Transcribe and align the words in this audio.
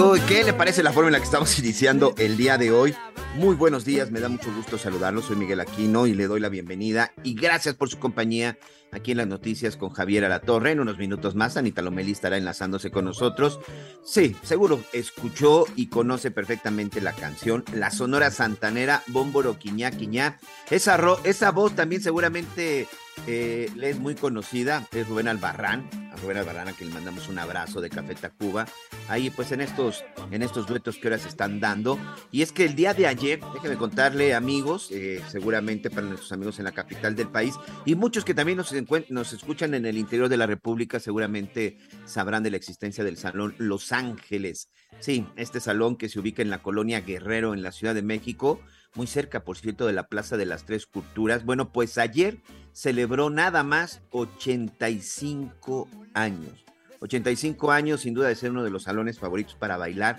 ¿Qué 0.00 0.44
le 0.44 0.54
parece 0.54 0.82
la 0.82 0.92
forma 0.92 1.08
en 1.08 1.12
la 1.12 1.18
que 1.18 1.26
estamos 1.26 1.58
iniciando 1.58 2.14
el 2.16 2.38
día 2.38 2.56
de 2.56 2.70
hoy? 2.70 2.94
Muy 3.34 3.54
buenos 3.54 3.84
días, 3.84 4.10
me 4.10 4.20
da 4.20 4.30
mucho 4.30 4.50
gusto 4.54 4.78
saludarlos. 4.78 5.26
Soy 5.26 5.36
Miguel 5.36 5.60
Aquino 5.60 6.06
y 6.06 6.14
le 6.14 6.26
doy 6.26 6.40
la 6.40 6.48
bienvenida 6.48 7.12
y 7.22 7.34
gracias 7.34 7.74
por 7.74 7.90
su 7.90 7.98
compañía 7.98 8.56
aquí 8.92 9.10
en 9.10 9.18
las 9.18 9.26
noticias 9.26 9.76
con 9.76 9.90
Javier 9.90 10.24
Alatorre. 10.24 10.72
En 10.72 10.80
unos 10.80 10.96
minutos 10.96 11.34
más, 11.34 11.58
Anita 11.58 11.82
Lomelí 11.82 12.12
estará 12.12 12.38
enlazándose 12.38 12.90
con 12.90 13.04
nosotros. 13.04 13.60
Sí, 14.02 14.34
seguro 14.42 14.82
escuchó 14.94 15.66
y 15.76 15.88
conoce 15.88 16.30
perfectamente 16.30 17.02
la 17.02 17.12
canción 17.12 17.62
La 17.74 17.90
Sonora 17.90 18.30
Santanera, 18.30 19.02
Bómboro 19.08 19.58
Quiñá 19.58 19.90
Quiñá. 19.90 20.38
Esa, 20.70 20.98
esa 21.24 21.50
voz 21.50 21.76
también 21.76 22.00
seguramente 22.00 22.88
eh, 23.26 23.70
es 23.80 23.98
muy 23.98 24.14
conocida, 24.14 24.86
es 24.92 25.08
Rubén 25.08 25.28
Albarrán. 25.28 25.88
A 26.12 26.16
Rubén 26.16 26.38
Albarrán, 26.38 26.68
a 26.68 26.72
quien 26.72 26.88
le 26.88 26.94
mandamos 26.94 27.28
un 27.28 27.38
abrazo 27.38 27.80
de 27.80 27.90
Café 27.90 28.14
Tacuba. 28.14 28.66
Ahí, 29.08 29.30
pues 29.30 29.52
en 29.52 29.60
estos, 29.60 30.04
en 30.30 30.42
estos 30.42 30.66
duetos 30.66 30.96
que 30.96 31.08
ahora 31.08 31.18
se 31.18 31.28
están 31.28 31.60
dando. 31.60 31.98
Y 32.32 32.42
es 32.42 32.52
que 32.52 32.64
el 32.64 32.74
día 32.74 32.94
de 32.94 33.06
ayer, 33.06 33.40
déjenme 33.54 33.76
contarle, 33.76 34.34
amigos, 34.34 34.90
eh, 34.90 35.22
seguramente 35.28 35.90
para 35.90 36.06
nuestros 36.06 36.32
amigos 36.32 36.58
en 36.58 36.64
la 36.64 36.72
capital 36.72 37.14
del 37.14 37.28
país 37.28 37.54
y 37.84 37.94
muchos 37.94 38.24
que 38.24 38.34
también 38.34 38.58
nos, 38.58 38.72
nos 39.10 39.32
escuchan 39.32 39.74
en 39.74 39.86
el 39.86 39.98
interior 39.98 40.28
de 40.28 40.36
la 40.36 40.46
República, 40.46 40.98
seguramente 40.98 41.78
sabrán 42.04 42.42
de 42.42 42.50
la 42.50 42.56
existencia 42.56 43.04
del 43.04 43.16
Salón 43.16 43.54
Los 43.58 43.92
Ángeles. 43.92 44.70
Sí, 44.98 45.26
este 45.36 45.60
salón 45.60 45.96
que 45.96 46.08
se 46.08 46.18
ubica 46.18 46.42
en 46.42 46.50
la 46.50 46.62
colonia 46.62 47.00
Guerrero, 47.00 47.54
en 47.54 47.62
la 47.62 47.72
Ciudad 47.72 47.94
de 47.94 48.02
México, 48.02 48.60
muy 48.94 49.06
cerca, 49.06 49.44
por 49.44 49.56
cierto, 49.56 49.86
de 49.86 49.92
la 49.92 50.08
Plaza 50.08 50.36
de 50.36 50.46
las 50.46 50.64
Tres 50.64 50.86
Culturas. 50.86 51.44
Bueno, 51.44 51.72
pues 51.72 51.98
ayer 51.98 52.38
celebró 52.72 53.30
nada 53.30 53.62
más 53.62 54.02
85 54.10 55.88
años. 56.14 56.64
85 57.00 57.72
años, 57.72 58.02
sin 58.02 58.14
duda 58.14 58.28
de 58.28 58.34
ser 58.34 58.50
uno 58.50 58.62
de 58.62 58.70
los 58.70 58.84
salones 58.84 59.18
favoritos 59.18 59.54
para 59.54 59.76
bailar, 59.76 60.18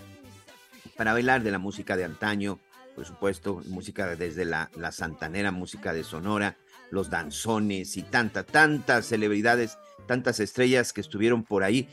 para 0.97 1.13
bailar 1.13 1.43
de 1.43 1.51
la 1.51 1.59
música 1.59 1.95
de 1.95 2.05
antaño, 2.05 2.59
por 2.95 3.05
supuesto, 3.05 3.61
música 3.67 4.15
desde 4.15 4.45
la, 4.45 4.69
la 4.75 4.91
santanera, 4.91 5.51
música 5.51 5.93
de 5.93 6.03
Sonora, 6.03 6.57
los 6.89 7.09
danzones 7.09 7.97
y 7.97 8.03
tanta, 8.03 8.43
tantas 8.43 9.05
celebridades, 9.05 9.77
tantas 10.07 10.39
estrellas 10.39 10.91
que 10.93 11.01
estuvieron 11.01 11.43
por 11.43 11.63
ahí. 11.63 11.87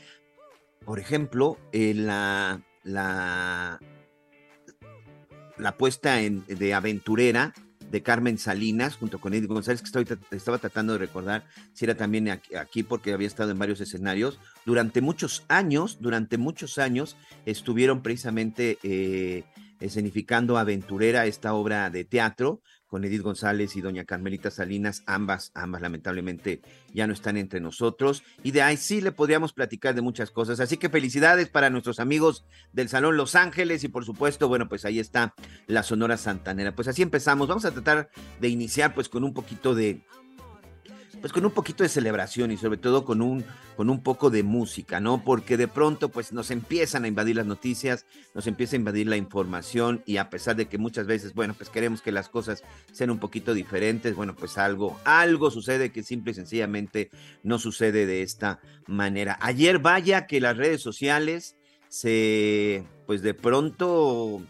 Por 0.85 0.99
ejemplo, 0.99 1.57
la, 1.71 2.61
la, 2.83 3.79
la 5.59 5.77
puesta 5.77 6.21
en, 6.21 6.45
de 6.47 6.73
aventurera 6.73 7.53
de 7.91 8.03
Carmen 8.03 8.37
Salinas 8.37 8.95
junto 8.95 9.19
con 9.19 9.33
Edith 9.33 9.47
González, 9.47 9.81
que 9.81 9.87
estoy, 9.87 10.05
estaba 10.31 10.59
tratando 10.59 10.93
de 10.93 10.99
recordar 10.99 11.45
si 11.73 11.85
era 11.85 11.95
también 11.95 12.29
aquí, 12.29 12.55
aquí, 12.55 12.83
porque 12.83 13.13
había 13.13 13.27
estado 13.27 13.51
en 13.51 13.59
varios 13.59 13.81
escenarios. 13.81 14.39
Durante 14.65 15.01
muchos 15.01 15.43
años, 15.47 15.97
durante 15.99 16.37
muchos 16.37 16.77
años, 16.77 17.15
estuvieron 17.45 18.01
precisamente 18.01 18.77
eh, 18.83 19.43
escenificando 19.79 20.57
Aventurera, 20.57 21.25
esta 21.25 21.53
obra 21.53 21.89
de 21.89 22.05
teatro, 22.05 22.61
con 22.89 23.05
Edith 23.05 23.21
González 23.21 23.75
y 23.75 23.81
doña 23.81 24.03
Carmelita 24.03 24.49
Salinas, 24.49 25.03
ambas, 25.05 25.51
ambas 25.53 25.81
lamentablemente 25.81 26.61
ya 26.91 27.05
no 27.05 27.13
están 27.13 27.37
entre 27.37 27.59
nosotros. 27.59 28.23
Y 28.43 28.51
de 28.51 28.63
ahí 28.63 28.77
sí 28.77 28.99
le 28.99 29.11
podríamos 29.11 29.53
platicar 29.53 29.93
de 29.93 30.01
muchas 30.01 30.31
cosas. 30.31 30.59
Así 30.59 30.77
que 30.77 30.89
felicidades 30.89 31.49
para 31.49 31.69
nuestros 31.69 31.99
amigos 31.99 32.45
del 32.73 32.89
Salón 32.89 33.15
Los 33.15 33.35
Ángeles 33.35 33.83
y 33.83 33.89
por 33.89 34.05
supuesto, 34.05 34.47
bueno, 34.47 34.67
pues 34.67 34.85
ahí 34.85 34.99
está 34.99 35.35
la 35.67 35.83
Sonora 35.83 36.17
Santanera. 36.17 36.75
Pues 36.75 36.87
así 36.87 37.03
empezamos. 37.03 37.47
Vamos 37.47 37.65
a 37.65 37.71
tratar 37.71 38.09
de 38.41 38.49
iniciar 38.49 38.95
pues 38.95 39.07
con 39.07 39.23
un 39.23 39.33
poquito 39.33 39.75
de, 39.75 40.01
pues 41.19 41.33
con 41.33 41.45
un 41.45 41.51
poquito 41.51 41.83
de 41.83 41.89
celebración 41.89 42.51
y 42.51 42.57
sobre 42.57 42.77
todo 42.77 43.05
con 43.05 43.21
un, 43.21 43.45
con 43.75 43.89
un 43.89 44.01
poco 44.01 44.29
de 44.29 44.43
música, 44.43 44.99
¿no? 44.99 45.23
Porque 45.23 45.57
de 45.57 45.67
pronto 45.67 46.09
pues 46.09 46.31
nos 46.33 46.51
empiezan 46.51 47.03
a 47.03 47.07
invadir 47.07 47.35
las 47.35 47.45
noticias, 47.45 48.05
nos 48.33 48.47
empieza 48.47 48.75
a 48.75 48.79
invadir 48.79 49.07
la 49.07 49.17
información 49.17 50.03
y 50.05 50.17
a 50.17 50.29
pesar 50.29 50.55
de 50.55 50.67
que 50.67 50.77
muchas 50.77 51.07
veces, 51.07 51.33
bueno, 51.33 51.53
pues 51.53 51.69
queremos 51.69 52.01
que 52.01 52.11
las 52.11 52.29
cosas 52.29 52.63
sean 52.91 53.09
un 53.09 53.19
poquito 53.19 53.53
diferentes, 53.53 54.15
bueno, 54.15 54.35
pues 54.35 54.57
algo, 54.57 54.99
algo 55.03 55.51
sucede 55.51 55.91
que 55.91 56.03
simple 56.03 56.31
y 56.31 56.35
sencillamente 56.35 57.09
no 57.43 57.59
sucede 57.59 58.05
de 58.05 58.21
esta 58.21 58.59
manera. 58.87 59.37
Ayer 59.41 59.79
vaya 59.79 60.27
que 60.27 60.41
las 60.41 60.57
redes 60.57 60.81
sociales 60.81 61.55
se, 61.89 62.85
pues 63.05 63.21
de 63.21 63.33
pronto 63.33 64.41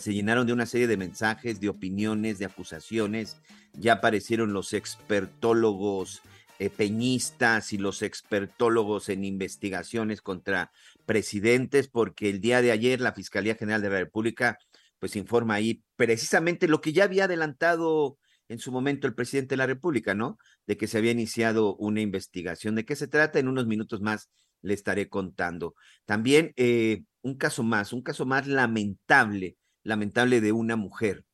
se 0.00 0.12
llenaron 0.12 0.46
de 0.46 0.52
una 0.52 0.66
serie 0.66 0.86
de 0.86 0.96
mensajes, 0.96 1.60
de 1.60 1.68
opiniones, 1.68 2.38
de 2.38 2.46
acusaciones, 2.46 3.40
ya 3.74 3.94
aparecieron 3.94 4.52
los 4.52 4.72
expertólogos 4.72 6.22
eh, 6.58 6.70
peñistas 6.70 7.72
y 7.72 7.78
los 7.78 8.02
expertólogos 8.02 9.08
en 9.08 9.24
investigaciones 9.24 10.20
contra 10.20 10.72
presidentes, 11.06 11.88
porque 11.88 12.28
el 12.28 12.40
día 12.40 12.60
de 12.60 12.72
ayer 12.72 13.00
la 13.00 13.12
Fiscalía 13.12 13.54
General 13.54 13.80
de 13.80 13.90
la 13.90 13.98
República 13.98 14.58
pues 14.98 15.16
informa 15.16 15.54
ahí 15.54 15.82
precisamente 15.96 16.68
lo 16.68 16.80
que 16.80 16.92
ya 16.92 17.04
había 17.04 17.24
adelantado 17.24 18.18
en 18.48 18.58
su 18.58 18.72
momento 18.72 19.06
el 19.06 19.14
presidente 19.14 19.54
de 19.54 19.58
la 19.58 19.66
República, 19.66 20.14
¿no? 20.14 20.36
De 20.66 20.76
que 20.76 20.86
se 20.86 20.98
había 20.98 21.12
iniciado 21.12 21.76
una 21.76 22.00
investigación. 22.00 22.74
¿De 22.74 22.84
qué 22.84 22.96
se 22.96 23.08
trata? 23.08 23.38
En 23.38 23.48
unos 23.48 23.66
minutos 23.66 24.00
más 24.02 24.28
le 24.60 24.74
estaré 24.74 25.08
contando. 25.08 25.74
También 26.04 26.52
eh, 26.56 27.04
un 27.22 27.36
caso 27.36 27.62
más, 27.62 27.92
un 27.92 28.02
caso 28.02 28.26
más 28.26 28.46
lamentable, 28.46 29.56
lamentable 29.82 30.40
de 30.40 30.52
una 30.52 30.76
mujer 30.76 31.24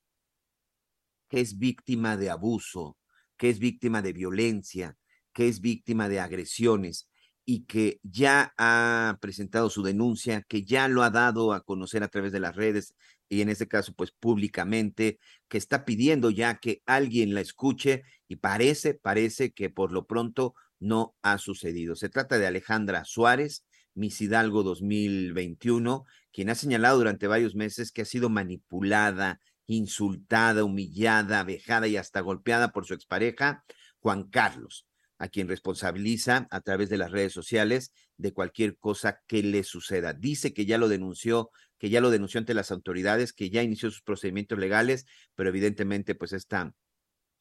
que 1.28 1.40
es 1.40 1.58
víctima 1.58 2.16
de 2.16 2.30
abuso, 2.30 2.96
que 3.36 3.50
es 3.50 3.58
víctima 3.58 4.02
de 4.02 4.12
violencia, 4.12 4.96
que 5.32 5.48
es 5.48 5.60
víctima 5.60 6.08
de 6.08 6.20
agresiones 6.20 7.08
y 7.44 7.64
que 7.64 8.00
ya 8.02 8.52
ha 8.58 9.18
presentado 9.20 9.70
su 9.70 9.82
denuncia, 9.82 10.42
que 10.48 10.64
ya 10.64 10.88
lo 10.88 11.02
ha 11.02 11.10
dado 11.10 11.52
a 11.52 11.60
conocer 11.60 12.02
a 12.02 12.08
través 12.08 12.32
de 12.32 12.40
las 12.40 12.56
redes 12.56 12.94
y 13.28 13.40
en 13.40 13.48
este 13.48 13.68
caso 13.68 13.92
pues 13.94 14.12
públicamente, 14.12 15.18
que 15.48 15.58
está 15.58 15.84
pidiendo 15.84 16.30
ya 16.30 16.58
que 16.58 16.82
alguien 16.86 17.34
la 17.34 17.40
escuche 17.40 18.02
y 18.28 18.36
parece, 18.36 18.94
parece 18.94 19.52
que 19.52 19.70
por 19.70 19.92
lo 19.92 20.06
pronto 20.06 20.54
no 20.78 21.14
ha 21.22 21.38
sucedido. 21.38 21.96
Se 21.96 22.08
trata 22.08 22.38
de 22.38 22.46
Alejandra 22.46 23.04
Suárez, 23.04 23.64
Miss 23.96 24.20
Hidalgo 24.20 24.62
2021, 24.62 26.04
quien 26.30 26.50
ha 26.50 26.54
señalado 26.54 26.98
durante 26.98 27.26
varios 27.26 27.54
meses 27.54 27.92
que 27.92 28.02
ha 28.02 28.04
sido 28.04 28.28
manipulada, 28.28 29.40
insultada, 29.66 30.64
humillada, 30.64 31.42
vejada 31.44 31.88
y 31.88 31.96
hasta 31.96 32.20
golpeada 32.20 32.72
por 32.72 32.84
su 32.86 32.92
expareja, 32.92 33.64
Juan 33.98 34.28
Carlos, 34.28 34.86
a 35.18 35.28
quien 35.28 35.48
responsabiliza 35.48 36.46
a 36.50 36.60
través 36.60 36.90
de 36.90 36.98
las 36.98 37.10
redes 37.10 37.32
sociales 37.32 37.90
de 38.18 38.34
cualquier 38.34 38.76
cosa 38.76 39.22
que 39.26 39.42
le 39.42 39.64
suceda. 39.64 40.12
Dice 40.12 40.52
que 40.52 40.66
ya 40.66 40.76
lo 40.76 40.88
denunció, 40.88 41.50
que 41.78 41.88
ya 41.88 42.02
lo 42.02 42.10
denunció 42.10 42.38
ante 42.38 42.52
las 42.52 42.70
autoridades, 42.70 43.32
que 43.32 43.48
ya 43.48 43.62
inició 43.62 43.90
sus 43.90 44.02
procedimientos 44.02 44.58
legales, 44.58 45.06
pero 45.34 45.48
evidentemente 45.48 46.14
pues 46.14 46.34
esta, 46.34 46.74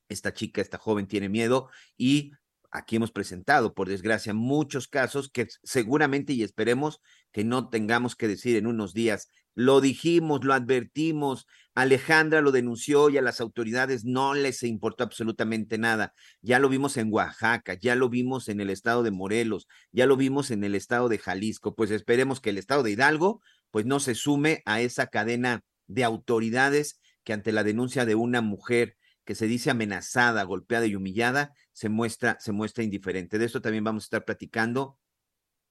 esta 0.07 0.33
chica, 0.33 0.61
esta 0.61 0.77
joven 0.77 1.07
tiene 1.07 1.27
miedo 1.27 1.69
y 1.97 2.31
aquí 2.75 2.97
hemos 2.97 3.11
presentado, 3.11 3.73
por 3.73 3.87
desgracia, 3.87 4.33
muchos 4.33 4.87
casos 4.87 5.29
que 5.29 5.47
seguramente 5.63 6.33
y 6.33 6.43
esperemos 6.43 7.01
que 7.31 7.43
no 7.43 7.69
tengamos 7.69 8.15
que 8.15 8.27
decir 8.27 8.55
en 8.55 8.67
unos 8.67 8.93
días, 8.93 9.29
lo 9.55 9.79
dijimos, 9.79 10.43
lo 10.43 10.53
advertimos, 10.53 11.47
Alejandra 11.75 12.41
lo 12.41 12.51
denunció 12.51 13.09
y 13.09 13.17
a 13.17 13.21
las 13.21 13.39
autoridades 13.39 14.03
no 14.03 14.33
les 14.33 14.63
importó 14.63 15.05
absolutamente 15.05 15.77
nada. 15.77 16.13
Ya 16.41 16.59
lo 16.59 16.67
vimos 16.67 16.97
en 16.97 17.11
Oaxaca, 17.11 17.73
ya 17.73 17.95
lo 17.95 18.09
vimos 18.09 18.49
en 18.49 18.59
el 18.59 18.69
estado 18.69 19.01
de 19.01 19.11
Morelos, 19.11 19.67
ya 19.93 20.07
lo 20.07 20.17
vimos 20.17 20.51
en 20.51 20.65
el 20.65 20.75
estado 20.75 21.07
de 21.07 21.19
Jalisco, 21.19 21.73
pues 21.73 21.91
esperemos 21.91 22.41
que 22.41 22.49
el 22.49 22.57
estado 22.57 22.83
de 22.83 22.91
Hidalgo 22.91 23.41
pues 23.71 23.85
no 23.85 23.99
se 24.01 24.15
sume 24.15 24.61
a 24.65 24.81
esa 24.81 25.07
cadena 25.07 25.63
de 25.87 26.03
autoridades 26.03 26.99
que 27.23 27.33
ante 27.33 27.53
la 27.53 27.63
denuncia 27.63 28.05
de 28.05 28.15
una 28.15 28.41
mujer 28.41 28.97
que 29.25 29.35
se 29.35 29.47
dice 29.47 29.71
amenazada, 29.71 30.43
golpeada 30.43 30.85
y 30.85 30.95
humillada, 30.95 31.53
se 31.75 31.89
muestra, 31.89 32.37
se 32.39 32.53
muestra 32.53 32.85
indiferente. 32.85 33.37
De 33.37 33.43
esto 33.43 33.61
también 33.61 33.83
vamos 33.83 34.03
a 34.03 34.05
estar 34.05 34.25
platicando 34.25 34.97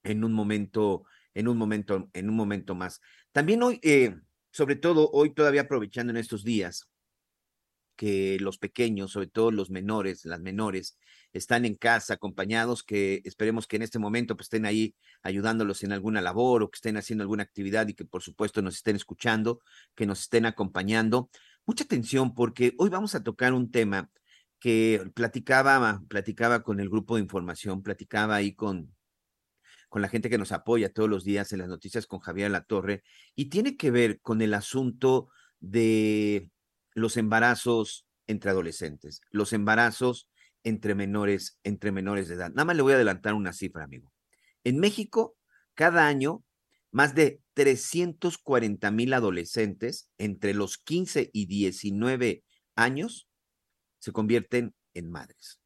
en 0.02 0.22
un 0.22 0.34
momento, 0.34 1.04
en 1.32 1.48
un 1.48 1.56
momento, 1.56 2.10
en 2.12 2.28
un 2.28 2.36
momento 2.36 2.74
más. 2.74 3.00
También 3.32 3.62
hoy, 3.62 3.80
eh, 3.82 4.14
sobre 4.50 4.76
todo 4.76 5.10
hoy 5.12 5.32
todavía 5.32 5.62
aprovechando 5.62 6.10
en 6.10 6.18
estos 6.18 6.44
días 6.44 6.90
que 7.96 8.36
los 8.38 8.58
pequeños, 8.58 9.12
sobre 9.12 9.28
todo 9.28 9.50
los 9.50 9.70
menores, 9.70 10.26
las 10.26 10.40
menores, 10.40 10.98
están 11.32 11.64
en 11.64 11.74
casa 11.74 12.14
acompañados, 12.14 12.82
que 12.82 13.22
esperemos 13.24 13.66
que 13.66 13.76
en 13.76 13.82
este 13.82 13.98
momento 13.98 14.36
pues, 14.36 14.46
estén 14.46 14.66
ahí 14.66 14.94
ayudándolos 15.22 15.84
en 15.84 15.92
alguna 15.92 16.20
labor 16.20 16.62
o 16.62 16.70
que 16.70 16.76
estén 16.76 16.98
haciendo 16.98 17.22
alguna 17.22 17.44
actividad 17.44 17.88
y 17.88 17.94
que 17.94 18.04
por 18.04 18.22
supuesto 18.22 18.60
nos 18.60 18.74
estén 18.74 18.96
escuchando, 18.96 19.62
que 19.94 20.04
nos 20.04 20.20
estén 20.20 20.44
acompañando 20.44 21.30
mucha 21.64 21.84
atención 21.84 22.34
porque 22.34 22.74
hoy 22.76 22.90
vamos 22.90 23.14
a 23.14 23.22
tocar 23.22 23.54
un 23.54 23.70
tema 23.70 24.10
que 24.64 25.10
platicaba, 25.12 26.02
platicaba 26.08 26.62
con 26.62 26.80
el 26.80 26.88
grupo 26.88 27.16
de 27.16 27.20
información, 27.20 27.82
platicaba 27.82 28.36
ahí 28.36 28.54
con, 28.54 28.96
con 29.90 30.00
la 30.00 30.08
gente 30.08 30.30
que 30.30 30.38
nos 30.38 30.52
apoya 30.52 30.90
todos 30.90 31.10
los 31.10 31.22
días 31.22 31.52
en 31.52 31.58
las 31.58 31.68
noticias 31.68 32.06
con 32.06 32.20
Javier 32.20 32.50
La 32.50 32.64
Torre, 32.64 33.02
y 33.34 33.50
tiene 33.50 33.76
que 33.76 33.90
ver 33.90 34.22
con 34.22 34.40
el 34.40 34.54
asunto 34.54 35.28
de 35.60 36.50
los 36.94 37.18
embarazos 37.18 38.06
entre 38.26 38.52
adolescentes, 38.52 39.20
los 39.30 39.52
embarazos 39.52 40.30
entre 40.62 40.94
menores, 40.94 41.58
entre 41.62 41.92
menores 41.92 42.28
de 42.28 42.36
edad. 42.36 42.48
Nada 42.48 42.64
más 42.64 42.76
le 42.76 42.80
voy 42.80 42.92
a 42.92 42.96
adelantar 42.96 43.34
una 43.34 43.52
cifra, 43.52 43.84
amigo. 43.84 44.14
En 44.64 44.78
México, 44.78 45.36
cada 45.74 46.06
año 46.06 46.42
más 46.90 47.14
de 47.14 47.42
340 47.52 48.90
mil 48.92 49.12
adolescentes 49.12 50.08
entre 50.16 50.54
los 50.54 50.78
15 50.78 51.28
y 51.34 51.44
19 51.44 52.44
años 52.76 53.28
se 54.04 54.12
convierten 54.12 54.74
en 54.92 55.10
madres. 55.10 55.60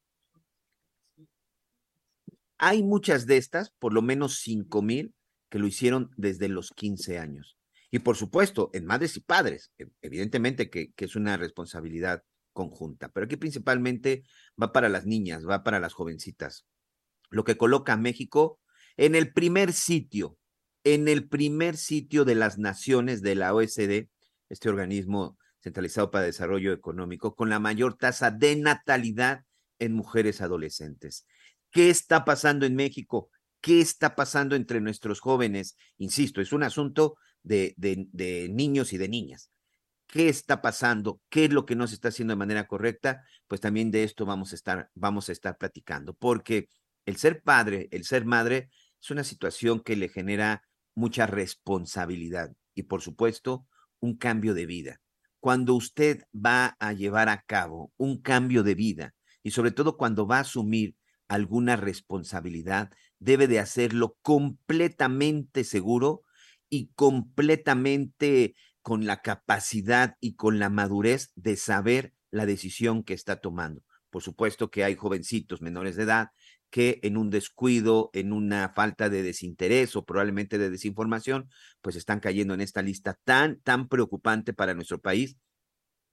Hay 2.56 2.84
muchas 2.84 3.26
de 3.26 3.36
estas, 3.36 3.72
por 3.80 3.92
lo 3.92 4.00
menos 4.00 4.38
5 4.38 4.80
mil, 4.80 5.12
que 5.50 5.58
lo 5.58 5.66
hicieron 5.66 6.10
desde 6.16 6.48
los 6.48 6.70
15 6.70 7.18
años. 7.18 7.58
Y 7.90 7.98
por 7.98 8.16
supuesto, 8.16 8.70
en 8.74 8.86
madres 8.86 9.16
y 9.16 9.20
padres, 9.20 9.72
e, 9.76 9.86
evidentemente 10.02 10.70
que, 10.70 10.92
que 10.92 11.06
es 11.06 11.16
una 11.16 11.36
responsabilidad 11.36 12.22
conjunta, 12.52 13.08
pero 13.08 13.26
aquí 13.26 13.36
principalmente 13.36 14.22
va 14.60 14.72
para 14.72 14.88
las 14.88 15.04
niñas, 15.04 15.44
va 15.44 15.64
para 15.64 15.80
las 15.80 15.92
jovencitas, 15.94 16.64
lo 17.30 17.42
que 17.42 17.56
coloca 17.56 17.94
a 17.94 17.96
México 17.96 18.60
en 18.96 19.16
el 19.16 19.32
primer 19.32 19.72
sitio 19.72 20.38
en 20.84 21.08
el 21.08 21.28
primer 21.28 21.76
sitio 21.76 22.24
de 22.24 22.36
las 22.36 22.56
naciones 22.58 23.20
de 23.20 23.34
la 23.34 23.52
OSD, 23.52 24.08
este 24.48 24.68
organismo 24.68 25.38
centralizado 25.60 26.10
para 26.10 26.24
desarrollo 26.24 26.72
económico, 26.72 27.34
con 27.34 27.48
la 27.48 27.58
mayor 27.58 27.96
tasa 27.96 28.30
de 28.30 28.56
natalidad 28.56 29.44
en 29.78 29.92
mujeres 29.92 30.40
adolescentes. 30.40 31.26
¿Qué 31.70 31.90
está 31.90 32.24
pasando 32.24 32.66
en 32.66 32.74
México? 32.74 33.30
¿Qué 33.60 33.80
está 33.80 34.14
pasando 34.14 34.56
entre 34.56 34.80
nuestros 34.80 35.20
jóvenes? 35.20 35.76
Insisto, 35.96 36.40
es 36.40 36.52
un 36.52 36.62
asunto 36.62 37.16
de, 37.42 37.74
de, 37.76 38.48
niños 38.50 38.92
y 38.92 38.98
de 38.98 39.08
niñas. 39.08 39.50
¿Qué 40.06 40.28
está 40.28 40.62
pasando? 40.62 41.20
¿Qué 41.28 41.46
es 41.46 41.52
lo 41.52 41.66
que 41.66 41.76
no 41.76 41.86
se 41.86 41.94
está 41.94 42.08
haciendo 42.08 42.32
de 42.32 42.38
manera 42.38 42.66
correcta? 42.66 43.24
Pues 43.46 43.60
también 43.60 43.90
de 43.90 44.04
esto 44.04 44.24
vamos 44.24 44.52
a 44.52 44.54
estar, 44.54 44.90
vamos 44.94 45.28
a 45.28 45.32
estar 45.32 45.58
platicando, 45.58 46.14
porque 46.14 46.68
el 47.04 47.16
ser 47.16 47.42
padre, 47.42 47.88
el 47.90 48.04
ser 48.04 48.24
madre, 48.24 48.70
es 49.00 49.10
una 49.10 49.24
situación 49.24 49.80
que 49.80 49.96
le 49.96 50.08
genera 50.08 50.62
mucha 50.94 51.26
responsabilidad 51.26 52.52
y, 52.74 52.84
por 52.84 53.02
supuesto, 53.02 53.66
un 54.00 54.16
cambio 54.16 54.54
de 54.54 54.66
vida. 54.66 55.00
Cuando 55.40 55.74
usted 55.74 56.22
va 56.34 56.76
a 56.80 56.92
llevar 56.92 57.28
a 57.28 57.42
cabo 57.42 57.92
un 57.96 58.20
cambio 58.20 58.62
de 58.62 58.74
vida 58.74 59.14
y 59.42 59.52
sobre 59.52 59.70
todo 59.70 59.96
cuando 59.96 60.26
va 60.26 60.38
a 60.38 60.40
asumir 60.40 60.96
alguna 61.28 61.76
responsabilidad, 61.76 62.90
debe 63.18 63.46
de 63.46 63.60
hacerlo 63.60 64.16
completamente 64.22 65.64
seguro 65.64 66.22
y 66.68 66.88
completamente 66.94 68.54
con 68.82 69.06
la 69.06 69.22
capacidad 69.22 70.16
y 70.20 70.34
con 70.34 70.58
la 70.58 70.70
madurez 70.70 71.32
de 71.34 71.56
saber 71.56 72.14
la 72.30 72.46
decisión 72.46 73.02
que 73.02 73.14
está 73.14 73.40
tomando. 73.40 73.82
Por 74.10 74.22
supuesto 74.22 74.70
que 74.70 74.84
hay 74.84 74.96
jovencitos 74.96 75.60
menores 75.60 75.96
de 75.96 76.04
edad 76.04 76.28
que 76.70 77.00
en 77.02 77.16
un 77.16 77.30
descuido, 77.30 78.10
en 78.12 78.32
una 78.32 78.68
falta 78.70 79.08
de 79.08 79.22
desinterés 79.22 79.96
o 79.96 80.04
probablemente 80.04 80.58
de 80.58 80.70
desinformación, 80.70 81.48
pues 81.80 81.96
están 81.96 82.20
cayendo 82.20 82.54
en 82.54 82.60
esta 82.60 82.82
lista 82.82 83.18
tan, 83.24 83.60
tan 83.60 83.88
preocupante 83.88 84.52
para 84.52 84.74
nuestro 84.74 85.00
país 85.00 85.36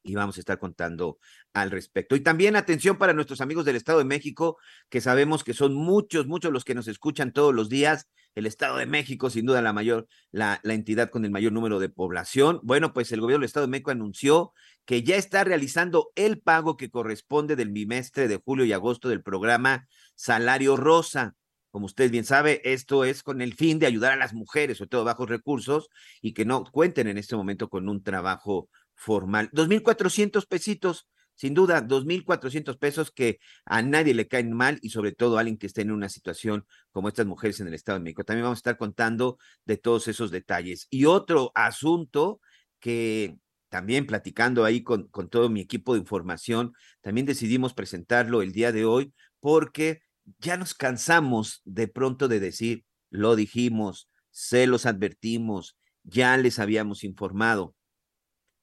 y 0.06 0.16
vamos 0.16 0.38
a 0.38 0.40
estar 0.40 0.60
contando 0.60 1.18
al 1.54 1.72
respecto. 1.72 2.16
Y 2.16 2.22
también 2.22 2.56
atención 2.56 2.98
para 2.98 3.14
nuestros 3.14 3.42
amigos 3.42 3.66
del 3.66 3.76
Estado 3.76 3.98
de 3.98 4.06
México, 4.06 4.58
que 4.90 5.02
sabemos 5.02 5.44
que 5.44 5.54
son 5.54 5.74
muchos, 5.74 6.28
muchos 6.28 6.54
los 6.54 6.64
que 6.64 6.76
nos 6.76 6.88
escuchan 6.88 7.34
todos 7.34 7.54
los 7.54 7.70
días. 7.70 8.08
El 8.36 8.46
Estado 8.46 8.78
de 8.78 8.86
México, 8.86 9.30
sin 9.30 9.46
duda, 9.46 9.62
la 9.62 9.74
mayor, 9.74 10.08
la, 10.32 10.60
la 10.64 10.74
entidad 10.74 11.10
con 11.10 11.26
el 11.26 11.32
mayor 11.32 11.54
número 11.54 11.80
de 11.80 11.90
población. 11.90 12.60
Bueno, 12.64 12.94
pues 12.94 13.12
el 13.12 13.22
gobierno 13.22 13.42
del 13.42 13.48
Estado 13.48 13.66
de 13.66 13.72
México 13.72 13.92
anunció 13.92 14.54
que 14.86 15.02
ya 15.04 15.16
está 15.16 15.44
realizando 15.44 16.12
el 16.16 16.40
pago 16.40 16.78
que 16.78 16.92
corresponde 16.92 17.56
del 17.56 17.70
bimestre 17.70 18.28
de 18.28 18.38
julio 18.38 18.66
y 18.66 18.74
agosto 18.74 19.10
del 19.10 19.24
programa 19.24 19.88
Salario 20.14 20.78
Rosa. 20.78 21.36
Como 21.72 21.88
usted 21.88 22.10
bien 22.12 22.24
sabe, 22.24 22.62
esto 22.64 23.04
es 23.04 23.24
con 23.24 23.42
el 23.42 23.54
fin 23.54 23.80
de 23.80 23.86
ayudar 23.86 24.14
a 24.14 24.18
las 24.18 24.34
mujeres, 24.34 24.78
sobre 24.78 24.90
todo 24.90 25.04
bajos 25.04 25.28
recursos, 25.28 25.90
y 26.22 26.34
que 26.34 26.46
no 26.46 26.64
cuenten 26.64 27.08
en 27.08 27.18
este 27.18 27.36
momento 27.36 27.70
con 27.70 27.90
un 27.90 28.02
trabajo 28.02 28.70
formal. 28.96 29.50
2.400 29.52 30.48
pesitos, 30.48 31.08
sin 31.36 31.54
duda, 31.54 31.82
2.400 31.86 32.78
pesos 32.78 33.12
que 33.12 33.40
a 33.66 33.82
nadie 33.82 34.14
le 34.14 34.28
caen 34.28 34.54
mal 34.54 34.80
y 34.82 34.90
sobre 34.90 35.12
todo 35.12 35.38
a 35.38 35.42
alguien 35.42 35.58
que 35.58 35.68
esté 35.68 35.82
en 35.82 35.92
una 35.92 36.10
situación 36.10 36.66
como 36.92 37.10
estas 37.10 37.26
mujeres 37.26 37.60
en 37.60 37.68
el 37.68 37.74
Estado 37.74 38.00
de 38.00 38.04
México. 38.04 38.24
También 38.24 38.44
vamos 38.44 38.58
a 38.58 38.62
estar 38.62 38.78
contando 38.78 39.38
de 39.66 39.78
todos 39.78 40.08
esos 40.08 40.32
detalles. 40.32 40.88
Y 40.90 41.06
otro 41.06 41.52
asunto 41.56 42.40
que 42.80 43.38
también 43.70 44.06
platicando 44.06 44.64
ahí 44.64 44.84
con, 44.84 45.08
con 45.10 45.30
todo 45.30 45.50
mi 45.50 45.60
equipo 45.60 45.94
de 45.94 46.00
información, 46.00 46.74
también 47.02 47.26
decidimos 47.26 47.74
presentarlo 47.74 48.42
el 48.42 48.54
día 48.54 48.72
de 48.72 48.86
hoy 48.86 49.14
porque 49.42 50.02
ya 50.40 50.58
nos 50.58 50.74
cansamos 50.74 51.62
de 51.66 51.88
pronto 51.88 52.28
de 52.28 52.40
decir, 52.40 52.86
lo 53.10 53.36
dijimos, 53.36 54.10
se 54.32 54.68
los 54.68 54.86
advertimos, 54.86 55.78
ya 56.04 56.38
les 56.38 56.60
habíamos 56.60 57.04
informado 57.04 57.76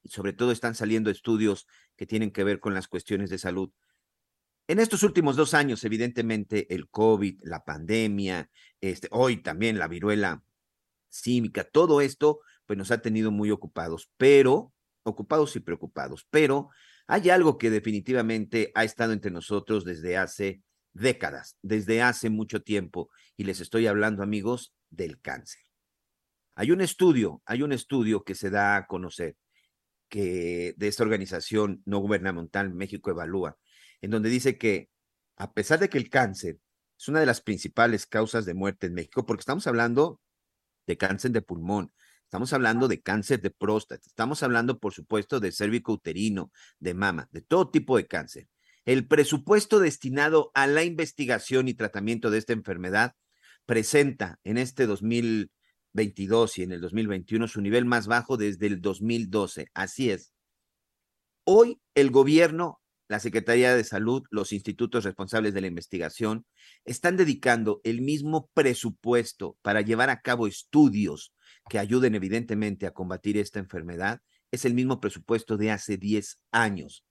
sobre 0.04 0.32
todo 0.32 0.52
están 0.52 0.74
saliendo 0.74 1.10
estudios 1.10 1.66
que 1.96 2.06
tienen 2.06 2.30
que 2.30 2.44
ver 2.44 2.60
con 2.60 2.74
las 2.74 2.88
cuestiones 2.88 3.30
de 3.30 3.38
salud. 3.38 3.70
En 4.68 4.78
estos 4.78 5.02
últimos 5.02 5.36
dos 5.36 5.54
años, 5.54 5.84
evidentemente, 5.84 6.72
el 6.74 6.88
COVID, 6.88 7.40
la 7.42 7.64
pandemia, 7.64 8.50
este, 8.80 9.08
hoy 9.10 9.42
también 9.42 9.78
la 9.78 9.88
viruela 9.88 10.44
símica, 11.08 11.64
todo 11.64 12.00
esto, 12.00 12.40
pues 12.66 12.78
nos 12.78 12.90
ha 12.90 13.02
tenido 13.02 13.30
muy 13.30 13.50
ocupados, 13.50 14.10
pero, 14.16 14.72
ocupados 15.02 15.56
y 15.56 15.60
preocupados, 15.60 16.26
pero 16.30 16.70
hay 17.06 17.30
algo 17.30 17.58
que 17.58 17.70
definitivamente 17.70 18.70
ha 18.74 18.84
estado 18.84 19.12
entre 19.12 19.30
nosotros 19.30 19.84
desde 19.84 20.16
hace 20.16 20.62
décadas, 20.92 21.58
desde 21.60 22.00
hace 22.00 22.30
mucho 22.30 22.62
tiempo, 22.62 23.10
y 23.36 23.44
les 23.44 23.60
estoy 23.60 23.86
hablando, 23.86 24.22
amigos, 24.22 24.72
del 24.90 25.20
cáncer. 25.20 25.62
Hay 26.54 26.70
un 26.70 26.80
estudio, 26.80 27.42
hay 27.46 27.62
un 27.62 27.72
estudio 27.72 28.24
que 28.24 28.34
se 28.34 28.50
da 28.50 28.76
a 28.76 28.86
conocer 28.86 29.36
que 30.12 30.74
de 30.76 30.88
esta 30.88 31.04
organización 31.04 31.82
no 31.86 31.98
gubernamental 31.98 32.74
México 32.74 33.10
Evalúa, 33.10 33.56
en 34.02 34.10
donde 34.10 34.28
dice 34.28 34.58
que 34.58 34.90
a 35.38 35.54
pesar 35.54 35.78
de 35.78 35.88
que 35.88 35.96
el 35.96 36.10
cáncer 36.10 36.58
es 36.98 37.08
una 37.08 37.20
de 37.20 37.24
las 37.24 37.40
principales 37.40 38.04
causas 38.04 38.44
de 38.44 38.52
muerte 38.52 38.88
en 38.88 38.92
México, 38.92 39.24
porque 39.24 39.40
estamos 39.40 39.66
hablando 39.66 40.20
de 40.86 40.98
cáncer 40.98 41.30
de 41.30 41.40
pulmón, 41.40 41.94
estamos 42.24 42.52
hablando 42.52 42.88
de 42.88 43.00
cáncer 43.00 43.40
de 43.40 43.48
próstata, 43.48 44.02
estamos 44.06 44.42
hablando, 44.42 44.78
por 44.78 44.92
supuesto, 44.92 45.40
de 45.40 45.50
cérvico 45.50 45.94
uterino, 45.94 46.52
de 46.78 46.92
mama, 46.92 47.30
de 47.32 47.40
todo 47.40 47.70
tipo 47.70 47.96
de 47.96 48.06
cáncer. 48.06 48.48
El 48.84 49.08
presupuesto 49.08 49.78
destinado 49.78 50.50
a 50.52 50.66
la 50.66 50.84
investigación 50.84 51.68
y 51.68 51.74
tratamiento 51.74 52.30
de 52.30 52.36
esta 52.36 52.52
enfermedad 52.52 53.14
presenta 53.64 54.40
en 54.44 54.58
este 54.58 54.86
2000 54.86 55.50
22 55.92 56.58
y 56.58 56.62
en 56.62 56.72
el 56.72 56.80
2021 56.80 57.48
su 57.48 57.60
nivel 57.60 57.84
más 57.84 58.06
bajo 58.06 58.36
desde 58.36 58.66
el 58.66 58.80
2012. 58.80 59.68
Así 59.74 60.10
es. 60.10 60.32
Hoy 61.44 61.80
el 61.94 62.10
gobierno, 62.10 62.80
la 63.08 63.20
Secretaría 63.20 63.74
de 63.74 63.84
Salud, 63.84 64.22
los 64.30 64.52
institutos 64.52 65.04
responsables 65.04 65.54
de 65.54 65.60
la 65.60 65.66
investigación, 65.66 66.46
están 66.84 67.16
dedicando 67.16 67.80
el 67.84 68.00
mismo 68.00 68.48
presupuesto 68.54 69.56
para 69.62 69.80
llevar 69.80 70.08
a 70.08 70.20
cabo 70.20 70.46
estudios 70.46 71.34
que 71.68 71.78
ayuden 71.78 72.14
evidentemente 72.14 72.86
a 72.86 72.92
combatir 72.92 73.36
esta 73.36 73.58
enfermedad, 73.58 74.20
es 74.50 74.64
el 74.64 74.74
mismo 74.74 75.00
presupuesto 75.00 75.56
de 75.56 75.70
hace 75.70 75.96
10 75.96 76.38
años. 76.52 77.04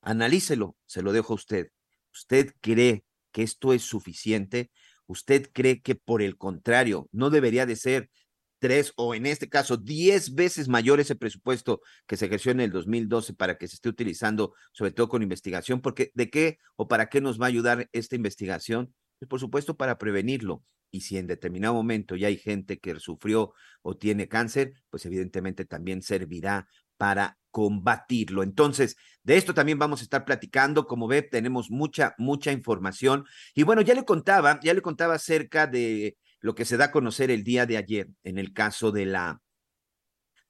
Analícelo, 0.00 0.76
se 0.86 1.02
lo 1.02 1.12
dejo 1.12 1.32
a 1.32 1.36
usted. 1.36 1.68
¿Usted 2.12 2.54
cree 2.60 3.04
que 3.32 3.42
esto 3.42 3.72
es 3.72 3.82
suficiente? 3.82 4.70
¿Usted 5.06 5.50
cree 5.52 5.80
que 5.82 5.94
por 5.94 6.22
el 6.22 6.36
contrario 6.36 7.08
no 7.12 7.30
debería 7.30 7.66
de 7.66 7.76
ser 7.76 8.10
tres 8.58 8.92
o 8.96 9.14
en 9.14 9.26
este 9.26 9.48
caso 9.48 9.76
diez 9.76 10.34
veces 10.34 10.68
mayor 10.68 11.00
ese 11.00 11.14
presupuesto 11.14 11.80
que 12.06 12.16
se 12.16 12.26
ejerció 12.26 12.52
en 12.52 12.60
el 12.60 12.70
2012 12.70 13.34
para 13.34 13.58
que 13.58 13.68
se 13.68 13.76
esté 13.76 13.88
utilizando 13.88 14.54
sobre 14.72 14.92
todo 14.92 15.08
con 15.08 15.22
investigación? 15.22 15.80
Porque 15.80 16.10
¿de 16.14 16.30
qué 16.30 16.58
o 16.76 16.88
para 16.88 17.08
qué 17.08 17.20
nos 17.20 17.40
va 17.40 17.46
a 17.46 17.48
ayudar 17.48 17.88
esta 17.92 18.16
investigación? 18.16 18.94
Pues 19.18 19.28
por 19.28 19.40
supuesto 19.40 19.76
para 19.76 19.98
prevenirlo. 19.98 20.64
Y 20.90 21.00
si 21.00 21.18
en 21.18 21.26
determinado 21.26 21.74
momento 21.74 22.16
ya 22.16 22.28
hay 22.28 22.36
gente 22.36 22.78
que 22.78 22.98
sufrió 23.00 23.52
o 23.82 23.96
tiene 23.96 24.28
cáncer, 24.28 24.72
pues 24.88 25.04
evidentemente 25.04 25.64
también 25.64 26.00
servirá 26.00 26.68
para 26.96 27.38
combatirlo. 27.50 28.42
Entonces, 28.42 28.96
de 29.22 29.36
esto 29.36 29.54
también 29.54 29.78
vamos 29.78 30.00
a 30.00 30.04
estar 30.04 30.24
platicando. 30.24 30.86
Como 30.86 31.08
ve, 31.08 31.22
tenemos 31.22 31.70
mucha, 31.70 32.14
mucha 32.18 32.52
información. 32.52 33.24
Y 33.54 33.62
bueno, 33.62 33.80
ya 33.80 33.94
le 33.94 34.04
contaba, 34.04 34.60
ya 34.62 34.74
le 34.74 34.82
contaba 34.82 35.14
acerca 35.14 35.66
de 35.66 36.18
lo 36.40 36.54
que 36.54 36.64
se 36.64 36.76
da 36.76 36.86
a 36.86 36.90
conocer 36.90 37.30
el 37.30 37.44
día 37.44 37.64
de 37.66 37.78
ayer 37.78 38.08
en 38.24 38.38
el 38.38 38.52
caso 38.52 38.92
de 38.92 39.06
la 39.06 39.40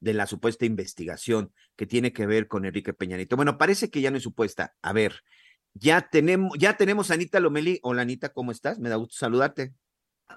de 0.01 0.13
la 0.15 0.27
supuesta 0.27 0.67
investigación 0.67 1.53
que 1.75 1.87
tiene 1.87 2.13
que 2.13 2.27
ver 2.27 2.49
con 2.49 2.65
Enrique 2.65 2.93
Peñanito. 2.93 3.37
Bueno, 3.37 3.57
parece 3.57 3.89
que 3.89 4.01
ya 4.01 4.11
no 4.11 4.19
es 4.19 4.23
supuesta. 4.23 4.75
A 4.83 4.93
ver, 4.93 5.23
ya 5.75 6.09
tenemos, 6.11 6.53
ya 6.59 6.77
tenemos 6.77 7.11
a 7.11 7.15
Anita 7.15 7.41
Lomeli. 7.41 7.79
Hola 7.83 8.03
Anita, 8.03 8.29
¿cómo 8.31 8.51
estás? 8.51 8.79
Me 8.79 8.89
da 8.89 8.97
gusto 8.97 9.17
saludarte. 9.17 9.75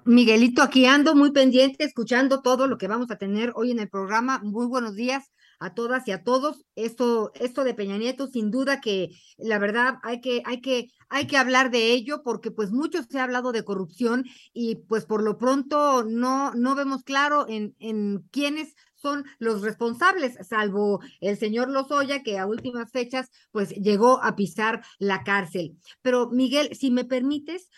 Miguelito, 0.06 0.62
aquí 0.62 0.86
ando 0.86 1.16
muy 1.16 1.32
pendiente, 1.32 1.84
escuchando 1.84 2.42
todo 2.42 2.68
lo 2.68 2.78
que 2.78 2.88
vamos 2.88 3.10
a 3.12 3.18
tener 3.18 3.52
hoy 3.56 3.72
en 3.72 3.80
el 3.80 3.90
programa. 3.90 4.40
Muy 4.44 4.68
buenos 4.68 4.96
días 4.96 5.32
a 5.60 5.74
todas 5.74 6.08
y 6.08 6.12
a 6.12 6.24
todos. 6.24 6.66
Esto, 6.76 7.32
esto 7.36 7.64
de 7.64 7.74
Peña 7.74 7.98
Nieto, 7.98 8.28
sin 8.28 8.52
duda 8.52 8.82
que 8.82 9.10
la 9.38 9.60
verdad 9.60 9.96
hay 10.04 10.22
que, 10.22 10.42
hay 10.46 10.62
que, 10.62 10.88
hay 11.10 11.28
que 11.28 11.38
hablar 11.38 11.72
de 11.72 11.92
ello, 11.92 12.22
porque 12.24 12.52
pues 12.52 12.72
mucho 12.72 13.04
se 13.04 13.20
ha 13.20 13.24
hablado 13.24 13.52
de 13.52 13.64
corrupción 13.64 14.26
y 14.54 14.76
pues 14.76 15.06
por 15.06 15.24
lo 15.24 15.38
pronto 15.38 16.04
no, 16.04 16.54
no 16.54 16.76
vemos 16.76 17.04
claro 17.04 17.46
en, 17.48 17.76
en 17.80 18.24
quiénes 18.32 18.76
son 18.96 19.26
los 19.40 19.62
responsables, 19.62 20.38
salvo 20.48 21.00
el 21.22 21.38
señor 21.38 21.70
Lozoya, 21.70 22.22
que 22.22 22.38
a 22.38 22.46
últimas 22.46 22.92
fechas 22.92 23.30
pues 23.52 23.70
llegó 23.70 24.22
a 24.22 24.36
pisar 24.36 24.84
la 24.98 25.24
cárcel. 25.24 25.78
Pero 26.02 26.30
Miguel, 26.30 26.76
si 26.76 26.92
me 26.92 27.06
permites, 27.06 27.70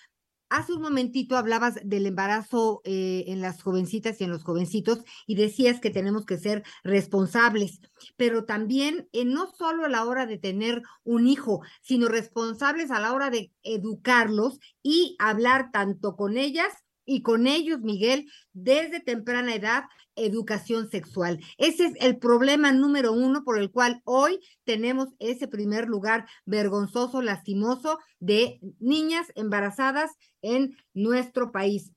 Hace 0.51 0.73
un 0.73 0.81
momentito 0.81 1.37
hablabas 1.37 1.79
del 1.81 2.05
embarazo 2.05 2.81
eh, 2.83 3.23
en 3.27 3.39
las 3.39 3.63
jovencitas 3.63 4.19
y 4.19 4.25
en 4.25 4.31
los 4.31 4.43
jovencitos 4.43 4.99
y 5.25 5.35
decías 5.35 5.79
que 5.79 5.91
tenemos 5.91 6.25
que 6.25 6.37
ser 6.37 6.63
responsables, 6.83 7.79
pero 8.17 8.43
también 8.43 9.07
eh, 9.13 9.23
no 9.23 9.49
solo 9.49 9.85
a 9.85 9.89
la 9.89 10.03
hora 10.03 10.25
de 10.25 10.37
tener 10.37 10.81
un 11.05 11.25
hijo, 11.25 11.61
sino 11.81 12.09
responsables 12.09 12.91
a 12.91 12.99
la 12.99 13.13
hora 13.13 13.29
de 13.29 13.53
educarlos 13.63 14.59
y 14.83 15.15
hablar 15.19 15.71
tanto 15.71 16.17
con 16.17 16.35
ellas 16.37 16.73
y 17.05 17.21
con 17.21 17.47
ellos, 17.47 17.79
Miguel, 17.79 18.29
desde 18.51 18.99
temprana 18.99 19.55
edad, 19.55 19.85
educación 20.15 20.89
sexual. 20.89 21.39
Ese 21.57 21.85
es 21.85 21.93
el 21.99 22.17
problema 22.17 22.71
número 22.71 23.13
uno 23.13 23.43
por 23.43 23.57
el 23.57 23.71
cual 23.71 24.01
hoy 24.03 24.39
tenemos 24.63 25.09
ese 25.19 25.47
primer 25.47 25.87
lugar 25.87 26.27
vergonzoso, 26.45 27.21
lastimoso 27.21 27.99
de 28.19 28.59
niñas 28.79 29.27
embarazadas 29.35 30.11
en 30.41 30.75
nuestro 30.93 31.51
país. 31.51 31.91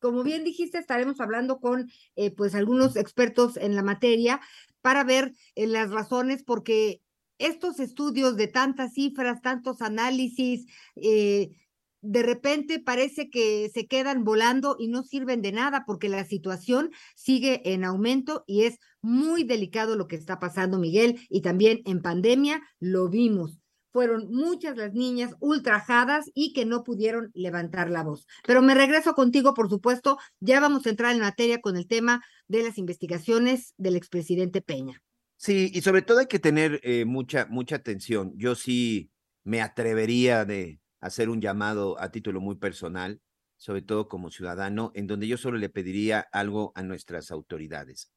Como 0.00 0.22
bien 0.22 0.44
dijiste, 0.44 0.78
estaremos 0.78 1.20
hablando 1.20 1.58
con 1.58 1.90
eh, 2.16 2.30
pues 2.30 2.54
algunos 2.54 2.96
expertos 2.96 3.56
en 3.56 3.74
la 3.74 3.82
materia 3.82 4.40
para 4.80 5.04
ver 5.04 5.32
eh, 5.54 5.66
las 5.66 5.90
razones 5.90 6.44
porque 6.44 7.02
estos 7.38 7.80
estudios 7.80 8.36
de 8.36 8.48
tantas 8.48 8.94
cifras, 8.94 9.40
tantos 9.42 9.80
análisis, 9.80 10.66
eh, 10.96 11.50
de 12.00 12.22
repente 12.22 12.78
parece 12.78 13.28
que 13.30 13.70
se 13.72 13.86
quedan 13.86 14.24
volando 14.24 14.76
y 14.78 14.88
no 14.88 15.02
sirven 15.02 15.42
de 15.42 15.52
nada 15.52 15.84
porque 15.86 16.08
la 16.08 16.24
situación 16.24 16.90
sigue 17.16 17.72
en 17.72 17.84
aumento 17.84 18.44
y 18.46 18.62
es 18.62 18.78
muy 19.02 19.44
delicado 19.44 19.96
lo 19.96 20.06
que 20.06 20.16
está 20.16 20.38
pasando, 20.38 20.78
Miguel, 20.78 21.20
y 21.28 21.40
también 21.40 21.82
en 21.84 22.02
pandemia 22.02 22.62
lo 22.78 23.08
vimos. 23.08 23.60
Fueron 23.90 24.30
muchas 24.30 24.76
las 24.76 24.92
niñas 24.92 25.34
ultrajadas 25.40 26.30
y 26.34 26.52
que 26.52 26.66
no 26.66 26.84
pudieron 26.84 27.30
levantar 27.34 27.90
la 27.90 28.04
voz. 28.04 28.26
Pero 28.46 28.60
me 28.62 28.74
regreso 28.74 29.14
contigo, 29.14 29.54
por 29.54 29.70
supuesto. 29.70 30.18
Ya 30.40 30.60
vamos 30.60 30.86
a 30.86 30.90
entrar 30.90 31.14
en 31.14 31.20
materia 31.20 31.60
con 31.60 31.76
el 31.76 31.86
tema 31.86 32.22
de 32.48 32.62
las 32.62 32.78
investigaciones 32.78 33.74
del 33.76 33.96
expresidente 33.96 34.60
Peña. 34.60 35.02
Sí, 35.36 35.70
y 35.72 35.80
sobre 35.80 36.02
todo 36.02 36.18
hay 36.18 36.26
que 36.26 36.38
tener 36.38 36.80
eh, 36.82 37.06
mucha, 37.06 37.46
mucha 37.46 37.76
atención. 37.76 38.32
Yo 38.36 38.54
sí 38.54 39.10
me 39.42 39.62
atrevería 39.62 40.44
de, 40.44 40.80
hacer 41.00 41.28
un 41.28 41.40
llamado 41.40 42.00
a 42.00 42.10
título 42.10 42.40
muy 42.40 42.56
personal, 42.56 43.20
sobre 43.56 43.82
todo 43.82 44.08
como 44.08 44.30
ciudadano, 44.30 44.92
en 44.94 45.06
donde 45.06 45.26
yo 45.26 45.36
solo 45.36 45.58
le 45.58 45.68
pediría 45.68 46.20
algo 46.32 46.72
a 46.74 46.82
nuestras 46.82 47.30
autoridades. 47.30 48.12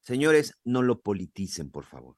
Señores, 0.00 0.54
no 0.64 0.82
lo 0.82 1.00
politicen, 1.00 1.70
por 1.70 1.84
favor. 1.84 2.16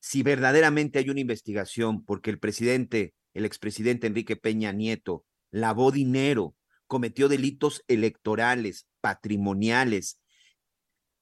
Si 0.00 0.22
verdaderamente 0.22 0.98
hay 0.98 1.08
una 1.08 1.20
investigación 1.20 2.04
porque 2.04 2.30
el 2.30 2.38
presidente, 2.38 3.14
el 3.34 3.44
expresidente 3.44 4.08
Enrique 4.08 4.36
Peña 4.36 4.72
Nieto, 4.72 5.24
lavó 5.50 5.92
dinero, 5.92 6.56
cometió 6.86 7.28
delitos 7.28 7.84
electorales, 7.86 8.88
patrimoniales, 9.00 10.20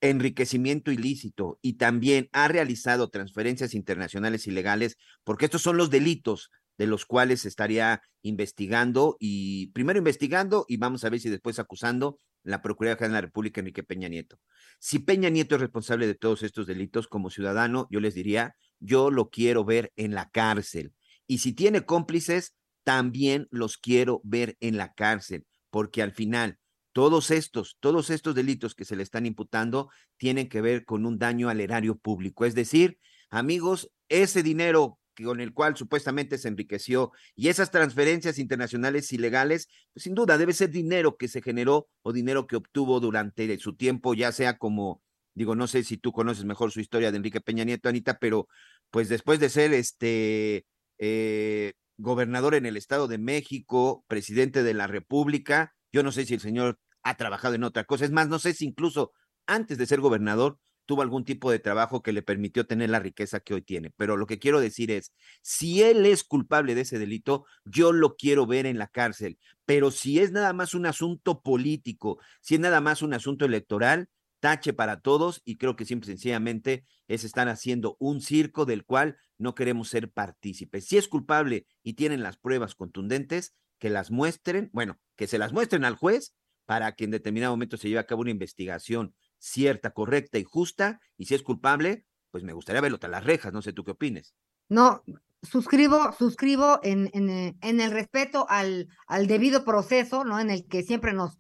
enriquecimiento 0.01 0.91
ilícito 0.91 1.59
y 1.61 1.75
también 1.75 2.29
ha 2.33 2.49
realizado 2.49 3.11
transferencias 3.11 3.75
internacionales 3.75 4.47
ilegales, 4.47 4.97
porque 5.25 5.45
estos 5.45 5.63
son 5.63 5.77
los 5.77 5.91
delitos 5.91 6.51
de 6.81 6.87
los 6.87 7.05
cuales 7.05 7.45
estaría 7.45 8.01
investigando 8.23 9.19
y 9.21 9.67
primero 9.73 9.99
investigando 9.99 10.65
y 10.67 10.79
vamos 10.79 11.05
a 11.05 11.11
ver 11.11 11.21
si 11.21 11.29
después 11.29 11.59
acusando 11.59 12.17
la 12.43 12.63
Procuraduría 12.63 12.97
General 12.97 13.11
de 13.11 13.17
la 13.17 13.27
República 13.27 13.61
Enrique 13.61 13.83
Peña 13.83 14.09
Nieto. 14.09 14.39
Si 14.79 14.99
Peña 14.99 15.29
Nieto 15.29 15.57
es 15.57 15.61
responsable 15.61 16.07
de 16.07 16.15
todos 16.15 16.43
estos 16.43 16.67
delitos 16.67 17.07
como 17.07 17.29
ciudadano, 17.29 17.87
yo 17.91 18.01
les 18.01 18.15
diría, 18.15 18.57
yo 18.79 19.11
lo 19.11 19.29
quiero 19.29 19.63
ver 19.67 19.93
en 19.97 20.15
la 20.15 20.31
cárcel. 20.31 20.95
Y 21.27 21.41
si 21.41 21.53
tiene 21.53 21.85
cómplices, 21.85 22.55
también 22.83 23.47
los 23.51 23.77
quiero 23.77 24.23
ver 24.25 24.57
en 24.61 24.79
la 24.79 24.95
cárcel, 24.95 25.45
porque 25.69 26.01
al 26.01 26.13
final 26.13 26.57
todos 26.95 27.31
estos, 27.31 27.77
todos 27.81 28.09
estos 28.09 28.35
delitos 28.35 28.75
que 28.75 28.87
se 28.87 28.97
le 28.97 29.03
están 29.03 29.27
imputando 29.27 29.91
tienen 30.17 30.49
que 30.49 30.63
ver 30.63 30.87
con 30.87 31.05
un 31.05 31.19
daño 31.19 31.51
al 31.51 31.61
erario 31.61 31.99
público. 31.99 32.47
Es 32.47 32.55
decir, 32.55 32.99
amigos, 33.29 33.93
ese 34.09 34.43
dinero 34.43 35.00
con 35.23 35.41
el 35.41 35.53
cual 35.53 35.77
supuestamente 35.77 36.39
se 36.39 36.49
enriqueció 36.49 37.13
y 37.35 37.49
esas 37.49 37.71
transferencias 37.71 38.39
internacionales 38.39 39.13
ilegales, 39.13 39.69
pues 39.93 40.05
sin 40.05 40.15
duda 40.15 40.39
debe 40.39 40.53
ser 40.53 40.71
dinero 40.71 41.17
que 41.17 41.29
se 41.29 41.43
generó 41.43 41.89
o 42.03 42.13
dinero 42.13 42.47
que 42.47 42.57
obtuvo 42.57 43.01
durante 43.01 43.59
su 43.59 43.77
tiempo, 43.77 44.15
ya 44.15 44.33
sea 44.33 44.59
como, 44.59 45.03
digo, 45.35 45.55
no 45.55 45.67
sé 45.67 45.85
si 45.85 45.97
tú 45.97 46.13
conoces 46.13 46.45
mejor 46.45 46.73
su 46.73 46.81
historia 46.81 47.11
de 47.11 47.19
Enrique 47.19 47.41
Peña 47.41 47.65
Nieto, 47.65 47.89
Anita, 47.89 48.19
pero 48.19 48.49
pues 48.91 49.09
después 49.09 49.41
de 49.41 49.49
ser 49.49 49.73
este 49.73 50.67
eh, 50.99 51.75
gobernador 51.97 52.55
en 52.55 52.67
el 52.67 52.77
Estado 52.77 53.09
de 53.09 53.19
México, 53.19 54.05
presidente 54.09 54.63
de 54.63 54.75
la 54.75 54.87
República, 54.87 55.75
yo 55.93 56.03
no 56.03 56.13
sé 56.13 56.27
si 56.27 56.35
el 56.35 56.41
señor 56.41 56.79
ha 57.03 57.17
trabajado 57.17 57.55
en 57.55 57.65
otra 57.65 57.85
cosa, 57.85 58.05
es 58.05 58.11
más, 58.11 58.29
no 58.29 58.39
sé 58.39 58.55
si 58.55 58.67
incluso 58.67 59.13
antes 59.47 59.79
de 59.79 59.87
ser 59.87 60.01
gobernador 60.01 60.59
tuvo 60.91 61.03
algún 61.03 61.25
tipo 61.25 61.53
de 61.53 61.61
trabajo 61.61 62.03
que 62.03 62.13
le 62.13 62.21
permitió 62.21 62.67
tener 62.67 62.91
la 62.91 62.99
riqueza 62.99 63.39
que 63.39 63.55
hoy 63.55 63.63
tiene. 63.63 63.93
Pero 63.97 64.17
lo 64.17 64.27
que 64.27 64.41
quiero 64.41 64.61
decir 64.61 64.91
es, 64.91 65.13
si 65.41 65.85
él 65.85 66.05
es 66.05 66.25
culpable 66.25 66.75
de 66.75 66.81
ese 66.81 66.99
delito, 66.99 67.45
yo 67.65 67.93
lo 67.93 68.17
quiero 68.17 68.45
ver 68.45 68.67
en 68.67 68.77
la 68.77 68.89
cárcel. 68.89 69.39
Pero 69.67 69.93
si 69.93 70.19
es 70.19 70.33
nada 70.33 70.53
más 70.53 70.75
un 70.75 70.87
asunto 70.87 71.43
político, 71.43 72.19
si 72.41 72.55
es 72.55 72.61
nada 72.61 72.81
más 72.81 73.03
un 73.03 73.15
asunto 73.15 73.45
electoral, 73.45 74.09
tache 74.41 74.73
para 74.73 75.01
todos 75.01 75.43
y 75.45 75.59
creo 75.59 75.77
que 75.77 75.85
simple 75.85 76.09
sencillamente 76.09 76.85
es 77.07 77.23
estar 77.23 77.49
haciendo 77.49 77.97
un 78.01 78.21
circo 78.21 78.67
del 78.67 78.85
cual 78.85 79.17
no 79.39 79.55
queremos 79.55 79.91
ser 79.91 80.11
partícipes. 80.11 80.89
Si 80.89 80.99
es 80.99 81.07
culpable 81.07 81.69
y 81.85 81.93
tienen 81.93 82.25
las 82.25 82.37
pruebas 82.37 82.75
contundentes, 82.75 83.55
que 83.79 83.91
las 83.91 84.11
muestren, 84.11 84.71
bueno, 84.73 84.99
que 85.15 85.29
se 85.29 85.39
las 85.39 85.53
muestren 85.53 85.85
al 85.85 85.95
juez 85.95 86.35
para 86.67 86.97
que 86.97 87.05
en 87.05 87.13
determinado 87.13 87.53
momento 87.53 87.77
se 87.77 87.87
lleve 87.87 88.01
a 88.01 88.07
cabo 88.07 88.23
una 88.23 88.33
investigación 88.33 89.15
cierta, 89.41 89.91
correcta 89.91 90.39
y 90.39 90.45
justa, 90.45 91.01
y 91.17 91.25
si 91.25 91.35
es 91.35 91.43
culpable, 91.43 92.05
pues 92.31 92.45
me 92.45 92.53
gustaría 92.53 92.81
verlo 92.81 92.99
tras 92.99 93.11
las 93.11 93.25
rejas, 93.25 93.53
no 93.53 93.63
sé 93.63 93.73
tú 93.73 93.83
qué 93.83 93.91
opines. 93.93 94.35
No, 94.69 95.03
suscribo, 95.43 96.13
suscribo 96.17 96.79
en, 96.83 97.11
en, 97.13 97.81
el 97.81 97.91
respeto 97.91 98.47
al, 98.49 98.89
al, 99.09 99.27
debido 99.27 99.65
proceso, 99.65 100.25
¿no? 100.25 100.39
En 100.39 100.51
el 100.51 100.67
que 100.69 100.83
siempre 100.83 101.13
nos, 101.13 101.39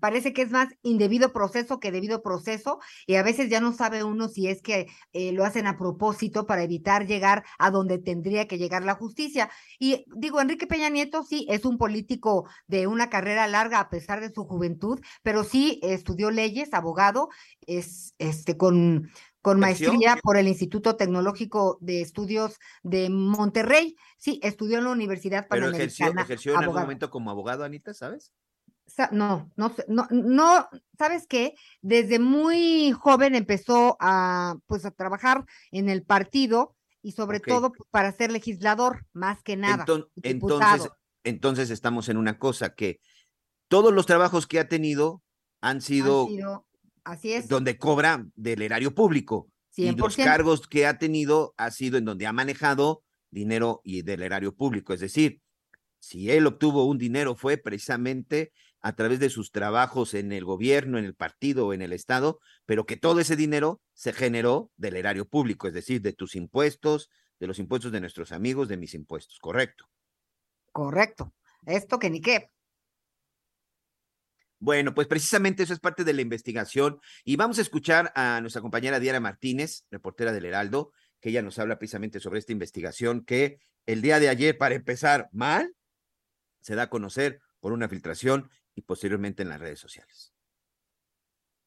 parece 0.00 0.32
que 0.32 0.42
es 0.42 0.50
más 0.50 0.68
indebido 0.82 1.32
proceso 1.32 1.80
que 1.80 1.92
debido 1.92 2.22
proceso 2.22 2.78
y 3.06 3.16
a 3.16 3.22
veces 3.22 3.50
ya 3.50 3.60
no 3.60 3.72
sabe 3.72 4.04
uno 4.04 4.28
si 4.28 4.48
es 4.48 4.62
que 4.62 4.86
eh, 5.12 5.32
lo 5.32 5.44
hacen 5.44 5.66
a 5.66 5.78
propósito 5.78 6.46
para 6.46 6.62
evitar 6.62 7.06
llegar 7.06 7.44
a 7.58 7.70
donde 7.70 7.98
tendría 7.98 8.46
que 8.46 8.58
llegar 8.58 8.84
la 8.84 8.94
justicia. 8.94 9.50
Y 9.78 10.04
digo, 10.14 10.40
Enrique 10.40 10.66
Peña 10.66 10.88
Nieto 10.88 11.22
sí 11.22 11.46
es 11.48 11.64
un 11.64 11.78
político 11.78 12.48
de 12.66 12.86
una 12.86 13.10
carrera 13.10 13.46
larga 13.46 13.80
a 13.80 13.90
pesar 13.90 14.20
de 14.20 14.32
su 14.32 14.44
juventud, 14.44 15.00
pero 15.22 15.44
sí 15.44 15.80
estudió 15.82 16.30
leyes, 16.30 16.74
abogado, 16.74 17.28
es 17.66 18.14
este 18.18 18.56
con 18.56 19.10
con 19.42 19.58
maestría 19.58 20.18
por 20.22 20.36
el 20.36 20.48
Instituto 20.48 20.96
Tecnológico 20.96 21.78
de 21.80 22.02
Estudios 22.02 22.58
de 22.82 23.08
Monterrey. 23.08 23.96
Sí, 24.18 24.38
estudió 24.42 24.78
en 24.78 24.84
la 24.84 24.90
Universidad 24.90 25.48
Panamericana. 25.48 25.78
Pero 25.78 25.82
ejerció, 25.82 26.22
ejerció 26.22 26.54
en 26.54 26.58
algún 26.58 26.80
momento 26.80 27.10
como 27.10 27.30
abogado, 27.30 27.64
Anita, 27.64 27.94
¿sabes? 27.94 28.32
No, 29.12 29.50
no, 29.56 29.74
no, 29.88 30.06
no, 30.10 30.68
¿sabes 30.98 31.26
qué? 31.26 31.54
Desde 31.80 32.18
muy 32.18 32.92
joven 32.92 33.34
empezó 33.34 33.96
a, 34.00 34.56
pues, 34.66 34.84
a 34.84 34.90
trabajar 34.90 35.44
en 35.70 35.88
el 35.88 36.02
partido 36.02 36.76
y 37.02 37.12
sobre 37.12 37.40
todo 37.40 37.72
para 37.90 38.12
ser 38.12 38.30
legislador, 38.30 39.06
más 39.12 39.42
que 39.42 39.56
nada. 39.56 39.84
entonces, 40.22 40.90
entonces 41.24 41.70
estamos 41.70 42.08
en 42.08 42.16
una 42.16 42.38
cosa 42.38 42.74
que 42.74 43.00
todos 43.68 43.92
los 43.92 44.06
trabajos 44.06 44.46
que 44.46 44.58
ha 44.58 44.68
tenido 44.68 45.22
han 45.60 45.80
sido, 45.80 46.28
así 47.04 47.32
es. 47.32 47.48
donde 47.48 47.78
cobra 47.78 48.26
del 48.34 48.62
erario 48.62 48.94
público. 48.94 49.48
Y 49.76 49.92
los 49.92 50.16
cargos 50.16 50.66
que 50.66 50.86
ha 50.86 50.98
tenido 50.98 51.54
ha 51.56 51.70
sido 51.70 51.96
en 51.96 52.04
donde 52.04 52.26
ha 52.26 52.32
manejado 52.32 53.02
dinero 53.30 53.80
y 53.84 54.02
del 54.02 54.22
erario 54.22 54.54
público. 54.54 54.92
Es 54.92 55.00
decir, 55.00 55.40
si 56.00 56.30
él 56.30 56.46
obtuvo 56.46 56.84
un 56.84 56.98
dinero 56.98 57.34
fue 57.34 57.56
precisamente 57.56 58.52
a 58.80 58.94
través 58.94 59.20
de 59.20 59.30
sus 59.30 59.52
trabajos 59.52 60.14
en 60.14 60.32
el 60.32 60.44
gobierno, 60.44 60.98
en 60.98 61.04
el 61.04 61.14
partido 61.14 61.66
o 61.66 61.74
en 61.74 61.82
el 61.82 61.92
Estado, 61.92 62.40
pero 62.66 62.86
que 62.86 62.96
todo 62.96 63.20
ese 63.20 63.36
dinero 63.36 63.80
se 63.92 64.12
generó 64.12 64.70
del 64.76 64.96
erario 64.96 65.28
público, 65.28 65.68
es 65.68 65.74
decir, 65.74 66.00
de 66.00 66.12
tus 66.12 66.34
impuestos, 66.34 67.10
de 67.38 67.46
los 67.46 67.58
impuestos 67.58 67.92
de 67.92 68.00
nuestros 68.00 68.32
amigos, 68.32 68.68
de 68.68 68.76
mis 68.76 68.94
impuestos, 68.94 69.38
¿correcto? 69.38 69.86
Correcto. 70.72 71.34
Esto 71.66 71.98
que 71.98 72.10
ni 72.10 72.20
qué. 72.20 72.50
Bueno, 74.58 74.94
pues 74.94 75.06
precisamente 75.06 75.62
eso 75.62 75.72
es 75.72 75.80
parte 75.80 76.04
de 76.04 76.12
la 76.12 76.20
investigación 76.20 77.00
y 77.24 77.36
vamos 77.36 77.58
a 77.58 77.62
escuchar 77.62 78.12
a 78.14 78.40
nuestra 78.42 78.60
compañera 78.60 79.00
Diana 79.00 79.18
Martínez, 79.18 79.86
reportera 79.90 80.32
del 80.32 80.44
Heraldo, 80.44 80.92
que 81.18 81.30
ella 81.30 81.40
nos 81.40 81.58
habla 81.58 81.78
precisamente 81.78 82.20
sobre 82.20 82.38
esta 82.38 82.52
investigación 82.52 83.24
que 83.24 83.58
el 83.86 84.02
día 84.02 84.20
de 84.20 84.28
ayer, 84.28 84.58
para 84.58 84.74
empezar 84.74 85.30
mal, 85.32 85.74
se 86.60 86.74
da 86.74 86.84
a 86.84 86.90
conocer 86.90 87.40
por 87.60 87.72
una 87.72 87.88
filtración 87.88 88.50
y 88.74 88.82
posteriormente 88.82 89.42
en 89.42 89.48
las 89.50 89.60
redes 89.60 89.80
sociales. 89.80 90.32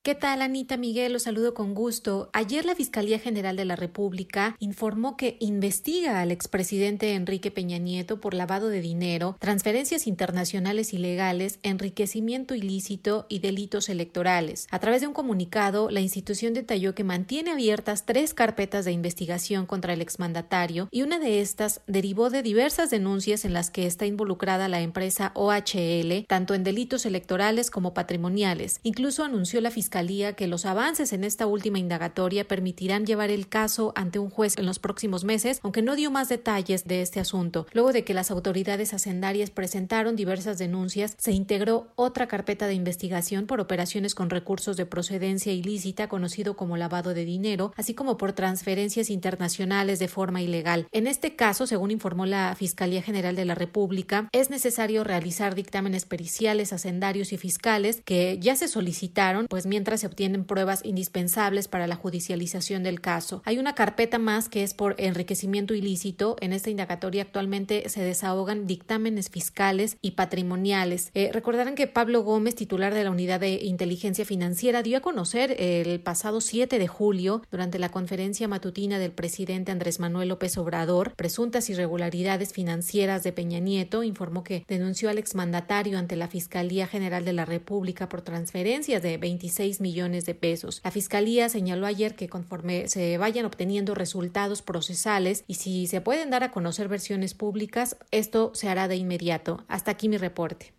¿Qué 0.05 0.15
tal, 0.15 0.41
Anita 0.41 0.75
Miguel? 0.75 1.13
Los 1.13 1.23
saludo 1.23 1.53
con 1.53 1.73
gusto. 1.73 2.29
Ayer 2.33 2.65
la 2.65 2.75
Fiscalía 2.75 3.19
General 3.19 3.55
de 3.55 3.63
la 3.63 3.77
República 3.77 4.57
informó 4.59 5.15
que 5.15 5.37
investiga 5.39 6.19
al 6.19 6.29
expresidente 6.29 7.13
Enrique 7.13 7.51
Peña 7.51 7.77
Nieto 7.77 8.19
por 8.19 8.33
lavado 8.33 8.67
de 8.67 8.81
dinero, 8.81 9.37
transferencias 9.39 10.05
internacionales 10.05 10.91
ilegales, 10.91 11.57
enriquecimiento 11.63 12.53
ilícito 12.53 13.27
y 13.29 13.39
delitos 13.39 13.87
electorales. 13.87 14.67
A 14.71 14.79
través 14.79 14.99
de 14.99 15.07
un 15.07 15.13
comunicado, 15.13 15.89
la 15.89 16.01
institución 16.01 16.53
detalló 16.53 16.93
que 16.93 17.05
mantiene 17.05 17.51
abiertas 17.51 18.05
tres 18.05 18.33
carpetas 18.33 18.83
de 18.83 18.91
investigación 18.91 19.65
contra 19.65 19.93
el 19.93 20.01
exmandatario 20.01 20.89
y 20.91 21.03
una 21.03 21.17
de 21.17 21.39
estas 21.39 21.79
derivó 21.87 22.29
de 22.29 22.43
diversas 22.43 22.89
denuncias 22.89 23.45
en 23.45 23.53
las 23.53 23.69
que 23.69 23.85
está 23.85 24.05
involucrada 24.05 24.67
la 24.67 24.81
empresa 24.81 25.31
OHL, 25.33 26.25
tanto 26.27 26.55
en 26.55 26.65
delitos 26.65 27.05
electorales 27.05 27.71
como 27.71 27.93
patrimoniales. 27.93 28.81
Incluso 28.83 29.23
anunció 29.23 29.61
la 29.61 29.71
Fiscalía 29.71 29.92
que 29.93 30.47
los 30.47 30.65
avances 30.65 31.13
en 31.13 31.23
esta 31.23 31.45
última 31.45 31.77
indagatoria 31.77 32.47
permitirán 32.47 33.05
llevar 33.05 33.29
el 33.29 33.47
caso 33.47 33.93
ante 33.95 34.17
un 34.17 34.31
juez 34.31 34.57
en 34.57 34.65
los 34.65 34.79
próximos 34.79 35.23
meses, 35.23 35.59
aunque 35.61 35.83
no 35.83 35.95
dio 35.95 36.09
más 36.09 36.29
detalles 36.29 36.85
de 36.85 37.03
este 37.03 37.19
asunto. 37.19 37.67
Luego 37.73 37.93
de 37.93 38.03
que 38.03 38.15
las 38.15 38.31
autoridades 38.31 38.95
hacendarias 38.95 39.51
presentaron 39.51 40.15
diversas 40.15 40.57
denuncias, 40.57 41.15
se 41.19 41.31
integró 41.31 41.91
otra 41.95 42.27
carpeta 42.27 42.65
de 42.65 42.73
investigación 42.73 43.45
por 43.45 43.59
operaciones 43.59 44.15
con 44.15 44.31
recursos 44.31 44.77
de 44.77 44.87
procedencia 44.87 45.53
ilícita, 45.53 46.07
conocido 46.07 46.55
como 46.55 46.75
lavado 46.75 47.13
de 47.13 47.23
dinero, 47.23 47.71
así 47.77 47.93
como 47.93 48.17
por 48.17 48.33
transferencias 48.33 49.11
internacionales 49.11 49.99
de 49.99 50.07
forma 50.07 50.41
ilegal. 50.41 50.87
En 50.91 51.05
este 51.05 51.35
caso, 51.35 51.67
según 51.67 51.91
informó 51.91 52.25
la 52.25 52.55
Fiscalía 52.57 53.03
General 53.03 53.35
de 53.35 53.45
la 53.45 53.53
República, 53.53 54.27
es 54.31 54.49
necesario 54.49 55.03
realizar 55.03 55.53
dictámenes 55.53 56.05
periciales, 56.05 56.73
hacendarios 56.73 57.31
y 57.31 57.37
fiscales 57.37 58.01
que 58.03 58.39
ya 58.39 58.55
se 58.55 58.67
solicitaron, 58.67 59.45
pues 59.47 59.67
mientras 59.67 59.82
mientras 59.83 59.99
se 59.99 60.07
obtienen 60.07 60.45
pruebas 60.45 60.79
indispensables 60.85 61.67
para 61.67 61.87
la 61.87 61.97
judicialización 61.97 62.83
del 62.83 63.01
caso. 63.01 63.41
Hay 63.43 63.59
una 63.59 63.75
carpeta 63.75 64.17
más 64.17 64.47
que 64.47 64.63
es 64.63 64.73
por 64.73 64.95
enriquecimiento 64.97 65.73
ilícito. 65.73 66.37
En 66.39 66.53
esta 66.53 66.69
indagatoria 66.69 67.23
actualmente 67.23 67.89
se 67.89 68.01
desahogan 68.01 68.65
dictámenes 68.65 69.29
fiscales 69.29 69.97
y 70.01 70.11
patrimoniales. 70.11 71.11
Eh, 71.15 71.31
recordarán 71.33 71.75
que 71.75 71.87
Pablo 71.87 72.23
Gómez, 72.23 72.55
titular 72.55 72.93
de 72.93 73.03
la 73.03 73.11
Unidad 73.11 73.41
de 73.41 73.55
Inteligencia 73.65 74.23
Financiera, 74.23 74.83
dio 74.83 74.99
a 74.99 75.01
conocer 75.01 75.53
el 75.59 75.99
pasado 75.99 76.39
7 76.39 76.79
de 76.79 76.87
julio, 76.87 77.41
durante 77.51 77.77
la 77.77 77.89
conferencia 77.89 78.47
matutina 78.47 78.99
del 78.99 79.11
presidente 79.11 79.73
Andrés 79.73 79.99
Manuel 79.99 80.29
López 80.29 80.57
Obrador, 80.57 81.13
presuntas 81.17 81.69
irregularidades 81.69 82.53
financieras 82.53 83.23
de 83.23 83.33
Peña 83.33 83.59
Nieto, 83.59 84.03
informó 84.03 84.45
que 84.45 84.63
denunció 84.69 85.09
al 85.09 85.17
exmandatario 85.17 85.97
ante 85.99 86.15
la 86.15 86.29
Fiscalía 86.29 86.87
General 86.87 87.25
de 87.25 87.33
la 87.33 87.43
República 87.43 88.07
por 88.07 88.21
transferencias 88.21 88.93
de 89.01 89.17
26 89.17 89.72
millones 89.81 90.25
de 90.25 90.35
pesos. 90.35 90.81
La 90.83 90.91
Fiscalía 90.91 91.49
señaló 91.49 91.85
ayer 91.85 92.15
que 92.15 92.29
conforme 92.29 92.87
se 92.87 93.17
vayan 93.17 93.45
obteniendo 93.45 93.95
resultados 93.95 94.61
procesales 94.61 95.43
y 95.47 95.55
si 95.55 95.87
se 95.87 96.01
pueden 96.01 96.29
dar 96.29 96.43
a 96.43 96.51
conocer 96.51 96.87
versiones 96.87 97.33
públicas, 97.33 97.97
esto 98.11 98.51
se 98.53 98.69
hará 98.69 98.87
de 98.87 98.95
inmediato. 98.95 99.65
Hasta 99.67 99.91
aquí 99.91 100.09
mi 100.09 100.17
reporte. 100.17 100.73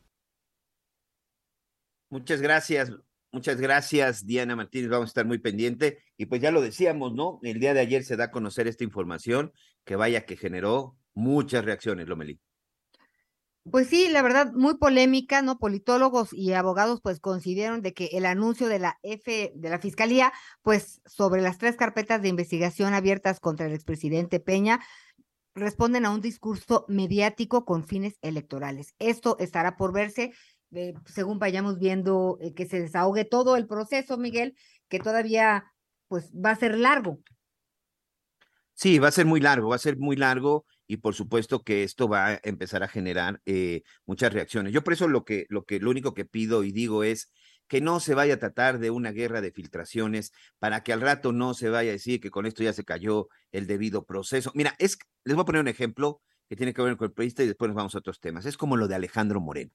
Muchas 2.10 2.40
gracias. 2.40 2.92
Muchas 3.32 3.60
gracias, 3.60 4.24
Diana 4.24 4.54
Martínez. 4.54 4.90
Vamos 4.90 5.06
a 5.06 5.08
estar 5.08 5.26
muy 5.26 5.38
pendiente. 5.38 5.98
Y 6.16 6.26
pues 6.26 6.40
ya 6.40 6.52
lo 6.52 6.60
decíamos, 6.60 7.12
¿no? 7.14 7.40
El 7.42 7.58
día 7.58 7.74
de 7.74 7.80
ayer 7.80 8.04
se 8.04 8.16
da 8.16 8.24
a 8.24 8.30
conocer 8.30 8.68
esta 8.68 8.84
información 8.84 9.52
que 9.84 9.96
vaya 9.96 10.24
que 10.24 10.36
generó 10.36 10.96
muchas 11.14 11.64
reacciones, 11.64 12.06
Lomelí. 12.06 12.38
Pues 13.70 13.88
sí, 13.88 14.08
la 14.08 14.20
verdad, 14.20 14.52
muy 14.52 14.76
polémica, 14.76 15.40
¿no? 15.40 15.58
Politólogos 15.58 16.32
y 16.32 16.52
abogados 16.52 17.00
pues 17.02 17.18
consideraron 17.18 17.80
de 17.80 17.94
que 17.94 18.10
el 18.12 18.26
anuncio 18.26 18.68
de 18.68 18.78
la 18.78 18.98
F, 19.02 19.52
de 19.54 19.68
la 19.70 19.78
Fiscalía, 19.78 20.32
pues 20.62 21.00
sobre 21.06 21.40
las 21.40 21.56
tres 21.56 21.76
carpetas 21.76 22.20
de 22.20 22.28
investigación 22.28 22.92
abiertas 22.92 23.40
contra 23.40 23.66
el 23.66 23.72
expresidente 23.72 24.38
Peña, 24.38 24.80
responden 25.54 26.04
a 26.04 26.10
un 26.10 26.20
discurso 26.20 26.84
mediático 26.88 27.64
con 27.64 27.84
fines 27.86 28.18
electorales. 28.20 28.94
Esto 28.98 29.36
estará 29.38 29.76
por 29.76 29.92
verse 29.92 30.32
eh, 30.74 30.94
según 31.06 31.38
vayamos 31.38 31.78
viendo 31.78 32.38
eh, 32.40 32.52
que 32.52 32.66
se 32.66 32.80
desahogue 32.80 33.24
todo 33.24 33.56
el 33.56 33.66
proceso, 33.66 34.18
Miguel, 34.18 34.56
que 34.88 34.98
todavía 34.98 35.72
pues 36.08 36.32
va 36.32 36.50
a 36.50 36.56
ser 36.56 36.76
largo. 36.76 37.20
Sí, 38.74 38.98
va 38.98 39.08
a 39.08 39.12
ser 39.12 39.24
muy 39.24 39.40
largo, 39.40 39.68
va 39.68 39.76
a 39.76 39.78
ser 39.78 39.96
muy 39.96 40.16
largo 40.16 40.66
y 40.86 40.98
por 40.98 41.14
supuesto 41.14 41.62
que 41.62 41.82
esto 41.84 42.08
va 42.08 42.28
a 42.28 42.40
empezar 42.42 42.82
a 42.82 42.88
generar 42.88 43.40
eh, 43.46 43.82
muchas 44.06 44.32
reacciones. 44.32 44.72
Yo 44.72 44.84
por 44.84 44.92
eso 44.92 45.08
lo 45.08 45.24
que, 45.24 45.46
lo 45.48 45.64
que, 45.64 45.80
lo 45.80 45.90
único 45.90 46.14
que 46.14 46.24
pido 46.24 46.64
y 46.64 46.72
digo 46.72 47.04
es 47.04 47.32
que 47.68 47.80
no 47.80 48.00
se 48.00 48.14
vaya 48.14 48.34
a 48.34 48.38
tratar 48.38 48.78
de 48.78 48.90
una 48.90 49.12
guerra 49.12 49.40
de 49.40 49.50
filtraciones 49.50 50.32
para 50.58 50.82
que 50.82 50.92
al 50.92 51.00
rato 51.00 51.32
no 51.32 51.54
se 51.54 51.70
vaya 51.70 51.90
a 51.90 51.92
decir 51.92 52.20
que 52.20 52.30
con 52.30 52.46
esto 52.46 52.62
ya 52.62 52.72
se 52.72 52.84
cayó 52.84 53.28
el 53.52 53.66
debido 53.66 54.04
proceso. 54.04 54.52
Mira, 54.54 54.74
es, 54.78 54.98
les 55.24 55.34
voy 55.34 55.42
a 55.42 55.46
poner 55.46 55.62
un 55.62 55.68
ejemplo 55.68 56.20
que 56.48 56.56
tiene 56.56 56.74
que 56.74 56.82
ver 56.82 56.96
con 56.96 57.06
el 57.06 57.12
periodista 57.12 57.42
y 57.42 57.46
después 57.46 57.68
nos 57.68 57.76
vamos 57.76 57.94
a 57.94 57.98
otros 57.98 58.20
temas. 58.20 58.44
Es 58.46 58.56
como 58.56 58.76
lo 58.76 58.86
de 58.88 58.94
Alejandro 58.94 59.40
Moreno. 59.40 59.72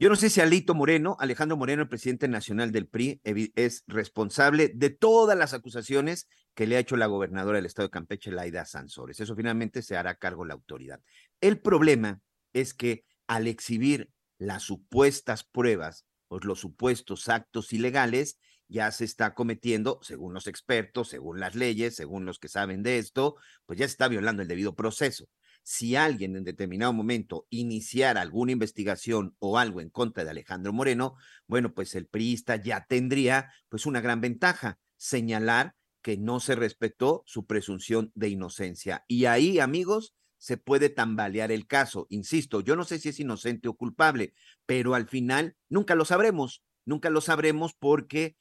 Yo 0.00 0.08
no 0.08 0.14
sé 0.14 0.30
si 0.30 0.40
Alito 0.40 0.76
Moreno, 0.76 1.16
Alejandro 1.18 1.56
Moreno, 1.56 1.82
el 1.82 1.88
presidente 1.88 2.28
nacional 2.28 2.70
del 2.70 2.86
PRI, 2.86 3.20
es 3.56 3.82
responsable 3.88 4.70
de 4.72 4.90
todas 4.90 5.36
las 5.36 5.54
acusaciones 5.54 6.28
que 6.54 6.68
le 6.68 6.76
ha 6.76 6.78
hecho 6.78 6.96
la 6.96 7.06
gobernadora 7.06 7.56
del 7.56 7.66
estado 7.66 7.88
de 7.88 7.92
Campeche, 7.92 8.30
Laida 8.30 8.64
Sansores. 8.64 9.18
Eso 9.18 9.34
finalmente 9.34 9.82
se 9.82 9.96
hará 9.96 10.14
cargo 10.14 10.44
la 10.44 10.54
autoridad. 10.54 11.00
El 11.40 11.60
problema 11.60 12.20
es 12.52 12.74
que 12.74 13.04
al 13.26 13.48
exhibir 13.48 14.08
las 14.38 14.62
supuestas 14.62 15.42
pruebas 15.42 16.04
o 16.28 16.38
los 16.38 16.60
supuestos 16.60 17.28
actos 17.28 17.72
ilegales, 17.72 18.38
ya 18.68 18.92
se 18.92 19.04
está 19.04 19.34
cometiendo, 19.34 19.98
según 20.02 20.32
los 20.32 20.46
expertos, 20.46 21.08
según 21.08 21.40
las 21.40 21.56
leyes, 21.56 21.96
según 21.96 22.24
los 22.24 22.38
que 22.38 22.46
saben 22.46 22.84
de 22.84 22.98
esto, 22.98 23.34
pues 23.66 23.80
ya 23.80 23.86
se 23.88 23.92
está 23.92 24.06
violando 24.06 24.42
el 24.42 24.48
debido 24.48 24.76
proceso 24.76 25.28
si 25.70 25.96
alguien 25.96 26.34
en 26.34 26.44
determinado 26.44 26.94
momento 26.94 27.46
iniciara 27.50 28.22
alguna 28.22 28.52
investigación 28.52 29.36
o 29.38 29.58
algo 29.58 29.82
en 29.82 29.90
contra 29.90 30.24
de 30.24 30.30
Alejandro 30.30 30.72
Moreno, 30.72 31.16
bueno, 31.46 31.74
pues 31.74 31.94
el 31.94 32.06
priista 32.06 32.56
ya 32.56 32.86
tendría 32.86 33.52
pues 33.68 33.84
una 33.84 34.00
gran 34.00 34.22
ventaja, 34.22 34.80
señalar 34.96 35.76
que 36.00 36.16
no 36.16 36.40
se 36.40 36.54
respetó 36.54 37.22
su 37.26 37.44
presunción 37.44 38.12
de 38.14 38.30
inocencia. 38.30 39.04
Y 39.08 39.26
ahí, 39.26 39.58
amigos, 39.58 40.14
se 40.38 40.56
puede 40.56 40.88
tambalear 40.88 41.52
el 41.52 41.66
caso. 41.66 42.06
Insisto, 42.08 42.62
yo 42.62 42.74
no 42.74 42.84
sé 42.84 42.98
si 42.98 43.10
es 43.10 43.20
inocente 43.20 43.68
o 43.68 43.76
culpable, 43.76 44.32
pero 44.64 44.94
al 44.94 45.06
final 45.06 45.54
nunca 45.68 45.94
lo 45.96 46.06
sabremos, 46.06 46.62
nunca 46.86 47.10
lo 47.10 47.20
sabremos 47.20 47.74
porque 47.74 48.38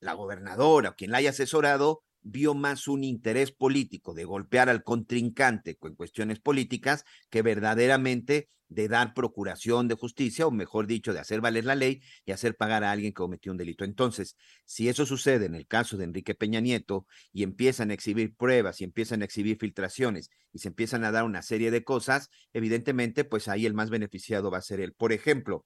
la 0.00 0.14
gobernadora 0.14 0.90
o 0.90 0.94
quien 0.96 1.12
la 1.12 1.18
haya 1.18 1.30
asesorado 1.30 2.02
vio 2.28 2.54
más 2.54 2.88
un 2.88 3.04
interés 3.04 3.52
político 3.52 4.14
de 4.14 4.24
golpear 4.24 4.68
al 4.68 4.82
contrincante 4.82 5.76
con 5.76 5.94
cuestiones 5.94 6.40
políticas 6.40 7.04
que 7.30 7.42
verdaderamente 7.42 8.48
de 8.68 8.86
dar 8.86 9.14
procuración 9.14 9.88
de 9.88 9.94
justicia, 9.94 10.46
o 10.46 10.50
mejor 10.50 10.86
dicho, 10.86 11.14
de 11.14 11.20
hacer 11.20 11.40
valer 11.40 11.64
la 11.64 11.74
ley 11.74 12.02
y 12.26 12.32
hacer 12.32 12.54
pagar 12.54 12.84
a 12.84 12.90
alguien 12.92 13.12
que 13.12 13.22
cometió 13.22 13.50
un 13.50 13.56
delito. 13.56 13.84
Entonces, 13.84 14.36
si 14.66 14.90
eso 14.90 15.06
sucede 15.06 15.46
en 15.46 15.54
el 15.54 15.66
caso 15.66 15.96
de 15.96 16.04
Enrique 16.04 16.34
Peña 16.34 16.60
Nieto 16.60 17.06
y 17.32 17.44
empiezan 17.44 17.90
a 17.90 17.94
exhibir 17.94 18.36
pruebas 18.36 18.80
y 18.82 18.84
empiezan 18.84 19.22
a 19.22 19.24
exhibir 19.24 19.56
filtraciones 19.58 20.28
y 20.52 20.58
se 20.58 20.68
empiezan 20.68 21.04
a 21.04 21.10
dar 21.10 21.24
una 21.24 21.40
serie 21.40 21.70
de 21.70 21.82
cosas, 21.82 22.28
evidentemente, 22.52 23.24
pues 23.24 23.48
ahí 23.48 23.64
el 23.64 23.74
más 23.74 23.88
beneficiado 23.88 24.50
va 24.50 24.58
a 24.58 24.62
ser 24.62 24.80
él. 24.80 24.92
Por 24.92 25.12
ejemplo, 25.12 25.64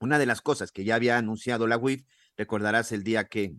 una 0.00 0.18
de 0.18 0.26
las 0.26 0.42
cosas 0.42 0.70
que 0.70 0.84
ya 0.84 0.96
había 0.96 1.16
anunciado 1.16 1.66
la 1.66 1.78
UIF, 1.78 2.04
recordarás 2.36 2.92
el 2.92 3.02
día 3.02 3.24
que 3.24 3.54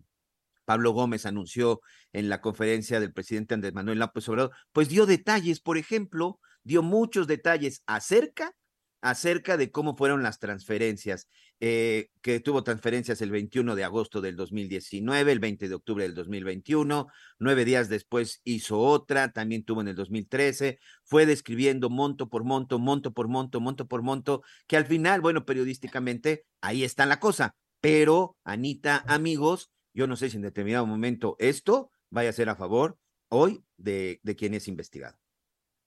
Pablo 0.70 0.92
Gómez 0.92 1.26
anunció 1.26 1.82
en 2.14 2.30
la 2.30 2.42
conferencia 2.42 3.00
del 3.00 3.12
presidente 3.12 3.56
Andrés 3.56 3.74
Manuel 3.74 3.98
López 3.98 4.30
Obrador, 4.30 4.52
pues 4.72 4.88
dio 4.88 5.08
detalles, 5.08 5.62
por 5.62 5.80
ejemplo, 5.80 6.40
dio 6.62 6.84
muchos 6.84 7.26
detalles 7.26 7.82
acerca 7.88 8.54
acerca 9.02 9.58
de 9.58 9.72
cómo 9.72 9.98
fueron 9.98 10.22
las 10.22 10.38
transferencias, 10.38 11.28
eh, 11.60 12.10
que 12.22 12.40
tuvo 12.40 12.64
transferencias 12.64 13.20
el 13.22 13.32
21 13.32 13.74
de 13.76 13.84
agosto 13.84 14.22
del 14.22 14.36
2019, 14.36 15.32
el 15.32 15.40
20 15.40 15.70
de 15.70 15.74
octubre 15.74 16.04
del 16.04 16.14
2021, 16.14 17.08
nueve 17.40 17.66
días 17.66 17.90
después 17.90 18.42
hizo 18.44 18.78
otra, 18.78 19.32
también 19.32 19.64
tuvo 19.64 19.82
en 19.82 19.88
el 19.88 19.96
2013, 19.96 20.78
fue 21.04 21.26
describiendo 21.26 21.90
monto 21.90 22.30
por 22.30 22.44
monto, 22.44 22.78
monto 22.78 23.12
por 23.12 23.28
monto, 23.28 23.60
monto 23.60 23.88
por 23.88 24.04
monto, 24.04 24.44
que 24.68 24.78
al 24.78 24.86
final, 24.86 25.22
bueno, 25.22 25.46
periodísticamente, 25.46 26.46
ahí 26.62 26.84
está 26.84 27.08
la 27.08 27.20
cosa, 27.20 27.56
pero 27.82 28.38
Anita, 28.44 29.04
amigos, 29.08 29.72
yo 30.00 30.08
no 30.08 30.16
sé 30.16 30.30
si 30.30 30.38
en 30.38 30.44
determinado 30.44 30.86
momento 30.86 31.36
esto 31.40 31.92
vaya 32.10 32.30
a 32.30 32.34
ser 32.34 32.48
a 32.48 32.56
favor 32.56 32.98
hoy 33.28 33.66
de, 33.76 34.22
de 34.24 34.36
quien 34.38 34.54
es 34.54 34.70
investigado. 34.70 35.20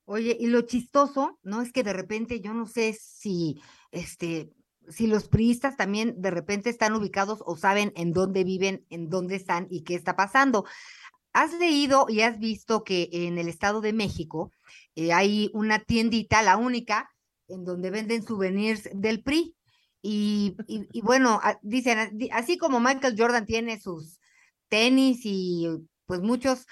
Oye, 0.04 0.36
y 0.38 0.48
lo 0.48 0.60
chistoso, 0.60 1.38
¿no? 1.42 1.62
Es 1.62 1.72
que 1.72 1.82
de 1.82 1.94
repente 1.94 2.42
yo 2.42 2.52
no 2.52 2.66
sé 2.66 2.92
si, 2.92 3.62
este, 3.90 4.52
si 4.90 5.06
los 5.06 5.28
priistas 5.28 5.78
también 5.78 6.20
de 6.20 6.30
repente 6.30 6.68
están 6.68 6.92
ubicados 6.92 7.42
o 7.46 7.56
saben 7.56 7.90
en 7.96 8.12
dónde 8.12 8.44
viven, 8.44 8.84
en 8.90 9.08
dónde 9.08 9.36
están 9.36 9.66
y 9.70 9.82
qué 9.82 9.94
está 9.94 10.14
pasando. 10.14 10.66
¿Has 11.32 11.58
leído 11.58 12.04
y 12.06 12.20
has 12.20 12.38
visto 12.38 12.84
que 12.84 13.08
en 13.10 13.38
el 13.38 13.48
Estado 13.48 13.80
de 13.80 13.94
México 13.94 14.52
eh, 14.94 15.14
hay 15.14 15.50
una 15.54 15.78
tiendita, 15.78 16.42
la 16.42 16.58
única, 16.58 17.08
en 17.48 17.64
donde 17.64 17.90
venden 17.90 18.22
souvenirs 18.22 18.90
del 18.92 19.22
PRI? 19.22 19.56
Y, 20.02 20.56
bueno, 21.02 21.40
dicen, 21.62 22.18
así 22.32 22.58
como 22.58 22.80
Michael 22.80 23.14
Jordan 23.16 23.46
tiene 23.46 23.80
sus 23.80 24.18
tenis 24.68 25.20
y 25.24 25.68
pues 26.06 26.20
muchos 26.20 26.66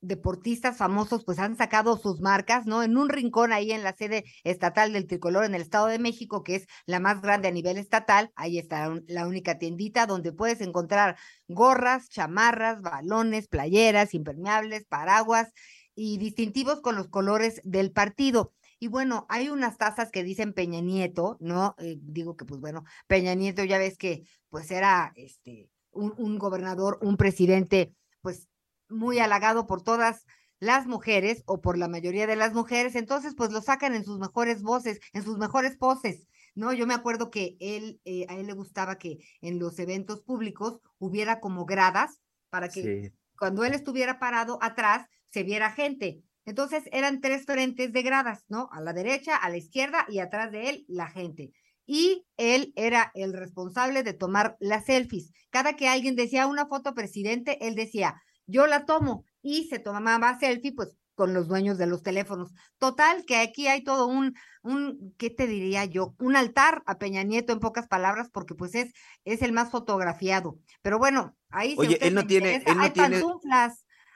deportistas 0.00 0.76
famosos 0.76 1.24
pues 1.24 1.38
han 1.38 1.56
sacado 1.56 1.96
sus 1.96 2.20
marcas, 2.20 2.66
¿no? 2.66 2.82
En 2.82 2.96
un 2.96 3.08
rincón 3.08 3.52
ahí 3.52 3.72
en 3.72 3.82
la 3.82 3.94
sede 3.94 4.24
estatal 4.44 4.92
del 4.92 5.06
tricolor 5.06 5.44
en 5.44 5.54
el 5.54 5.62
Estado 5.62 5.86
de 5.86 5.98
México, 5.98 6.42
que 6.42 6.56
es 6.56 6.66
la 6.86 7.00
más 7.00 7.22
grande 7.22 7.48
a 7.48 7.52
nivel 7.52 7.78
estatal, 7.78 8.30
ahí 8.36 8.58
está 8.58 8.92
la 9.06 9.26
única 9.26 9.58
tiendita 9.58 10.06
donde 10.06 10.32
puedes 10.32 10.60
encontrar 10.60 11.16
gorras, 11.48 12.08
chamarras, 12.08 12.82
balones, 12.82 13.48
playeras, 13.48 14.14
impermeables, 14.14 14.84
paraguas 14.84 15.52
y 15.94 16.18
distintivos 16.18 16.80
con 16.80 16.94
los 16.96 17.08
colores 17.08 17.60
del 17.64 17.90
partido. 17.92 18.52
Y 18.86 18.88
bueno, 18.88 19.26
hay 19.28 19.48
unas 19.48 19.78
tazas 19.78 20.12
que 20.12 20.22
dicen 20.22 20.52
Peña 20.52 20.80
Nieto, 20.80 21.38
¿no? 21.40 21.74
Eh, 21.78 21.98
digo 22.02 22.36
que 22.36 22.44
pues 22.44 22.60
bueno, 22.60 22.84
Peña 23.08 23.34
Nieto 23.34 23.64
ya 23.64 23.78
ves 23.78 23.98
que 23.98 24.22
pues 24.48 24.70
era 24.70 25.12
este 25.16 25.68
un, 25.90 26.14
un 26.18 26.38
gobernador, 26.38 27.00
un 27.02 27.16
presidente 27.16 27.92
pues 28.20 28.46
muy 28.88 29.18
halagado 29.18 29.66
por 29.66 29.82
todas 29.82 30.24
las 30.60 30.86
mujeres 30.86 31.42
o 31.46 31.60
por 31.60 31.76
la 31.78 31.88
mayoría 31.88 32.28
de 32.28 32.36
las 32.36 32.54
mujeres, 32.54 32.94
entonces 32.94 33.34
pues 33.36 33.50
lo 33.50 33.60
sacan 33.60 33.92
en 33.96 34.04
sus 34.04 34.20
mejores 34.20 34.62
voces, 34.62 35.00
en 35.12 35.24
sus 35.24 35.36
mejores 35.36 35.76
poses, 35.76 36.28
¿no? 36.54 36.72
Yo 36.72 36.86
me 36.86 36.94
acuerdo 36.94 37.28
que 37.28 37.56
él, 37.58 38.00
eh, 38.04 38.26
a 38.28 38.36
él 38.36 38.46
le 38.46 38.52
gustaba 38.52 38.98
que 38.98 39.18
en 39.40 39.58
los 39.58 39.80
eventos 39.80 40.22
públicos 40.22 40.78
hubiera 40.98 41.40
como 41.40 41.64
gradas 41.64 42.20
para 42.50 42.68
que 42.68 43.12
cuando 43.36 43.64
él 43.64 43.74
estuviera 43.74 44.20
parado 44.20 44.60
atrás 44.62 45.08
se 45.32 45.42
viera 45.42 45.72
gente. 45.72 46.22
Entonces 46.46 46.84
eran 46.92 47.20
tres 47.20 47.44
frentes 47.44 47.92
de 47.92 48.02
gradas, 48.02 48.44
¿no? 48.48 48.68
A 48.72 48.80
la 48.80 48.92
derecha, 48.92 49.36
a 49.36 49.50
la 49.50 49.58
izquierda 49.58 50.06
y 50.08 50.20
atrás 50.20 50.50
de 50.52 50.70
él 50.70 50.84
la 50.88 51.08
gente. 51.08 51.52
Y 51.84 52.24
él 52.36 52.72
era 52.76 53.10
el 53.14 53.32
responsable 53.32 54.02
de 54.02 54.14
tomar 54.14 54.56
las 54.58 54.86
selfies. 54.86 55.32
Cada 55.50 55.74
que 55.74 55.88
alguien 55.88 56.16
decía 56.16 56.46
una 56.46 56.66
foto 56.66 56.94
presidente, 56.94 57.66
él 57.66 57.74
decía, 57.74 58.22
yo 58.46 58.66
la 58.66 58.86
tomo 58.86 59.24
y 59.42 59.68
se 59.68 59.78
tomaba 59.78 60.38
selfie, 60.38 60.72
pues 60.72 60.96
con 61.16 61.32
los 61.34 61.48
dueños 61.48 61.78
de 61.78 61.86
los 61.86 62.02
teléfonos. 62.02 62.52
Total, 62.78 63.24
que 63.24 63.38
aquí 63.38 63.66
hay 63.66 63.82
todo 63.82 64.06
un, 64.06 64.34
un, 64.62 65.14
¿qué 65.18 65.30
te 65.30 65.46
diría 65.46 65.84
yo? 65.84 66.14
Un 66.18 66.36
altar 66.36 66.82
a 66.86 66.98
Peña 66.98 67.24
Nieto 67.24 67.52
en 67.52 67.58
pocas 67.58 67.88
palabras, 67.88 68.28
porque 68.30 68.54
pues 68.54 68.74
es, 68.74 68.92
es 69.24 69.42
el 69.42 69.52
más 69.52 69.70
fotografiado. 69.70 70.58
Pero 70.82 70.98
bueno, 70.98 71.34
ahí 71.48 71.74
Oye, 71.78 71.98
él 72.02 72.14
no 72.14 72.26
tiene, 72.26 72.62
él 72.66 72.76
no 72.76 72.82
hay 72.82 72.90
tiene, 72.90 73.22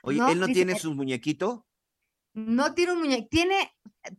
Oye, 0.03 0.19
¿no? 0.19 0.29
él 0.29 0.39
no 0.39 0.47
Dice, 0.47 0.59
tiene 0.59 0.79
su 0.79 0.93
muñequito. 0.93 1.65
No 2.33 2.73
tiene 2.73 2.93
un 2.93 2.99
muñeco, 2.99 3.27
tiene, 3.29 3.73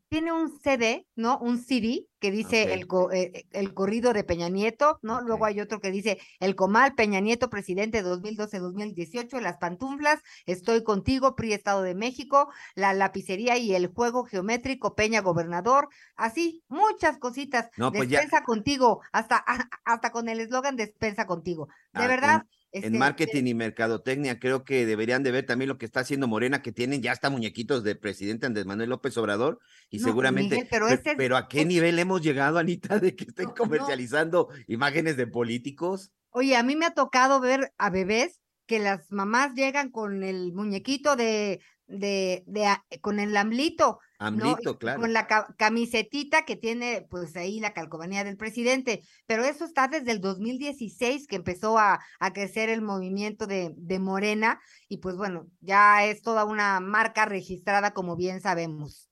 tiene 0.08 0.32
un 0.32 0.50
CD, 0.60 1.06
¿no? 1.16 1.38
Un 1.38 1.58
CD 1.58 2.06
que 2.20 2.30
dice 2.30 2.64
Ok. 2.64 2.68
el, 2.72 2.86
co- 2.86 3.10
eh, 3.12 3.46
el 3.52 3.72
corrido 3.72 4.12
de 4.12 4.22
Peña 4.22 4.48
Nieto, 4.50 4.98
¿no? 5.02 5.22
Luego 5.22 5.46
hay 5.46 5.60
otro 5.60 5.80
que 5.80 5.90
dice 5.90 6.18
el 6.38 6.54
Comal, 6.54 6.94
Peña 6.94 7.20
Nieto, 7.20 7.48
presidente 7.48 8.02
2012-2018, 8.04 9.40
las 9.40 9.56
pantuflas, 9.56 10.20
Estoy 10.46 10.82
contigo, 10.84 11.34
PRI 11.34 11.54
Estado 11.54 11.82
de 11.82 11.94
México, 11.94 12.48
la 12.74 12.92
lapicería 12.92 13.56
y 13.56 13.74
el 13.74 13.86
juego 13.88 14.24
geométrico, 14.24 14.94
Peña 14.94 15.20
Gobernador, 15.22 15.88
así, 16.14 16.62
muchas 16.68 17.18
cositas. 17.18 17.70
No, 17.76 17.90
pues 17.92 18.08
ya- 18.08 18.20
despensa 18.20 18.44
contigo, 18.44 19.00
hasta, 19.12 19.36
hasta 19.84 20.10
con 20.12 20.28
el 20.28 20.40
eslogan 20.40 20.76
despensa 20.76 21.26
contigo. 21.26 21.68
De 21.92 22.02
Ah, 22.04 22.08
verdad. 22.08 22.42
En 22.42 22.61
este, 22.72 22.90
marketing 22.90 23.44
y 23.46 23.54
mercadotecnia 23.54 24.38
creo 24.40 24.64
que 24.64 24.86
deberían 24.86 25.22
de 25.22 25.30
ver 25.30 25.46
también 25.46 25.68
lo 25.68 25.78
que 25.78 25.84
está 25.86 26.00
haciendo 26.00 26.26
Morena, 26.26 26.62
que 26.62 26.72
tienen 26.72 27.02
ya 27.02 27.12
hasta 27.12 27.30
muñequitos 27.30 27.84
de 27.84 27.94
presidente 27.96 28.46
Andrés 28.46 28.66
Manuel 28.66 28.90
López 28.90 29.16
Obrador 29.18 29.60
y 29.90 29.98
No, 29.98 30.04
seguramente, 30.08 30.54
Miguel, 30.56 30.68
pero 30.70 30.86
pe- 30.88 30.94
ese 30.94 31.10
es- 31.10 31.16
pero 31.16 31.36
¿a 31.36 31.48
qué 31.48 31.64
nivel 31.64 31.98
hemos 31.98 32.22
llegado, 32.22 32.58
Anita, 32.58 32.98
de 32.98 33.14
que 33.14 33.24
estén 33.24 33.44
No, 33.46 33.50
no. 33.50 33.56
comercializando 33.56 34.48
imágenes 34.66 35.16
de 35.16 35.26
políticos? 35.26 36.12
Oye, 36.30 36.56
a 36.56 36.62
mí 36.62 36.76
me 36.76 36.86
ha 36.86 36.94
tocado 36.94 37.40
ver 37.40 37.72
a 37.78 37.90
bebés 37.90 38.40
que 38.66 38.78
las 38.78 39.10
mamás 39.12 39.52
llegan 39.54 39.90
con 39.90 40.22
el 40.22 40.52
muñequito 40.54 41.14
de, 41.14 41.60
de, 41.92 42.42
de 42.46 42.68
con 43.00 43.20
el 43.20 43.36
amlito. 43.36 44.00
Con 45.00 45.12
la 45.12 45.26
ca- 45.26 45.54
camisetita 45.58 46.44
que 46.44 46.56
tiene, 46.56 47.06
pues 47.10 47.34
ahí 47.36 47.58
la 47.60 47.72
calcomanía 47.74 48.22
del 48.24 48.36
presidente. 48.36 49.02
Pero 49.26 49.44
eso 49.44 49.64
está 49.64 49.88
desde 49.88 50.12
el 50.12 50.20
2016 50.20 51.26
que 51.26 51.36
empezó 51.36 51.78
a, 51.78 51.98
a 52.20 52.32
crecer 52.32 52.68
el 52.68 52.82
movimiento 52.82 53.46
de, 53.46 53.72
de 53.76 53.98
Morena. 53.98 54.60
Y 54.88 54.98
pues 54.98 55.16
bueno, 55.16 55.48
ya 55.60 56.04
es 56.04 56.22
toda 56.22 56.44
una 56.44 56.80
marca 56.80 57.24
registrada, 57.26 57.92
como 57.92 58.16
bien 58.16 58.40
sabemos. 58.40 59.10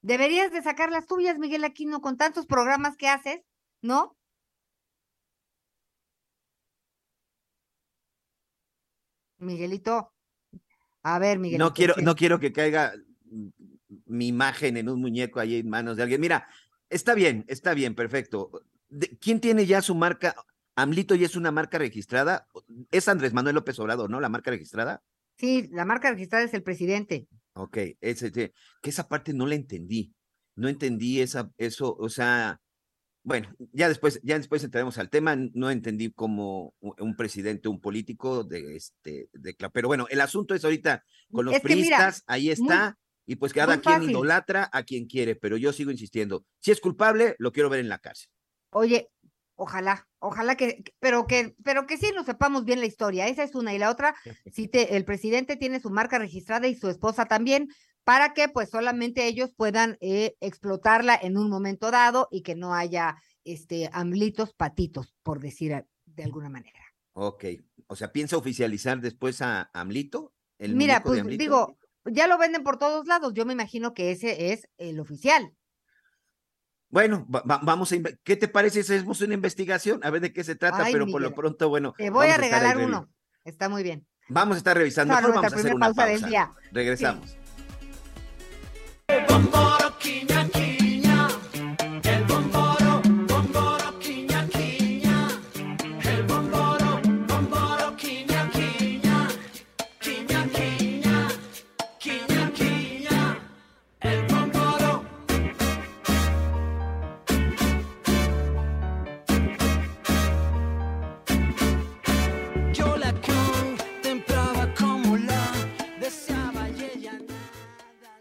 Deberías 0.00 0.52
de 0.52 0.62
sacar 0.62 0.90
las 0.90 1.06
tuyas, 1.06 1.38
Miguel 1.38 1.64
Aquino, 1.64 2.00
con 2.00 2.16
tantos 2.16 2.46
programas 2.46 2.96
que 2.96 3.08
haces, 3.08 3.40
¿no? 3.82 4.16
Miguelito. 9.38 10.12
A 11.08 11.20
ver, 11.20 11.38
Miguelito. 11.38 11.64
No 11.64 11.72
quiero, 11.72 11.94
no 12.02 12.16
quiero 12.16 12.40
que 12.40 12.52
caiga 12.52 12.92
mi 14.06 14.26
imagen 14.26 14.76
en 14.76 14.88
un 14.88 15.00
muñeco 15.00 15.38
ahí 15.38 15.54
en 15.56 15.68
manos 15.68 15.96
de 15.96 16.02
alguien. 16.02 16.20
Mira, 16.20 16.48
está 16.90 17.14
bien, 17.14 17.44
está 17.46 17.74
bien, 17.74 17.94
perfecto. 17.94 18.50
De- 18.88 19.16
¿Quién 19.20 19.38
tiene 19.40 19.66
ya 19.66 19.82
su 19.82 19.94
marca? 19.94 20.34
Amlito 20.74 21.14
ya 21.14 21.26
es 21.26 21.36
una 21.36 21.52
marca 21.52 21.78
registrada. 21.78 22.48
Es 22.90 23.06
Andrés 23.06 23.32
Manuel 23.32 23.54
López 23.54 23.78
Obrador, 23.78 24.10
¿no? 24.10 24.18
La 24.20 24.28
marca 24.28 24.50
registrada. 24.50 25.00
Sí, 25.38 25.68
la 25.70 25.84
marca 25.84 26.10
registrada 26.10 26.44
es 26.44 26.54
el 26.54 26.64
presidente. 26.64 27.28
Ok, 27.54 27.76
ese, 28.00 28.26
ese- 28.26 28.52
que 28.82 28.90
esa 28.90 29.06
parte 29.06 29.32
no 29.32 29.46
la 29.46 29.54
entendí. 29.54 30.12
No 30.56 30.68
entendí 30.68 31.20
esa, 31.20 31.52
eso, 31.56 31.94
o 31.96 32.08
sea, 32.08 32.60
bueno, 33.26 33.52
ya 33.72 33.88
después, 33.88 34.20
ya 34.22 34.38
después 34.38 34.62
entraremos 34.62 34.98
al 34.98 35.10
tema. 35.10 35.34
No 35.52 35.68
entendí 35.70 36.12
cómo 36.12 36.74
un 36.80 37.16
presidente, 37.16 37.68
un 37.68 37.80
político 37.80 38.44
de 38.44 38.76
este, 38.76 39.28
de, 39.32 39.56
pero 39.72 39.88
bueno, 39.88 40.06
el 40.10 40.20
asunto 40.20 40.54
es 40.54 40.64
ahorita 40.64 41.02
con 41.32 41.44
los 41.44 41.54
Es 41.56 41.60
que 41.60 41.74
mira, 41.74 41.96
priistas, 41.96 42.22
ahí 42.28 42.50
está, 42.50 42.96
y 43.26 43.34
pues 43.34 43.52
cada 43.52 43.80
quien 43.80 43.96
fácil. 43.96 44.10
idolatra 44.10 44.70
a 44.72 44.84
quien 44.84 45.06
quiere, 45.06 45.34
pero 45.34 45.56
yo 45.56 45.72
sigo 45.72 45.90
insistiendo, 45.90 46.46
si 46.60 46.70
es 46.70 46.80
culpable, 46.80 47.34
lo 47.40 47.50
quiero 47.50 47.68
ver 47.68 47.80
en 47.80 47.88
la 47.88 47.98
cárcel. 47.98 48.28
Oye, 48.70 49.08
ojalá, 49.56 50.06
ojalá 50.20 50.54
que, 50.56 50.84
que- 50.84 50.94
pero 51.00 51.26
que, 51.26 51.56
pero 51.64 51.88
que 51.88 51.96
sí 51.98 52.12
nos 52.14 52.26
sepamos 52.26 52.64
bien 52.64 52.78
la 52.78 52.86
historia. 52.86 53.26
Esa 53.26 53.42
es 53.42 53.56
una. 53.56 53.74
Y 53.74 53.78
la 53.80 53.90
otra, 53.90 54.14
si 54.52 54.68
te, 54.68 54.96
el 54.96 55.04
presidente 55.04 55.56
tiene 55.56 55.80
su 55.80 55.90
marca 55.90 56.20
registrada 56.20 56.68
y 56.68 56.76
su 56.76 56.88
esposa 56.88 57.26
también, 57.26 57.66
para 58.06 58.34
que 58.34 58.48
pues 58.48 58.70
solamente 58.70 59.26
ellos 59.26 59.50
puedan 59.52 59.98
eh, 60.00 60.36
explotarla 60.40 61.18
en 61.20 61.36
un 61.36 61.50
momento 61.50 61.90
dado 61.90 62.28
y 62.30 62.42
que 62.42 62.54
no 62.54 62.72
haya 62.72 63.16
este 63.42 63.90
amblitos 63.92 64.54
patitos, 64.54 65.16
por 65.24 65.40
decir 65.40 65.84
de 66.04 66.22
alguna 66.22 66.48
manera. 66.48 66.78
Ok, 67.14 67.44
o 67.88 67.96
sea, 67.96 68.12
¿piensa 68.12 68.36
oficializar 68.36 69.00
después 69.00 69.42
a 69.42 69.70
Amlito? 69.74 70.32
¿El 70.56 70.76
Mira, 70.76 71.02
pues 71.02 71.26
digo, 71.26 71.78
ya 72.04 72.28
lo 72.28 72.38
venden 72.38 72.62
por 72.62 72.78
todos 72.78 73.08
lados, 73.08 73.34
yo 73.34 73.44
me 73.44 73.54
imagino 73.54 73.92
que 73.92 74.12
ese 74.12 74.52
es 74.52 74.68
el 74.78 75.00
oficial. 75.00 75.52
Bueno, 76.88 77.26
vamos 77.28 77.92
a 77.92 77.96
¿qué 78.22 78.36
te 78.36 78.46
parece 78.46 78.84
si 78.84 78.94
hacemos 78.94 79.20
una 79.20 79.34
investigación? 79.34 79.98
A 80.04 80.10
ver 80.10 80.20
de 80.20 80.32
qué 80.32 80.44
se 80.44 80.54
trata, 80.54 80.84
pero 80.92 81.08
por 81.08 81.20
lo 81.20 81.34
pronto, 81.34 81.68
bueno. 81.68 81.92
Te 81.98 82.10
voy 82.10 82.28
a 82.28 82.36
regalar 82.36 82.78
uno. 82.78 83.10
Está 83.42 83.68
muy 83.68 83.82
bien. 83.82 84.06
Vamos 84.28 84.54
a 84.54 84.58
estar 84.58 84.76
revisando. 84.76 85.12
Mejor 85.12 85.34
vamos 85.34 85.52
a 85.52 85.56
hacer 85.56 85.74
una 85.74 85.92
pausa. 85.92 86.54
Regresamos. 86.70 87.36
bombora. 89.28 89.85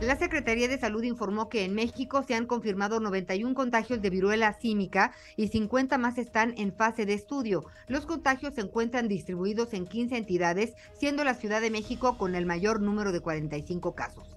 La 0.00 0.18
Secretaría 0.18 0.68
de 0.68 0.78
Salud 0.78 1.02
informó 1.04 1.48
que 1.48 1.64
en 1.64 1.74
México 1.74 2.22
se 2.22 2.34
han 2.34 2.44
confirmado 2.44 3.00
91 3.00 3.54
contagios 3.54 4.02
de 4.02 4.10
viruela 4.10 4.52
símica 4.52 5.12
y 5.36 5.48
50 5.48 5.96
más 5.96 6.18
están 6.18 6.52
en 6.58 6.74
fase 6.74 7.06
de 7.06 7.14
estudio. 7.14 7.64
Los 7.88 8.04
contagios 8.04 8.54
se 8.54 8.60
encuentran 8.60 9.08
distribuidos 9.08 9.72
en 9.72 9.86
15 9.86 10.18
entidades, 10.18 10.74
siendo 10.98 11.24
la 11.24 11.32
Ciudad 11.32 11.62
de 11.62 11.70
México 11.70 12.18
con 12.18 12.34
el 12.34 12.44
mayor 12.44 12.82
número 12.82 13.10
de 13.10 13.20
45 13.20 13.94
casos. 13.94 14.36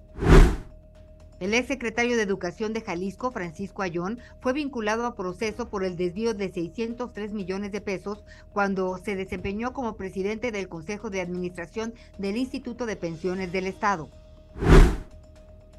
El 1.40 1.52
ex 1.52 1.68
secretario 1.68 2.16
de 2.16 2.22
Educación 2.22 2.72
de 2.72 2.80
Jalisco, 2.80 3.30
Francisco 3.30 3.82
Ayón, 3.82 4.18
fue 4.40 4.54
vinculado 4.54 5.04
a 5.04 5.14
proceso 5.14 5.68
por 5.68 5.84
el 5.84 5.96
desvío 5.96 6.32
de 6.32 6.50
603 6.50 7.32
millones 7.32 7.70
de 7.70 7.82
pesos 7.82 8.24
cuando 8.54 8.96
se 8.96 9.14
desempeñó 9.14 9.74
como 9.74 9.96
presidente 9.96 10.52
del 10.52 10.68
Consejo 10.70 11.10
de 11.10 11.20
Administración 11.20 11.92
del 12.16 12.38
Instituto 12.38 12.86
de 12.86 12.96
Pensiones 12.96 13.52
del 13.52 13.66
Estado. 13.66 14.08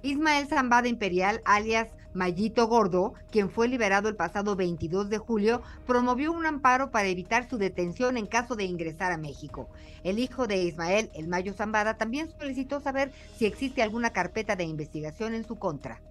Ismael 0.03 0.47
Zambada 0.47 0.87
Imperial, 0.87 1.41
alias 1.45 1.89
Mayito 2.13 2.67
Gordo, 2.67 3.13
quien 3.31 3.49
fue 3.49 3.67
liberado 3.67 4.09
el 4.09 4.15
pasado 4.15 4.55
22 4.55 5.09
de 5.09 5.17
julio, 5.17 5.61
promovió 5.85 6.31
un 6.31 6.45
amparo 6.45 6.91
para 6.91 7.07
evitar 7.07 7.47
su 7.49 7.57
detención 7.57 8.17
en 8.17 8.25
caso 8.25 8.55
de 8.55 8.65
ingresar 8.65 9.11
a 9.11 9.17
México. 9.17 9.69
El 10.03 10.19
hijo 10.19 10.47
de 10.47 10.63
Ismael, 10.63 11.09
el 11.13 11.27
Mayo 11.27 11.53
Zambada, 11.53 11.97
también 11.97 12.29
solicitó 12.39 12.79
saber 12.79 13.11
si 13.37 13.45
existe 13.45 13.81
alguna 13.81 14.09
carpeta 14.09 14.55
de 14.55 14.63
investigación 14.63 15.33
en 15.35 15.45
su 15.45 15.57
contra. 15.57 16.01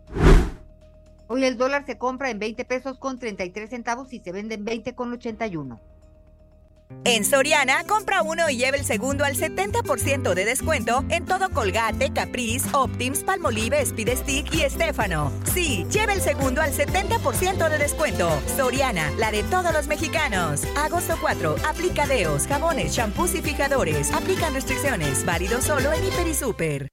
Hoy 1.26 1.44
el 1.44 1.58
dólar 1.58 1.84
se 1.84 1.98
compra 1.98 2.30
en 2.30 2.38
20 2.38 2.64
pesos 2.64 2.98
con 2.98 3.18
33 3.18 3.70
centavos 3.70 4.12
y 4.12 4.20
se 4.20 4.32
vende 4.32 4.54
en 4.54 4.64
20 4.64 4.94
con 4.94 5.12
81. 5.12 5.78
En 7.04 7.24
Soriana, 7.24 7.84
compra 7.84 8.20
uno 8.20 8.50
y 8.50 8.56
lleva 8.56 8.76
el 8.76 8.84
segundo 8.84 9.24
al 9.24 9.34
70% 9.34 10.34
de 10.34 10.44
descuento 10.44 11.02
en 11.08 11.24
todo 11.24 11.48
Colgate, 11.50 12.12
Caprice, 12.12 12.68
Optims, 12.72 13.24
Palmolive, 13.24 13.80
Speed 13.80 14.16
Stick 14.18 14.54
y 14.54 14.62
Estefano. 14.62 15.32
Sí, 15.54 15.86
lleva 15.90 16.12
el 16.12 16.20
segundo 16.20 16.60
al 16.60 16.72
70% 16.72 17.70
de 17.70 17.78
descuento. 17.78 18.30
Soriana, 18.54 19.10
la 19.12 19.30
de 19.30 19.42
todos 19.44 19.72
los 19.72 19.86
mexicanos. 19.86 20.62
Agosto 20.76 21.16
4, 21.20 21.56
aplicadeos, 21.66 22.46
jabones, 22.46 22.94
champús 22.94 23.34
y 23.34 23.40
fijadores. 23.40 24.12
Aplican 24.12 24.52
restricciones. 24.52 25.24
Válido 25.24 25.62
solo 25.62 25.92
en 25.92 26.04
Hiper 26.04 26.26
y 26.26 26.34
Super. 26.34 26.88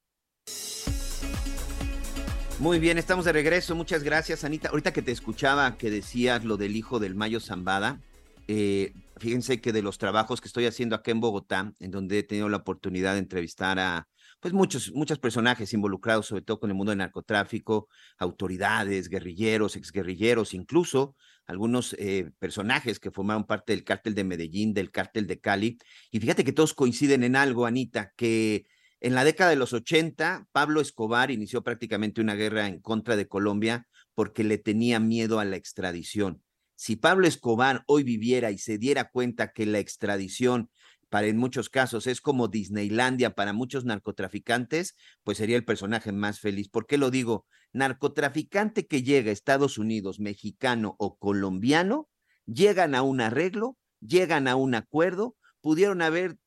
Muy 2.60 2.80
bien, 2.80 2.98
estamos 2.98 3.26
de 3.26 3.34
regreso. 3.34 3.76
Muchas 3.76 4.04
gracias, 4.04 4.44
Anita. 4.44 4.70
Ahorita 4.70 4.94
que 4.94 5.02
te 5.02 5.12
escuchaba 5.12 5.78
que 5.78 5.92
decías 5.92 6.44
lo 6.44 6.58
del 6.58 6.76
hijo 6.76 6.98
del 6.98 7.14
Mayo 7.14 7.40
Zambada, 7.40 8.00
eh, 8.48 8.94
fíjense 9.20 9.62
que 9.62 9.74
de 9.74 9.82
los 9.82 9.98
trabajos 9.98 10.42
que 10.42 10.48
estoy 10.48 10.66
haciendo 10.66 10.96
acá 10.96 11.12
en 11.12 11.20
Bogotá, 11.20 11.74
en 11.80 11.92
donde 11.92 12.20
he 12.20 12.24
tenido 12.24 12.50
la 12.50 12.58
oportunidad 12.58 13.14
de 13.14 13.20
entrevistar 13.20 13.80
a 13.80 14.08
pues 14.40 14.54
muchos, 14.54 14.92
muchos 14.94 15.20
personajes 15.20 15.74
involucrados, 15.74 16.28
sobre 16.28 16.44
todo 16.44 16.60
con 16.60 16.70
el 16.70 16.76
mundo 16.76 16.92
del 16.92 17.00
narcotráfico, 17.00 17.90
autoridades, 18.18 19.10
guerrilleros, 19.10 19.76
exguerrilleros, 19.76 20.54
incluso 20.54 21.16
algunos 21.48 21.96
eh, 21.98 22.30
personajes 22.40 23.00
que 23.00 23.12
formaron 23.12 23.46
parte 23.46 23.74
del 23.74 23.84
cártel 23.84 24.14
de 24.14 24.24
Medellín, 24.24 24.74
del 24.74 24.92
cártel 24.92 25.26
de 25.28 25.40
Cali. 25.40 25.78
Y 26.12 26.20
fíjate 26.20 26.44
que 26.44 26.52
todos 26.52 26.74
coinciden 26.74 27.24
en 27.24 27.36
algo, 27.36 27.66
Anita, 27.66 28.14
que 28.16 28.66
en 29.00 29.16
la 29.16 29.24
década 29.24 29.50
de 29.52 29.56
los 29.56 29.74
80, 29.74 30.48
Pablo 30.52 30.82
Escobar 30.82 31.32
inició 31.32 31.64
prácticamente 31.64 32.22
una 32.22 32.36
guerra 32.36 32.68
en 32.68 32.82
contra 32.82 33.16
de 33.16 33.28
Colombia 33.28 33.88
porque 34.14 34.44
le 34.44 34.58
tenía 34.58 35.00
miedo 35.00 35.40
a 35.40 35.46
la 35.46 35.56
extradición. 35.56 36.44
Si 36.78 36.96
Pablo 36.96 37.28
Escobar 37.28 37.84
hoy 37.88 38.04
viviera 38.04 38.52
y 38.52 38.60
se 38.60 38.78
diera 38.78 39.10
cuenta 39.10 39.52
que 39.52 39.66
la 39.66 39.80
extradición 39.80 40.70
para 41.10 41.26
en 41.26 41.36
muchos 41.36 41.70
casos 41.70 42.06
es 42.06 42.22
como 42.22 42.50
Disneylandia 42.50 43.34
para 43.34 43.52
muchos 43.52 43.84
narcotraficantes, 43.84 44.96
pues 45.24 45.40
sería 45.40 45.58
el 45.58 45.66
personaje 45.66 46.12
más 46.12 46.40
feliz. 46.40 46.70
¿Por 46.70 46.86
qué 46.86 47.00
lo 47.00 47.10
digo? 47.10 47.48
Narcotraficante 47.74 48.86
que 48.86 49.02
llega 49.02 49.32
a 49.32 49.34
Estados 49.34 49.80
Unidos, 49.80 50.20
mexicano 50.20 50.96
o 51.00 51.18
colombiano, 51.18 52.10
llegan 52.46 52.94
a 52.94 53.02
un 53.02 53.22
arreglo, 53.22 53.76
llegan 54.00 54.48
a 54.48 54.56
un 54.56 54.76
acuerdo, 54.76 55.36
pudieron 55.62 56.04
haber 56.04 56.38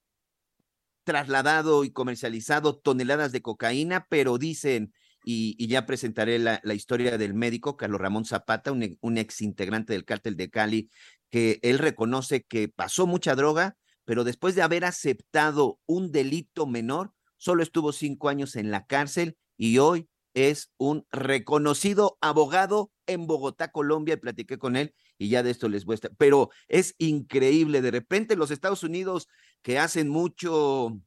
trasladado 1.03 1.83
y 1.83 1.91
comercializado 1.91 2.79
toneladas 2.79 3.33
de 3.33 3.43
cocaína, 3.43 4.07
pero 4.09 4.39
dicen, 4.39 4.93
y, 5.25 5.67
ya 5.67 5.87
presentaré 5.87 6.39
la, 6.39 6.61
historia 6.75 7.19
del 7.19 7.35
médico 7.35 7.77
Carlos 7.77 8.01
Ramón 8.01 8.25
Zapata, 8.25 8.73
un, 8.73 9.19
ex 9.19 9.41
integrante 9.43 9.93
del 9.93 10.05
cártel 10.05 10.37
de 10.37 10.51
Cali, 10.51 10.91
que 11.31 11.59
él 11.63 11.79
reconoce 11.79 12.43
que 12.43 12.69
pasó 12.69 13.07
mucha 13.07 13.35
droga, 13.35 13.77
pero 14.05 14.25
después 14.25 14.55
de 14.55 14.63
haber 14.63 14.85
aceptado 14.85 15.79
un 15.87 16.11
delito 16.11 16.67
menor, 16.67 17.13
solo 17.37 17.63
estuvo 17.63 17.93
cinco 17.93 18.29
años 18.29 18.57
en 18.57 18.71
la 18.71 18.87
cárcel 18.87 19.37
y 19.57 19.79
hoy 19.79 20.09
es 20.35 20.73
un 20.79 21.07
reconocido 21.11 22.19
abogado 22.21 22.91
en 23.07 23.27
Bogotá, 23.27 23.71
Colombia, 23.73 24.15
y 24.15 24.19
platiqué 24.19 24.59
con 24.59 24.77
él 24.77 24.95
y 25.21 25.29
ya 25.29 25.43
de 25.43 25.51
esto 25.51 25.69
les 25.69 25.85
voy 25.85 25.93
a 25.93 25.97
estar. 25.97 26.13
Pero 26.17 26.51
es 26.67 26.95
increíble, 26.99 27.83
de 27.83 27.91
repente 27.91 28.37
los 28.37 28.51
Estados 28.51 28.83
Unidos 28.83 29.29
que 29.63 29.79
hacen 29.79 30.09
mucho, 30.09 30.99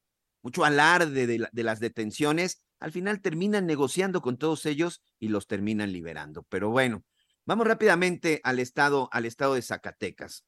mucho 0.43 0.63
alarde 0.63 1.25
de, 1.25 1.47
de 1.51 1.63
las 1.63 1.79
detenciones, 1.79 2.63
al 2.79 2.91
final 2.91 3.21
terminan 3.21 3.65
negociando 3.65 4.21
con 4.21 4.37
todos 4.37 4.65
ellos 4.65 5.01
y 5.19 5.29
los 5.29 5.47
terminan 5.47 5.91
liberando. 5.91 6.43
Pero 6.49 6.69
bueno, 6.69 7.03
vamos 7.45 7.67
rápidamente 7.67 8.41
al 8.43 8.59
estado, 8.59 9.09
al 9.11 9.25
estado 9.25 9.55
de 9.55 9.61
Zacatecas. 9.61 10.45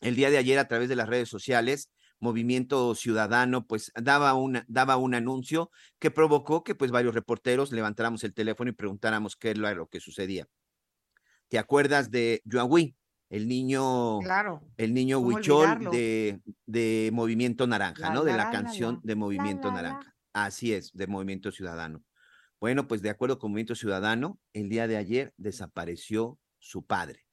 El 0.00 0.16
día 0.16 0.30
de 0.30 0.38
ayer, 0.38 0.58
a 0.58 0.68
través 0.68 0.88
de 0.88 0.96
las 0.96 1.08
redes 1.08 1.28
sociales, 1.28 1.90
Movimiento 2.18 2.94
Ciudadano, 2.94 3.66
pues 3.66 3.92
daba, 3.94 4.34
una, 4.34 4.64
daba 4.68 4.96
un 4.96 5.14
anuncio 5.14 5.70
que 5.98 6.10
provocó 6.10 6.64
que 6.64 6.74
pues 6.74 6.90
varios 6.90 7.14
reporteros 7.14 7.72
levantáramos 7.72 8.24
el 8.24 8.34
teléfono 8.34 8.70
y 8.70 8.74
preguntáramos 8.74 9.36
qué 9.36 9.50
era 9.50 9.74
lo 9.74 9.88
que 9.88 10.00
sucedía. 10.00 10.46
¿Te 11.48 11.58
acuerdas 11.58 12.10
de 12.10 12.42
Yuahui? 12.44 12.96
el 13.28 13.48
niño, 13.48 14.20
Claro. 14.20 14.62
el 14.76 14.94
niño 14.94 15.18
¿cómo 15.18 15.28
Huichol 15.28 15.90
de, 15.90 16.40
de 16.64 17.10
Movimiento 17.12 17.66
Naranja, 17.66 18.08
La, 18.08 18.14
¿no? 18.14 18.24
De 18.24 18.32
la, 18.32 18.50
canción 18.50 18.96
la. 18.96 19.00
de 19.02 19.14
Movimiento. 19.16 19.72
Naranja. 19.72 20.15
Así 20.36 20.74
es, 20.74 20.92
de 20.92 21.06
Movimiento 21.06 21.50
Ciudadano. 21.50 22.04
Bueno, 22.60 22.86
pues 22.86 23.00
de 23.00 23.08
acuerdo 23.08 23.38
con 23.38 23.52
Movimiento 23.52 23.74
Ciudadano, 23.74 24.38
el 24.52 24.68
día 24.68 24.86
de 24.86 24.98
ayer 24.98 25.32
desapareció 25.38 26.38
su 26.58 26.84
padre, 26.84 27.24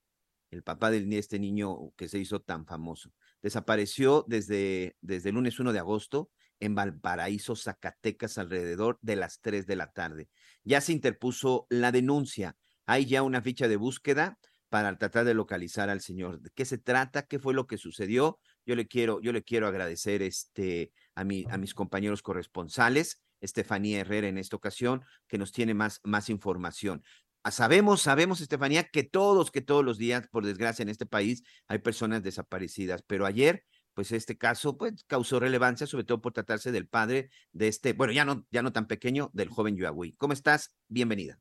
el 0.52 0.63
papá 0.63 0.89
de 0.89 1.06
este 1.18 1.38
niño 1.38 1.92
que 1.98 2.08
se 2.08 2.18
hizo 2.18 2.39
tan 2.39 2.66
famoso. 2.66 3.12
Desapareció 3.42 4.24
desde, 4.30 4.96
desde 5.02 5.30
el 5.30 5.36
lunes 5.36 5.60
1 5.60 5.74
de 5.74 5.80
agosto 5.80 6.32
en 6.62 6.76
Valparaíso, 6.76 7.58
Zacatecas, 7.58 8.38
alrededor 8.38 9.00
de 9.02 9.18
las 9.18 9.42
3 9.42 9.68
de 9.68 9.76
la 9.76 9.92
tarde. 9.92 10.30
Ya 10.63 10.80
se 10.80 10.94
interpuso 10.94 11.68
la 11.70 11.92
denuncia. 11.92 12.56
Hay 12.86 13.06
ya 13.06 13.22
una 13.22 13.42
ficha 13.42 13.68
de 13.68 13.76
búsqueda 13.76 14.39
para 14.70 14.98
tratar 14.98 15.26
de 15.26 15.34
localizar 15.34 15.89
al 15.89 16.00
señor. 16.00 16.39
¿De 16.39 16.52
qué 16.56 16.63
se 16.63 16.78
trata? 16.78 17.28
¿Qué 17.28 17.38
fue 17.38 17.54
lo 17.54 17.68
que 17.68 17.78
sucedió? 17.78 18.39
Yo 18.66 18.78
le 18.78 18.88
quiero, 18.88 19.20
yo 19.20 19.34
le 19.34 19.44
quiero 19.44 19.68
agradecer 19.68 20.22
este, 20.22 20.94
a, 21.15 21.23
mi, 21.23 21.45
a 21.49 21.58
mis 21.58 21.73
compañeros 21.73 22.21
corresponsales, 22.21 23.21
Estefanía 23.41 23.99
Herrera 23.99 24.28
en 24.28 24.38
esta 24.38 24.56
ocasión, 24.56 25.04
que 25.28 25.38
nos 25.38 25.52
tiene 25.52 25.73
más, 25.73 25.99
más 26.04 26.30
información. 26.30 27.04
Ah, 27.43 27.52
Sabemos, 27.52 28.02
sabemos, 28.02 28.39
Estefanía, 28.39 28.84
que 28.86 29.04
todos, 29.04 29.52
que 29.52 29.62
todos 29.62 29.84
los 29.84 29.97
días, 29.97 30.28
por 30.30 30.45
desgracia, 30.45 30.84
en 30.84 30.89
este 30.89 31.06
país 31.06 31.43
hay 31.67 31.80
personas 31.80 32.23
desaparecidas, 32.23 33.04
pero 33.06 33.26
ayer, 33.26 33.63
pues 33.93 34.12
este 34.12 34.38
caso, 34.38 34.78
pues 34.78 35.04
causó 35.04 35.39
relevancia, 35.39 35.86
sobre 35.86 36.06
todo 36.06 36.21
por 36.21 36.32
tratarse 36.32 36.71
del 36.71 36.88
padre 36.88 37.30
de 37.52 37.67
este, 37.67 37.93
bueno, 37.93 38.13
ya 38.13 38.23
no, 38.23 38.45
ya 38.49 38.62
no 38.62 38.71
tan 38.71 38.88
pequeño, 38.88 39.30
del 39.34 39.49
joven 39.49 39.76
Yuagüí. 39.76 40.13
¿Cómo 40.13 40.34
estás? 40.34 40.73
Bienvenida. 40.88 41.38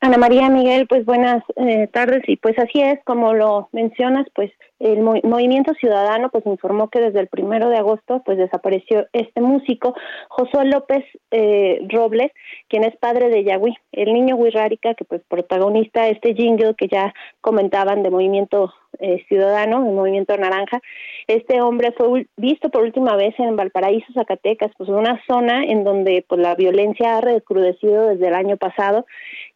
Ana 0.00 0.16
María 0.16 0.48
Miguel, 0.48 0.86
pues 0.86 1.04
buenas 1.04 1.42
eh, 1.56 1.88
tardes 1.92 2.22
y 2.28 2.36
pues 2.36 2.56
así 2.58 2.80
es, 2.80 3.00
como 3.04 3.34
lo 3.34 3.68
mencionas, 3.72 4.26
pues 4.34 4.52
el 4.78 5.00
Mo- 5.00 5.20
Movimiento 5.24 5.74
Ciudadano 5.74 6.30
pues 6.30 6.46
informó 6.46 6.88
que 6.88 7.00
desde 7.00 7.20
el 7.20 7.28
primero 7.28 7.68
de 7.68 7.78
agosto 7.78 8.22
pues 8.24 8.38
desapareció 8.38 9.06
este 9.12 9.40
músico 9.40 9.94
Josué 10.28 10.66
López 10.66 11.04
eh, 11.30 11.80
Robles, 11.88 12.32
quien 12.68 12.84
es 12.84 12.96
padre 12.96 13.28
de 13.28 13.44
Yahweh, 13.44 13.74
el 13.92 14.12
niño 14.12 14.36
Wirrárica 14.36 14.94
que 14.94 15.04
pues 15.04 15.22
protagonista 15.28 16.08
este 16.08 16.34
jingle 16.34 16.74
que 16.74 16.88
ya 16.88 17.12
comentaban 17.40 18.02
de 18.02 18.10
Movimiento 18.10 18.72
eh, 18.98 19.24
Ciudadano, 19.28 19.86
el 19.86 19.94
Movimiento 19.94 20.36
Naranja. 20.36 20.80
Este 21.26 21.60
hombre 21.60 21.92
fue 21.92 22.26
visto 22.36 22.70
por 22.70 22.82
última 22.82 23.16
vez 23.16 23.34
en 23.38 23.56
Valparaíso, 23.56 24.12
Zacatecas, 24.14 24.72
pues 24.76 24.88
una 24.88 25.22
zona 25.28 25.64
en 25.64 25.84
donde 25.84 26.24
pues 26.28 26.40
la 26.40 26.54
violencia 26.54 27.16
ha 27.16 27.20
recrudecido 27.20 28.08
desde 28.08 28.28
el 28.28 28.34
año 28.34 28.56
pasado 28.56 29.06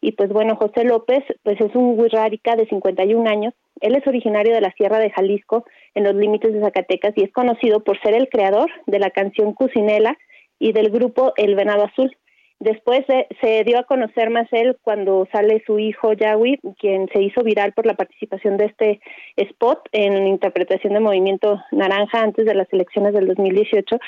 y 0.01 0.13
pues 0.13 0.29
bueno, 0.29 0.55
José 0.55 0.83
López 0.83 1.23
pues 1.43 1.59
es 1.59 1.75
un 1.75 1.99
Wirrárica 1.99 2.55
de 2.55 2.67
51 2.67 3.29
años. 3.29 3.53
Él 3.81 3.95
es 3.95 4.05
originario 4.07 4.53
de 4.53 4.61
la 4.61 4.71
Sierra 4.73 4.99
de 4.99 5.09
Jalisco, 5.09 5.65
en 5.95 6.03
los 6.03 6.15
límites 6.15 6.53
de 6.53 6.61
Zacatecas, 6.61 7.13
y 7.15 7.23
es 7.23 7.31
conocido 7.31 7.83
por 7.83 7.99
ser 8.01 8.13
el 8.13 8.29
creador 8.29 8.69
de 8.87 8.99
la 8.99 9.09
canción 9.09 9.53
Cucinela 9.53 10.17
y 10.59 10.71
del 10.71 10.89
grupo 10.89 11.33
El 11.35 11.55
Venado 11.55 11.85
Azul. 11.85 12.15
Después 12.63 13.01
se, 13.41 13.63
dio 13.65 13.77
a 13.77 13.83
conocer 13.83 14.29
más 14.29 14.47
él 14.53 14.77
cuando 14.83 15.27
sale 15.33 15.61
su 15.65 15.79
hijo 15.79 16.13
Yahweh, 16.13 16.61
quien 16.79 17.09
se 17.11 17.21
hizo 17.21 17.43
viral 17.43 17.73
por 17.73 17.85
la 17.85 17.95
participación 17.95 18.55
de 18.55 18.67
este 18.67 19.01
spot 19.35 19.89
en 19.91 20.27
interpretación 20.27 20.93
de 20.93 21.01
Movimiento 21.01 21.61
Naranja 21.71 22.21
antes 22.21 22.45
de 22.45 22.55
las 22.55 22.71
elecciones 22.71 23.13
del 23.13 23.27
2018. 23.27 23.99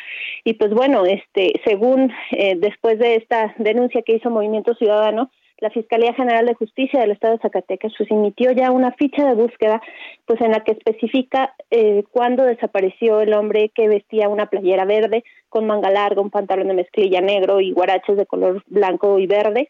Y 0.46 0.54
pues 0.54 0.72
bueno, 0.72 1.06
este, 1.06 1.60
según 1.66 2.14
eh, 2.32 2.56
después 2.56 2.98
de 2.98 3.16
esta 3.16 3.54
denuncia 3.58 4.04
que 4.04 4.16
hizo 4.16 4.30
Movimiento 4.30 4.74
Ciudadano, 4.76 5.30
la 5.60 5.70
Fiscalía 5.70 6.14
General 6.14 6.46
de 6.46 6.54
Justicia 6.54 7.00
del 7.00 7.12
Estado 7.12 7.36
de 7.36 7.42
Zacatecas 7.42 7.94
pues 7.98 8.12
emitió 8.12 8.52
ya 8.52 8.72
una 8.72 8.92
ficha 8.94 9.26
de 9.26 9.36
búsqueda 9.36 9.82
pues 10.26 10.42
en 10.42 10.52
la 10.52 10.64
que 10.64 10.74
especifica 10.74 11.56
eh, 11.72 12.04
cuándo 12.12 12.44
desapareció 12.44 13.22
el 13.22 13.34
hombre 13.34 13.72
que 13.74 13.88
vestía 13.88 14.30
una 14.30 14.48
playera 14.48 14.86
verde 14.86 15.24
con 15.50 15.66
manga 15.66 15.90
larga, 15.90 16.22
un 16.22 16.32
pantalón 16.32 16.68
de 16.68 16.74
mezclilla 16.74 17.22
negro 17.22 17.62
y 17.62 17.72
guaraches 17.72 18.18
de 18.18 18.26
color 18.26 18.64
blanco 18.68 19.20
y 19.20 19.28
verde. 19.28 19.70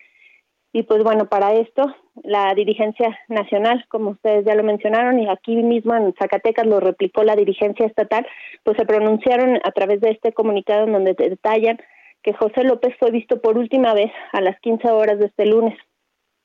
Y 0.74 0.84
pues 0.84 1.04
bueno, 1.04 1.28
para 1.28 1.54
esto 1.54 1.96
la 2.24 2.54
dirigencia 2.54 3.18
nacional, 3.30 3.86
como 3.88 4.12
ustedes 4.12 4.46
ya 4.46 4.56
lo 4.56 4.64
mencionaron, 4.64 5.20
y 5.20 5.30
aquí 5.30 5.56
mismo 5.56 5.96
en 5.96 6.14
Zacatecas 6.20 6.66
lo 6.66 6.80
replicó 6.80 7.24
la 7.24 7.36
dirigencia 7.36 7.86
estatal, 7.86 8.28
pues 8.64 8.76
se 8.78 8.86
pronunciaron 8.86 9.60
a 9.64 9.72
través 9.72 10.02
de 10.02 10.10
este 10.10 10.34
comunicado 10.34 10.86
en 10.86 10.94
donde 10.94 11.14
detallan 11.14 11.80
que 12.26 12.34
José 12.34 12.64
López 12.64 12.96
fue 12.98 13.12
visto 13.12 13.40
por 13.40 13.56
última 13.56 13.94
vez 13.94 14.12
a 14.34 14.42
las 14.42 14.60
15 14.62 14.90
horas 14.90 15.20
de 15.20 15.28
este 15.28 15.46
lunes. 15.46 15.78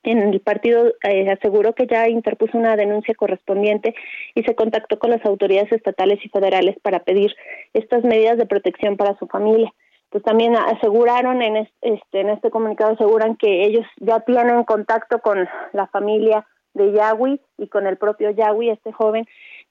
En 0.03 0.19
el 0.19 0.39
partido 0.39 0.93
eh, 1.03 1.27
aseguró 1.31 1.73
que 1.73 1.87
ya 1.87 2.07
interpuso 2.07 2.55
una 2.55 2.75
denuncia 2.75 3.15
correspondiente 3.15 3.95
y 4.35 4.43
se 4.43 4.53
contactó 4.53 4.99
con 4.99 5.09
las 5.09 5.25
autoridades 5.25 5.71
estatales 5.71 6.23
y 6.23 6.29
federales 6.29 6.75
para 6.83 6.99
pedir 6.99 7.35
estas 7.73 8.03
medidas 8.03 8.37
de 8.37 8.45
protección 8.45 8.95
para 8.95 9.17
su 9.17 9.25
familia. 9.25 9.73
Pues 10.11 10.23
también 10.23 10.55
aseguraron 10.55 11.41
en 11.41 11.57
este, 11.57 12.19
en 12.19 12.29
este 12.29 12.51
comunicado 12.51 12.93
aseguran 12.93 13.35
que 13.35 13.63
ellos 13.63 13.85
ya 13.97 14.19
tienen 14.19 14.63
contacto 14.65 15.17
con 15.19 15.49
la 15.73 15.87
familia 15.87 16.45
de 16.75 16.91
Yahweh 16.91 17.39
y 17.57 17.67
con 17.69 17.87
el 17.87 17.97
propio 17.97 18.29
Yahweh, 18.29 18.71
este 18.71 18.91
joven 18.91 19.25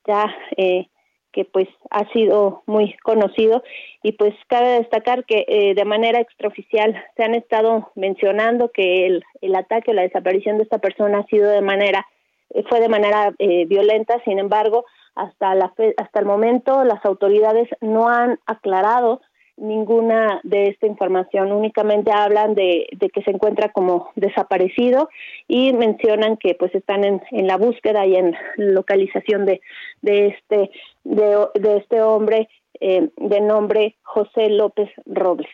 ya 0.04 0.26
eh, 0.56 0.88
que 1.32 1.44
pues 1.44 1.68
ha 1.90 2.10
sido 2.12 2.62
muy 2.66 2.94
conocido. 3.02 3.62
Y 4.02 4.12
pues 4.12 4.34
cabe 4.48 4.80
destacar 4.80 5.24
que 5.24 5.44
eh, 5.48 5.74
de 5.74 5.84
manera 5.84 6.20
extraoficial 6.20 6.94
se 7.16 7.24
han 7.24 7.34
estado 7.34 7.90
mencionando 7.94 8.70
que 8.70 9.06
el, 9.06 9.24
el 9.40 9.54
ataque 9.54 9.90
o 9.90 9.94
la 9.94 10.02
desaparición 10.02 10.56
de 10.56 10.64
esta 10.64 10.78
persona 10.78 11.18
ha 11.18 11.26
sido 11.26 11.50
de 11.50 11.62
manera 11.62 12.06
eh, 12.50 12.64
fue 12.68 12.80
de 12.80 12.88
manera 12.88 13.32
eh, 13.38 13.64
violenta. 13.66 14.20
Sin 14.24 14.38
embargo 14.38 14.84
hasta 15.14 15.54
la 15.54 15.70
fe, 15.70 15.94
hasta 15.96 16.20
el 16.20 16.26
momento 16.26 16.84
las 16.84 17.04
autoridades 17.04 17.68
no 17.80 18.08
han 18.08 18.38
aclarado 18.46 19.20
ninguna 19.60 20.40
de 20.42 20.68
esta 20.68 20.86
información, 20.86 21.52
únicamente 21.52 22.10
hablan 22.10 22.54
de, 22.54 22.88
que 23.12 23.22
se 23.22 23.30
encuentra 23.30 23.70
como 23.70 24.10
desaparecido 24.16 25.08
y 25.46 25.72
mencionan 25.72 26.36
que 26.36 26.54
pues 26.54 26.74
están 26.74 27.04
en, 27.04 27.22
en 27.30 27.46
la 27.46 27.56
búsqueda 27.56 28.06
y 28.06 28.16
en 28.16 28.34
localización 28.56 29.44
de, 29.46 29.60
de 30.02 30.28
este 30.28 30.70
de, 31.04 31.46
de 31.54 31.76
este 31.76 32.02
hombre 32.02 32.48
eh, 32.80 33.10
de 33.16 33.40
nombre 33.40 33.98
José 34.02 34.48
López 34.48 34.88
Robles. 35.04 35.48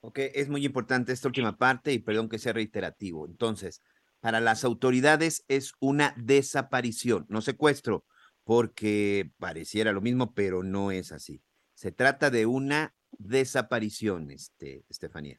Ok, 0.00 0.20
es 0.34 0.48
muy 0.48 0.64
importante 0.64 1.12
esta 1.12 1.28
última 1.28 1.58
parte 1.58 1.92
y 1.92 1.98
perdón 1.98 2.28
que 2.28 2.38
sea 2.38 2.52
reiterativo. 2.52 3.26
Entonces, 3.26 3.82
para 4.20 4.40
las 4.40 4.64
autoridades 4.64 5.44
es 5.48 5.72
una 5.80 6.14
desaparición, 6.16 7.26
no 7.28 7.40
secuestro, 7.40 8.04
porque 8.44 9.30
pareciera 9.38 9.92
lo 9.92 10.00
mismo, 10.00 10.34
pero 10.34 10.62
no 10.62 10.92
es 10.92 11.10
así. 11.10 11.42
Se 11.78 11.92
trata 11.92 12.30
de 12.30 12.44
una 12.44 12.92
desaparición, 13.20 14.32
este, 14.32 14.82
Estefanía. 14.90 15.36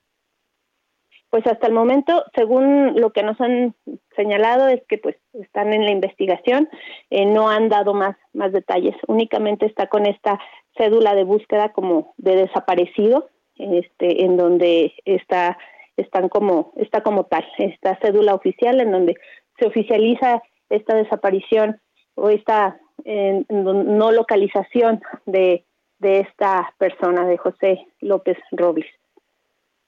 Pues 1.29 1.45
hasta 1.45 1.67
el 1.67 1.73
momento, 1.73 2.23
según 2.33 2.95
lo 2.95 3.11
que 3.11 3.23
nos 3.23 3.41
han 3.41 3.75
señalado, 4.15 4.69
es 4.69 4.81
que 4.87 4.99
pues 4.99 5.17
están 5.33 5.73
en 5.73 5.83
la 5.83 5.91
investigación, 5.91 6.69
eh, 7.09 7.25
no 7.25 7.49
han 7.49 7.67
dado 7.67 7.93
más, 7.93 8.15
más 8.31 8.53
detalles, 8.53 8.95
únicamente 9.09 9.65
está 9.65 9.87
con 9.87 10.05
esta 10.05 10.39
cédula 10.77 11.13
de 11.13 11.25
búsqueda 11.25 11.73
como 11.73 12.13
de 12.15 12.37
desaparecido, 12.37 13.29
este, 13.55 14.23
en 14.23 14.37
donde 14.37 14.93
está, 15.03 15.57
están 15.97 16.29
como, 16.29 16.71
está 16.77 17.03
como 17.03 17.25
tal, 17.25 17.45
esta 17.57 17.99
cédula 17.99 18.33
oficial 18.33 18.79
en 18.79 18.93
donde 18.93 19.15
se 19.59 19.67
oficializa 19.67 20.41
esta 20.69 20.95
desaparición 20.95 21.81
o 22.15 22.29
esta 22.29 22.79
no 23.49 24.11
localización 24.11 25.01
de, 25.25 25.65
de 25.99 26.21
esta 26.21 26.73
persona, 26.77 27.25
de 27.25 27.37
José 27.37 27.87
López 27.99 28.37
Robles. 28.51 28.87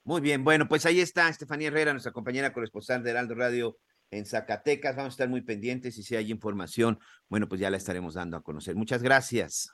Muy 0.04 0.20
bien, 0.20 0.44
bueno, 0.44 0.66
pues 0.68 0.84
ahí 0.86 1.00
está 1.00 1.28
Estefanía 1.28 1.68
Herrera, 1.68 1.92
nuestra 1.92 2.12
compañera 2.12 2.52
corresponsal 2.52 3.02
de 3.02 3.10
Heraldo 3.10 3.34
Radio 3.34 3.78
en 4.10 4.26
Zacatecas. 4.26 4.96
Vamos 4.96 5.12
a 5.12 5.14
estar 5.14 5.28
muy 5.28 5.42
pendientes 5.42 5.96
y 5.98 6.02
si 6.02 6.16
hay 6.16 6.30
información, 6.30 6.98
bueno, 7.28 7.48
pues 7.48 7.60
ya 7.60 7.70
la 7.70 7.76
estaremos 7.76 8.14
dando 8.14 8.36
a 8.36 8.42
conocer. 8.42 8.74
Muchas 8.74 9.02
gracias. 9.02 9.72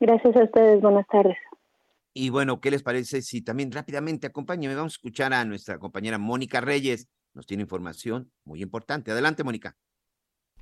Gracias 0.00 0.36
a 0.36 0.44
ustedes, 0.44 0.80
buenas 0.80 1.06
tardes. 1.06 1.36
Y 2.12 2.30
bueno, 2.30 2.60
¿qué 2.60 2.70
les 2.70 2.82
parece 2.82 3.22
si 3.22 3.42
también 3.42 3.72
rápidamente 3.72 4.26
acompáñenme? 4.26 4.76
Vamos 4.76 4.94
a 4.94 4.96
escuchar 4.96 5.32
a 5.32 5.44
nuestra 5.44 5.78
compañera 5.78 6.18
Mónica 6.18 6.60
Reyes. 6.60 7.08
Nos 7.32 7.46
tiene 7.46 7.62
información 7.62 8.30
muy 8.44 8.62
importante. 8.62 9.10
Adelante, 9.10 9.42
Mónica. 9.42 9.76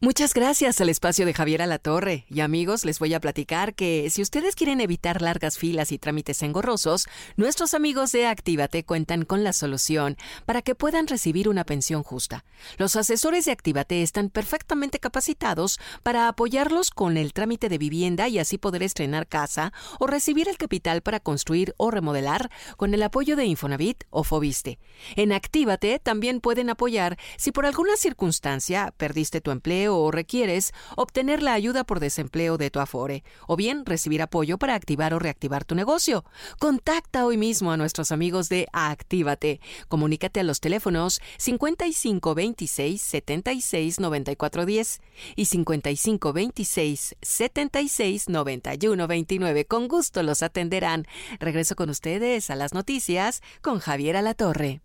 Muchas 0.05 0.35
gracias 0.35 0.81
al 0.81 0.89
espacio 0.89 1.25
de 1.27 1.33
Javier 1.33 1.63
Alatorre. 1.63 2.27
Y 2.29 2.41
amigos, 2.41 2.85
les 2.85 2.99
voy 2.99 3.15
a 3.15 3.21
platicar 3.21 3.73
que 3.73 4.11
si 4.11 4.21
ustedes 4.21 4.57
quieren 4.57 4.81
evitar 4.81 5.23
largas 5.23 5.59
filas 5.59 5.93
y 5.93 5.99
trámites 5.99 6.43
engorrosos, 6.43 7.07
nuestros 7.37 7.73
amigos 7.73 8.11
de 8.11 8.27
Actívate 8.27 8.83
cuentan 8.83 9.25
con 9.25 9.45
la 9.45 9.53
solución 9.53 10.17
para 10.45 10.61
que 10.61 10.75
puedan 10.75 11.07
recibir 11.07 11.49
una 11.49 11.63
pensión 11.63 12.03
justa. 12.03 12.45
Los 12.79 12.97
asesores 12.97 13.45
de 13.45 13.53
Actívate 13.53 14.03
están 14.03 14.29
perfectamente 14.29 14.99
capacitados 14.99 15.79
para 16.03 16.27
apoyarlos 16.27 16.91
con 16.91 17.17
el 17.17 17.33
trámite 17.33 17.69
de 17.69 17.79
vivienda 17.79 18.27
y 18.27 18.41
así 18.41 18.59
poder 18.59 18.83
estrenar 18.83 19.29
casa 19.29 19.73
o 20.01 20.09
recibir 20.09 20.49
el 20.49 20.59
capital 20.59 21.03
para 21.03 21.21
construir 21.21 21.75
o 21.77 21.93
remodelar 21.93 22.51
con 22.77 22.93
el 22.93 23.05
apoyo 23.05 23.37
de 23.37 23.45
Infonavit 23.45 24.03
o 24.11 24.25
Fobiste. 24.25 24.81
En 25.15 25.31
Actívate 25.31 26.01
también 26.01 26.41
pueden 26.41 26.71
apoyar 26.71 27.19
si 27.37 27.53
por 27.53 27.67
alguna 27.67 27.97
circunstancia 27.97 28.93
perdiste 28.97 29.41
tu 29.41 29.53
empleo 29.53 29.92
o 29.99 30.11
requieres 30.11 30.73
obtener 30.97 31.43
la 31.43 31.53
ayuda 31.55 31.85
por 31.85 32.01
desempleo 32.01 32.59
de 32.59 32.71
tu 32.71 32.81
Afore, 32.81 33.25
o 33.47 33.57
bien 33.57 33.85
recibir 33.87 34.23
apoyo 34.23 34.59
para 34.59 34.75
activar 34.75 35.15
o 35.15 35.19
reactivar 35.19 35.65
tu 35.65 35.75
negocio. 35.75 36.25
Contacta 36.59 37.27
hoy 37.27 37.37
mismo 37.37 37.73
a 37.73 37.77
nuestros 37.77 38.13
amigos 38.13 38.49
de 38.49 38.67
Actívate. 38.73 39.61
Comunícate 39.89 40.41
a 40.41 40.45
los 40.45 40.61
teléfonos 40.61 41.21
5526 41.39 43.01
76 43.01 44.01
94 44.01 44.67
10 44.67 45.01
y 45.37 45.45
5526 45.45 47.17
76 47.21 48.29
91 48.29 49.07
29. 49.07 49.65
Con 49.67 49.89
gusto 49.89 50.23
los 50.23 50.43
atenderán. 50.43 51.07
Regreso 51.41 51.77
con 51.77 51.91
ustedes 51.91 52.51
a 52.51 52.57
las 52.57 52.75
noticias 52.75 53.43
con 53.61 53.79
Javier 53.79 54.17
Alatorre. 54.17 54.81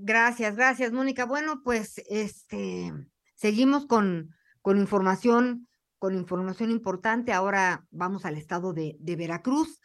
Gracias, 0.00 0.54
gracias, 0.54 0.92
Mónica. 0.92 1.26
Bueno, 1.26 1.62
pues 1.64 2.00
este 2.08 2.92
seguimos 3.34 3.86
con, 3.86 4.30
con 4.62 4.78
información, 4.78 5.66
con 5.98 6.14
información 6.14 6.70
importante. 6.70 7.32
Ahora 7.32 7.84
vamos 7.90 8.24
al 8.24 8.36
estado 8.36 8.72
de, 8.72 8.96
de 9.00 9.16
Veracruz, 9.16 9.80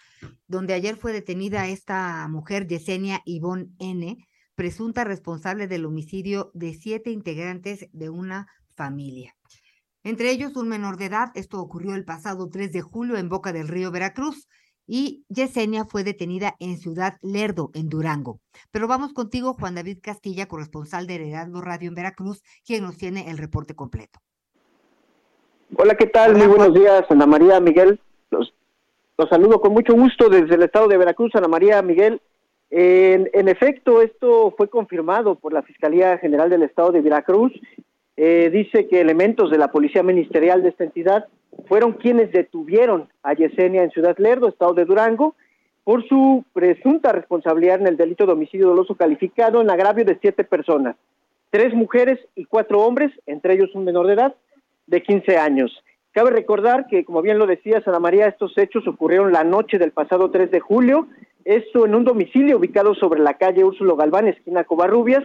donde 0.47 0.75
ayer 0.75 0.97
fue 0.97 1.13
detenida 1.13 1.67
esta 1.67 2.27
mujer, 2.27 2.67
Yesenia 2.67 3.21
Ivonne 3.25 3.69
N., 3.79 4.17
presunta 4.53 5.03
responsable 5.03 5.67
del 5.67 5.85
homicidio 5.85 6.51
de 6.53 6.75
siete 6.75 7.09
integrantes 7.09 7.87
de 7.91 8.09
una 8.09 8.47
familia. 8.75 9.35
Entre 10.03 10.29
ellos 10.29 10.55
un 10.55 10.67
menor 10.67 10.97
de 10.97 11.05
edad. 11.05 11.31
Esto 11.33 11.59
ocurrió 11.59 11.95
el 11.95 12.05
pasado 12.05 12.49
3 12.49 12.71
de 12.71 12.81
julio 12.81 13.17
en 13.17 13.29
Boca 13.29 13.51
del 13.51 13.67
Río, 13.67 13.89
Veracruz 13.89 14.47
y 14.87 15.23
Yesenia 15.29 15.85
fue 15.85 16.03
detenida 16.03 16.55
en 16.59 16.77
Ciudad 16.77 17.13
Lerdo, 17.21 17.71
en 17.73 17.89
Durango. 17.89 18.39
Pero 18.71 18.87
vamos 18.87 19.13
contigo, 19.13 19.53
Juan 19.53 19.75
David 19.75 19.99
Castilla, 20.01 20.47
corresponsal 20.47 21.07
de 21.07 21.29
Heraldo 21.29 21.61
Radio 21.61 21.89
en 21.89 21.95
Veracruz, 21.95 22.41
quien 22.65 22.83
nos 22.83 22.97
tiene 22.97 23.29
el 23.29 23.37
reporte 23.37 23.75
completo. 23.75 24.19
Hola, 25.75 25.95
¿qué 25.95 26.05
tal? 26.05 26.35
Muy 26.35 26.47
buenos 26.47 26.73
días, 26.73 27.03
Ana 27.09 27.25
María 27.25 27.59
Miguel. 27.59 27.99
Los, 28.29 28.53
los, 29.17 29.29
saludo 29.29 29.59
con 29.59 29.73
mucho 29.73 29.93
gusto 29.93 30.29
desde 30.29 30.55
el 30.55 30.63
estado 30.63 30.87
de 30.87 30.97
Veracruz, 30.97 31.33
Ana 31.35 31.47
María 31.47 31.81
Miguel. 31.81 32.21
En, 32.69 33.29
en 33.33 33.47
efecto, 33.47 34.01
esto 34.01 34.53
fue 34.57 34.67
confirmado 34.69 35.35
por 35.35 35.53
la 35.53 35.63
Fiscalía 35.63 36.17
General 36.17 36.49
del 36.49 36.63
Estado 36.63 36.91
de 36.91 37.01
Veracruz. 37.01 37.51
Eh, 38.15 38.49
dice 38.51 38.87
que 38.87 39.01
elementos 39.01 39.49
de 39.49 39.57
la 39.57 39.71
Policía 39.71 40.03
Ministerial 40.03 40.61
de 40.61 40.69
esta 40.69 40.83
entidad 40.83 41.25
fueron 41.67 41.93
quienes 41.93 42.31
detuvieron 42.31 43.09
a 43.23 43.33
Yesenia 43.33 43.83
en 43.83 43.91
Ciudad 43.91 44.17
Lerdo, 44.17 44.49
estado 44.49 44.73
de 44.73 44.85
Durango, 44.85 45.35
por 45.83 46.07
su 46.07 46.45
presunta 46.53 47.11
responsabilidad 47.11 47.81
en 47.81 47.87
el 47.87 47.97
delito 47.97 48.25
de 48.25 48.33
homicidio 48.33 48.67
doloso 48.67 48.95
calificado 48.95 49.61
en 49.61 49.69
agravio 49.69 50.05
de 50.05 50.17
siete 50.21 50.43
personas, 50.43 50.95
tres 51.49 51.73
mujeres 51.73 52.19
y 52.35 52.45
cuatro 52.45 52.81
hombres, 52.81 53.11
entre 53.25 53.55
ellos 53.55 53.73
un 53.73 53.83
menor 53.83 54.07
de 54.07 54.13
edad 54.13 54.35
de 54.87 55.01
15 55.01 55.37
años. 55.37 55.83
Cabe 56.11 56.29
recordar 56.29 56.85
que, 56.87 57.03
como 57.05 57.21
bien 57.21 57.39
lo 57.39 57.47
decía 57.47 57.81
Ana 57.85 57.99
María, 57.99 58.27
estos 58.27 58.57
hechos 58.57 58.87
ocurrieron 58.87 59.33
la 59.33 59.43
noche 59.43 59.79
del 59.79 59.91
pasado 59.91 60.29
3 60.29 60.51
de 60.51 60.59
julio, 60.59 61.07
esto 61.45 61.85
en 61.85 61.95
un 61.95 62.03
domicilio 62.03 62.57
ubicado 62.57 62.95
sobre 62.95 63.21
la 63.21 63.35
calle 63.35 63.63
Úrsulo 63.63 63.95
Galván, 63.95 64.27
esquina 64.27 64.63
Covarrubias, 64.63 65.23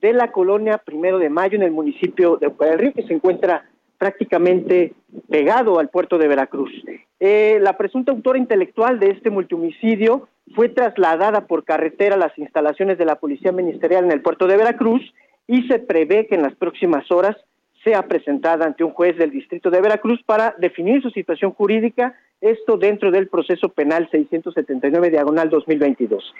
de 0.00 0.12
la 0.12 0.32
colonia 0.32 0.78
Primero 0.78 1.18
de 1.18 1.30
Mayo 1.30 1.56
en 1.56 1.62
el 1.62 1.72
municipio 1.72 2.36
de 2.36 2.48
del 2.48 2.78
Río, 2.78 2.92
que 2.92 3.06
se 3.06 3.14
encuentra 3.14 3.66
prácticamente 3.98 4.94
pegado 5.28 5.78
al 5.78 5.90
puerto 5.90 6.16
de 6.16 6.26
Veracruz. 6.26 6.72
Eh, 7.20 7.58
la 7.60 7.76
presunta 7.76 8.12
autora 8.12 8.38
intelectual 8.38 8.98
de 8.98 9.10
este 9.10 9.28
multihomicidio 9.28 10.26
fue 10.54 10.70
trasladada 10.70 11.46
por 11.46 11.64
carretera 11.64 12.14
a 12.14 12.18
las 12.18 12.36
instalaciones 12.38 12.96
de 12.96 13.04
la 13.04 13.16
Policía 13.16 13.52
Ministerial 13.52 14.04
en 14.04 14.12
el 14.12 14.22
puerto 14.22 14.46
de 14.46 14.56
Veracruz 14.56 15.02
y 15.46 15.68
se 15.68 15.78
prevé 15.78 16.26
que 16.26 16.34
en 16.34 16.42
las 16.42 16.54
próximas 16.54 17.10
horas 17.10 17.36
sea 17.84 18.08
presentada 18.08 18.64
ante 18.64 18.84
un 18.84 18.92
juez 18.92 19.16
del 19.16 19.30
distrito 19.30 19.70
de 19.70 19.80
Veracruz 19.80 20.22
para 20.24 20.54
definir 20.58 21.02
su 21.02 21.10
situación 21.10 21.52
jurídica, 21.52 22.14
esto 22.40 22.76
dentro 22.76 23.10
del 23.10 23.28
proceso 23.28 23.68
penal 23.68 24.08
679 24.10 25.10
diagonal 25.10 25.50
2022. 25.50 26.34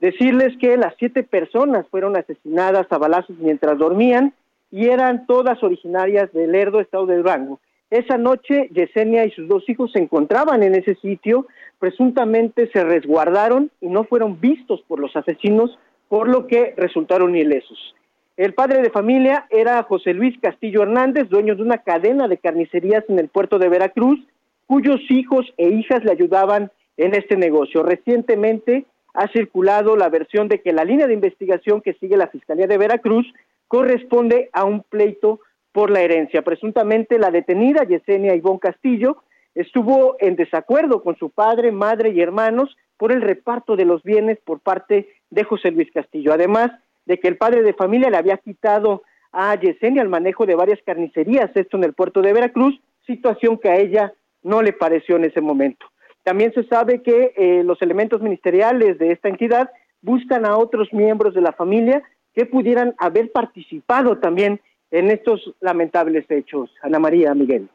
Decirles 0.00 0.56
que 0.60 0.76
las 0.76 0.94
siete 0.98 1.22
personas 1.22 1.86
fueron 1.90 2.16
asesinadas 2.16 2.86
a 2.90 2.98
balazos 2.98 3.38
mientras 3.38 3.78
dormían 3.78 4.34
y 4.70 4.88
eran 4.88 5.26
todas 5.26 5.62
originarias 5.62 6.32
de 6.32 6.46
Lerdo, 6.46 6.80
estado 6.80 7.06
de 7.06 7.16
Durango. 7.16 7.60
Esa 7.90 8.18
noche, 8.18 8.68
Yesenia 8.72 9.24
y 9.24 9.30
sus 9.30 9.46
dos 9.46 9.68
hijos 9.68 9.92
se 9.92 10.00
encontraban 10.00 10.64
en 10.64 10.74
ese 10.74 10.96
sitio, 10.96 11.46
presuntamente 11.78 12.68
se 12.72 12.82
resguardaron 12.82 13.70
y 13.80 13.86
no 13.86 14.04
fueron 14.04 14.40
vistos 14.40 14.82
por 14.88 14.98
los 14.98 15.14
asesinos, 15.14 15.78
por 16.08 16.28
lo 16.28 16.48
que 16.48 16.74
resultaron 16.76 17.36
ilesos. 17.36 17.94
El 18.36 18.52
padre 18.52 18.82
de 18.82 18.90
familia 18.90 19.46
era 19.48 19.80
José 19.84 20.12
Luis 20.12 20.36
Castillo 20.40 20.82
Hernández, 20.82 21.28
dueño 21.28 21.54
de 21.54 21.62
una 21.62 21.78
cadena 21.78 22.26
de 22.26 22.38
carnicerías 22.38 23.04
en 23.08 23.20
el 23.20 23.28
puerto 23.28 23.60
de 23.60 23.68
Veracruz, 23.68 24.18
cuyos 24.66 25.00
hijos 25.10 25.52
e 25.56 25.68
hijas 25.68 26.04
le 26.04 26.12
ayudaban 26.12 26.70
en 26.96 27.14
este 27.14 27.36
negocio. 27.36 27.82
Recientemente 27.82 28.86
ha 29.14 29.28
circulado 29.28 29.96
la 29.96 30.08
versión 30.08 30.48
de 30.48 30.60
que 30.60 30.72
la 30.72 30.84
línea 30.84 31.06
de 31.06 31.14
investigación 31.14 31.80
que 31.80 31.94
sigue 31.94 32.16
la 32.16 32.28
Fiscalía 32.28 32.66
de 32.66 32.78
Veracruz 32.78 33.26
corresponde 33.68 34.50
a 34.52 34.64
un 34.64 34.82
pleito 34.82 35.40
por 35.72 35.90
la 35.90 36.02
herencia. 36.02 36.42
Presuntamente 36.42 37.18
la 37.18 37.30
detenida 37.30 37.84
Yesenia 37.84 38.34
Ivón 38.34 38.58
Castillo 38.58 39.22
estuvo 39.54 40.16
en 40.18 40.36
desacuerdo 40.36 41.02
con 41.02 41.16
su 41.16 41.30
padre, 41.30 41.72
madre 41.72 42.10
y 42.10 42.20
hermanos 42.20 42.76
por 42.96 43.12
el 43.12 43.22
reparto 43.22 43.76
de 43.76 43.84
los 43.84 44.02
bienes 44.02 44.38
por 44.44 44.60
parte 44.60 45.08
de 45.30 45.44
José 45.44 45.70
Luis 45.70 45.90
Castillo. 45.92 46.32
Además 46.32 46.70
de 47.06 47.18
que 47.18 47.28
el 47.28 47.36
padre 47.36 47.62
de 47.62 47.74
familia 47.74 48.10
le 48.10 48.16
había 48.16 48.36
quitado 48.38 49.02
a 49.32 49.54
Yesenia 49.56 50.02
el 50.02 50.08
manejo 50.08 50.46
de 50.46 50.54
varias 50.54 50.80
carnicerías, 50.86 51.50
esto 51.54 51.76
en 51.76 51.84
el 51.84 51.92
puerto 51.92 52.22
de 52.22 52.32
Veracruz, 52.32 52.80
situación 53.06 53.58
que 53.58 53.68
a 53.68 53.76
ella 53.76 54.12
no 54.44 54.62
le 54.62 54.72
pareció 54.72 55.16
en 55.16 55.24
ese 55.24 55.40
momento. 55.40 55.86
También 56.22 56.52
se 56.54 56.64
sabe 56.64 57.02
que 57.02 57.34
eh, 57.36 57.64
los 57.64 57.82
elementos 57.82 58.22
ministeriales 58.22 58.98
de 58.98 59.10
esta 59.10 59.28
entidad 59.28 59.70
buscan 60.00 60.46
a 60.46 60.56
otros 60.56 60.92
miembros 60.92 61.34
de 61.34 61.40
la 61.40 61.52
familia 61.52 62.02
que 62.34 62.46
pudieran 62.46 62.94
haber 62.98 63.32
participado 63.32 64.18
también 64.18 64.60
en 64.90 65.10
estos 65.10 65.54
lamentables 65.60 66.24
hechos. 66.30 66.70
Ana 66.82 66.98
María 66.98 67.34
Miguel. 67.34 67.68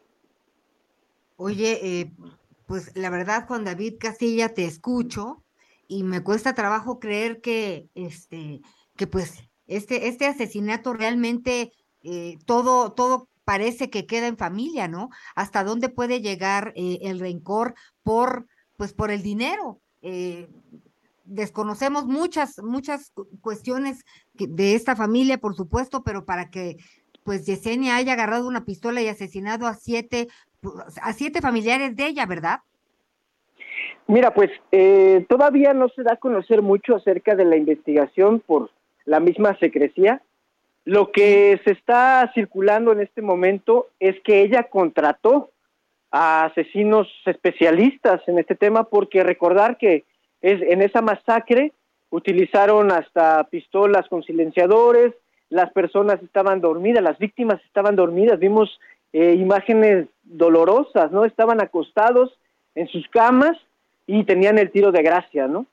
Oye, 1.37 1.79
eh, 1.81 2.11
pues 2.65 2.95
la 2.95 3.09
verdad, 3.09 3.47
Juan 3.47 3.63
David 3.63 3.95
Castilla, 3.99 4.49
te 4.49 4.65
escucho 4.65 5.41
y 5.87 6.03
me 6.03 6.21
cuesta 6.21 6.53
trabajo 6.53 6.99
creer 6.99 7.41
que, 7.41 7.87
este, 7.95 8.61
que 8.95 9.07
pues 9.07 9.49
este, 9.67 10.07
este 10.07 10.27
asesinato 10.27 10.93
realmente 10.93 11.71
eh, 12.03 12.37
todo, 12.45 12.91
todo 12.91 13.28
parece 13.49 13.89
que 13.89 14.05
queda 14.05 14.27
en 14.27 14.37
familia, 14.37 14.87
¿no? 14.87 15.09
Hasta 15.35 15.63
dónde 15.63 15.89
puede 15.89 16.21
llegar 16.21 16.71
eh, 16.75 16.99
el 17.01 17.19
rencor 17.19 17.73
por, 18.03 18.45
pues 18.77 18.93
por 18.93 19.09
el 19.09 19.23
dinero. 19.23 19.79
Eh, 20.03 20.47
desconocemos 21.25 22.05
muchas, 22.05 22.61
muchas 22.61 23.11
cuestiones 23.41 24.05
de 24.35 24.75
esta 24.75 24.95
familia, 24.95 25.39
por 25.39 25.55
supuesto, 25.55 26.03
pero 26.03 26.25
para 26.25 26.51
que 26.51 26.77
pues 27.23 27.47
Yesenia 27.47 27.95
haya 27.95 28.13
agarrado 28.13 28.47
una 28.47 28.65
pistola 28.65 29.01
y 29.01 29.07
asesinado 29.07 29.65
a 29.65 29.73
siete, 29.73 30.27
a 31.01 31.13
siete 31.13 31.41
familiares 31.41 31.95
de 31.95 32.05
ella, 32.05 32.27
¿verdad? 32.27 32.59
Mira, 34.05 34.31
pues 34.31 34.51
eh, 34.71 35.25
todavía 35.27 35.73
no 35.73 35.89
se 35.89 36.03
da 36.03 36.13
a 36.13 36.17
conocer 36.17 36.61
mucho 36.61 36.95
acerca 36.95 37.33
de 37.33 37.45
la 37.45 37.57
investigación 37.57 38.41
por 38.41 38.69
la 39.05 39.19
misma 39.19 39.57
secrecía. 39.57 40.21
Lo 40.89 41.11
que 41.11 41.61
se 41.65 41.73
está 41.73 42.31
circulando 42.33 42.91
en 42.91 43.01
este 43.01 43.21
momento 43.21 43.89
es 43.99 44.19
que 44.21 44.41
ella 44.41 44.63
contrató 44.63 45.51
a 46.09 46.45
asesinos 46.45 47.07
especialistas 47.27 48.27
en 48.27 48.39
este 48.39 48.55
tema, 48.55 48.85
porque 48.85 49.21
recordar 49.21 49.77
que 49.77 50.03
es, 50.41 50.59
en 50.63 50.81
esa 50.81 51.03
masacre 51.03 51.73
utilizaron 52.09 52.91
hasta 52.91 53.43
pistolas 53.51 54.07
con 54.09 54.23
silenciadores, 54.23 55.13
las 55.49 55.71
personas 55.73 56.23
estaban 56.23 56.59
dormidas, 56.59 57.03
las 57.03 57.19
víctimas 57.19 57.61
estaban 57.65 57.95
dormidas, 57.95 58.39
vimos 58.39 58.79
eh, 59.13 59.35
imágenes 59.35 60.07
dolorosas, 60.23 61.11
¿no? 61.11 61.23
Estaban 61.23 61.61
acostados 61.61 62.35
en 62.73 62.87
sus 62.87 63.07
camas 63.09 63.55
y 64.07 64.23
tenían 64.23 64.57
el 64.57 64.71
tiro 64.71 64.91
de 64.91 65.03
gracia, 65.03 65.47
¿no? 65.47 65.67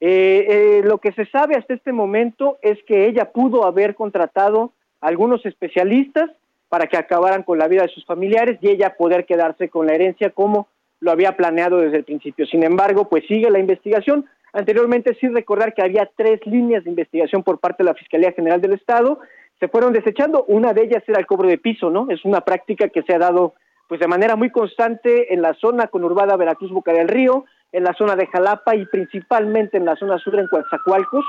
Eh, 0.00 0.46
eh, 0.48 0.82
lo 0.84 0.98
que 0.98 1.12
se 1.12 1.26
sabe 1.26 1.56
hasta 1.56 1.74
este 1.74 1.92
momento 1.92 2.58
es 2.62 2.78
que 2.84 3.06
ella 3.06 3.32
pudo 3.32 3.64
haber 3.64 3.94
contratado 3.94 4.72
a 5.00 5.08
algunos 5.08 5.44
especialistas 5.46 6.30
para 6.68 6.86
que 6.86 6.96
acabaran 6.96 7.42
con 7.42 7.58
la 7.58 7.68
vida 7.68 7.82
de 7.82 7.88
sus 7.88 8.04
familiares 8.04 8.58
y 8.60 8.68
ella 8.68 8.96
poder 8.96 9.26
quedarse 9.26 9.68
con 9.68 9.86
la 9.86 9.94
herencia 9.94 10.30
como 10.30 10.68
lo 11.00 11.10
había 11.10 11.36
planeado 11.36 11.78
desde 11.78 11.98
el 11.98 12.04
principio. 12.04 12.46
Sin 12.46 12.64
embargo, 12.64 13.08
pues 13.08 13.24
sigue 13.26 13.50
la 13.50 13.58
investigación. 13.58 14.26
Anteriormente 14.52 15.16
sí 15.20 15.28
recordar 15.28 15.74
que 15.74 15.82
había 15.82 16.10
tres 16.16 16.40
líneas 16.46 16.84
de 16.84 16.90
investigación 16.90 17.42
por 17.42 17.58
parte 17.58 17.82
de 17.82 17.90
la 17.90 17.94
Fiscalía 17.94 18.32
General 18.32 18.60
del 18.60 18.72
Estado, 18.72 19.20
se 19.60 19.68
fueron 19.68 19.92
desechando, 19.92 20.44
una 20.48 20.72
de 20.72 20.82
ellas 20.82 21.02
era 21.06 21.20
el 21.20 21.26
cobro 21.26 21.48
de 21.48 21.58
piso, 21.58 21.90
¿no? 21.90 22.08
Es 22.10 22.24
una 22.24 22.40
práctica 22.40 22.88
que 22.88 23.02
se 23.02 23.14
ha 23.14 23.18
dado 23.18 23.54
pues 23.88 24.00
de 24.00 24.08
manera 24.08 24.34
muy 24.34 24.50
constante 24.50 25.32
en 25.32 25.42
la 25.42 25.54
zona 25.54 25.88
conurbada 25.88 26.36
Veracruz 26.36 26.70
Boca 26.70 26.92
del 26.92 27.08
Río, 27.08 27.44
en 27.74 27.82
la 27.82 27.92
zona 27.92 28.14
de 28.14 28.28
Jalapa 28.28 28.76
y 28.76 28.86
principalmente 28.86 29.76
en 29.76 29.84
la 29.84 29.96
zona 29.96 30.16
sur 30.18 30.38
en 30.38 30.46
Coatzacoalcos, 30.46 31.24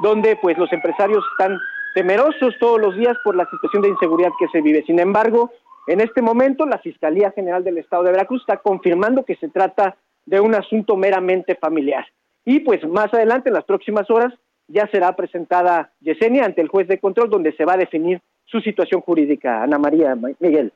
donde 0.00 0.36
pues 0.40 0.56
los 0.56 0.72
empresarios 0.72 1.24
están 1.32 1.58
temerosos 1.92 2.54
todos 2.60 2.80
los 2.80 2.96
días 2.96 3.16
por 3.24 3.34
la 3.34 3.48
situación 3.50 3.82
de 3.82 3.88
inseguridad 3.88 4.30
que 4.38 4.46
se 4.48 4.62
vive. 4.62 4.84
Sin 4.86 5.00
embargo, 5.00 5.50
en 5.88 6.00
este 6.00 6.22
momento 6.22 6.66
la 6.66 6.78
Fiscalía 6.78 7.32
General 7.32 7.64
del 7.64 7.78
Estado 7.78 8.04
de 8.04 8.12
Veracruz 8.12 8.42
está 8.42 8.58
confirmando 8.58 9.24
que 9.24 9.34
se 9.34 9.48
trata 9.48 9.96
de 10.24 10.38
un 10.38 10.54
asunto 10.54 10.96
meramente 10.96 11.56
familiar. 11.56 12.06
Y 12.44 12.60
pues 12.60 12.86
más 12.86 13.12
adelante, 13.12 13.48
en 13.48 13.54
las 13.54 13.64
próximas 13.64 14.08
horas, 14.08 14.32
ya 14.68 14.86
será 14.92 15.16
presentada 15.16 15.90
Yesenia 16.00 16.44
ante 16.44 16.60
el 16.60 16.68
juez 16.68 16.86
de 16.86 17.00
control 17.00 17.28
donde 17.28 17.52
se 17.56 17.64
va 17.64 17.72
a 17.72 17.78
definir 17.78 18.20
su 18.44 18.60
situación 18.60 19.00
jurídica. 19.00 19.64
Ana 19.64 19.78
María 19.78 20.16
Miguel. 20.38 20.72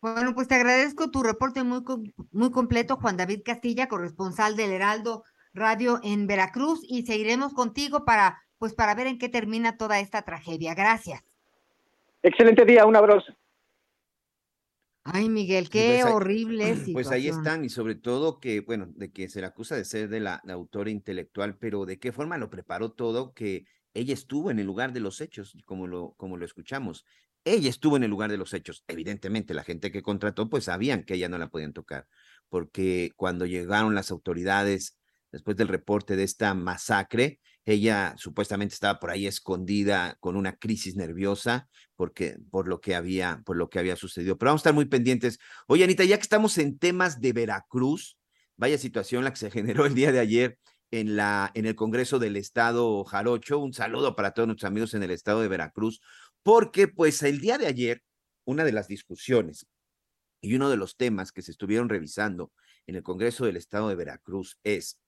Bueno, 0.00 0.34
pues 0.34 0.48
te 0.48 0.54
agradezco 0.54 1.10
tu 1.10 1.22
reporte 1.22 1.62
muy, 1.62 1.82
muy 2.32 2.50
completo, 2.50 2.96
Juan 2.96 3.16
David 3.16 3.42
Castilla, 3.44 3.86
corresponsal 3.88 4.56
del 4.56 4.70
Heraldo 4.72 5.24
Radio 5.52 6.00
en 6.02 6.26
Veracruz, 6.26 6.80
y 6.88 7.04
seguiremos 7.04 7.52
contigo 7.52 8.04
para, 8.04 8.40
pues, 8.58 8.72
para 8.74 8.94
ver 8.94 9.08
en 9.08 9.18
qué 9.18 9.28
termina 9.28 9.76
toda 9.76 9.98
esta 10.00 10.22
tragedia. 10.22 10.74
Gracias. 10.74 11.22
Excelente 12.22 12.64
día, 12.64 12.86
un 12.86 12.96
abrazo. 12.96 13.34
Ay, 15.04 15.28
Miguel, 15.28 15.68
qué 15.68 15.98
Pues 16.02 16.04
ahí- 16.06 16.12
horrible 16.12 16.64
situación. 16.66 16.92
Pues 16.94 17.10
ahí 17.10 17.28
están, 17.28 17.64
y 17.64 17.68
sobre 17.68 17.94
todo 17.94 18.40
que, 18.40 18.60
bueno, 18.60 18.86
de 18.94 19.10
que 19.10 19.28
se 19.28 19.40
le 19.40 19.46
acusa 19.46 19.76
de 19.76 19.84
ser 19.84 20.08
de 20.08 20.20
la, 20.20 20.40
la 20.44 20.54
autora 20.54 20.90
intelectual, 20.90 21.58
pero 21.58 21.84
de 21.84 21.98
qué 21.98 22.12
forma 22.12 22.38
lo 22.38 22.48
preparó 22.48 22.92
todo, 22.92 23.34
que 23.34 23.66
ella 23.92 24.14
estuvo 24.14 24.50
en 24.50 24.60
el 24.60 24.66
lugar 24.66 24.92
de 24.92 25.00
los 25.00 25.20
hechos, 25.20 25.56
como 25.66 25.86
lo, 25.86 26.12
como 26.16 26.36
lo 26.36 26.44
escuchamos. 26.44 27.04
Ella 27.44 27.70
estuvo 27.70 27.96
en 27.96 28.04
el 28.04 28.10
lugar 28.10 28.30
de 28.30 28.36
los 28.36 28.52
hechos. 28.52 28.84
Evidentemente, 28.86 29.54
la 29.54 29.64
gente 29.64 29.90
que 29.90 30.02
contrató, 30.02 30.48
pues 30.48 30.64
sabían 30.64 31.04
que 31.04 31.14
ella 31.14 31.28
no 31.28 31.38
la 31.38 31.48
podían 31.48 31.72
tocar, 31.72 32.06
porque 32.48 33.12
cuando 33.16 33.46
llegaron 33.46 33.94
las 33.94 34.10
autoridades 34.10 34.98
después 35.32 35.56
del 35.56 35.68
reporte 35.68 36.16
de 36.16 36.24
esta 36.24 36.54
masacre, 36.54 37.40
ella 37.64 38.14
supuestamente 38.16 38.74
estaba 38.74 38.98
por 38.98 39.10
ahí 39.10 39.26
escondida 39.26 40.16
con 40.20 40.36
una 40.36 40.56
crisis 40.56 40.96
nerviosa 40.96 41.68
porque 41.94 42.38
por 42.50 42.66
lo 42.66 42.80
que 42.80 42.94
había 42.94 43.42
por 43.44 43.56
lo 43.56 43.68
que 43.68 43.78
había 43.78 43.96
sucedido. 43.96 44.38
Pero 44.38 44.48
vamos 44.48 44.60
a 44.60 44.62
estar 44.62 44.74
muy 44.74 44.86
pendientes. 44.86 45.38
Oye, 45.66 45.84
Anita, 45.84 46.04
ya 46.04 46.16
que 46.16 46.22
estamos 46.22 46.56
en 46.58 46.78
temas 46.78 47.20
de 47.20 47.34
Veracruz, 47.34 48.16
vaya 48.56 48.78
situación 48.78 49.22
la 49.24 49.30
que 49.32 49.36
se 49.36 49.50
generó 49.50 49.84
el 49.86 49.94
día 49.94 50.10
de 50.10 50.18
ayer 50.18 50.58
en 50.90 51.14
la 51.16 51.50
en 51.54 51.66
el 51.66 51.74
Congreso 51.74 52.18
del 52.18 52.36
Estado 52.36 53.04
Jarocho. 53.04 53.58
Un 53.58 53.74
saludo 53.74 54.16
para 54.16 54.32
todos 54.32 54.46
nuestros 54.46 54.68
amigos 54.68 54.94
en 54.94 55.02
el 55.02 55.10
estado 55.10 55.42
de 55.42 55.48
Veracruz, 55.48 56.00
porque 56.42 56.88
pues 56.88 57.22
el 57.22 57.40
día 57.40 57.58
de 57.58 57.66
ayer 57.66 58.02
una 58.44 58.64
de 58.64 58.72
las 58.72 58.88
discusiones 58.88 59.66
y 60.40 60.54
uno 60.54 60.70
de 60.70 60.76
los 60.76 60.96
temas 60.96 61.32
que 61.32 61.42
se 61.42 61.50
estuvieron 61.50 61.88
revisando 61.88 62.52
en 62.86 62.96
el 62.96 63.02
Congreso 63.02 63.44
del 63.44 63.56
Estado 63.56 63.88
de 63.88 63.94
Veracruz 63.94 64.58
es 64.64 64.98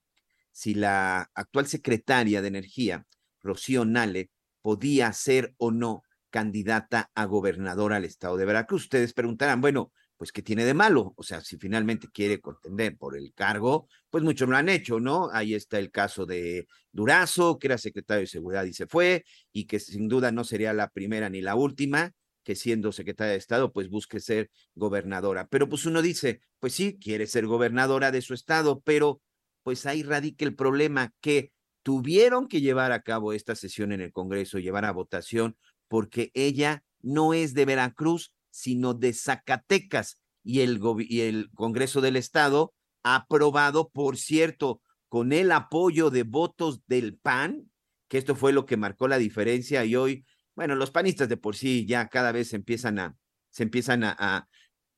si 0.52 0.74
la 0.74 1.30
actual 1.34 1.66
secretaria 1.66 2.42
de 2.42 2.48
Energía, 2.48 3.06
Rocío 3.40 3.84
Nale, 3.84 4.30
podía 4.60 5.12
ser 5.12 5.54
o 5.56 5.70
no 5.70 6.02
candidata 6.30 7.10
a 7.14 7.24
gobernadora 7.24 7.96
al 7.96 8.04
Estado 8.04 8.36
de 8.36 8.44
Veracruz. 8.44 8.84
Ustedes 8.84 9.12
preguntarán, 9.12 9.60
bueno, 9.60 9.92
pues 10.22 10.30
¿qué 10.30 10.40
tiene 10.40 10.64
de 10.64 10.72
malo? 10.72 11.14
O 11.16 11.24
sea, 11.24 11.40
si 11.40 11.56
finalmente 11.56 12.06
quiere 12.06 12.40
contender 12.40 12.96
por 12.96 13.16
el 13.16 13.34
cargo, 13.34 13.88
pues 14.08 14.22
muchos 14.22 14.48
lo 14.48 14.56
han 14.56 14.68
hecho, 14.68 15.00
¿no? 15.00 15.28
Ahí 15.32 15.52
está 15.52 15.80
el 15.80 15.90
caso 15.90 16.26
de 16.26 16.68
Durazo, 16.92 17.58
que 17.58 17.66
era 17.66 17.76
secretario 17.76 18.20
de 18.20 18.28
Seguridad 18.28 18.62
y 18.62 18.72
se 18.72 18.86
fue, 18.86 19.24
y 19.52 19.64
que 19.66 19.80
sin 19.80 20.06
duda 20.06 20.30
no 20.30 20.44
sería 20.44 20.72
la 20.74 20.90
primera 20.90 21.28
ni 21.28 21.40
la 21.40 21.56
última, 21.56 22.12
que 22.44 22.54
siendo 22.54 22.92
secretaria 22.92 23.32
de 23.32 23.38
Estado, 23.38 23.72
pues 23.72 23.88
busque 23.88 24.20
ser 24.20 24.48
gobernadora. 24.76 25.48
Pero 25.48 25.68
pues 25.68 25.86
uno 25.86 26.02
dice, 26.02 26.40
pues 26.60 26.72
sí, 26.72 27.00
quiere 27.00 27.26
ser 27.26 27.46
gobernadora 27.46 28.12
de 28.12 28.22
su 28.22 28.32
estado, 28.32 28.80
pero 28.80 29.20
pues 29.64 29.86
ahí 29.86 30.04
radica 30.04 30.44
el 30.44 30.54
problema 30.54 31.12
que 31.20 31.50
tuvieron 31.82 32.46
que 32.46 32.60
llevar 32.60 32.92
a 32.92 33.02
cabo 33.02 33.32
esta 33.32 33.56
sesión 33.56 33.90
en 33.90 34.00
el 34.00 34.12
Congreso, 34.12 34.60
llevar 34.60 34.84
a 34.84 34.92
votación, 34.92 35.56
porque 35.88 36.30
ella 36.34 36.84
no 37.00 37.34
es 37.34 37.54
de 37.54 37.64
Veracruz, 37.64 38.32
sino 38.52 38.94
de 38.94 39.12
Zacatecas. 39.12 40.20
Y 40.44 40.60
el, 40.60 40.78
gobi- 40.80 41.06
y 41.08 41.22
el 41.22 41.50
Congreso 41.54 42.00
del 42.00 42.16
Estado 42.16 42.72
ha 43.02 43.16
aprobado, 43.16 43.88
por 43.90 44.16
cierto, 44.16 44.80
con 45.08 45.32
el 45.32 45.50
apoyo 45.52 46.10
de 46.10 46.22
votos 46.22 46.82
del 46.86 47.16
PAN, 47.18 47.70
que 48.08 48.18
esto 48.18 48.36
fue 48.36 48.52
lo 48.52 48.66
que 48.66 48.76
marcó 48.76 49.08
la 49.08 49.18
diferencia 49.18 49.84
y 49.84 49.96
hoy, 49.96 50.24
bueno, 50.54 50.74
los 50.76 50.90
panistas 50.90 51.28
de 51.28 51.36
por 51.36 51.56
sí 51.56 51.86
ya 51.86 52.08
cada 52.08 52.30
vez 52.32 52.48
se 52.50 52.56
empiezan 52.56 52.98
a, 52.98 53.16
se 53.50 53.62
empiezan 53.64 54.04
a, 54.04 54.14
a 54.18 54.46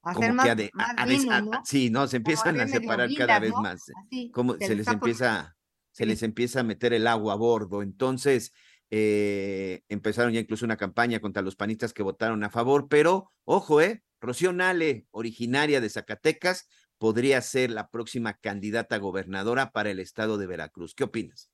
Hacer 0.02 0.32
más, 0.34 0.48
a 0.48 0.54
de- 0.54 0.70
a- 0.74 0.76
más 0.76 0.94
a 0.98 1.06
des- 1.06 1.22
vino, 1.22 1.34
a- 1.34 1.40
¿no? 1.40 1.52
a- 1.52 1.62
sí, 1.64 1.90
no, 1.90 2.06
se 2.06 2.16
empiezan 2.18 2.60
a 2.60 2.68
separar 2.68 3.08
cada 3.14 3.38
vez 3.38 3.52
más. 3.56 3.82
Así, 4.06 4.30
Como 4.32 4.54
se 4.54 4.66
se 4.66 4.74
les 4.76 4.88
empieza, 4.88 5.56
se 5.92 6.06
les 6.06 6.22
empieza 6.22 6.60
a 6.60 6.64
meter 6.64 6.92
el 6.92 7.06
agua 7.06 7.34
a 7.34 7.36
bordo. 7.36 7.80
Entonces, 7.82 8.52
eh, 8.90 9.82
empezaron 9.88 10.32
ya 10.32 10.40
incluso 10.40 10.64
una 10.64 10.76
campaña 10.76 11.20
contra 11.20 11.42
los 11.42 11.56
panistas 11.56 11.92
que 11.92 12.02
votaron 12.02 12.44
a 12.44 12.50
favor, 12.50 12.88
pero 12.88 13.30
ojo, 13.44 13.80
eh, 13.80 14.02
Rocío 14.20 14.52
Nale, 14.52 15.06
originaria 15.10 15.80
de 15.80 15.90
Zacatecas, 15.90 16.68
podría 16.98 17.40
ser 17.42 17.70
la 17.70 17.90
próxima 17.90 18.34
candidata 18.34 18.98
gobernadora 18.98 19.72
para 19.72 19.90
el 19.90 20.00
estado 20.00 20.38
de 20.38 20.46
Veracruz. 20.46 20.94
¿Qué 20.94 21.04
opinas? 21.04 21.53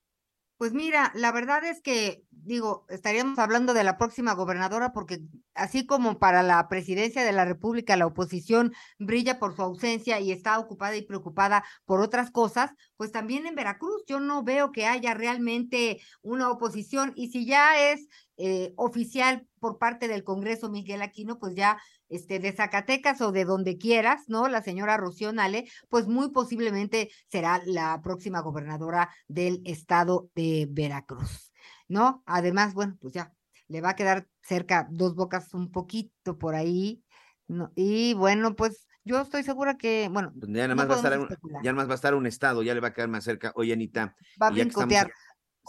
Pues 0.61 0.75
mira, 0.75 1.11
la 1.15 1.33
verdad 1.33 1.65
es 1.65 1.81
que, 1.81 2.23
digo, 2.33 2.85
estaríamos 2.91 3.39
hablando 3.39 3.73
de 3.73 3.83
la 3.83 3.97
próxima 3.97 4.35
gobernadora 4.35 4.93
porque 4.93 5.23
así 5.55 5.87
como 5.87 6.19
para 6.19 6.43
la 6.43 6.69
presidencia 6.69 7.25
de 7.25 7.33
la 7.33 7.47
República 7.47 7.97
la 7.97 8.05
oposición 8.05 8.75
brilla 8.99 9.39
por 9.39 9.57
su 9.57 9.63
ausencia 9.63 10.21
y 10.21 10.33
está 10.33 10.59
ocupada 10.59 10.95
y 10.99 11.03
preocupada 11.07 11.65
por 11.87 12.03
otras 12.03 12.31
cosas, 12.31 12.73
pues 12.99 13.11
también 13.11 13.47
en 13.47 13.55
Veracruz 13.55 14.05
yo 14.07 14.21
no 14.21 14.45
veo 14.45 14.71
que 14.71 14.85
haya 14.85 15.15
realmente 15.15 16.03
una 16.21 16.51
oposición 16.51 17.15
y 17.17 17.29
si 17.29 17.47
ya 17.47 17.93
es 17.93 18.07
eh, 18.37 18.75
oficial 18.77 19.47
por 19.61 19.79
parte 19.79 20.09
del 20.09 20.25
Congreso 20.25 20.69
Miguel 20.69 21.01
Aquino, 21.01 21.39
pues 21.39 21.55
ya 21.55 21.81
este, 22.11 22.39
de 22.39 22.53
Zacatecas 22.53 23.21
o 23.23 23.33
de 23.33 23.45
donde 23.47 23.79
quieras, 23.79 24.25
¿no? 24.29 24.49
La 24.49 24.63
señora 24.63 24.97
Rocío 24.99 25.33
Nale, 25.33 25.67
pues 25.89 26.07
muy 26.07 26.31
posiblemente 26.31 27.11
será 27.29 27.63
la 27.65 28.01
próxima 28.03 28.41
gobernadora 28.41 29.09
del 29.29 29.63
estado 29.65 30.29
de 30.35 30.67
Veracruz, 30.71 31.53
¿no? 31.89 32.23
Además, 32.27 32.75
bueno, 32.75 32.97
pues 33.01 33.15
ya 33.15 33.33
le 33.69 33.81
va 33.81 33.91
a 33.91 33.97
quedar 33.97 34.27
cerca 34.43 34.87
dos 34.91 35.15
bocas 35.15 35.55
un 35.55 35.71
poquito 35.71 36.37
por 36.37 36.55
ahí, 36.55 37.03
¿no? 37.49 37.73
Y 37.77 38.15
bueno, 38.15 38.55
pues 38.57 38.87
yo 39.05 39.21
estoy 39.21 39.43
segura 39.45 39.79
que, 39.79 40.09
bueno, 40.13 40.33
Pues 40.39 40.51
ya 40.53 40.67
nada 40.67 40.69
no 40.69 40.77
más 40.77 40.89
va 40.91 40.95
a 40.95 40.97
estar, 40.97 41.19
un- 41.21 41.29
ya 41.29 41.73
nada 41.73 41.73
más 41.75 41.89
va 41.89 41.93
a 41.93 41.95
estar 41.95 42.15
un 42.15 42.27
estado, 42.27 42.63
ya 42.63 42.75
le 42.75 42.81
va 42.81 42.89
a 42.89 42.93
quedar 42.93 43.09
más 43.09 43.25
cerca. 43.25 43.53
Oye, 43.55 43.73
Anita. 43.73 44.17
va 44.41 44.49
a 44.49 44.51
estamos- 44.51 44.55
brincotear. 44.55 45.07
Sí, 45.07 45.13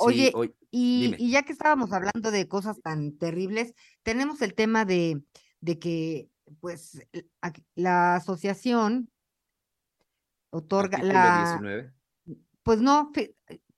Oye, 0.03 0.31
hoy- 0.33 0.55
y, 0.71 1.13
y 1.19 1.31
ya 1.31 1.43
que 1.43 1.51
estábamos 1.51 1.91
hablando 1.91 2.31
de 2.31 2.47
cosas 2.47 2.81
tan 2.81 3.17
terribles, 3.17 3.73
tenemos 4.03 4.41
el 4.41 4.55
tema 4.55 4.83
de, 4.85 5.21
de 5.59 5.77
que, 5.79 6.29
pues, 6.59 7.01
la 7.75 8.15
asociación 8.15 9.09
otorga 10.49 10.97
Artículo 10.97 11.13
la, 11.13 11.59
19. 11.61 11.93
pues 12.63 12.81
no, 12.81 13.11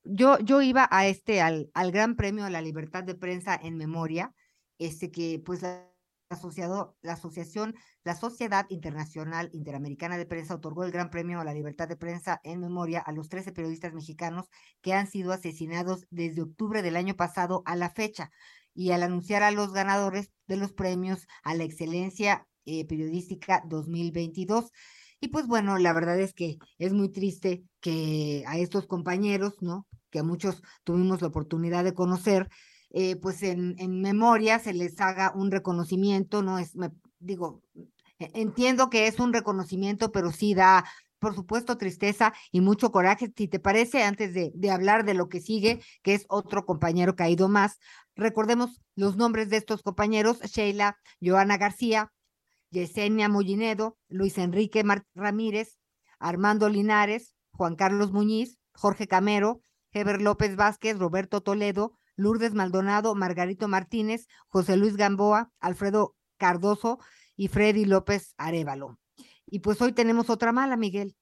yo, 0.03 0.39
yo 0.39 0.61
iba 0.61 0.87
a 0.91 1.07
este, 1.07 1.41
al, 1.41 1.69
al 1.73 1.91
Gran 1.91 2.15
Premio 2.15 2.45
a 2.45 2.49
la 2.49 2.61
Libertad 2.61 3.03
de 3.03 3.15
Prensa 3.15 3.59
en 3.61 3.77
Memoria, 3.77 4.33
este 4.77 5.11
que 5.11 5.41
pues 5.45 5.61
la, 5.61 5.93
asociado, 6.33 6.97
la 7.01 7.13
asociación, 7.13 7.75
la 8.03 8.15
Sociedad 8.15 8.65
Internacional 8.69 9.49
Interamericana 9.53 10.17
de 10.17 10.25
Prensa 10.25 10.55
otorgó 10.55 10.83
el 10.83 10.91
Gran 10.91 11.09
Premio 11.09 11.39
a 11.39 11.45
la 11.45 11.53
Libertad 11.53 11.87
de 11.87 11.95
Prensa 11.95 12.41
en 12.43 12.59
Memoria 12.59 12.99
a 12.99 13.11
los 13.13 13.29
13 13.29 13.53
periodistas 13.53 13.93
mexicanos 13.93 14.49
que 14.81 14.93
han 14.93 15.07
sido 15.07 15.31
asesinados 15.31 16.05
desde 16.09 16.41
octubre 16.41 16.81
del 16.81 16.97
año 16.97 17.15
pasado 17.15 17.63
a 17.65 17.75
la 17.75 17.89
fecha. 17.89 18.31
Y 18.73 18.91
al 18.91 19.03
anunciar 19.03 19.43
a 19.43 19.51
los 19.51 19.71
ganadores 19.71 20.31
de 20.47 20.57
los 20.57 20.73
premios 20.73 21.27
a 21.43 21.53
la 21.53 21.63
excelencia 21.63 22.47
eh, 22.65 22.85
periodística 22.85 23.63
2022. 23.67 24.71
Y 25.19 25.29
pues 25.29 25.47
bueno, 25.47 25.77
la 25.77 25.93
verdad 25.93 26.19
es 26.19 26.33
que 26.33 26.57
es 26.77 26.93
muy 26.93 27.09
triste 27.09 27.63
que 27.79 28.43
a 28.47 28.57
estos 28.57 28.87
compañeros, 28.87 29.55
¿no? 29.61 29.87
Que 30.09 30.19
a 30.19 30.23
muchos 30.23 30.61
tuvimos 30.83 31.21
la 31.21 31.29
oportunidad 31.29 31.83
de 31.83 31.93
conocer, 31.93 32.49
eh, 32.89 33.15
pues 33.15 33.41
en, 33.43 33.75
en 33.79 34.01
memoria 34.01 34.59
se 34.59 34.73
les 34.73 34.99
haga 35.01 35.31
un 35.35 35.49
reconocimiento, 35.51 36.43
¿no? 36.43 36.59
Es, 36.59 36.73
digo, 37.19 37.63
e- 38.19 38.31
entiendo 38.33 38.89
que 38.89 39.07
es 39.07 39.19
un 39.19 39.33
reconocimiento, 39.33 40.11
pero 40.11 40.31
sí 40.31 40.53
da, 40.53 40.85
por 41.19 41.35
supuesto, 41.35 41.77
tristeza 41.77 42.33
y 42.51 42.61
mucho 42.61 42.91
coraje. 42.91 43.31
Si 43.35 43.47
te 43.47 43.59
parece, 43.59 44.03
antes 44.03 44.33
de, 44.33 44.51
de 44.53 44.71
hablar 44.71 45.05
de 45.05 45.13
lo 45.13 45.29
que 45.29 45.39
sigue, 45.41 45.81
que 46.01 46.13
es 46.15 46.25
otro 46.29 46.65
compañero 46.65 47.15
caído 47.15 47.47
más, 47.49 47.77
recordemos 48.15 48.81
los 48.95 49.15
nombres 49.17 49.49
de 49.49 49.57
estos 49.57 49.81
compañeros, 49.81 50.39
Sheila, 50.41 50.97
Joana 51.21 51.57
García, 51.57 52.11
Yesenia 52.73 53.29
Mollinedo, 53.29 53.97
Luis 54.09 54.37
Enrique 54.37 54.83
Ramírez, 55.13 55.79
Armando 56.19 56.67
Linares, 56.67 57.35
Juan 57.51 57.75
Carlos 57.75 58.11
Muñiz, 58.11 58.57
Jorge 58.73 59.07
Camero, 59.07 59.61
Heber 59.91 60.21
López 60.21 60.55
Vázquez, 60.55 60.97
Roberto 60.97 61.41
Toledo, 61.41 61.97
Lourdes 62.15 62.53
Maldonado, 62.53 63.15
Margarito 63.15 63.67
Martínez, 63.67 64.27
José 64.47 64.75
Luis 64.75 64.97
Gamboa, 64.97 65.51
Alfredo 65.59 66.15
Cardoso 66.37 66.99
y 67.35 67.47
Freddy 67.47 67.85
López 67.85 68.33
Arevalo. 68.37 68.99
Y 69.45 69.59
pues 69.59 69.79
hoy 69.81 69.93
tenemos 69.93 70.29
otra 70.29 70.51
mala, 70.51 70.75
Miguel. 70.75 71.15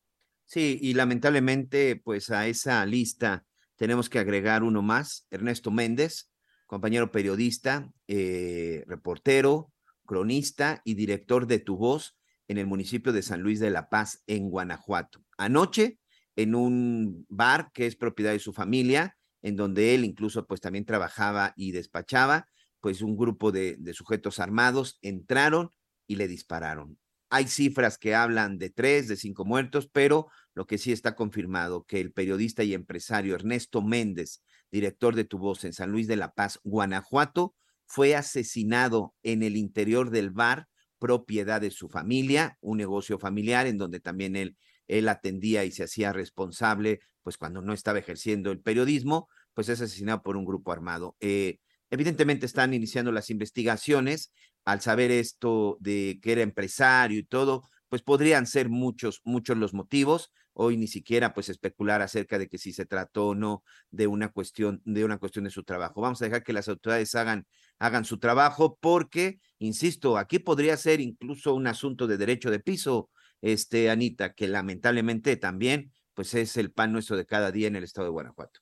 Sí, 0.45 0.79
y 0.81 0.93
lamentablemente, 0.93 1.97
pues 1.97 2.29
a 2.29 2.47
esa 2.47 2.85
lista 2.85 3.45
tenemos 3.75 4.09
que 4.09 4.19
agregar 4.19 4.63
uno 4.63 4.81
más, 4.81 5.27
Ernesto 5.31 5.71
Méndez, 5.71 6.29
compañero 6.65 7.11
periodista, 7.11 7.91
eh, 8.07 8.83
reportero, 8.87 9.71
cronista 10.11 10.81
y 10.83 10.95
director 10.95 11.47
de 11.47 11.59
Tu 11.59 11.77
Voz 11.77 12.17
en 12.49 12.57
el 12.57 12.67
municipio 12.67 13.13
de 13.13 13.21
San 13.21 13.41
Luis 13.41 13.61
de 13.61 13.69
la 13.69 13.87
Paz, 13.87 14.21
en 14.27 14.49
Guanajuato. 14.49 15.23
Anoche, 15.37 15.99
en 16.35 16.53
un 16.53 17.25
bar 17.29 17.71
que 17.73 17.85
es 17.85 17.95
propiedad 17.95 18.33
de 18.33 18.39
su 18.39 18.51
familia, 18.51 19.15
en 19.41 19.55
donde 19.55 19.95
él 19.95 20.03
incluso 20.03 20.45
pues 20.47 20.59
también 20.59 20.83
trabajaba 20.83 21.53
y 21.55 21.71
despachaba, 21.71 22.45
pues 22.81 23.01
un 23.01 23.15
grupo 23.15 23.53
de, 23.53 23.77
de 23.79 23.93
sujetos 23.93 24.39
armados 24.39 24.99
entraron 25.01 25.69
y 26.07 26.17
le 26.17 26.27
dispararon. 26.27 26.99
Hay 27.29 27.47
cifras 27.47 27.97
que 27.97 28.13
hablan 28.13 28.57
de 28.57 28.69
tres, 28.69 29.07
de 29.07 29.15
cinco 29.15 29.45
muertos, 29.45 29.89
pero 29.89 30.27
lo 30.53 30.67
que 30.67 30.77
sí 30.77 30.91
está 30.91 31.15
confirmado 31.15 31.85
que 31.85 32.01
el 32.01 32.11
periodista 32.11 32.65
y 32.65 32.73
empresario 32.73 33.33
Ernesto 33.33 33.81
Méndez, 33.81 34.43
director 34.69 35.15
de 35.15 35.23
Tu 35.23 35.37
Voz 35.37 35.63
en 35.63 35.71
San 35.71 35.89
Luis 35.89 36.07
de 36.07 36.17
la 36.17 36.33
Paz, 36.33 36.59
Guanajuato, 36.65 37.55
fue 37.91 38.15
asesinado 38.15 39.13
en 39.21 39.43
el 39.43 39.57
interior 39.57 40.11
del 40.11 40.31
bar, 40.31 40.69
propiedad 40.97 41.59
de 41.59 41.71
su 41.71 41.89
familia, 41.89 42.57
un 42.61 42.77
negocio 42.77 43.19
familiar 43.19 43.67
en 43.67 43.77
donde 43.77 43.99
también 43.99 44.37
él, 44.37 44.55
él 44.87 45.09
atendía 45.09 45.65
y 45.65 45.71
se 45.71 45.83
hacía 45.83 46.13
responsable, 46.13 47.01
pues 47.21 47.37
cuando 47.37 47.61
no 47.61 47.73
estaba 47.73 47.99
ejerciendo 47.99 48.49
el 48.51 48.61
periodismo, 48.61 49.27
pues 49.53 49.67
es 49.67 49.81
asesinado 49.81 50.23
por 50.23 50.37
un 50.37 50.45
grupo 50.45 50.71
armado. 50.71 51.17
Eh, 51.19 51.57
evidentemente 51.89 52.45
están 52.45 52.73
iniciando 52.73 53.11
las 53.11 53.29
investigaciones 53.29 54.31
al 54.63 54.79
saber 54.79 55.11
esto 55.11 55.75
de 55.81 56.19
que 56.21 56.31
era 56.31 56.43
empresario 56.43 57.19
y 57.19 57.23
todo, 57.23 57.63
pues 57.89 58.03
podrían 58.03 58.47
ser 58.47 58.69
muchos, 58.69 59.19
muchos 59.25 59.57
los 59.57 59.73
motivos. 59.73 60.31
Hoy 60.53 60.77
ni 60.77 60.87
siquiera 60.87 61.33
pues 61.33 61.49
especular 61.49 62.01
acerca 62.01 62.37
de 62.37 62.47
que 62.47 62.57
si 62.57 62.73
se 62.73 62.85
trató 62.85 63.29
o 63.29 63.35
no 63.35 63.63
de 63.89 64.07
una 64.07 64.29
cuestión, 64.29 64.81
de 64.85 65.05
una 65.05 65.17
cuestión 65.17 65.45
de 65.45 65.51
su 65.51 65.63
trabajo. 65.63 66.01
Vamos 66.01 66.21
a 66.21 66.25
dejar 66.25 66.43
que 66.43 66.53
las 66.53 66.67
autoridades 66.67 67.15
hagan, 67.15 67.47
hagan 67.79 68.05
su 68.05 68.19
trabajo 68.19 68.77
porque, 68.81 69.39
insisto, 69.59 70.17
aquí 70.17 70.39
podría 70.39 70.77
ser 70.77 70.99
incluso 70.99 71.53
un 71.53 71.67
asunto 71.67 72.07
de 72.07 72.17
derecho 72.17 72.51
de 72.51 72.59
piso, 72.59 73.09
este, 73.41 73.89
Anita, 73.89 74.33
que 74.33 74.47
lamentablemente 74.47 75.35
también 75.37 75.91
pues 76.13 76.33
es 76.33 76.57
el 76.57 76.71
pan 76.71 76.91
nuestro 76.91 77.17
de 77.17 77.25
cada 77.25 77.51
día 77.51 77.67
en 77.67 77.75
el 77.75 77.83
estado 77.83 78.05
de 78.05 78.11
Guanajuato. 78.11 78.59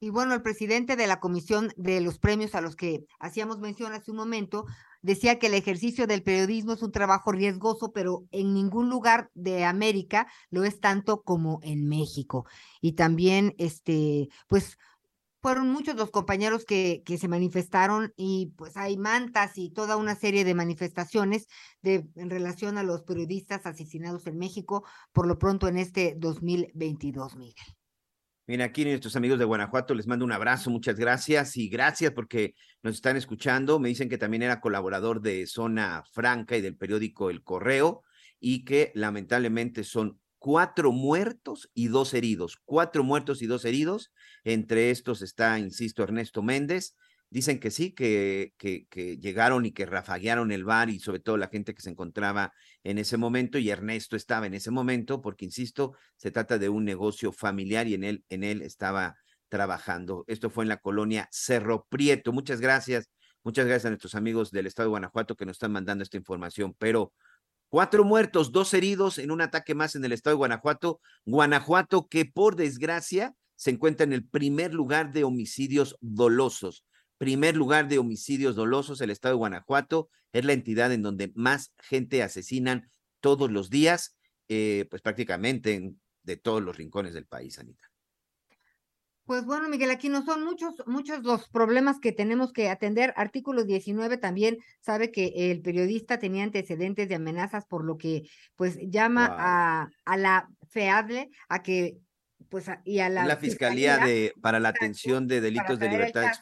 Y 0.00 0.10
bueno, 0.10 0.34
el 0.34 0.42
presidente 0.42 0.96
de 0.96 1.06
la 1.06 1.20
comisión 1.20 1.72
de 1.76 2.00
los 2.00 2.18
premios 2.18 2.56
a 2.56 2.60
los 2.60 2.74
que 2.74 3.04
hacíamos 3.20 3.60
mención 3.60 3.92
hace 3.92 4.10
un 4.10 4.16
momento 4.16 4.66
decía 5.02 5.38
que 5.38 5.48
el 5.48 5.54
ejercicio 5.54 6.06
del 6.06 6.22
periodismo 6.22 6.72
es 6.72 6.82
un 6.82 6.92
trabajo 6.92 7.32
riesgoso, 7.32 7.92
pero 7.92 8.24
en 8.30 8.54
ningún 8.54 8.88
lugar 8.88 9.30
de 9.34 9.64
América 9.64 10.26
lo 10.50 10.64
es 10.64 10.80
tanto 10.80 11.22
como 11.22 11.60
en 11.62 11.88
México. 11.88 12.46
Y 12.80 12.92
también, 12.92 13.54
este, 13.58 14.28
pues, 14.48 14.78
fueron 15.40 15.70
muchos 15.70 15.96
los 15.96 16.10
compañeros 16.10 16.64
que, 16.64 17.02
que 17.04 17.18
se 17.18 17.26
manifestaron 17.26 18.12
y 18.16 18.52
pues 18.56 18.76
hay 18.76 18.96
mantas 18.96 19.58
y 19.58 19.70
toda 19.70 19.96
una 19.96 20.14
serie 20.14 20.44
de 20.44 20.54
manifestaciones 20.54 21.48
de, 21.82 22.06
en 22.14 22.30
relación 22.30 22.78
a 22.78 22.84
los 22.84 23.02
periodistas 23.02 23.66
asesinados 23.66 24.28
en 24.28 24.38
México, 24.38 24.84
por 25.12 25.26
lo 25.26 25.38
pronto 25.38 25.66
en 25.66 25.78
este 25.78 26.14
2022, 26.16 27.36
Miguel. 27.36 27.81
Mira, 28.46 28.64
aquí 28.64 28.84
nuestros 28.84 29.14
amigos 29.14 29.38
de 29.38 29.44
Guanajuato 29.44 29.94
les 29.94 30.08
mando 30.08 30.24
un 30.24 30.32
abrazo, 30.32 30.68
muchas 30.68 30.96
gracias 30.96 31.56
y 31.56 31.68
gracias 31.68 32.10
porque 32.12 32.54
nos 32.82 32.96
están 32.96 33.16
escuchando. 33.16 33.78
Me 33.78 33.88
dicen 33.88 34.08
que 34.08 34.18
también 34.18 34.42
era 34.42 34.60
colaborador 34.60 35.20
de 35.20 35.46
Zona 35.46 36.02
Franca 36.10 36.56
y 36.56 36.60
del 36.60 36.76
periódico 36.76 37.30
El 37.30 37.44
Correo 37.44 38.02
y 38.40 38.64
que 38.64 38.90
lamentablemente 38.96 39.84
son 39.84 40.18
cuatro 40.38 40.90
muertos 40.90 41.70
y 41.72 41.86
dos 41.86 42.14
heridos, 42.14 42.58
cuatro 42.64 43.04
muertos 43.04 43.42
y 43.42 43.46
dos 43.46 43.64
heridos. 43.64 44.12
Entre 44.42 44.90
estos 44.90 45.22
está, 45.22 45.60
insisto, 45.60 46.02
Ernesto 46.02 46.42
Méndez 46.42 46.96
Dicen 47.32 47.60
que 47.60 47.70
sí, 47.70 47.92
que, 47.92 48.52
que, 48.58 49.16
llegaron 49.16 49.64
y 49.64 49.72
que 49.72 49.86
rafaguearon 49.86 50.52
el 50.52 50.64
bar 50.64 50.90
y 50.90 51.00
sobre 51.00 51.18
todo 51.18 51.38
la 51.38 51.48
gente 51.48 51.74
que 51.74 51.80
se 51.80 51.88
encontraba 51.88 52.52
en 52.84 52.98
ese 52.98 53.16
momento 53.16 53.56
y 53.56 53.70
Ernesto 53.70 54.16
estaba 54.16 54.46
en 54.46 54.52
ese 54.52 54.70
momento 54.70 55.22
porque, 55.22 55.46
insisto, 55.46 55.94
se 56.16 56.30
trata 56.30 56.58
de 56.58 56.68
un 56.68 56.84
negocio 56.84 57.32
familiar 57.32 57.88
y 57.88 57.94
en 57.94 58.04
él, 58.04 58.24
en 58.28 58.44
él 58.44 58.60
estaba 58.60 59.16
trabajando. 59.48 60.26
Esto 60.26 60.50
fue 60.50 60.64
en 60.64 60.68
la 60.68 60.76
colonia 60.76 61.26
Cerro 61.32 61.86
Prieto. 61.88 62.34
Muchas 62.34 62.60
gracias, 62.60 63.08
muchas 63.42 63.64
gracias 63.64 63.86
a 63.86 63.90
nuestros 63.90 64.14
amigos 64.14 64.50
del 64.50 64.66
estado 64.66 64.88
de 64.88 64.90
Guanajuato 64.90 65.34
que 65.34 65.46
nos 65.46 65.54
están 65.54 65.72
mandando 65.72 66.04
esta 66.04 66.18
información, 66.18 66.76
pero 66.78 67.14
Cuatro 67.70 68.04
muertos, 68.04 68.52
dos 68.52 68.74
heridos 68.74 69.16
en 69.16 69.30
un 69.30 69.40
ataque 69.40 69.74
más 69.74 69.96
en 69.96 70.04
el 70.04 70.12
estado 70.12 70.36
de 70.36 70.40
Guanajuato. 70.40 71.00
Guanajuato 71.24 72.06
que 72.06 72.26
por 72.26 72.54
desgracia 72.54 73.34
se 73.56 73.70
encuentra 73.70 74.04
en 74.04 74.12
el 74.12 74.28
primer 74.28 74.74
lugar 74.74 75.10
de 75.14 75.24
homicidios 75.24 75.96
dolosos 76.02 76.84
primer 77.22 77.56
lugar 77.56 77.86
de 77.86 78.00
homicidios 78.00 78.56
dolosos, 78.56 79.00
el 79.00 79.10
estado 79.10 79.34
de 79.34 79.38
Guanajuato 79.38 80.10
es 80.32 80.44
la 80.44 80.54
entidad 80.54 80.92
en 80.92 81.02
donde 81.02 81.30
más 81.36 81.72
gente 81.78 82.20
asesinan 82.20 82.90
todos 83.20 83.48
los 83.48 83.70
días, 83.70 84.16
eh, 84.48 84.88
pues 84.90 85.02
prácticamente 85.02 85.74
en, 85.74 86.00
de 86.24 86.36
todos 86.36 86.60
los 86.60 86.76
rincones 86.76 87.14
del 87.14 87.26
país, 87.26 87.60
Anita. 87.60 87.88
Pues 89.24 89.44
bueno, 89.44 89.68
Miguel, 89.68 89.92
aquí 89.92 90.08
no 90.08 90.24
son 90.24 90.42
muchos, 90.42 90.82
muchos 90.86 91.22
los 91.22 91.48
problemas 91.48 92.00
que 92.00 92.10
tenemos 92.10 92.52
que 92.52 92.68
atender. 92.68 93.14
Artículo 93.16 93.62
19 93.62 94.16
también 94.16 94.58
sabe 94.80 95.12
que 95.12 95.52
el 95.52 95.62
periodista 95.62 96.18
tenía 96.18 96.42
antecedentes 96.42 97.08
de 97.08 97.14
amenazas, 97.14 97.66
por 97.66 97.84
lo 97.84 97.98
que 97.98 98.22
pues 98.56 98.80
llama 98.82 99.28
wow. 99.28 99.36
a, 99.38 99.90
a 100.06 100.16
la 100.16 100.48
FEADLE 100.70 101.30
a 101.48 101.62
que 101.62 101.98
pues 102.48 102.66
y 102.84 102.98
a 102.98 103.08
la, 103.08 103.24
la 103.24 103.36
fiscalía, 103.36 103.92
fiscalía, 103.92 104.12
de 104.12 104.34
para 104.42 104.58
la 104.58 104.70
atención 104.70 105.28
de 105.28 105.40
delitos 105.40 105.78
de 105.78 105.88
libertad 105.88 106.32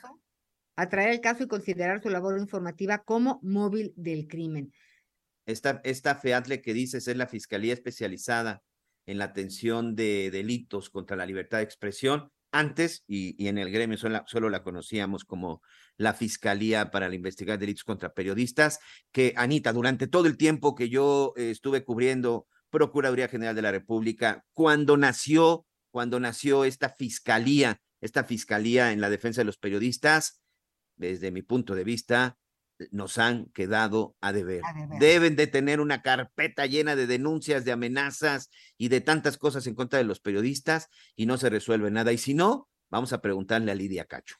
a 0.80 0.88
traer 0.88 1.10
el 1.10 1.20
caso 1.20 1.44
y 1.44 1.48
considerar 1.48 2.02
su 2.02 2.08
labor 2.08 2.38
informativa 2.38 3.02
como 3.04 3.38
móvil 3.42 3.92
del 3.96 4.26
crimen. 4.26 4.72
Esta, 5.44 5.80
esta 5.84 6.14
FEATLE 6.14 6.62
que 6.62 6.72
dices 6.72 7.06
es 7.06 7.16
la 7.16 7.26
Fiscalía 7.26 7.74
Especializada 7.74 8.62
en 9.04 9.18
la 9.18 9.24
Atención 9.24 9.94
de 9.94 10.30
Delitos 10.30 10.88
contra 10.88 11.16
la 11.16 11.26
Libertad 11.26 11.58
de 11.58 11.64
Expresión. 11.64 12.30
Antes, 12.50 13.04
y, 13.06 13.46
en 13.46 13.58
el 13.58 13.70
gremio 13.70 13.98
solo, 13.98 14.22
solo, 14.26 14.48
la 14.48 14.62
conocíamos 14.62 15.24
como 15.24 15.60
la 15.98 16.14
Fiscalía 16.14 16.90
para 16.90 17.14
Investigar 17.14 17.58
Delitos 17.58 17.84
contra 17.84 18.14
Periodistas, 18.14 18.78
que 19.12 19.34
Anita, 19.36 19.72
durante 19.74 20.06
todo 20.06 20.26
el 20.26 20.38
tiempo 20.38 20.74
que 20.74 20.88
yo 20.88 21.34
eh, 21.36 21.50
estuve 21.50 21.84
cubriendo 21.84 22.46
Procuraduría 22.70 23.28
General 23.28 23.54
de 23.54 23.62
la 23.62 23.72
República, 23.72 24.44
cuando 24.54 24.96
nació, 24.96 25.66
cuando 25.90 26.20
nació 26.20 26.64
esta 26.64 26.88
Fiscalía, 26.88 27.80
esta 28.00 28.24
Fiscalía 28.24 28.92
en 28.92 29.00
la 29.00 29.10
Defensa 29.10 29.42
de 29.42 29.46
los 29.46 29.58
Periodistas, 29.58 30.40
desde 31.00 31.32
mi 31.32 31.42
punto 31.42 31.74
de 31.74 31.82
vista, 31.82 32.36
nos 32.90 33.18
han 33.18 33.46
quedado 33.46 34.16
a 34.20 34.32
deber. 34.32 34.62
a 34.64 34.72
deber. 34.72 34.98
Deben 34.98 35.36
de 35.36 35.46
tener 35.46 35.80
una 35.80 36.02
carpeta 36.02 36.66
llena 36.66 36.94
de 36.94 37.06
denuncias, 37.06 37.64
de 37.64 37.72
amenazas 37.72 38.50
y 38.76 38.88
de 38.88 39.00
tantas 39.00 39.36
cosas 39.36 39.66
en 39.66 39.74
contra 39.74 39.98
de 39.98 40.04
los 40.04 40.20
periodistas 40.20 40.88
y 41.16 41.26
no 41.26 41.36
se 41.38 41.50
resuelve 41.50 41.90
nada. 41.90 42.12
Y 42.12 42.18
si 42.18 42.34
no, 42.34 42.68
vamos 42.90 43.12
a 43.12 43.20
preguntarle 43.20 43.72
a 43.72 43.74
Lidia 43.74 44.04
Cacho. 44.04 44.36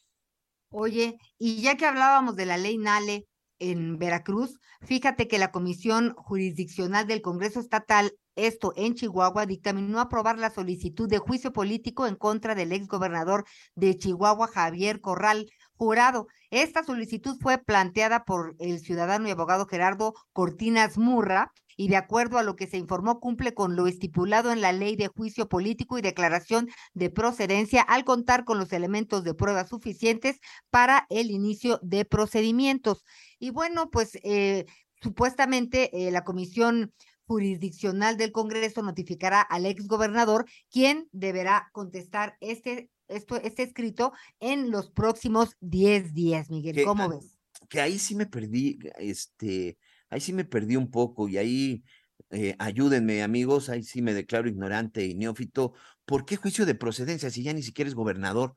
Oye, 0.70 1.18
y 1.38 1.60
ya 1.62 1.76
que 1.76 1.86
hablábamos 1.86 2.36
de 2.36 2.46
la 2.46 2.56
ley 2.56 2.78
Nale 2.78 3.26
en 3.58 3.98
Veracruz, 3.98 4.58
fíjate 4.82 5.28
que 5.28 5.38
la 5.38 5.50
Comisión 5.50 6.14
Jurisdiccional 6.14 7.06
del 7.06 7.22
Congreso 7.22 7.60
Estatal 7.60 8.12
esto 8.36 8.72
en 8.76 8.94
Chihuahua, 8.94 9.46
dictaminó 9.46 10.00
aprobar 10.00 10.38
la 10.38 10.50
solicitud 10.50 11.08
de 11.08 11.18
juicio 11.18 11.52
político 11.52 12.06
en 12.06 12.16
contra 12.16 12.54
del 12.54 12.72
exgobernador 12.72 13.44
de 13.74 13.96
Chihuahua, 13.96 14.48
Javier 14.48 15.00
Corral 15.00 15.50
Jurado. 15.80 16.28
Esta 16.50 16.84
solicitud 16.84 17.38
fue 17.40 17.56
planteada 17.56 18.26
por 18.26 18.54
el 18.58 18.80
ciudadano 18.80 19.26
y 19.26 19.30
abogado 19.30 19.64
Gerardo 19.64 20.12
Cortinas 20.34 20.98
Murra 20.98 21.54
y 21.74 21.88
de 21.88 21.96
acuerdo 21.96 22.36
a 22.36 22.42
lo 22.42 22.54
que 22.54 22.66
se 22.66 22.76
informó 22.76 23.18
cumple 23.18 23.54
con 23.54 23.76
lo 23.76 23.86
estipulado 23.86 24.52
en 24.52 24.60
la 24.60 24.72
ley 24.72 24.94
de 24.94 25.08
juicio 25.08 25.48
político 25.48 25.96
y 25.96 26.02
declaración 26.02 26.68
de 26.92 27.08
procedencia 27.08 27.80
al 27.80 28.04
contar 28.04 28.44
con 28.44 28.58
los 28.58 28.74
elementos 28.74 29.24
de 29.24 29.32
prueba 29.32 29.66
suficientes 29.66 30.38
para 30.68 31.06
el 31.08 31.30
inicio 31.30 31.80
de 31.82 32.04
procedimientos. 32.04 33.02
Y 33.38 33.48
bueno, 33.48 33.88
pues 33.88 34.18
eh, 34.22 34.66
supuestamente 35.00 36.06
eh, 36.06 36.10
la 36.10 36.24
comisión 36.24 36.92
jurisdiccional 37.24 38.18
del 38.18 38.32
Congreso 38.32 38.82
notificará 38.82 39.40
al 39.40 39.64
exgobernador 39.64 40.44
quien 40.70 41.08
deberá 41.12 41.70
contestar 41.72 42.36
este 42.40 42.90
esto, 43.10 43.36
este 43.36 43.62
escrito 43.62 44.12
en 44.38 44.70
los 44.70 44.90
próximos 44.90 45.56
10 45.60 46.14
días, 46.14 46.50
Miguel. 46.50 46.76
Que, 46.76 46.84
¿Cómo 46.84 47.08
ves? 47.08 47.36
Que 47.68 47.80
ahí 47.80 47.98
sí 47.98 48.14
me 48.14 48.26
perdí, 48.26 48.78
este, 48.98 49.78
ahí 50.08 50.20
sí 50.20 50.32
me 50.32 50.44
perdí 50.44 50.76
un 50.76 50.90
poco 50.90 51.28
y 51.28 51.36
ahí 51.36 51.84
eh, 52.30 52.54
ayúdenme, 52.58 53.22
amigos, 53.22 53.68
ahí 53.68 53.82
sí 53.82 54.02
me 54.02 54.14
declaro 54.14 54.48
ignorante 54.48 55.04
y 55.04 55.14
neófito. 55.14 55.72
¿Por 56.04 56.24
qué 56.24 56.36
juicio 56.36 56.66
de 56.66 56.74
procedencia 56.74 57.30
si 57.30 57.42
ya 57.42 57.52
ni 57.52 57.62
siquiera 57.62 57.88
es 57.88 57.94
gobernador? 57.94 58.54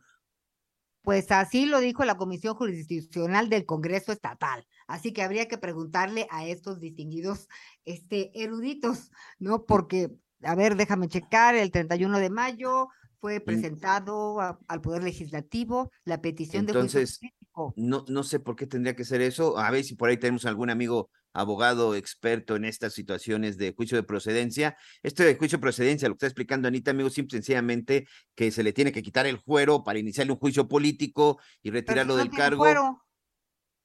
Pues 1.01 1.31
así 1.31 1.65
lo 1.65 1.79
dijo 1.79 2.05
la 2.05 2.15
Comisión 2.15 2.55
Jurisdiccional 2.55 3.49
del 3.49 3.65
Congreso 3.65 4.11
Estatal. 4.11 4.65
Así 4.87 5.11
que 5.11 5.21
habría 5.21 5.47
que 5.47 5.57
preguntarle 5.57 6.27
a 6.29 6.45
estos 6.45 6.79
distinguidos 6.79 7.49
este, 7.83 8.31
eruditos, 8.41 9.11
¿no? 9.37 9.65
Porque, 9.65 10.11
a 10.43 10.55
ver, 10.55 10.75
déjame 10.75 11.09
checar, 11.09 11.55
el 11.55 11.71
31 11.71 12.19
de 12.19 12.29
mayo 12.29 12.89
fue 13.23 13.39
presentado 13.39 14.41
a, 14.41 14.59
al 14.67 14.81
Poder 14.81 15.01
Legislativo 15.01 15.89
la 16.03 16.21
petición 16.21 16.65
Entonces, 16.67 17.21
de 17.21 17.29
juicio 17.53 17.73
No, 17.77 18.03
no 18.09 18.23
sé 18.23 18.41
por 18.41 18.57
qué 18.57 18.67
tendría 18.67 18.97
que 18.97 19.05
ser 19.05 19.21
eso. 19.21 19.57
A 19.57 19.71
ver 19.71 19.85
si 19.85 19.95
por 19.95 20.09
ahí 20.09 20.17
tenemos 20.17 20.45
algún 20.45 20.69
amigo 20.69 21.09
abogado 21.31 21.95
experto 21.95 22.57
en 22.57 22.65
estas 22.65 22.91
situaciones 22.91 23.57
de 23.57 23.73
juicio 23.73 23.95
de 23.95 24.03
procedencia. 24.03 24.75
Este 25.03 25.23
de 25.23 25.35
juicio 25.35 25.57
de 25.57 25.61
procedencia, 25.61 26.09
lo 26.09 26.15
que 26.15 26.17
está 26.17 26.27
explicando 26.27 26.67
Anita, 26.67 26.91
amigo, 26.91 27.09
simple 27.09 27.37
sencillamente 27.37 28.09
que 28.35 28.51
se 28.51 28.61
le 28.61 28.73
tiene 28.73 28.91
que 28.91 29.01
quitar 29.01 29.25
el 29.25 29.39
fuero 29.39 29.85
para 29.85 29.99
iniciarle 29.99 30.33
un 30.33 30.39
juicio 30.39 30.67
político 30.67 31.39
y 31.61 31.71
retirarlo 31.71 32.17
del 32.17 32.29
cargo. 32.29 32.65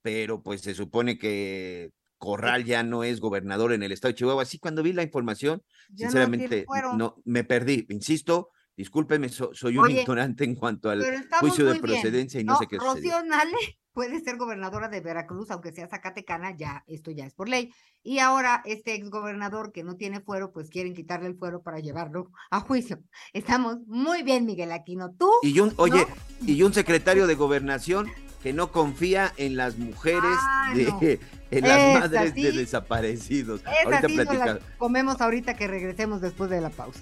Pero 0.02 0.42
pues 0.42 0.62
se 0.62 0.74
supone 0.74 1.16
que 1.16 1.92
Corral 2.16 2.64
ya 2.64 2.82
no 2.82 3.04
es 3.04 3.20
gobernador 3.20 3.72
en 3.72 3.84
el 3.84 3.92
estado 3.92 4.10
de 4.10 4.16
Chihuahua. 4.16 4.42
Así 4.42 4.58
cuando 4.58 4.82
vi 4.82 4.92
la 4.94 5.04
información, 5.04 5.62
sinceramente, 5.94 6.66
no, 6.96 7.22
me 7.24 7.44
perdí. 7.44 7.86
Insisto, 7.88 8.50
discúlpeme, 8.78 9.28
soy 9.28 9.76
un 9.76 9.90
ignorante 9.90 10.44
en 10.44 10.54
cuanto 10.54 10.88
al 10.88 11.04
juicio 11.40 11.66
de 11.66 11.80
procedencia 11.80 12.40
y 12.40 12.44
no, 12.44 12.56
sé 12.56 12.68
qué 12.68 12.78
Rocío 12.78 13.24
Nale 13.24 13.58
puede 13.92 14.20
ser 14.20 14.36
gobernadora 14.36 14.88
de 14.88 15.00
Veracruz, 15.00 15.50
aunque 15.50 15.72
sea 15.72 15.88
Zacatecana, 15.88 16.56
ya, 16.56 16.84
esto 16.86 17.10
ya 17.10 17.26
es 17.26 17.34
por 17.34 17.48
ley. 17.48 17.74
Y 18.04 18.20
ahora 18.20 18.62
este 18.64 18.94
exgobernador 18.94 19.72
que 19.72 19.82
no 19.82 19.96
tiene 19.96 20.20
fuero, 20.20 20.52
pues 20.52 20.70
quieren 20.70 20.94
quitarle 20.94 21.26
el 21.26 21.36
fuero 21.36 21.60
para 21.60 21.80
llevarlo 21.80 22.30
a 22.52 22.60
juicio. 22.60 23.02
Estamos 23.32 23.78
muy 23.88 24.22
bien, 24.22 24.46
Miguel 24.46 24.70
Aquino. 24.70 25.12
Tú. 25.18 25.28
Y 25.42 25.58
un, 25.58 25.74
oye, 25.76 26.06
y 26.46 26.62
un 26.62 26.72
secretario 26.72 27.26
de 27.26 27.34
gobernación 27.34 28.06
que 28.40 28.52
no 28.52 28.70
confía 28.70 29.32
en 29.36 29.56
las 29.56 29.76
mujeres 29.76 30.22
ah, 30.22 30.72
de, 30.72 31.18
en 31.50 31.66
las 31.66 32.00
madres 32.00 32.34
de 32.36 32.52
desaparecidos. 32.52 33.62
ahorita 33.66 34.08
sí 34.08 34.62
comemos 34.78 35.20
ahorita 35.20 35.56
que 35.56 35.66
regresemos 35.66 36.20
después 36.20 36.48
de 36.48 36.60
la 36.60 36.70
pausa. 36.70 37.00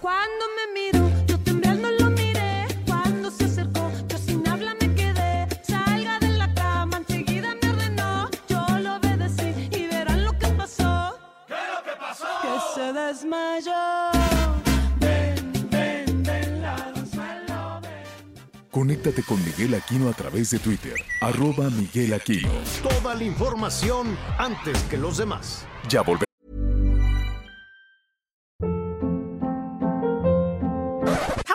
Cuando 0.00 0.46
me 0.56 0.80
miro, 0.80 1.10
yo 1.26 1.38
temblando 1.40 1.90
lo 1.90 2.10
miré. 2.10 2.66
Cuando 2.86 3.30
se 3.30 3.44
acercó, 3.44 3.92
yo 4.08 4.16
sin 4.16 4.48
habla 4.48 4.74
me 4.80 4.94
quedé. 4.94 5.46
Salga 5.62 6.18
de 6.18 6.28
la 6.30 6.52
cama, 6.54 6.98
enseguida 6.98 7.54
me 7.60 7.68
ordenó. 7.68 8.30
Yo 8.48 8.66
lo 8.78 8.96
obedecí 8.96 9.68
y 9.70 9.86
verán 9.88 10.24
lo 10.24 10.32
que 10.38 10.46
pasó. 10.48 11.18
¿Qué 11.46 11.54
es 11.54 11.60
lo 11.74 11.82
que 11.84 11.98
pasó? 11.98 12.26
Que 12.40 12.58
se 12.74 12.92
desmayó. 12.92 14.10
Conéctate 18.70 19.22
con 19.22 19.44
Miguel 19.44 19.74
Aquino 19.74 20.08
a 20.08 20.12
través 20.12 20.50
de 20.50 20.58
Twitter, 20.58 20.94
arroba 21.20 21.68
Miguel 21.68 22.14
Aquino. 22.14 22.48
Toda 22.82 23.14
la 23.14 23.24
información 23.24 24.16
antes 24.38 24.82
que 24.84 24.96
los 24.96 25.18
demás. 25.18 25.66
Ya 25.88 26.00
volvemos. 26.00 26.29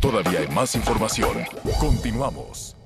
Todavía 0.00 0.40
hay 0.40 0.48
más 0.48 0.74
información. 0.74 1.38
Continuamos. 1.78 2.76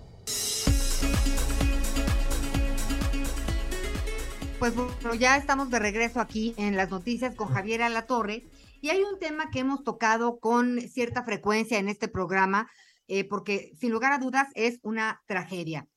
Pues 4.59 4.75
bueno, 4.75 5.15
ya 5.15 5.39
estamos 5.39 5.71
de 5.71 5.79
regreso 5.79 6.21
aquí 6.21 6.55
en 6.59 6.77
las 6.77 6.91
noticias 6.91 7.35
con 7.35 7.49
Javier 7.49 7.81
Alatorre 7.81 8.45
y 8.83 8.91
hay 8.91 9.03
un 9.05 9.19
tema 9.19 9.51
que 9.51 9.61
hemos 9.61 9.83
tocado 9.83 10.39
con 10.39 10.83
cierta 10.83 11.25
frecuencia 11.25 11.79
en 11.79 11.89
este 11.89 12.09
programa, 12.09 12.71
eh, 13.09 13.25
porque 13.25 13.73
sin 13.81 13.91
lugar 13.91 14.13
a 14.13 14.19
dudas 14.19 14.49
es 14.55 14.81
una 14.83 15.23
tragedia. 15.27 15.89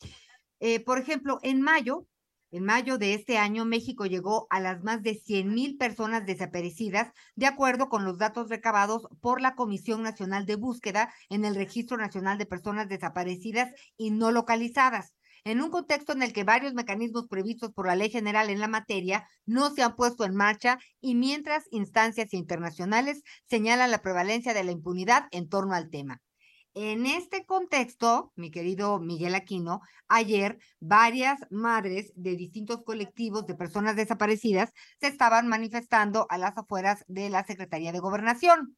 Eh, 0.61 0.79
por 0.79 0.97
ejemplo, 0.97 1.39
en 1.43 1.61
mayo 1.61 2.07
en 2.53 2.65
mayo 2.65 2.99
de 2.99 3.15
este 3.15 3.39
año, 3.39 3.65
México 3.65 4.05
llegó 4.05 4.45
a 4.51 4.59
las 4.59 4.83
más 4.83 5.01
de 5.01 5.15
100 5.15 5.55
mil 5.55 5.75
personas 5.75 6.23
desaparecidas, 6.27 7.11
de 7.35 7.47
acuerdo 7.47 7.89
con 7.89 8.05
los 8.05 8.19
datos 8.19 8.47
recabados 8.47 9.07
por 9.21 9.41
la 9.41 9.55
Comisión 9.55 10.03
Nacional 10.03 10.45
de 10.45 10.55
Búsqueda 10.55 11.11
en 11.29 11.45
el 11.45 11.55
Registro 11.55 11.97
Nacional 11.97 12.37
de 12.37 12.45
Personas 12.45 12.87
Desaparecidas 12.89 13.71
y 13.97 14.11
No 14.11 14.29
Localizadas. 14.29 15.15
En 15.43 15.61
un 15.61 15.71
contexto 15.71 16.13
en 16.13 16.21
el 16.21 16.31
que 16.31 16.43
varios 16.43 16.75
mecanismos 16.75 17.27
previstos 17.27 17.71
por 17.73 17.87
la 17.87 17.95
ley 17.95 18.11
general 18.11 18.51
en 18.51 18.59
la 18.59 18.67
materia 18.67 19.27
no 19.47 19.71
se 19.71 19.81
han 19.81 19.95
puesto 19.95 20.23
en 20.23 20.35
marcha 20.35 20.77
y 21.01 21.15
mientras 21.15 21.63
instancias 21.71 22.35
internacionales 22.35 23.23
señalan 23.49 23.89
la 23.89 24.03
prevalencia 24.03 24.53
de 24.53 24.63
la 24.63 24.71
impunidad 24.71 25.25
en 25.31 25.49
torno 25.49 25.73
al 25.73 25.89
tema. 25.89 26.21
En 26.75 27.05
este 27.05 27.45
contexto, 27.45 28.31
mi 28.35 28.49
querido 28.49 28.99
Miguel 28.99 29.35
Aquino, 29.35 29.81
ayer 30.07 30.57
varias 30.79 31.39
madres 31.51 32.11
de 32.15 32.35
distintos 32.35 32.83
colectivos 32.83 33.45
de 33.45 33.53
personas 33.53 33.95
desaparecidas 33.95 34.71
se 34.99 35.07
estaban 35.07 35.47
manifestando 35.47 36.25
a 36.29 36.39
las 36.39 36.57
afueras 36.57 37.05
de 37.07 37.29
la 37.29 37.45
Secretaría 37.45 37.91
de 37.91 37.99
Gobernación. 37.99 38.75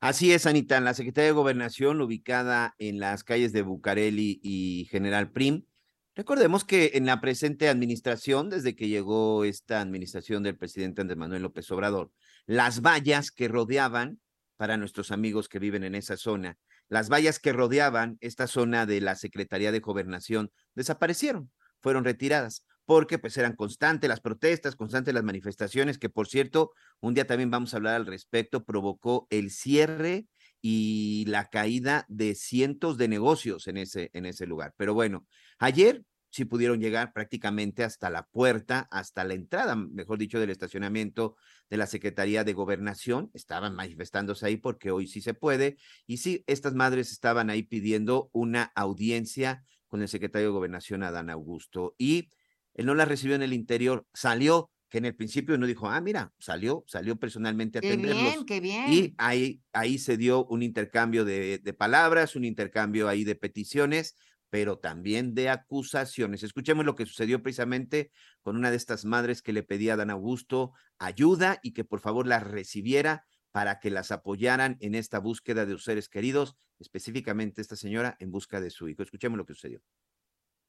Así 0.00 0.32
es, 0.32 0.46
Anita, 0.46 0.80
la 0.80 0.94
Secretaría 0.94 1.28
de 1.28 1.34
Gobernación, 1.34 2.00
ubicada 2.00 2.74
en 2.78 2.98
las 2.98 3.22
calles 3.22 3.52
de 3.52 3.60
Bucareli 3.60 4.40
y 4.42 4.88
General 4.90 5.30
Prim. 5.30 5.66
Recordemos 6.14 6.64
que 6.64 6.92
en 6.94 7.04
la 7.04 7.20
presente 7.20 7.68
administración, 7.68 8.48
desde 8.48 8.74
que 8.74 8.88
llegó 8.88 9.44
esta 9.44 9.82
administración 9.82 10.42
del 10.42 10.56
presidente 10.56 11.02
Andrés 11.02 11.18
Manuel 11.18 11.42
López 11.42 11.70
Obrador, 11.70 12.10
las 12.46 12.80
vallas 12.80 13.30
que 13.30 13.48
rodeaban 13.48 14.20
para 14.56 14.76
nuestros 14.76 15.10
amigos 15.10 15.48
que 15.48 15.58
viven 15.58 15.84
en 15.84 15.94
esa 15.94 16.16
zona. 16.16 16.58
Las 16.88 17.08
vallas 17.08 17.38
que 17.38 17.52
rodeaban 17.52 18.18
esta 18.20 18.46
zona 18.46 18.86
de 18.86 19.00
la 19.00 19.14
Secretaría 19.16 19.72
de 19.72 19.80
Gobernación 19.80 20.50
desaparecieron, 20.74 21.50
fueron 21.80 22.04
retiradas, 22.04 22.64
porque 22.84 23.18
pues 23.18 23.36
eran 23.36 23.56
constantes 23.56 24.08
las 24.08 24.20
protestas, 24.20 24.76
constantes 24.76 25.14
las 25.14 25.24
manifestaciones, 25.24 25.98
que 25.98 26.10
por 26.10 26.28
cierto, 26.28 26.72
un 27.00 27.14
día 27.14 27.26
también 27.26 27.50
vamos 27.50 27.72
a 27.74 27.76
hablar 27.78 27.94
al 27.94 28.06
respecto, 28.06 28.64
provocó 28.64 29.26
el 29.30 29.50
cierre 29.50 30.26
y 30.60 31.24
la 31.26 31.48
caída 31.48 32.04
de 32.08 32.34
cientos 32.34 32.96
de 32.96 33.08
negocios 33.08 33.66
en 33.66 33.76
ese, 33.78 34.10
en 34.12 34.26
ese 34.26 34.46
lugar. 34.46 34.74
Pero 34.76 34.94
bueno, 34.94 35.26
ayer 35.58 36.04
sí 36.32 36.46
pudieron 36.46 36.80
llegar 36.80 37.12
prácticamente 37.12 37.84
hasta 37.84 38.08
la 38.08 38.26
puerta, 38.26 38.88
hasta 38.90 39.22
la 39.22 39.34
entrada, 39.34 39.76
mejor 39.76 40.18
dicho, 40.18 40.40
del 40.40 40.48
estacionamiento 40.48 41.36
de 41.68 41.76
la 41.76 41.86
Secretaría 41.86 42.42
de 42.42 42.54
Gobernación. 42.54 43.30
Estaban 43.34 43.74
manifestándose 43.74 44.46
ahí 44.46 44.56
porque 44.56 44.90
hoy 44.90 45.06
sí 45.06 45.20
se 45.20 45.34
puede. 45.34 45.76
Y 46.06 46.16
sí, 46.16 46.42
estas 46.46 46.74
madres 46.74 47.12
estaban 47.12 47.50
ahí 47.50 47.62
pidiendo 47.62 48.30
una 48.32 48.72
audiencia 48.74 49.62
con 49.88 50.00
el 50.00 50.08
secretario 50.08 50.48
de 50.48 50.54
Gobernación, 50.54 51.02
Adán 51.02 51.28
Augusto. 51.28 51.94
Y 51.98 52.30
él 52.72 52.86
no 52.86 52.94
la 52.94 53.04
recibió 53.04 53.36
en 53.36 53.42
el 53.42 53.52
interior, 53.52 54.06
salió, 54.14 54.70
que 54.88 54.98
en 54.98 55.04
el 55.04 55.14
principio 55.14 55.56
no 55.58 55.66
dijo, 55.66 55.88
ah, 55.88 56.00
mira, 56.00 56.32
salió, 56.38 56.82
salió 56.86 57.16
personalmente 57.16 57.78
a 57.78 57.80
atenderlos. 57.80 58.22
Qué 58.22 58.30
bien, 58.30 58.44
qué 58.46 58.60
bien. 58.60 58.92
Y 58.92 59.14
ahí, 59.18 59.62
ahí 59.74 59.98
se 59.98 60.16
dio 60.16 60.46
un 60.46 60.62
intercambio 60.62 61.26
de, 61.26 61.58
de 61.58 61.72
palabras, 61.74 62.36
un 62.36 62.44
intercambio 62.46 63.08
ahí 63.08 63.24
de 63.24 63.34
peticiones 63.34 64.16
pero 64.52 64.76
también 64.76 65.34
de 65.34 65.48
acusaciones. 65.48 66.42
Escuchemos 66.42 66.84
lo 66.84 66.94
que 66.94 67.06
sucedió 67.06 67.42
precisamente 67.42 68.10
con 68.42 68.54
una 68.54 68.70
de 68.70 68.76
estas 68.76 69.06
madres 69.06 69.40
que 69.40 69.54
le 69.54 69.62
pedía 69.62 69.94
a 69.94 69.96
Dan 69.96 70.10
Augusto 70.10 70.72
ayuda 70.98 71.58
y 71.62 71.72
que 71.72 71.84
por 71.84 72.00
favor 72.00 72.26
las 72.26 72.42
recibiera 72.42 73.24
para 73.50 73.80
que 73.80 73.90
las 73.90 74.12
apoyaran 74.12 74.76
en 74.80 74.94
esta 74.94 75.20
búsqueda 75.20 75.64
de 75.64 75.72
sus 75.72 75.84
seres 75.84 76.10
queridos, 76.10 76.54
específicamente 76.80 77.62
esta 77.62 77.76
señora 77.76 78.14
en 78.20 78.30
busca 78.30 78.60
de 78.60 78.68
su 78.68 78.90
hijo. 78.90 79.02
Escuchemos 79.02 79.38
lo 79.38 79.46
que 79.46 79.54
sucedió. 79.54 79.80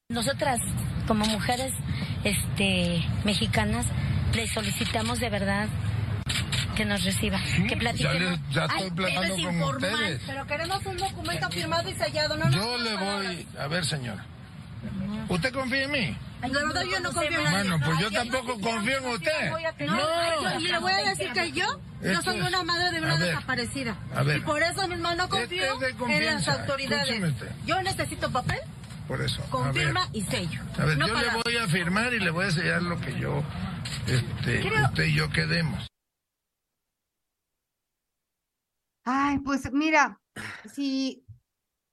Nosotras, 0.07 0.61
como 1.05 1.25
mujeres 1.25 1.73
este, 2.23 3.01
mexicanas, 3.25 3.86
le 4.34 4.47
solicitamos 4.47 5.19
de 5.19 5.29
verdad 5.29 5.67
que 6.74 6.86
nos 6.86 7.03
reciba, 7.03 7.39
que 7.67 7.78
platiquemos. 7.78 8.39
Ya, 8.49 8.67
ya 8.67 8.76
estoy 8.76 8.91
platicando 8.91 9.36
con 9.36 9.76
ustedes. 9.76 10.21
Pero 10.26 10.47
queremos 10.47 10.86
un 10.86 10.97
documento 10.97 11.49
firmado 11.49 11.89
y 11.89 11.93
sellado, 11.93 12.38
¿no? 12.38 12.49
Yo 12.51 12.78
le 12.78 12.95
voy, 12.95 13.47
a 13.59 13.67
ver 13.67 13.86
señora. 13.86 14.26
¿Usted 15.30 15.53
confía 15.53 15.84
en 15.84 15.91
mí? 15.91 16.17
La 16.41 16.49
verdad 16.49 16.84
yo 16.91 16.99
no 16.99 17.13
confío 17.13 17.39
en 17.39 17.51
Bueno, 17.51 17.80
pues 17.86 17.99
yo 17.99 18.11
tampoco 18.11 18.59
confío 18.59 18.97
en 18.97 19.05
usted. 19.05 19.51
No, 19.86 20.59
le 20.59 20.80
voy 20.80 20.91
a 20.91 21.09
decir 21.09 21.32
que 21.32 21.51
yo 21.53 21.65
no 22.01 22.21
soy 22.21 22.41
una 22.41 22.63
madre 22.63 22.91
de 22.91 23.01
una 23.01 23.17
desaparecida. 23.17 23.95
A 24.13 24.24
ver. 24.24 24.38
Y 24.38 24.41
por 24.41 24.61
eso 24.61 24.88
mismo 24.88 25.13
no 25.15 25.30
confío 25.30 25.63
en 26.09 26.26
las 26.26 26.47
autoridades. 26.47 27.21
Yo 27.65 27.82
necesito 27.82 28.30
papel. 28.32 28.59
Por 29.07 29.21
eso. 29.21 29.41
Confirma 29.49 30.07
y 30.13 30.21
sello. 30.24 30.61
A 30.78 30.86
ver, 30.86 30.97
yo 30.97 31.07
le 31.07 31.30
voy 31.43 31.57
a 31.57 31.67
firmar 31.67 32.13
y 32.13 32.19
le 32.19 32.32
voy 32.32 32.45
a 32.45 32.51
sellar 32.51 32.82
lo 32.82 32.99
que 32.99 33.19
yo, 33.19 33.43
este, 34.07 34.65
usted 34.86 35.05
y 35.05 35.13
yo 35.13 35.30
quedemos. 35.30 35.92
Ay, 39.06 39.39
pues 39.39 39.72
mira, 39.72 40.22
si, 40.74 41.26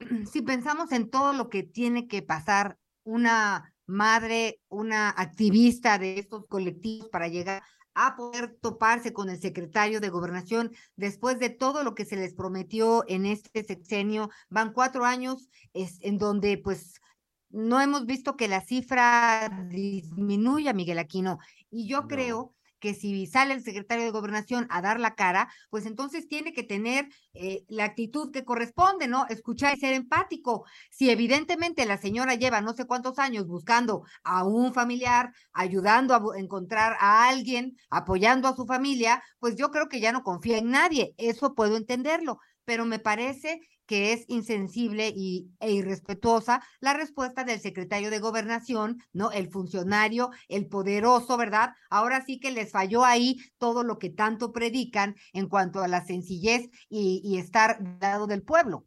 si 0.31 0.43
pensamos 0.43 0.93
en 0.93 1.11
todo 1.11 1.33
lo 1.33 1.49
que 1.49 1.63
tiene 1.63 2.07
que 2.07 2.23
pasar 2.23 2.79
una 3.03 3.75
madre, 3.87 4.61
una 4.69 5.11
activista 5.11 5.99
de 5.99 6.19
estos 6.19 6.47
colectivos 6.47 7.09
para 7.09 7.29
llegar 7.29 7.63
a 7.95 8.15
poder 8.15 8.57
toparse 8.61 9.13
con 9.13 9.29
el 9.29 9.41
secretario 9.41 10.01
de 10.01 10.11
gobernación 10.11 10.71
después 10.95 11.41
de 11.41 11.51
todo 11.51 11.83
lo 11.83 11.97
que 11.97 12.05
se 12.05 12.17
les 12.17 12.35
prometió 12.35 13.05
en 13.09 13.27
este 13.27 13.65
sexenio. 13.65 14.31
Van 14.49 14.73
cuatro 14.73 15.05
años 15.05 15.49
es, 15.73 15.99
en 16.03 16.19
donde 16.19 16.57
pues 16.59 17.01
no 17.49 17.81
hemos 17.81 18.07
visto 18.07 18.37
que 18.37 18.47
la 18.47 18.61
cifra 18.61 19.67
disminuya, 19.69 20.73
Miguel 20.73 21.01
Aquino. 21.01 21.39
Y 21.69 21.89
yo 21.89 22.07
creo 22.07 22.55
que 22.81 22.95
si 22.95 23.27
sale 23.27 23.55
el 23.55 23.63
secretario 23.63 24.05
de 24.05 24.11
gobernación 24.11 24.67
a 24.71 24.83
dar 24.83 24.99
la 24.99 25.15
cara, 25.15 25.53
pues 25.69 25.87
entonces 25.87 26.27
tiene 26.27 26.53
que 26.53 26.63
tener 26.63 27.09
eh, 27.35 27.65
la 27.69 27.85
actitud 27.85 28.33
que 28.33 28.45
corresponde, 28.45 29.07
¿no? 29.07 29.27
Escuchar 29.29 29.77
y 29.77 29.81
ser 29.81 29.93
empático. 29.93 30.65
Si 30.91 31.11
evidentemente 31.11 31.87
la 31.87 31.99
señora 31.99 32.35
lleva 32.35 32.61
no 32.61 32.73
sé 32.73 32.87
cuántos 32.87 33.19
años 33.19 33.47
buscando 33.47 34.03
a 34.25 34.45
un 34.45 34.75
familiar, 34.75 35.33
ayudando 35.53 36.15
a 36.15 36.39
encontrar 36.39 36.97
a 36.99 37.29
alguien, 37.29 37.77
apoyando 37.91 38.49
a 38.49 38.57
su 38.57 38.67
familia, 38.67 39.23
pues 39.39 39.57
yo 39.57 39.71
creo 39.71 39.89
que 39.89 40.01
ya 40.01 40.13
no 40.13 40.23
confía 40.23 40.59
en 40.59 40.71
nadie. 40.71 41.15
Eso 41.19 41.55
puedo 41.55 41.77
entenderlo, 41.77 42.39
pero 42.65 42.85
me 42.85 42.99
parece 42.99 43.61
que 43.91 44.13
es 44.13 44.25
insensible 44.29 45.13
y, 45.17 45.51
e 45.59 45.73
irrespetuosa 45.73 46.63
la 46.79 46.95
respuesta 46.95 47.43
del 47.43 47.59
secretario 47.59 48.09
de 48.09 48.21
gobernación, 48.21 49.03
¿no? 49.13 49.33
El 49.33 49.51
funcionario, 49.51 50.31
el 50.47 50.69
poderoso, 50.69 51.37
¿verdad? 51.37 51.71
Ahora 51.89 52.25
sí 52.25 52.39
que 52.39 52.53
les 52.53 52.71
falló 52.71 53.05
ahí 53.05 53.39
todo 53.59 53.83
lo 53.83 53.99
que 53.99 54.09
tanto 54.09 54.53
predican 54.53 55.17
en 55.33 55.49
cuanto 55.49 55.83
a 55.83 55.89
la 55.89 56.05
sencillez 56.05 56.71
y, 56.89 57.37
estar 57.37 57.83
del 57.83 57.99
lado 58.01 58.29
del 58.29 58.45
pueblo. 58.45 58.87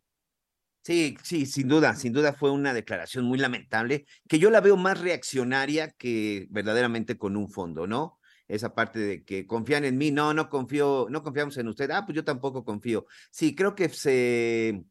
Sí, 0.84 1.18
sí, 1.22 1.48
sin 1.48 1.68
duda, 1.68 1.98
sin 1.98 2.14
duda 2.14 2.32
fue 2.32 2.52
una 2.52 2.74
declaración 2.74 3.26
muy 3.26 3.40
lamentable, 3.40 4.06
que 4.30 4.40
yo 4.40 4.50
la 4.50 4.62
veo 4.62 4.78
más 4.78 5.02
reaccionaria 5.02 5.92
que 5.92 6.48
verdaderamente 6.50 7.18
con 7.18 7.36
un 7.36 7.50
fondo, 7.50 7.88
¿no? 7.88 8.22
esa 8.48 8.74
parte 8.74 9.00
de 9.00 9.24
que 9.24 9.48
confían 9.48 9.86
en 9.86 9.98
mí, 9.98 10.12
no, 10.12 10.34
no 10.34 10.50
confío, 10.50 11.08
no 11.10 11.24
confiamos 11.24 11.58
en 11.58 11.68
usted, 11.68 11.90
ah, 11.92 12.06
pues 12.06 12.16
yo 12.16 12.24
tampoco 12.24 12.64
confío. 12.64 13.06
Sí, 13.32 13.56
creo 13.56 13.76
que 13.76 13.90
se, 13.90 14.84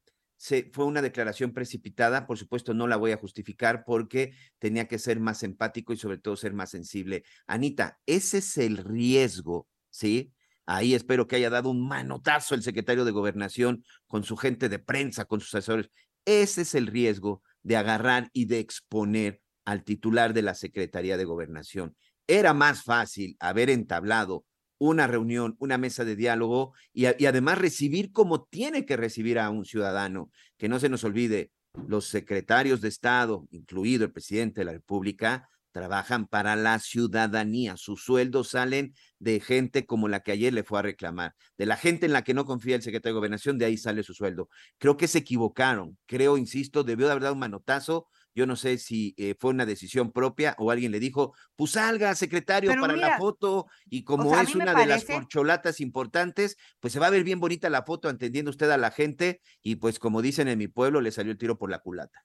fue 0.72 0.84
una 0.84 1.02
declaración 1.02 1.52
precipitada, 1.52 2.26
por 2.26 2.36
supuesto 2.36 2.74
no 2.74 2.88
la 2.88 2.96
voy 2.96 3.12
a 3.12 3.16
justificar 3.16 3.84
porque 3.84 4.34
tenía 4.58 4.88
que 4.88 4.98
ser 4.98 5.20
más 5.20 5.42
empático 5.42 5.92
y 5.92 5.96
sobre 5.96 6.18
todo 6.18 6.36
ser 6.36 6.52
más 6.52 6.70
sensible. 6.70 7.24
Anita, 7.46 7.98
ese 8.06 8.38
es 8.38 8.58
el 8.58 8.78
riesgo, 8.78 9.68
¿sí? 9.90 10.32
Ahí 10.66 10.94
espero 10.94 11.26
que 11.26 11.36
haya 11.36 11.50
dado 11.50 11.70
un 11.70 11.86
manotazo 11.86 12.54
el 12.54 12.62
secretario 12.62 13.04
de 13.04 13.10
gobernación 13.12 13.84
con 14.06 14.24
su 14.24 14.36
gente 14.36 14.68
de 14.68 14.78
prensa, 14.78 15.24
con 15.24 15.40
sus 15.40 15.54
asesores. 15.54 15.90
Ese 16.24 16.62
es 16.62 16.74
el 16.74 16.86
riesgo 16.86 17.42
de 17.62 17.76
agarrar 17.76 18.28
y 18.32 18.46
de 18.46 18.58
exponer 18.58 19.40
al 19.64 19.84
titular 19.84 20.34
de 20.34 20.42
la 20.42 20.54
Secretaría 20.54 21.16
de 21.16 21.24
Gobernación. 21.24 21.96
Era 22.26 22.54
más 22.54 22.82
fácil 22.82 23.36
haber 23.40 23.70
entablado 23.70 24.44
una 24.82 25.06
reunión, 25.06 25.54
una 25.60 25.78
mesa 25.78 26.04
de 26.04 26.16
diálogo 26.16 26.72
y, 26.92 27.04
además 27.04 27.58
recibir 27.58 28.10
como 28.10 28.42
tiene 28.42 28.84
que 28.84 28.96
recibir 28.96 29.38
a 29.38 29.48
un 29.48 29.64
ciudadano. 29.64 30.32
Que 30.56 30.68
no 30.68 30.80
se 30.80 30.88
nos 30.88 31.04
olvide, 31.04 31.52
los 31.86 32.08
secretarios 32.08 32.80
de 32.80 32.88
Estado, 32.88 33.46
incluido 33.52 34.04
el 34.04 34.10
presidente 34.10 34.60
de 34.60 34.64
la 34.64 34.72
República, 34.72 35.48
trabajan 35.70 36.26
para 36.26 36.56
la 36.56 36.80
ciudadanía. 36.80 37.76
Sus 37.76 38.02
sueldos 38.02 38.48
salen 38.50 38.92
de 39.20 39.38
gente 39.38 39.86
como 39.86 40.08
la 40.08 40.18
que 40.20 40.32
ayer 40.32 40.52
le 40.52 40.64
fue 40.64 40.80
a 40.80 40.82
reclamar, 40.82 41.36
de 41.56 41.66
la 41.66 41.76
gente 41.76 42.06
en 42.06 42.12
la 42.12 42.24
que 42.24 42.34
no 42.34 42.44
confía 42.44 42.74
el 42.74 42.82
secretario 42.82 43.14
de 43.14 43.20
Gobernación, 43.20 43.58
de 43.58 43.66
ahí 43.66 43.76
sale 43.76 44.02
su 44.02 44.14
sueldo. 44.14 44.48
Creo 44.78 44.96
que 44.96 45.06
se 45.06 45.18
equivocaron. 45.18 45.96
Creo, 46.06 46.36
insisto, 46.36 46.82
debió 46.82 47.06
de 47.06 47.12
haber 47.12 47.22
dado 47.22 47.34
un 47.34 47.40
manotazo 47.40 48.08
yo 48.34 48.46
no 48.46 48.56
sé 48.56 48.78
si 48.78 49.14
eh, 49.16 49.34
fue 49.38 49.50
una 49.50 49.66
decisión 49.66 50.12
propia 50.12 50.54
o 50.58 50.70
alguien 50.70 50.92
le 50.92 51.00
dijo, 51.00 51.34
pues 51.56 51.72
salga, 51.72 52.14
secretario, 52.14 52.72
para 52.80 52.96
la 52.96 53.18
foto. 53.18 53.66
Y 53.86 54.04
como 54.04 54.38
es 54.38 54.54
una 54.54 54.74
de 54.74 54.86
las 54.86 55.04
corcholatas 55.04 55.80
importantes, 55.80 56.56
pues 56.80 56.92
se 56.92 56.98
va 56.98 57.08
a 57.08 57.10
ver 57.10 57.24
bien 57.24 57.40
bonita 57.40 57.70
la 57.70 57.82
foto, 57.82 58.08
entendiendo 58.08 58.50
usted 58.50 58.70
a 58.70 58.78
la 58.78 58.90
gente. 58.90 59.40
Y 59.62 59.76
pues 59.76 59.98
como 59.98 60.22
dicen 60.22 60.48
en 60.48 60.58
mi 60.58 60.68
pueblo, 60.68 61.00
le 61.00 61.12
salió 61.12 61.32
el 61.32 61.38
tiro 61.38 61.58
por 61.58 61.70
la 61.70 61.80
culata. 61.80 62.24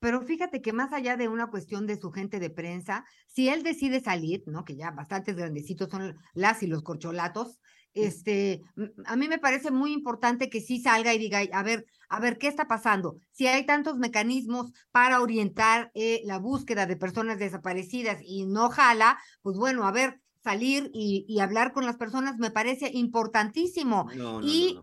Pero 0.00 0.22
fíjate 0.22 0.62
que 0.62 0.72
más 0.72 0.92
allá 0.92 1.16
de 1.16 1.26
una 1.26 1.48
cuestión 1.48 1.86
de 1.86 1.98
su 1.98 2.12
gente 2.12 2.38
de 2.38 2.50
prensa, 2.50 3.04
si 3.26 3.48
él 3.48 3.64
decide 3.64 4.00
salir, 4.00 4.44
¿no? 4.46 4.64
Que 4.64 4.76
ya 4.76 4.92
bastantes 4.92 5.34
grandecitos 5.34 5.90
son 5.90 6.16
las 6.34 6.62
y 6.62 6.68
los 6.68 6.82
corcholatos, 6.82 7.58
este, 8.04 8.62
a 9.04 9.16
mí 9.16 9.28
me 9.28 9.38
parece 9.38 9.70
muy 9.70 9.92
importante 9.92 10.50
que 10.50 10.60
sí 10.60 10.80
salga 10.80 11.14
y 11.14 11.18
diga, 11.18 11.40
a 11.52 11.62
ver, 11.62 11.86
a 12.08 12.20
ver, 12.20 12.38
¿qué 12.38 12.48
está 12.48 12.66
pasando? 12.66 13.16
Si 13.32 13.46
hay 13.46 13.66
tantos 13.66 13.98
mecanismos 13.98 14.72
para 14.90 15.20
orientar 15.20 15.90
eh, 15.94 16.22
la 16.24 16.38
búsqueda 16.38 16.86
de 16.86 16.96
personas 16.96 17.38
desaparecidas 17.38 18.20
y 18.22 18.46
no 18.46 18.70
jala, 18.70 19.18
pues 19.42 19.56
bueno, 19.56 19.86
a 19.86 19.92
ver, 19.92 20.20
salir 20.42 20.90
y, 20.94 21.38
hablar 21.40 21.72
con 21.72 21.84
las 21.84 21.96
personas 21.96 22.38
me 22.38 22.50
parece 22.50 22.90
importantísimo. 22.92 24.08
y 24.42 24.78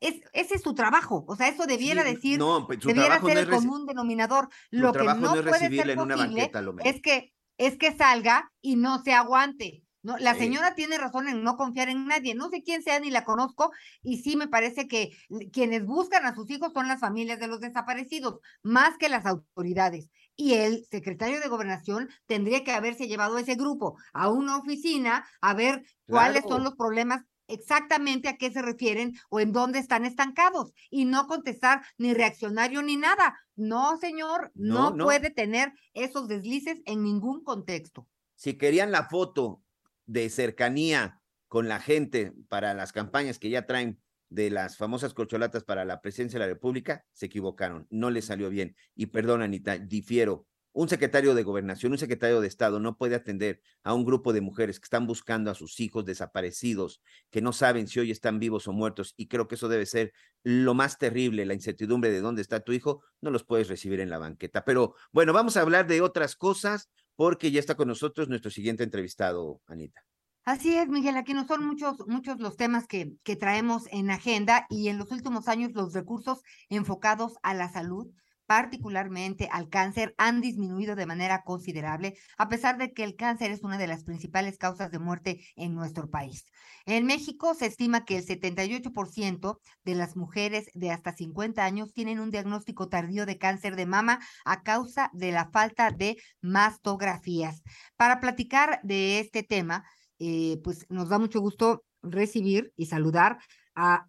Es, 0.00 0.16
ese 0.32 0.56
es 0.56 0.62
su 0.62 0.74
trabajo, 0.74 1.24
o 1.26 1.36
sea, 1.36 1.48
eso 1.48 1.66
debiera 1.66 2.04
decir, 2.04 2.40
pues, 2.66 2.80
debiera 2.80 3.20
ser 3.20 3.38
el 3.38 3.48
común 3.48 3.86
denominador. 3.86 4.48
Lo 4.70 4.92
que 4.92 5.04
no, 5.04 5.32
puede 5.32 5.58
ser 5.58 5.96
posible 5.96 6.50
es 6.84 7.00
que 7.00 7.32
es 7.58 7.76
que 7.76 7.92
salga 7.92 8.52
y 8.62 8.76
no 8.76 9.02
se 9.02 9.12
aguante. 9.12 9.82
No, 10.08 10.16
la 10.16 10.34
señora 10.34 10.74
tiene 10.74 10.96
razón 10.96 11.28
en 11.28 11.42
no 11.42 11.58
confiar 11.58 11.90
en 11.90 12.06
nadie. 12.06 12.34
No 12.34 12.48
sé 12.48 12.62
quién 12.62 12.82
sea 12.82 12.98
ni 12.98 13.10
la 13.10 13.26
conozco 13.26 13.72
y 14.02 14.22
sí 14.22 14.36
me 14.36 14.48
parece 14.48 14.88
que 14.88 15.10
quienes 15.52 15.84
buscan 15.84 16.24
a 16.24 16.34
sus 16.34 16.48
hijos 16.48 16.72
son 16.72 16.88
las 16.88 16.98
familias 16.98 17.38
de 17.38 17.46
los 17.46 17.60
desaparecidos, 17.60 18.40
más 18.62 18.96
que 18.96 19.10
las 19.10 19.26
autoridades. 19.26 20.08
Y 20.34 20.54
el 20.54 20.86
secretario 20.86 21.40
de 21.40 21.48
gobernación 21.48 22.08
tendría 22.24 22.64
que 22.64 22.72
haberse 22.72 23.06
llevado 23.06 23.36
a 23.36 23.42
ese 23.42 23.54
grupo 23.54 23.98
a 24.14 24.30
una 24.30 24.56
oficina 24.56 25.28
a 25.42 25.52
ver 25.52 25.84
cuáles 26.06 26.44
son 26.48 26.64
los 26.64 26.74
problemas 26.74 27.26
exactamente 27.46 28.30
a 28.30 28.38
qué 28.38 28.50
se 28.50 28.62
refieren 28.62 29.12
o 29.28 29.40
en 29.40 29.52
dónde 29.52 29.78
están 29.78 30.06
estancados 30.06 30.72
y 30.88 31.04
no 31.04 31.26
contestar 31.26 31.82
ni 31.98 32.14
reaccionario 32.14 32.80
ni 32.80 32.96
nada. 32.96 33.38
No, 33.56 33.98
señor, 33.98 34.52
no, 34.54 34.96
puede 34.96 35.28
tener 35.28 35.74
esos 35.92 36.28
deslices 36.28 36.80
en 36.86 37.02
ningún 37.02 37.44
contexto. 37.44 38.08
Si 38.36 38.56
querían 38.56 38.90
la 38.90 39.04
foto 39.04 39.60
de 40.08 40.28
cercanía 40.30 41.20
con 41.46 41.68
la 41.68 41.80
gente 41.80 42.32
para 42.48 42.74
las 42.74 42.92
campañas 42.92 43.38
que 43.38 43.50
ya 43.50 43.66
traen 43.66 44.00
de 44.30 44.50
las 44.50 44.76
famosas 44.76 45.14
corcholatas 45.14 45.64
para 45.64 45.84
la 45.84 46.00
presidencia 46.00 46.38
de 46.38 46.46
la 46.46 46.52
República, 46.52 47.04
se 47.12 47.26
equivocaron, 47.26 47.86
no 47.90 48.10
les 48.10 48.26
salió 48.26 48.50
bien. 48.50 48.74
Y 48.94 49.06
perdón, 49.06 49.42
Anita, 49.42 49.78
difiero. 49.78 50.46
Un 50.72 50.88
secretario 50.88 51.34
de 51.34 51.42
gobernación, 51.42 51.92
un 51.92 51.98
secretario 51.98 52.40
de 52.40 52.46
Estado 52.46 52.78
no 52.78 52.96
puede 52.96 53.16
atender 53.16 53.60
a 53.82 53.94
un 53.94 54.04
grupo 54.04 54.32
de 54.32 54.42
mujeres 54.42 54.78
que 54.78 54.84
están 54.84 55.06
buscando 55.06 55.50
a 55.50 55.54
sus 55.54 55.80
hijos 55.80 56.04
desaparecidos, 56.04 57.00
que 57.30 57.40
no 57.40 57.52
saben 57.52 57.88
si 57.88 57.98
hoy 57.98 58.12
están 58.12 58.38
vivos 58.38 58.68
o 58.68 58.72
muertos, 58.72 59.14
y 59.16 59.26
creo 59.26 59.48
que 59.48 59.56
eso 59.56 59.68
debe 59.68 59.86
ser 59.86 60.12
lo 60.44 60.74
más 60.74 60.98
terrible, 60.98 61.46
la 61.46 61.54
incertidumbre 61.54 62.12
de 62.12 62.20
dónde 62.20 62.42
está 62.42 62.60
tu 62.60 62.72
hijo, 62.72 63.02
no 63.20 63.30
los 63.30 63.44
puedes 63.44 63.66
recibir 63.68 63.98
en 63.98 64.10
la 64.10 64.18
banqueta. 64.18 64.64
Pero 64.64 64.94
bueno, 65.10 65.32
vamos 65.32 65.56
a 65.56 65.62
hablar 65.62 65.88
de 65.88 66.00
otras 66.00 66.36
cosas 66.36 66.90
porque 67.18 67.50
ya 67.50 67.58
está 67.58 67.74
con 67.74 67.88
nosotros 67.88 68.28
nuestro 68.28 68.48
siguiente 68.48 68.84
entrevistado, 68.84 69.60
Anita. 69.66 70.04
Así 70.44 70.76
es, 70.76 70.88
Miguel, 70.88 71.16
aquí 71.16 71.34
no 71.34 71.48
son 71.48 71.66
muchos, 71.66 72.06
muchos 72.06 72.38
los 72.38 72.56
temas 72.56 72.86
que, 72.86 73.14
que 73.24 73.34
traemos 73.34 73.88
en 73.90 74.12
agenda 74.12 74.66
y 74.70 74.86
en 74.86 74.98
los 74.98 75.10
últimos 75.10 75.48
años 75.48 75.72
los 75.74 75.92
recursos 75.94 76.42
enfocados 76.68 77.34
a 77.42 77.54
la 77.54 77.68
salud, 77.70 78.06
particularmente 78.48 79.46
al 79.52 79.68
cáncer, 79.68 80.14
han 80.16 80.40
disminuido 80.40 80.96
de 80.96 81.04
manera 81.04 81.42
considerable, 81.42 82.14
a 82.38 82.48
pesar 82.48 82.78
de 82.78 82.94
que 82.94 83.04
el 83.04 83.14
cáncer 83.14 83.50
es 83.50 83.62
una 83.62 83.76
de 83.76 83.86
las 83.86 84.04
principales 84.04 84.56
causas 84.56 84.90
de 84.90 84.98
muerte 84.98 85.44
en 85.54 85.74
nuestro 85.74 86.08
país. 86.08 86.46
En 86.86 87.04
México 87.04 87.52
se 87.52 87.66
estima 87.66 88.06
que 88.06 88.16
el 88.16 88.24
78% 88.24 89.60
de 89.84 89.94
las 89.94 90.16
mujeres 90.16 90.70
de 90.72 90.90
hasta 90.90 91.14
50 91.14 91.62
años 91.62 91.92
tienen 91.92 92.20
un 92.20 92.30
diagnóstico 92.30 92.88
tardío 92.88 93.26
de 93.26 93.36
cáncer 93.36 93.76
de 93.76 93.84
mama 93.84 94.18
a 94.46 94.62
causa 94.62 95.10
de 95.12 95.30
la 95.30 95.50
falta 95.50 95.90
de 95.90 96.16
mastografías. 96.40 97.62
Para 97.96 98.18
platicar 98.18 98.80
de 98.82 99.20
este 99.20 99.42
tema, 99.42 99.84
eh, 100.18 100.58
pues 100.64 100.86
nos 100.88 101.10
da 101.10 101.18
mucho 101.18 101.40
gusto 101.40 101.84
recibir 102.00 102.72
y 102.76 102.86
saludar 102.86 103.40
a 103.74 104.06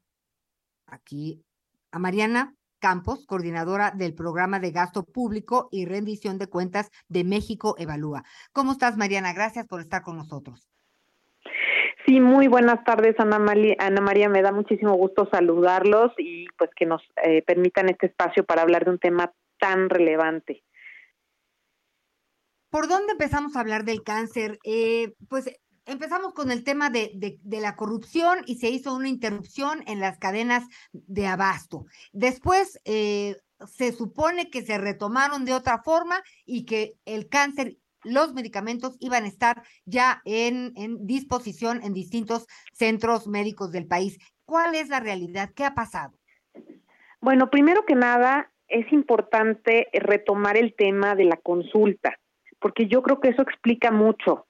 aquí 0.86 1.44
a 1.92 2.00
Mariana 2.00 2.56
Campos, 2.80 3.26
coordinadora 3.26 3.92
del 3.92 4.16
programa 4.16 4.60
de 4.60 4.72
gasto 4.72 5.04
público 5.04 5.70
y 5.72 5.86
rendición 5.86 6.38
de 6.38 6.48
cuentas 6.48 6.90
de 7.08 7.24
México 7.24 7.76
Evalúa. 7.78 8.24
¿Cómo 8.54 8.72
estás, 8.72 8.98
Mariana? 8.98 9.34
Gracias 9.34 9.68
por 9.68 9.82
estar 9.82 10.02
con 10.02 10.18
nosotros. 10.18 10.70
Sí, 12.06 12.20
muy 12.20 12.48
buenas 12.48 12.84
tardes, 12.86 13.16
Ana, 13.20 13.38
María. 13.38 14.30
Me 14.30 14.42
da 14.42 14.52
muchísimo 14.52 14.96
gusto 14.96 15.30
saludarlos 15.32 16.12
y 16.18 16.48
pues 16.58 16.72
que 16.76 16.86
nos 16.86 17.02
eh, 17.24 17.44
permitan 17.44 17.90
este 17.90 18.08
espacio 18.08 18.44
para 18.44 18.64
hablar 18.64 18.86
de 18.86 18.92
un 18.92 19.00
tema 19.00 19.32
tan 19.60 19.90
relevante. 19.90 20.64
¿Por 22.70 22.88
dónde 22.88 23.14
empezamos 23.14 23.56
a 23.56 23.60
hablar 23.60 23.84
del 23.84 24.04
cáncer? 24.04 24.60
Eh, 24.64 25.14
pues 25.28 25.52
empezamos 25.90 26.34
con 26.34 26.52
el 26.52 26.64
tema 26.64 26.90
de, 26.90 27.40
la 27.44 27.76
corrupción 27.76 28.40
y 28.46 28.56
se 28.56 28.70
hizo 28.70 28.96
una 28.96 29.10
interrupción 29.10 29.84
en 29.88 30.00
las 30.00 30.18
cadenas 30.18 30.64
de 30.94 31.28
abasto. 31.28 31.86
Después 32.14 32.80
eh, 32.86 33.36
se 33.68 33.92
supone 33.92 34.50
que 34.50 34.62
se 34.62 34.78
retomaron 34.78 35.46
de 35.46 35.54
otra 35.54 35.82
forma 35.84 36.22
y 36.46 36.66
que 36.66 36.94
el 37.06 37.28
cáncer, 37.28 37.78
los 38.04 38.34
medicamentos 38.34 38.96
iban 39.00 39.26
a 39.26 39.28
estar 39.28 39.64
ya 39.86 40.22
en, 40.26 40.74
en 40.76 41.06
disposición 41.06 41.82
en 41.84 41.94
distintos 41.94 42.48
centros 42.72 43.28
médicos 43.28 43.72
del 43.72 43.88
país. 43.88 44.18
¿Cuál 44.46 44.76
es 44.76 44.90
la 44.90 45.00
realidad? 45.00 45.52
¿Qué 45.56 45.66
ha 45.66 45.76
pasado? 45.76 46.14
Bueno, 47.20 47.50
primero 47.50 47.86
que 47.86 47.96
nada, 47.96 48.52
es 48.68 48.92
importante 48.94 49.88
retomar 49.94 50.56
el 50.56 50.74
tema 50.76 51.16
de 51.16 51.26
la 51.26 51.38
consulta, 51.38 52.18
porque 52.60 52.88
yo 52.88 53.02
creo 53.02 53.20
que 53.20 53.30
eso 53.30 53.42
explica 53.42 53.92
mucho. 53.92 54.46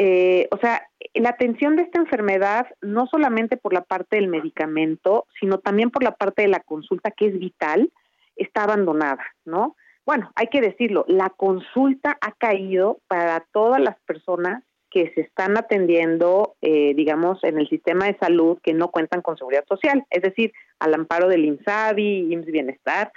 Eh, 0.00 0.46
o 0.52 0.58
sea, 0.58 0.88
la 1.14 1.30
atención 1.30 1.74
de 1.74 1.82
esta 1.82 1.98
enfermedad, 1.98 2.68
no 2.80 3.08
solamente 3.08 3.56
por 3.56 3.72
la 3.72 3.82
parte 3.82 4.14
del 4.14 4.28
medicamento, 4.28 5.26
sino 5.40 5.58
también 5.58 5.90
por 5.90 6.04
la 6.04 6.12
parte 6.12 6.42
de 6.42 6.48
la 6.48 6.60
consulta, 6.60 7.10
que 7.10 7.26
es 7.26 7.36
vital, 7.36 7.90
está 8.36 8.62
abandonada, 8.62 9.24
¿no? 9.44 9.74
Bueno, 10.06 10.30
hay 10.36 10.46
que 10.46 10.60
decirlo, 10.60 11.04
la 11.08 11.30
consulta 11.30 12.16
ha 12.20 12.30
caído 12.30 13.00
para 13.08 13.44
todas 13.50 13.80
las 13.80 13.98
personas 14.06 14.62
que 14.88 15.10
se 15.16 15.22
están 15.22 15.58
atendiendo, 15.58 16.54
eh, 16.62 16.94
digamos, 16.94 17.42
en 17.42 17.58
el 17.58 17.68
sistema 17.68 18.06
de 18.06 18.16
salud 18.18 18.60
que 18.62 18.74
no 18.74 18.92
cuentan 18.92 19.20
con 19.20 19.36
seguridad 19.36 19.64
social, 19.68 20.04
es 20.10 20.22
decir, 20.22 20.52
al 20.78 20.94
amparo 20.94 21.26
del 21.26 21.44
INSABI, 21.44 22.32
IMSS 22.32 22.52
Bienestar. 22.52 23.12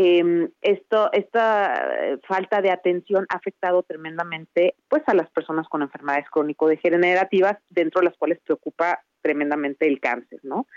Eh, 0.00 0.48
esto, 0.60 1.10
esta 1.12 2.18
falta 2.28 2.62
de 2.62 2.70
atención 2.70 3.26
ha 3.30 3.36
afectado 3.36 3.82
tremendamente, 3.82 4.76
pues, 4.86 5.02
a 5.06 5.14
las 5.14 5.28
personas 5.30 5.68
con 5.68 5.82
enfermedades 5.82 6.30
crónico-degenerativas, 6.30 7.56
dentro 7.68 8.00
de 8.00 8.04
las 8.04 8.16
cuales 8.16 8.38
preocupa 8.44 9.00
tremendamente 9.22 9.88
el 9.88 9.98
cáncer, 9.98 10.38
¿no? 10.44 10.68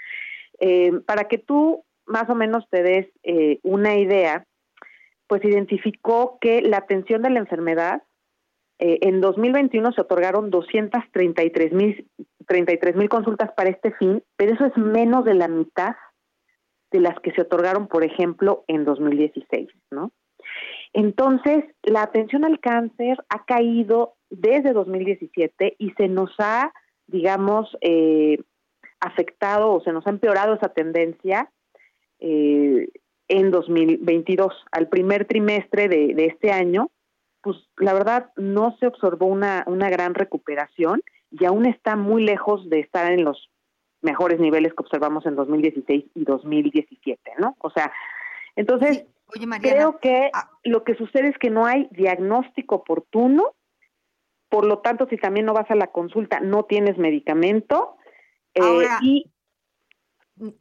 Eh, 0.60 0.92
para 1.06 1.26
que 1.26 1.38
tú 1.38 1.86
más 2.08 2.28
o 2.32 2.36
menos 2.36 2.68
te 2.72 2.82
des 2.82 3.08
eh, 3.22 3.60
una 3.62 3.96
idea, 3.96 4.44
pues 5.28 5.46
identificó 5.46 6.40
que 6.42 6.64
la 6.64 6.78
atención 6.78 7.22
de 7.22 7.30
la 7.30 7.40
enfermedad 7.40 8.02
eh, 8.80 8.98
en 9.02 9.22
2021 9.22 9.92
se 9.92 10.02
otorgaron 10.02 10.50
233 10.50 11.74
mil 11.74 12.08
33 12.48 12.96
mil 12.96 13.08
consultas 13.08 13.52
para 13.52 13.70
este 13.70 13.92
fin, 13.92 14.24
pero 14.36 14.56
eso 14.56 14.66
es 14.66 14.76
menos 14.78 15.26
de 15.26 15.36
la 15.36 15.48
mitad 15.48 15.96
de 16.92 17.00
las 17.00 17.20
que 17.20 17.32
se 17.32 17.42
otorgaron, 17.42 17.88
por 17.88 18.04
ejemplo, 18.04 18.64
en 18.68 18.86
2016, 18.86 19.70
¿no? 19.92 20.12
Entonces, 20.94 21.64
la 21.84 22.04
atención 22.04 22.44
al 22.44 22.60
cáncer 22.60 23.18
ha 23.30 23.46
caído 23.46 24.16
desde 24.30 24.74
2017 24.74 25.76
y 25.78 25.92
se 25.92 26.08
nos 26.08 26.32
ha, 26.40 26.74
digamos, 27.08 27.78
eh, 27.82 28.40
afectado 29.00 29.72
o 29.72 29.82
se 29.82 29.94
nos 29.94 30.06
ha 30.06 30.10
empeorado 30.10 30.54
esa 30.54 30.70
tendencia 30.70 31.50
eh, 32.20 32.90
en 33.28 33.52
2022. 33.52 34.54
Al 34.72 34.90
primer 34.90 35.26
trimestre 35.26 35.88
de, 35.88 36.26
este 36.26 36.52
año, 36.52 36.92
pues 37.42 37.58
la 37.78 37.94
verdad 37.94 38.32
no 38.36 38.76
se 38.80 38.88
observó 38.88 39.28
una, 39.28 39.64
una 39.68 39.90
gran 39.90 40.14
recuperación 40.14 41.02
y 41.32 41.46
aún 41.46 41.66
está 41.66 41.96
muy 41.96 42.24
lejos 42.24 42.70
de 42.70 42.82
estar 42.82 43.12
en 43.12 43.24
los 43.24 43.50
mejores 44.02 44.40
niveles 44.40 44.74
que 44.74 44.84
observamos 44.84 45.26
en 45.26 45.36
2016 45.36 46.06
y 46.16 46.24
2017, 46.24 47.34
¿no? 47.40 47.56
O 47.60 47.70
sea, 47.70 47.92
entonces 48.56 49.06
Oye, 49.34 49.48
Mariana, 49.48 49.76
creo 49.76 50.00
que 50.00 50.30
ah, 50.34 50.50
lo 50.64 50.84
que 50.84 50.96
sucede 50.96 51.30
es 51.30 51.38
que 51.38 51.50
no 51.50 51.66
hay 51.66 51.88
diagnóstico 51.92 52.76
oportuno, 52.76 53.54
por 54.50 54.66
lo 54.66 54.80
tanto, 54.80 55.08
si 55.10 55.18
también 55.18 55.46
no 55.46 55.54
vas 55.54 55.72
a 55.72 55.76
la 55.76 55.88
consulta, 55.88 56.42
no 56.42 56.66
tienes 56.66 56.98
medicamento. 56.98 57.96
Eh, 58.54 58.86
y 59.02 59.32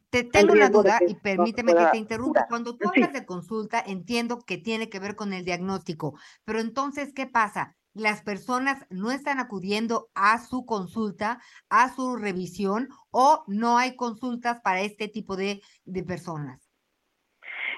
te 0.09 0.23
tengo 0.23 0.53
una 0.53 0.69
duda 0.69 0.99
y 1.05 1.15
permíteme 1.15 1.73
que 1.73 1.85
te 1.91 1.97
interrumpa. 1.97 2.45
Cuando 2.47 2.77
tú 2.77 2.87
hablas 2.87 3.11
de 3.11 3.25
consulta, 3.25 3.83
entiendo 3.85 4.39
que 4.39 4.57
tiene 4.57 4.89
que 4.89 4.99
ver 4.99 5.15
con 5.15 5.33
el 5.33 5.43
diagnóstico, 5.43 6.17
pero 6.45 6.59
entonces, 6.59 7.13
¿qué 7.13 7.27
pasa? 7.27 7.75
Las 7.93 8.21
personas 8.21 8.85
no 8.89 9.11
están 9.11 9.39
acudiendo 9.39 10.09
a 10.15 10.39
su 10.39 10.65
consulta, 10.65 11.41
a 11.69 11.93
su 11.93 12.15
revisión, 12.15 12.89
o 13.11 13.43
no 13.47 13.77
hay 13.77 13.95
consultas 13.95 14.61
para 14.61 14.81
este 14.81 15.07
tipo 15.07 15.35
de, 15.35 15.61
de 15.85 16.03
personas. 16.03 16.71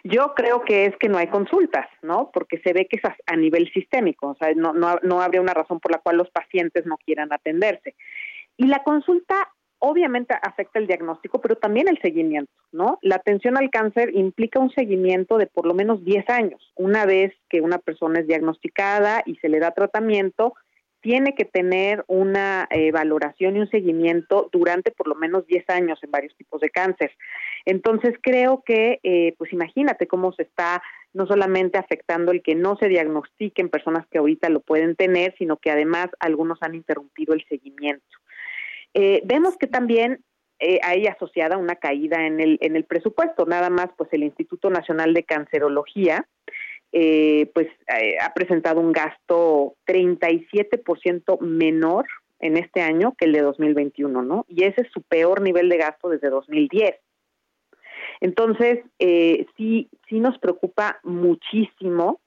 Yo 0.03 0.33
creo 0.35 0.63
que 0.63 0.85
es 0.85 0.97
que 0.97 1.07
no 1.07 1.17
hay 1.17 1.27
consultas, 1.27 1.87
¿no? 2.01 2.29
Porque 2.33 2.59
se 2.59 2.73
ve 2.73 2.87
que 2.89 2.97
es 2.97 3.03
a, 3.25 3.35
nivel 3.37 3.71
sistémico, 3.71 4.29
o 4.29 4.35
sea, 4.35 4.53
no, 4.53 4.73
no, 4.73 4.99
no 5.01 5.21
habría 5.21 5.41
una 5.41 5.53
razón 5.53 5.79
por 5.79 5.91
la 5.91 5.99
cual 5.99 6.17
los 6.17 6.29
pacientes 6.29 6.85
no 6.85 6.97
quieran 6.97 7.31
atenderse. 7.31 7.95
Y 8.57 8.67
la 8.67 8.83
consulta 8.83 9.52
obviamente 9.85 10.33
afecta 10.41 10.79
el 10.79 10.87
diagnóstico, 10.87 11.41
pero 11.41 11.57
también 11.57 11.89
el 11.89 11.99
seguimiento, 12.01 12.53
¿no? 12.71 12.99
La 13.01 13.15
atención 13.15 13.57
al 13.57 13.69
cáncer 13.69 14.11
implica 14.15 14.57
un 14.57 14.71
seguimiento 14.71 15.37
de 15.37 15.45
por 15.45 15.65
lo 15.65 15.73
menos 15.73 16.05
10 16.05 16.29
años. 16.29 16.71
Una 16.77 17.05
vez 17.05 17.33
que 17.49 17.59
una 17.59 17.79
persona 17.79 18.21
es 18.21 18.27
diagnosticada 18.27 19.23
y 19.25 19.35
se 19.35 19.49
le 19.49 19.59
da 19.59 19.71
tratamiento, 19.71 20.53
tiene 21.01 21.35
que 21.35 21.43
tener 21.43 22.05
una 22.07 22.65
eh, 22.69 22.93
valoración 22.93 23.57
y 23.57 23.59
un 23.59 23.69
seguimiento 23.69 24.49
durante 24.53 24.91
por 24.91 25.09
lo 25.09 25.15
menos 25.15 25.45
10 25.47 25.69
años 25.69 25.99
en 26.01 26.11
varios 26.11 26.33
tipos 26.37 26.61
de 26.61 26.69
cáncer. 26.69 27.11
Entonces 27.65 28.13
creo 28.21 28.63
que, 28.65 29.01
eh, 29.03 29.35
pues 29.37 29.51
imagínate 29.51 30.07
cómo 30.07 30.31
se 30.31 30.43
está 30.43 30.81
no 31.11 31.27
solamente 31.27 31.77
afectando 31.77 32.31
el 32.31 32.41
que 32.41 32.55
no 32.55 32.77
se 32.77 32.87
diagnostiquen 32.87 33.67
personas 33.67 34.07
que 34.07 34.19
ahorita 34.19 34.47
lo 34.47 34.61
pueden 34.61 34.95
tener, 34.95 35.35
sino 35.37 35.57
que 35.57 35.71
además 35.71 36.07
algunos 36.21 36.57
han 36.61 36.73
interrumpido 36.73 37.33
el 37.33 37.45
seguimiento. 37.49 38.17
Eh, 38.93 39.21
vemos 39.25 39.57
que 39.57 39.67
también 39.67 40.23
eh, 40.59 40.79
hay 40.83 41.07
asociada 41.07 41.57
una 41.57 41.75
caída 41.75 42.25
en 42.25 42.39
el, 42.39 42.57
en 42.61 42.75
el 42.75 42.85
presupuesto, 42.85 43.45
nada 43.45 43.69
más 43.69 43.89
pues 43.97 44.09
el 44.13 44.23
Instituto 44.23 44.69
Nacional 44.69 45.13
de 45.13 45.23
Cancerología 45.23 46.27
eh, 46.95 47.49
pues 47.55 47.67
eh, 47.87 48.17
ha 48.21 48.35
presentado 48.35 48.79
un 48.79 48.91
gasto 48.91 49.75
37% 49.87 51.39
menor 51.39 52.05
en 52.39 52.55
este 52.55 52.81
año 52.81 53.15
que 53.17 53.25
el 53.25 53.33
de 53.33 53.41
2021, 53.41 54.21
¿no? 54.21 54.45
Y 54.47 54.63
ese 54.63 54.81
es 54.81 54.91
su 54.91 55.01
peor 55.01 55.41
nivel 55.41 55.69
de 55.69 55.77
gasto 55.77 56.07
desde 56.09 56.29
2010. 56.29 56.95
Entonces, 58.21 58.85
eh, 58.99 59.47
sí, 59.57 59.89
sí 60.07 60.19
nos 60.19 60.37
preocupa 60.37 60.99
muchísimo 61.03 62.21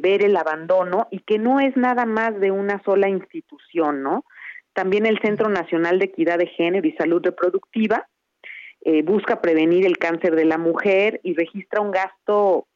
ver 0.00 0.24
el 0.24 0.36
abandono 0.36 1.06
y 1.12 1.20
que 1.20 1.38
no 1.38 1.60
es 1.60 1.76
nada 1.76 2.04
más 2.04 2.40
de 2.40 2.50
una 2.50 2.82
sola 2.82 3.08
institución, 3.08 4.02
¿no? 4.02 4.24
También 4.78 5.06
el 5.06 5.18
Centro 5.18 5.48
Nacional 5.48 5.98
de 5.98 6.04
Equidad 6.04 6.38
de 6.38 6.46
Género 6.46 6.86
y 6.86 6.92
Salud 6.92 7.20
Reproductiva 7.20 8.08
eh, 8.82 9.02
busca 9.02 9.40
prevenir 9.40 9.84
el 9.84 9.98
cáncer 9.98 10.36
de 10.36 10.44
la 10.44 10.56
mujer 10.56 11.20
y 11.24 11.34
registra 11.34 11.80
un 11.80 11.90
gasto 11.90 12.68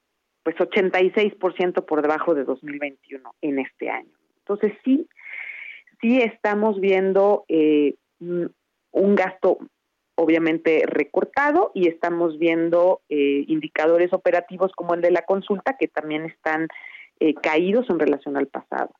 pues 0.42 0.56
86% 0.56 1.86
por 1.86 2.02
debajo 2.02 2.34
de 2.34 2.42
2021 2.42 3.36
en 3.40 3.60
este 3.60 3.88
año. 3.88 4.10
Entonces 4.38 4.72
sí, 4.84 5.06
sí 6.00 6.20
estamos 6.20 6.80
viendo 6.80 7.44
eh, 7.46 7.94
un 8.18 9.14
gasto 9.14 9.58
obviamente 10.16 10.82
recortado 10.84 11.70
y 11.72 11.86
estamos 11.86 12.36
viendo 12.36 13.02
eh, 13.10 13.44
indicadores 13.46 14.12
operativos 14.12 14.72
como 14.72 14.94
el 14.94 15.02
de 15.02 15.12
la 15.12 15.22
consulta 15.22 15.76
que 15.78 15.86
también 15.86 16.24
están 16.24 16.66
eh, 17.20 17.34
caídos 17.34 17.88
en 17.90 18.00
relación 18.00 18.36
al 18.36 18.48
pasado. 18.48 18.90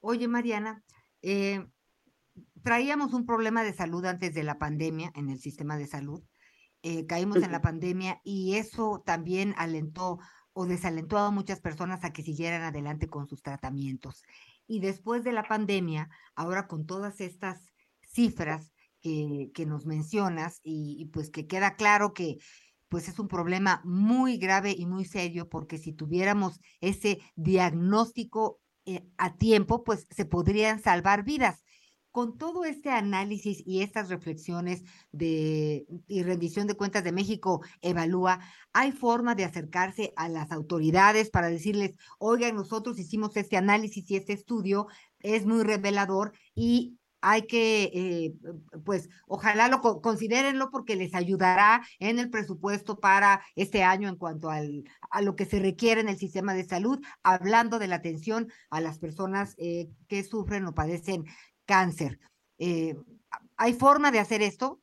Oye, 0.00 0.28
Mariana, 0.28 0.82
eh, 1.20 1.62
traíamos 2.62 3.12
un 3.12 3.26
problema 3.26 3.62
de 3.62 3.72
salud 3.72 4.04
antes 4.04 4.34
de 4.34 4.42
la 4.42 4.58
pandemia 4.58 5.12
en 5.14 5.30
el 5.30 5.38
sistema 5.38 5.76
de 5.76 5.86
salud. 5.86 6.22
Eh, 6.82 7.06
caímos 7.06 7.42
en 7.42 7.50
la 7.50 7.62
pandemia 7.62 8.20
y 8.22 8.54
eso 8.54 9.02
también 9.04 9.54
alentó 9.56 10.18
o 10.52 10.66
desalentó 10.66 11.18
a 11.18 11.30
muchas 11.30 11.60
personas 11.60 12.04
a 12.04 12.12
que 12.12 12.22
siguieran 12.22 12.62
adelante 12.62 13.08
con 13.08 13.28
sus 13.28 13.42
tratamientos. 13.42 14.22
Y 14.66 14.80
después 14.80 15.24
de 15.24 15.32
la 15.32 15.42
pandemia, 15.42 16.08
ahora 16.34 16.66
con 16.66 16.86
todas 16.86 17.20
estas 17.20 17.72
cifras 18.02 18.72
que, 19.00 19.50
que 19.54 19.66
nos 19.66 19.86
mencionas 19.86 20.60
y, 20.62 20.96
y, 20.98 21.06
pues 21.06 21.30
que 21.30 21.46
queda 21.46 21.76
claro 21.76 22.14
que 22.14 22.38
pues 22.88 23.08
es 23.08 23.18
un 23.18 23.28
problema 23.28 23.80
muy 23.84 24.38
grave 24.38 24.74
y 24.76 24.86
muy 24.86 25.04
serio 25.04 25.48
porque 25.48 25.78
si 25.78 25.92
tuviéramos 25.92 26.60
ese 26.80 27.20
diagnóstico 27.34 28.60
eh, 28.86 29.04
a 29.18 29.36
tiempo, 29.36 29.82
pues 29.82 30.06
se 30.10 30.24
podrían 30.24 30.80
salvar 30.80 31.24
vidas 31.24 31.64
con 32.16 32.38
todo 32.38 32.64
este 32.64 32.88
análisis 32.88 33.62
y 33.66 33.82
estas 33.82 34.08
reflexiones 34.08 34.84
de 35.12 35.84
y 36.08 36.22
rendición 36.22 36.66
de 36.66 36.72
cuentas 36.72 37.04
de 37.04 37.12
México 37.12 37.60
evalúa, 37.82 38.40
¿hay 38.72 38.92
forma 38.92 39.34
de 39.34 39.44
acercarse 39.44 40.14
a 40.16 40.30
las 40.30 40.50
autoridades 40.50 41.28
para 41.28 41.50
decirles, 41.50 41.98
oigan, 42.18 42.56
nosotros 42.56 42.98
hicimos 42.98 43.36
este 43.36 43.58
análisis 43.58 44.10
y 44.10 44.16
este 44.16 44.32
estudio 44.32 44.86
es 45.20 45.44
muy 45.44 45.62
revelador 45.62 46.32
y 46.54 46.96
hay 47.20 47.42
que, 47.42 47.90
eh, 47.92 48.34
pues, 48.86 49.10
ojalá 49.26 49.68
lo 49.68 49.82
considérenlo 50.00 50.70
porque 50.70 50.96
les 50.96 51.14
ayudará 51.14 51.82
en 51.98 52.18
el 52.18 52.30
presupuesto 52.30 52.98
para 52.98 53.42
este 53.56 53.82
año 53.82 54.08
en 54.08 54.16
cuanto 54.16 54.48
al, 54.48 54.84
a 55.10 55.20
lo 55.20 55.36
que 55.36 55.44
se 55.44 55.58
requiere 55.58 56.00
en 56.00 56.08
el 56.08 56.16
sistema 56.16 56.54
de 56.54 56.64
salud, 56.64 56.98
hablando 57.22 57.78
de 57.78 57.88
la 57.88 57.96
atención 57.96 58.50
a 58.70 58.80
las 58.80 58.98
personas 58.98 59.54
eh, 59.58 59.90
que 60.08 60.24
sufren 60.24 60.64
o 60.64 60.74
padecen 60.74 61.26
cáncer. 61.66 62.18
¿Hay 63.56 63.72
forma 63.74 64.10
de 64.10 64.20
hacer 64.20 64.42
esto? 64.42 64.80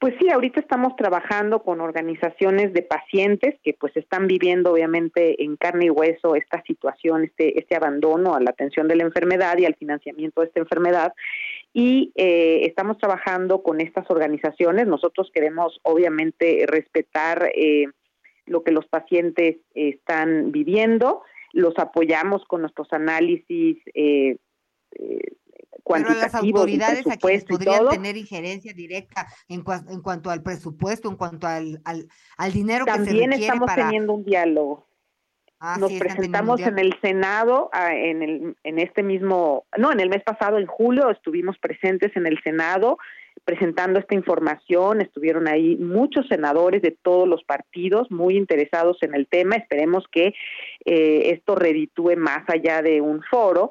Pues 0.00 0.14
sí, 0.18 0.30
ahorita 0.30 0.60
estamos 0.60 0.96
trabajando 0.96 1.62
con 1.62 1.82
organizaciones 1.82 2.72
de 2.72 2.80
pacientes 2.80 3.56
que 3.62 3.74
pues 3.74 3.94
están 3.98 4.26
viviendo 4.28 4.72
obviamente 4.72 5.44
en 5.44 5.56
carne 5.56 5.86
y 5.86 5.90
hueso 5.90 6.36
esta 6.36 6.62
situación, 6.62 7.24
este, 7.24 7.58
este 7.58 7.76
abandono 7.76 8.34
a 8.34 8.40
la 8.40 8.50
atención 8.50 8.88
de 8.88 8.96
la 8.96 9.02
enfermedad 9.02 9.58
y 9.58 9.66
al 9.66 9.74
financiamiento 9.74 10.40
de 10.40 10.46
esta 10.46 10.60
enfermedad. 10.60 11.12
Y 11.74 12.12
eh, 12.14 12.62
estamos 12.64 12.96
trabajando 12.96 13.62
con 13.62 13.82
estas 13.82 14.10
organizaciones. 14.10 14.86
Nosotros 14.86 15.30
queremos 15.34 15.78
obviamente 15.82 16.64
respetar 16.66 17.50
eh, 17.54 17.86
lo 18.46 18.62
que 18.62 18.72
los 18.72 18.86
pacientes 18.86 19.58
están 19.74 20.50
viviendo. 20.50 21.22
Los 21.52 21.78
apoyamos 21.78 22.44
con 22.46 22.62
nuestros 22.62 22.90
análisis 22.92 23.76
eh, 24.92 25.36
pero 25.92 26.14
las 26.14 26.34
autoridades 26.34 27.06
a 27.06 27.16
quienes 27.16 27.44
podrían 27.44 27.88
tener 27.88 28.16
injerencia 28.16 28.72
directa 28.72 29.26
en, 29.48 29.64
en, 29.88 30.02
cuanto 30.02 30.30
al 30.30 30.42
presupuesto, 30.42 31.08
en 31.08 31.16
cuanto 31.16 31.46
al, 31.46 31.80
al, 31.84 32.06
al 32.36 32.52
dinero 32.52 32.84
que 32.84 32.92
se 32.92 32.98
requiere 32.98 33.20
También 33.20 33.42
estamos 33.42 33.74
teniendo 33.74 34.12
un 34.14 34.24
diálogo. 34.24 34.86
Ah, 35.58 35.76
Nos 35.78 35.90
sí, 35.90 35.98
presentamos 35.98 36.60
en 36.60 36.78
el 36.78 36.98
Senado 37.02 37.68
ah, 37.72 37.94
en, 37.94 38.22
el, 38.22 38.56
en 38.64 38.78
este 38.78 39.02
mismo, 39.02 39.66
no, 39.76 39.92
en 39.92 40.00
el 40.00 40.08
mes 40.08 40.22
pasado, 40.22 40.58
en 40.58 40.66
julio, 40.66 41.10
estuvimos 41.10 41.58
presentes 41.58 42.16
en 42.16 42.26
el 42.26 42.40
Senado 42.42 42.98
presentando 43.44 43.98
esta 43.98 44.14
información. 44.14 45.00
Estuvieron 45.02 45.48
ahí 45.48 45.76
muchos 45.76 46.26
senadores 46.28 46.82
de 46.82 46.96
todos 47.02 47.28
los 47.28 47.44
partidos 47.44 48.10
muy 48.10 48.36
interesados 48.36 48.98
en 49.02 49.14
el 49.14 49.26
tema. 49.26 49.56
Esperemos 49.56 50.04
que 50.10 50.32
eh, 50.84 51.30
esto 51.32 51.56
reditúe 51.56 52.16
más 52.16 52.48
allá 52.48 52.80
de 52.80 53.00
un 53.00 53.22
foro 53.22 53.70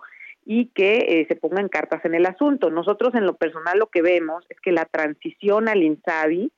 y 0.52 0.66
que 0.74 0.98
eh, 0.98 1.26
se 1.28 1.36
pongan 1.36 1.70
cartas 1.70 2.04
en 2.06 2.16
el 2.16 2.26
asunto. 2.26 2.72
Nosotros 2.72 3.14
en 3.14 3.28
lo 3.28 3.36
personal 3.36 3.78
lo 3.78 3.86
que 3.86 4.02
vemos 4.02 4.44
es 4.50 4.60
que 4.60 4.72
la 4.72 4.86
transición 4.86 5.68
al 5.70 5.84
INSABI 5.84 6.52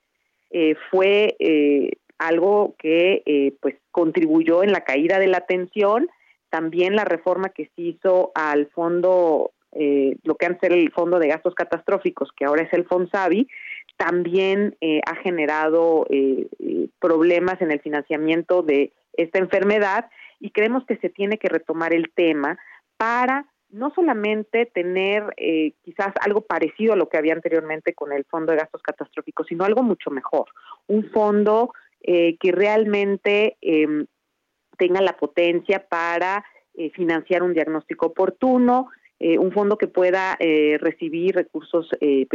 eh, 0.50 0.76
fue 0.90 1.36
eh, 1.38 1.90
algo 2.16 2.74
que 2.78 3.22
eh, 3.26 3.52
pues 3.60 3.74
contribuyó 3.90 4.62
en 4.62 4.72
la 4.72 4.80
caída 4.80 5.18
de 5.18 5.26
la 5.26 5.36
atención, 5.36 6.08
también 6.48 6.96
la 6.96 7.04
reforma 7.04 7.50
que 7.50 7.66
se 7.76 7.82
hizo 7.82 8.32
al 8.34 8.68
fondo, 8.68 9.50
eh, 9.72 10.16
lo 10.24 10.36
que 10.36 10.46
antes 10.46 10.62
era 10.62 10.74
el 10.74 10.90
fondo 10.90 11.18
de 11.18 11.28
gastos 11.28 11.54
catastróficos, 11.54 12.30
que 12.34 12.46
ahora 12.46 12.62
es 12.62 12.72
el 12.72 12.86
FONSAVI, 12.86 13.46
también 13.98 14.74
ha 15.06 15.14
generado 15.16 16.06
problemas 16.98 17.60
en 17.60 17.70
el 17.70 17.80
financiamiento 17.80 18.62
de 18.62 18.90
esta 19.12 19.38
enfermedad 19.38 20.08
y 20.40 20.50
creemos 20.50 20.84
que 20.86 20.96
se 20.96 21.10
tiene 21.10 21.36
que 21.36 21.50
retomar 21.50 21.92
el 21.92 22.10
tema 22.10 22.58
para 22.96 23.51
no 23.72 23.90
solamente 23.94 24.66
tener 24.66 25.34
eh, 25.36 25.72
quizás 25.82 26.12
algo 26.20 26.42
parecido 26.42 26.92
a 26.92 26.96
lo 26.96 27.08
que 27.08 27.16
había 27.16 27.32
anteriormente 27.32 27.94
con 27.94 28.12
el 28.12 28.24
Fondo 28.24 28.52
de 28.52 28.58
Gastos 28.58 28.82
Catastróficos, 28.82 29.46
sino 29.48 29.64
algo 29.64 29.82
mucho 29.82 30.10
mejor, 30.10 30.46
un 30.86 31.10
fondo 31.10 31.72
eh, 32.02 32.36
que 32.38 32.52
realmente 32.52 33.56
eh, 33.62 34.04
tenga 34.76 35.00
la 35.00 35.16
potencia 35.16 35.86
para 35.88 36.44
eh, 36.74 36.90
financiar 36.90 37.42
un 37.42 37.54
diagnóstico 37.54 38.06
oportuno, 38.06 38.88
eh, 39.18 39.38
un 39.38 39.52
fondo 39.52 39.78
que 39.78 39.88
pueda 39.88 40.36
eh, 40.38 40.78
recibir 40.80 41.34
recursos 41.34 41.88
eh, 42.00 42.26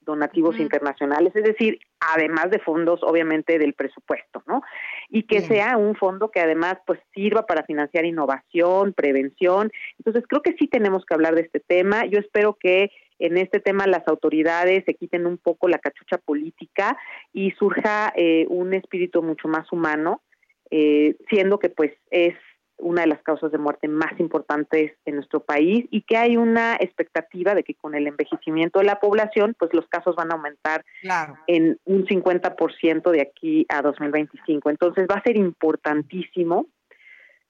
donativos 0.00 0.58
internacionales, 0.58 1.34
es 1.34 1.44
decir, 1.44 1.78
además 2.00 2.50
de 2.50 2.58
fondos, 2.58 3.00
obviamente, 3.02 3.58
del 3.58 3.74
presupuesto, 3.74 4.42
¿no? 4.46 4.62
Y 5.08 5.24
que 5.24 5.38
Bien. 5.38 5.48
sea 5.48 5.76
un 5.76 5.94
fondo 5.94 6.30
que 6.30 6.40
además, 6.40 6.78
pues, 6.86 7.00
sirva 7.14 7.46
para 7.46 7.64
financiar 7.64 8.04
innovación, 8.04 8.92
prevención. 8.92 9.70
Entonces, 9.98 10.24
creo 10.28 10.42
que 10.42 10.56
sí 10.58 10.66
tenemos 10.68 11.04
que 11.04 11.14
hablar 11.14 11.34
de 11.34 11.42
este 11.42 11.60
tema. 11.60 12.06
Yo 12.06 12.18
espero 12.18 12.56
que 12.58 12.90
en 13.18 13.36
este 13.36 13.60
tema 13.60 13.86
las 13.86 14.06
autoridades 14.08 14.84
se 14.86 14.94
quiten 14.94 15.26
un 15.26 15.36
poco 15.36 15.68
la 15.68 15.78
cachucha 15.78 16.16
política 16.18 16.96
y 17.32 17.50
surja 17.52 18.12
eh, 18.16 18.46
un 18.48 18.72
espíritu 18.72 19.22
mucho 19.22 19.46
más 19.46 19.70
humano, 19.72 20.22
eh, 20.70 21.16
siendo 21.28 21.58
que, 21.58 21.68
pues, 21.68 21.92
es 22.10 22.34
una 22.82 23.02
de 23.02 23.08
las 23.08 23.22
causas 23.22 23.52
de 23.52 23.58
muerte 23.58 23.88
más 23.88 24.18
importantes 24.18 24.92
en 25.04 25.14
nuestro 25.16 25.40
país 25.40 25.86
y 25.90 26.02
que 26.02 26.16
hay 26.16 26.36
una 26.36 26.76
expectativa 26.80 27.54
de 27.54 27.62
que 27.62 27.74
con 27.74 27.94
el 27.94 28.06
envejecimiento 28.06 28.78
de 28.78 28.86
la 28.86 29.00
población, 29.00 29.54
pues 29.58 29.72
los 29.74 29.86
casos 29.88 30.16
van 30.16 30.30
a 30.32 30.34
aumentar 30.36 30.84
Claro. 31.02 31.36
en 31.46 31.78
un 31.84 32.06
50% 32.06 33.10
de 33.10 33.20
aquí 33.22 33.66
a 33.68 33.82
2025. 33.82 34.70
Entonces 34.70 35.06
va 35.10 35.16
a 35.16 35.22
ser 35.22 35.36
importantísimo. 35.36 36.66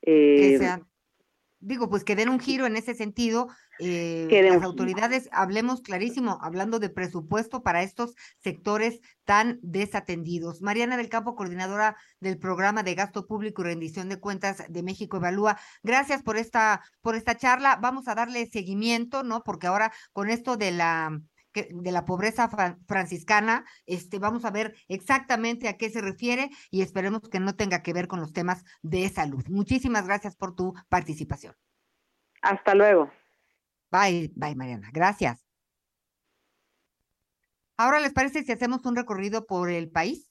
que 0.02 0.54
eh, 0.54 0.58
sean- 0.58 0.86
digo, 1.60 1.88
pues 1.88 2.04
que 2.04 2.16
den 2.16 2.28
un 2.28 2.40
giro 2.40 2.66
en 2.66 2.76
ese 2.76 2.94
sentido. 2.94 3.48
eh, 3.78 4.50
las 4.50 4.62
autoridades, 4.62 5.28
hablemos 5.32 5.80
clarísimo, 5.80 6.38
hablando 6.42 6.78
de 6.78 6.90
presupuesto 6.90 7.62
para 7.62 7.82
estos 7.82 8.14
sectores 8.38 9.00
tan 9.24 9.58
desatendidos. 9.62 10.60
Mariana 10.60 10.96
del 10.96 11.08
Campo, 11.08 11.36
coordinadora 11.36 11.96
del 12.18 12.38
programa 12.38 12.82
de 12.82 12.94
gasto 12.94 13.26
público 13.26 13.62
y 13.62 13.66
rendición 13.66 14.08
de 14.08 14.18
cuentas 14.18 14.64
de 14.68 14.82
México 14.82 15.18
Evalúa. 15.18 15.58
Gracias 15.82 16.22
por 16.22 16.36
esta, 16.36 16.82
por 17.00 17.14
esta 17.14 17.36
charla. 17.36 17.78
Vamos 17.80 18.08
a 18.08 18.14
darle 18.14 18.46
seguimiento, 18.46 19.22
¿no? 19.22 19.42
Porque 19.42 19.66
ahora 19.66 19.92
con 20.12 20.30
esto 20.30 20.56
de 20.56 20.72
la 20.72 21.20
que- 21.52 21.68
de 21.72 21.92
la 21.92 22.04
pobreza 22.04 22.48
fra- 22.48 22.78
franciscana, 22.86 23.64
este, 23.86 24.18
vamos 24.18 24.44
a 24.44 24.50
ver 24.50 24.74
exactamente 24.88 25.68
a 25.68 25.76
qué 25.76 25.90
se 25.90 26.00
refiere 26.00 26.50
y 26.70 26.82
esperemos 26.82 27.28
que 27.28 27.40
no 27.40 27.54
tenga 27.56 27.82
que 27.82 27.92
ver 27.92 28.08
con 28.08 28.20
los 28.20 28.32
temas 28.32 28.64
de 28.82 29.08
salud. 29.08 29.44
Muchísimas 29.48 30.06
gracias 30.06 30.36
por 30.36 30.54
tu 30.54 30.74
participación. 30.88 31.54
Hasta 32.42 32.74
luego. 32.74 33.10
Bye, 33.90 34.32
bye, 34.36 34.54
Mariana. 34.54 34.88
Gracias. 34.92 35.44
Ahora, 37.76 37.98
¿les 38.00 38.12
parece 38.12 38.44
si 38.44 38.52
hacemos 38.52 38.84
un 38.84 38.94
recorrido 38.94 39.46
por 39.46 39.70
el 39.70 39.90
país? 39.90 40.29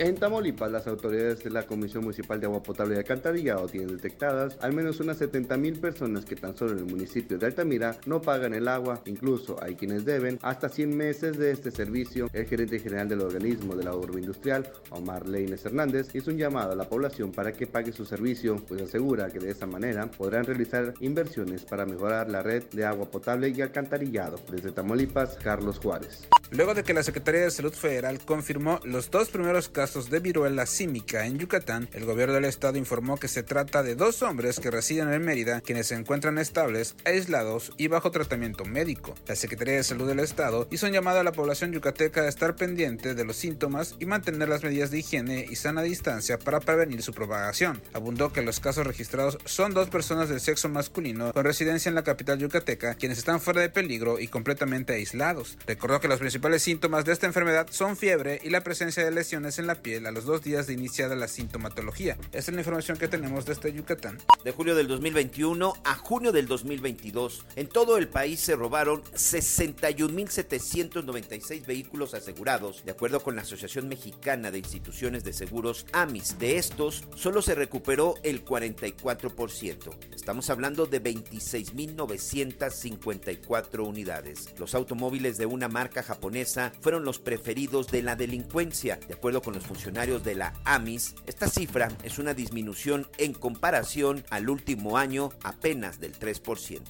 En 0.00 0.16
Tamaulipas, 0.16 0.72
las 0.72 0.88
autoridades 0.88 1.44
de 1.44 1.50
la 1.50 1.66
Comisión 1.66 2.02
Municipal 2.02 2.40
de 2.40 2.46
Agua 2.46 2.64
Potable 2.64 2.96
y 2.96 2.98
Alcantarillado 2.98 3.68
tienen 3.68 3.96
detectadas 3.96 4.58
al 4.60 4.72
menos 4.72 4.98
unas 4.98 5.18
70 5.18 5.56
mil 5.56 5.78
personas 5.78 6.24
que 6.24 6.34
tan 6.34 6.56
solo 6.56 6.72
en 6.72 6.78
el 6.78 6.86
municipio 6.86 7.38
de 7.38 7.46
Altamira 7.46 7.96
no 8.04 8.20
pagan 8.20 8.54
el 8.54 8.66
agua. 8.66 9.02
Incluso 9.06 9.56
hay 9.62 9.76
quienes 9.76 10.04
deben 10.04 10.40
hasta 10.42 10.68
100 10.68 10.96
meses 10.96 11.38
de 11.38 11.52
este 11.52 11.70
servicio. 11.70 12.28
El 12.32 12.46
gerente 12.46 12.80
general 12.80 13.08
del 13.08 13.20
organismo 13.20 13.76
del 13.76 13.86
ahorro 13.86 14.18
industrial, 14.18 14.68
Omar 14.90 15.28
Leines 15.28 15.64
Hernández, 15.64 16.12
hizo 16.12 16.32
un 16.32 16.38
llamado 16.38 16.72
a 16.72 16.76
la 16.76 16.88
población 16.88 17.30
para 17.30 17.52
que 17.52 17.68
pague 17.68 17.92
su 17.92 18.04
servicio, 18.04 18.56
pues 18.66 18.82
asegura 18.82 19.30
que 19.30 19.38
de 19.38 19.52
esa 19.52 19.66
manera 19.66 20.10
podrán 20.10 20.44
realizar 20.44 20.92
inversiones 20.98 21.64
para 21.64 21.86
mejorar 21.86 22.28
la 22.28 22.42
red 22.42 22.64
de 22.72 22.84
agua 22.84 23.08
potable 23.08 23.50
y 23.50 23.62
alcantarillado. 23.62 24.40
Desde 24.50 24.72
Tamaulipas, 24.72 25.36
Carlos 25.36 25.78
Juárez. 25.78 26.26
Luego 26.54 26.74
de 26.74 26.84
que 26.84 26.94
la 26.94 27.02
Secretaría 27.02 27.40
de 27.40 27.50
Salud 27.50 27.72
Federal 27.72 28.20
confirmó 28.24 28.78
los 28.84 29.10
dos 29.10 29.28
primeros 29.28 29.68
casos 29.68 30.08
de 30.08 30.20
viruela 30.20 30.66
símica 30.66 31.26
en 31.26 31.36
Yucatán, 31.36 31.88
el 31.92 32.04
gobierno 32.04 32.32
del 32.32 32.44
estado 32.44 32.78
informó 32.78 33.16
que 33.16 33.26
se 33.26 33.42
trata 33.42 33.82
de 33.82 33.96
dos 33.96 34.22
hombres 34.22 34.60
que 34.60 34.70
residen 34.70 35.12
en 35.12 35.24
Mérida, 35.24 35.62
quienes 35.62 35.88
se 35.88 35.96
encuentran 35.96 36.38
estables, 36.38 36.94
aislados 37.04 37.72
y 37.76 37.88
bajo 37.88 38.12
tratamiento 38.12 38.64
médico. 38.64 39.16
La 39.26 39.34
Secretaría 39.34 39.74
de 39.74 39.82
Salud 39.82 40.06
del 40.06 40.20
estado 40.20 40.68
hizo 40.70 40.86
un 40.86 40.92
llamado 40.92 41.18
a 41.18 41.24
la 41.24 41.32
población 41.32 41.72
yucateca 41.72 42.20
a 42.20 42.28
estar 42.28 42.54
pendiente 42.54 43.16
de 43.16 43.24
los 43.24 43.34
síntomas 43.34 43.96
y 43.98 44.06
mantener 44.06 44.48
las 44.48 44.62
medidas 44.62 44.92
de 44.92 45.00
higiene 45.00 45.44
y 45.50 45.56
sana 45.56 45.82
distancia 45.82 46.38
para 46.38 46.60
prevenir 46.60 47.02
su 47.02 47.12
propagación. 47.12 47.82
Abundó 47.94 48.32
que 48.32 48.42
los 48.42 48.60
casos 48.60 48.86
registrados 48.86 49.38
son 49.44 49.74
dos 49.74 49.88
personas 49.88 50.28
del 50.28 50.38
sexo 50.38 50.68
masculino 50.68 51.32
con 51.32 51.44
residencia 51.44 51.88
en 51.88 51.96
la 51.96 52.04
capital 52.04 52.38
yucateca, 52.38 52.94
quienes 52.94 53.18
están 53.18 53.40
fuera 53.40 53.60
de 53.60 53.70
peligro 53.70 54.20
y 54.20 54.28
completamente 54.28 54.92
aislados. 54.92 55.58
Recordó 55.66 56.00
que 56.00 56.06
los 56.06 56.20
principales 56.20 56.43
síntomas 56.58 57.06
de 57.06 57.12
esta 57.12 57.26
enfermedad 57.26 57.68
son 57.70 57.96
fiebre 57.96 58.38
y 58.44 58.50
la 58.50 58.62
presencia 58.62 59.02
de 59.02 59.10
lesiones 59.10 59.58
en 59.58 59.66
la 59.66 59.76
piel 59.76 60.04
a 60.06 60.10
los 60.10 60.26
dos 60.26 60.42
días 60.42 60.66
de 60.66 60.74
iniciada 60.74 61.16
la 61.16 61.26
sintomatología. 61.26 62.18
Esta 62.32 62.50
es 62.50 62.54
la 62.54 62.60
información 62.60 62.98
que 62.98 63.08
tenemos 63.08 63.46
desde 63.46 63.72
Yucatán. 63.72 64.18
De 64.44 64.52
julio 64.52 64.74
del 64.74 64.86
2021 64.86 65.72
a 65.82 65.94
junio 65.94 66.32
del 66.32 66.46
2022, 66.46 67.46
en 67.56 67.66
todo 67.66 67.96
el 67.96 68.08
país 68.08 68.40
se 68.40 68.56
robaron 68.56 69.02
61.796 69.04 71.64
vehículos 71.64 72.12
asegurados, 72.12 72.84
de 72.84 72.92
acuerdo 72.92 73.20
con 73.20 73.36
la 73.36 73.42
Asociación 73.42 73.88
Mexicana 73.88 74.50
de 74.50 74.58
Instituciones 74.58 75.24
de 75.24 75.32
Seguros 75.32 75.86
AMIS. 75.92 76.38
De 76.38 76.58
estos, 76.58 77.04
solo 77.14 77.40
se 77.40 77.54
recuperó 77.54 78.16
el 78.22 78.44
44%. 78.44 79.96
Estamos 80.14 80.50
hablando 80.50 80.84
de 80.84 81.02
26.954 81.02 83.86
unidades. 83.86 84.52
Los 84.58 84.74
automóviles 84.74 85.38
de 85.38 85.46
una 85.46 85.68
marca 85.68 86.02
japonesa 86.02 86.33
fueron 86.80 87.04
los 87.04 87.20
preferidos 87.20 87.86
de 87.88 88.02
la 88.02 88.16
delincuencia. 88.16 88.98
De 89.06 89.14
acuerdo 89.14 89.40
con 89.40 89.54
los 89.54 89.64
funcionarios 89.64 90.24
de 90.24 90.34
la 90.34 90.52
AMIS, 90.64 91.14
esta 91.26 91.48
cifra 91.48 91.88
es 92.02 92.18
una 92.18 92.34
disminución 92.34 93.06
en 93.18 93.34
comparación 93.34 94.24
al 94.30 94.50
último 94.50 94.98
año 94.98 95.30
apenas 95.44 96.00
del 96.00 96.18
3%. 96.18 96.80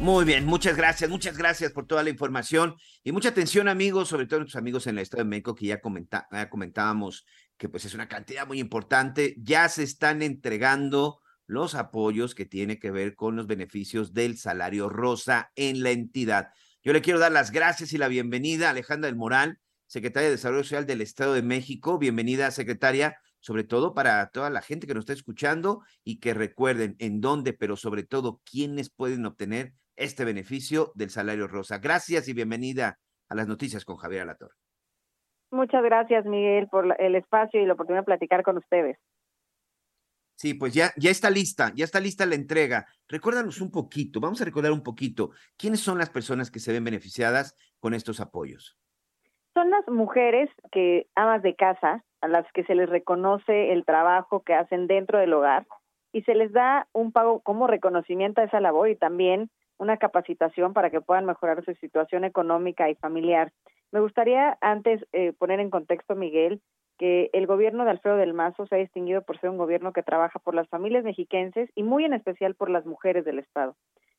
Muy 0.00 0.24
bien, 0.24 0.44
muchas 0.44 0.76
gracias, 0.76 1.10
muchas 1.10 1.36
gracias 1.36 1.72
por 1.72 1.86
toda 1.86 2.02
la 2.02 2.10
información 2.10 2.76
y 3.02 3.10
mucha 3.10 3.30
atención 3.30 3.66
amigos, 3.66 4.08
sobre 4.08 4.26
todo 4.26 4.40
nuestros 4.40 4.60
amigos 4.60 4.86
en 4.86 4.96
el 4.96 5.02
Estado 5.02 5.24
de 5.24 5.30
México 5.30 5.54
que 5.54 5.66
ya, 5.66 5.80
ya 6.30 6.48
comentábamos 6.50 7.24
que 7.56 7.68
pues 7.68 7.84
es 7.86 7.94
una 7.94 8.08
cantidad 8.08 8.46
muy 8.46 8.60
importante, 8.60 9.34
ya 9.38 9.68
se 9.68 9.82
están 9.82 10.22
entregando 10.22 11.20
los 11.48 11.74
apoyos 11.74 12.34
que 12.34 12.44
tiene 12.44 12.78
que 12.78 12.90
ver 12.90 13.16
con 13.16 13.34
los 13.34 13.46
beneficios 13.46 14.12
del 14.12 14.36
salario 14.36 14.88
rosa 14.88 15.50
en 15.56 15.82
la 15.82 15.90
entidad. 15.90 16.50
Yo 16.84 16.92
le 16.92 17.00
quiero 17.00 17.18
dar 17.18 17.32
las 17.32 17.50
gracias 17.50 17.92
y 17.94 17.98
la 17.98 18.06
bienvenida 18.06 18.68
a 18.68 18.70
Alejandra 18.70 19.08
del 19.08 19.16
Moral, 19.16 19.58
secretaria 19.86 20.28
de 20.28 20.36
Desarrollo 20.36 20.62
Social 20.62 20.86
del 20.86 21.00
Estado 21.00 21.32
de 21.32 21.42
México. 21.42 21.98
Bienvenida, 21.98 22.50
secretaria, 22.50 23.16
sobre 23.40 23.64
todo 23.64 23.94
para 23.94 24.28
toda 24.28 24.50
la 24.50 24.60
gente 24.60 24.86
que 24.86 24.92
nos 24.92 25.02
está 25.02 25.14
escuchando 25.14 25.82
y 26.04 26.20
que 26.20 26.34
recuerden 26.34 26.96
en 26.98 27.22
dónde, 27.22 27.54
pero 27.54 27.76
sobre 27.76 28.02
todo 28.02 28.42
quiénes 28.44 28.90
pueden 28.90 29.24
obtener 29.24 29.72
este 29.96 30.26
beneficio 30.26 30.92
del 30.94 31.08
salario 31.08 31.48
rosa. 31.48 31.78
Gracias 31.78 32.28
y 32.28 32.34
bienvenida 32.34 32.98
a 33.30 33.34
las 33.34 33.48
noticias 33.48 33.86
con 33.86 33.96
Javier 33.96 34.22
Alator. 34.22 34.52
Muchas 35.50 35.82
gracias, 35.82 36.26
Miguel, 36.26 36.68
por 36.68 36.94
el 37.00 37.14
espacio 37.14 37.60
y 37.60 37.64
la 37.64 37.72
oportunidad 37.72 38.02
de 38.02 38.06
platicar 38.06 38.42
con 38.42 38.58
ustedes. 38.58 38.98
Sí, 40.38 40.54
pues 40.54 40.72
ya, 40.72 40.92
ya 40.96 41.10
está 41.10 41.30
lista, 41.30 41.72
ya 41.74 41.84
está 41.84 41.98
lista 41.98 42.24
la 42.24 42.36
entrega. 42.36 42.86
Recuérdanos 43.08 43.60
un 43.60 43.72
poquito, 43.72 44.20
vamos 44.20 44.40
a 44.40 44.44
recordar 44.44 44.70
un 44.70 44.84
poquito, 44.84 45.30
¿quiénes 45.56 45.80
son 45.80 45.98
las 45.98 46.10
personas 46.10 46.52
que 46.52 46.60
se 46.60 46.72
ven 46.72 46.84
beneficiadas 46.84 47.56
con 47.80 47.92
estos 47.92 48.20
apoyos? 48.20 48.78
Son 49.52 49.68
las 49.70 49.88
mujeres 49.88 50.48
que 50.70 51.08
amas 51.16 51.42
de 51.42 51.56
casa, 51.56 52.04
a 52.20 52.28
las 52.28 52.46
que 52.52 52.62
se 52.62 52.76
les 52.76 52.88
reconoce 52.88 53.72
el 53.72 53.84
trabajo 53.84 54.44
que 54.44 54.54
hacen 54.54 54.86
dentro 54.86 55.18
del 55.18 55.32
hogar 55.32 55.66
y 56.12 56.22
se 56.22 56.36
les 56.36 56.52
da 56.52 56.86
un 56.92 57.10
pago 57.10 57.40
como 57.40 57.66
reconocimiento 57.66 58.40
a 58.40 58.44
esa 58.44 58.60
labor 58.60 58.90
y 58.90 58.94
también 58.94 59.50
una 59.76 59.96
capacitación 59.96 60.72
para 60.72 60.90
que 60.90 61.00
puedan 61.00 61.26
mejorar 61.26 61.64
su 61.64 61.74
situación 61.74 62.22
económica 62.22 62.88
y 62.88 62.94
familiar. 62.94 63.52
Me 63.90 63.98
gustaría 63.98 64.56
antes 64.60 65.04
eh, 65.12 65.32
poner 65.32 65.58
en 65.58 65.70
contexto, 65.70 66.14
Miguel, 66.14 66.62
que 66.98 67.30
el 67.32 67.46
gobierno 67.46 67.84
de 67.84 67.90
Alfredo 67.90 68.16
del 68.16 68.34
Mazo 68.34 68.66
se 68.66 68.74
ha 68.74 68.78
distinguido 68.78 69.22
por 69.22 69.38
ser 69.40 69.50
un 69.50 69.56
gobierno 69.56 69.92
que 69.92 70.02
trabaja 70.02 70.38
por 70.38 70.54
las 70.54 70.68
familias 70.68 71.04
mexiquenses 71.04 71.70
y 71.74 71.82
muy 71.82 72.04
en 72.04 72.12
especial 72.12 72.54
por 72.54 72.70
las 72.70 72.84
mujeres 72.84 73.24
del 73.24 73.38
Estado. 73.38 73.76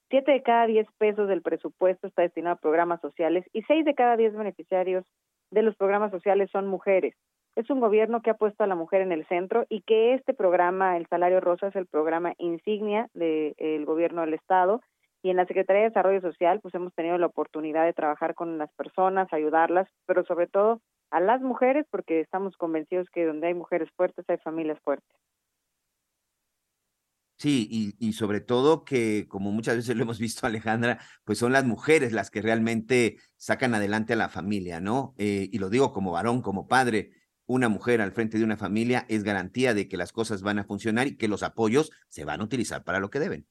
Siete 0.10 0.31
de 0.31 0.41
cada 0.41 0.65
diez 0.65 0.88
pesos 0.97 1.27
del 1.27 1.43
presupuesto 1.43 2.07
está 2.07 2.23
destinado 2.23 2.56
a 2.56 2.60
programas 2.60 3.01
sociales 3.01 3.45
y 3.53 3.61
seis 3.64 3.85
de 3.85 3.93
cada 3.93 4.18
diez 4.18 4.34
beneficiarios 4.34 5.06
de 5.51 5.61
los 5.61 5.76
programas 5.76 6.11
sociales 6.11 6.49
son 6.51 6.68
mujeres. 6.68 7.14
Es 7.56 7.69
un 7.69 7.80
gobierno 7.80 8.22
que 8.22 8.30
ha 8.30 8.35
puesto 8.35 8.64
a 8.64 8.68
la 8.68 8.76
mujer 8.76 9.01
en 9.01 9.11
el 9.11 9.27
centro 9.27 9.65
y 9.69 9.81
que 9.81 10.14
este 10.14 10.34
programa, 10.34 10.97
el 10.97 11.07
Salario 11.07 11.41
Rosa, 11.41 11.68
es 11.68 11.76
el 11.76 11.88
programa 11.88 12.34
insignia 12.38 13.10
del 13.14 13.85
gobierno 13.85 14.22
del 14.22 14.34
Estado 14.34 14.81
y 15.22 15.30
en 15.30 15.35
la 15.35 15.45
Secretaría 15.45 15.84
de 15.84 15.89
Desarrollo 15.89 16.22
Social 16.22 16.60
pues 16.61 16.73
hemos 16.73 16.93
tenido 16.93 17.18
la 17.18 17.26
oportunidad 17.27 17.85
de 17.85 17.93
trabajar 17.93 18.34
con 18.34 18.57
las 18.57 18.72
personas, 18.73 19.31
ayudarlas, 19.34 19.88
pero 20.06 20.23
sobre 20.23 20.47
todo 20.47 20.80
a 21.11 21.19
las 21.19 21.41
mujeres 21.41 21.86
porque 21.90 22.22
estamos 22.22 22.56
convencidos 22.57 23.10
que 23.10 23.26
donde 23.26 23.48
hay 23.48 23.53
mujeres 23.53 23.90
fuertes 23.95 24.26
hay 24.27 24.38
familias 24.38 24.80
fuertes. 24.81 25.15
Sí, 27.38 27.69
y, 27.72 27.95
y, 28.06 28.11
sobre 28.11 28.41
todo 28.41 28.84
que, 28.84 29.26
como 29.30 29.53
muchas 29.53 29.77
veces 29.77 29.95
lo 29.95 30.03
hemos 30.03 30.19
visto, 30.19 30.45
Alejandra, 30.48 30.99
pues 31.23 31.38
son 31.38 31.53
las 31.53 31.64
mujeres 31.64 32.11
las 32.11 32.30
que 32.31 32.41
realmente 32.41 33.15
sacan 33.38 33.73
adelante 33.73 34.11
a 34.11 34.18
la 34.18 34.27
familia, 34.27 34.81
¿no? 34.81 35.14
Eh, 35.18 35.48
y 35.49 35.57
lo 35.57 35.69
digo 35.69 35.94
como 35.94 36.11
varón, 36.11 36.41
como 36.41 36.68
padre, 36.68 37.11
una 37.45 37.69
mujer 37.69 38.02
al 38.02 38.11
frente 38.11 38.38
de 38.38 38.44
una 38.44 38.57
familia 38.57 39.06
es 39.07 39.23
garantía 39.23 39.73
de 39.73 39.88
que 39.88 39.95
las 39.95 40.11
cosas 40.11 40.44
van 40.44 40.60
a 40.60 40.65
funcionar 40.65 41.07
y 41.07 41.18
que 41.18 41.30
los 41.30 41.41
apoyos 41.41 41.91
se 42.10 42.26
van 42.26 42.41
a 42.41 42.44
utilizar 42.44 42.84
para 42.84 42.99
lo 42.99 43.10
que 43.10 43.19
deben. 43.19 43.45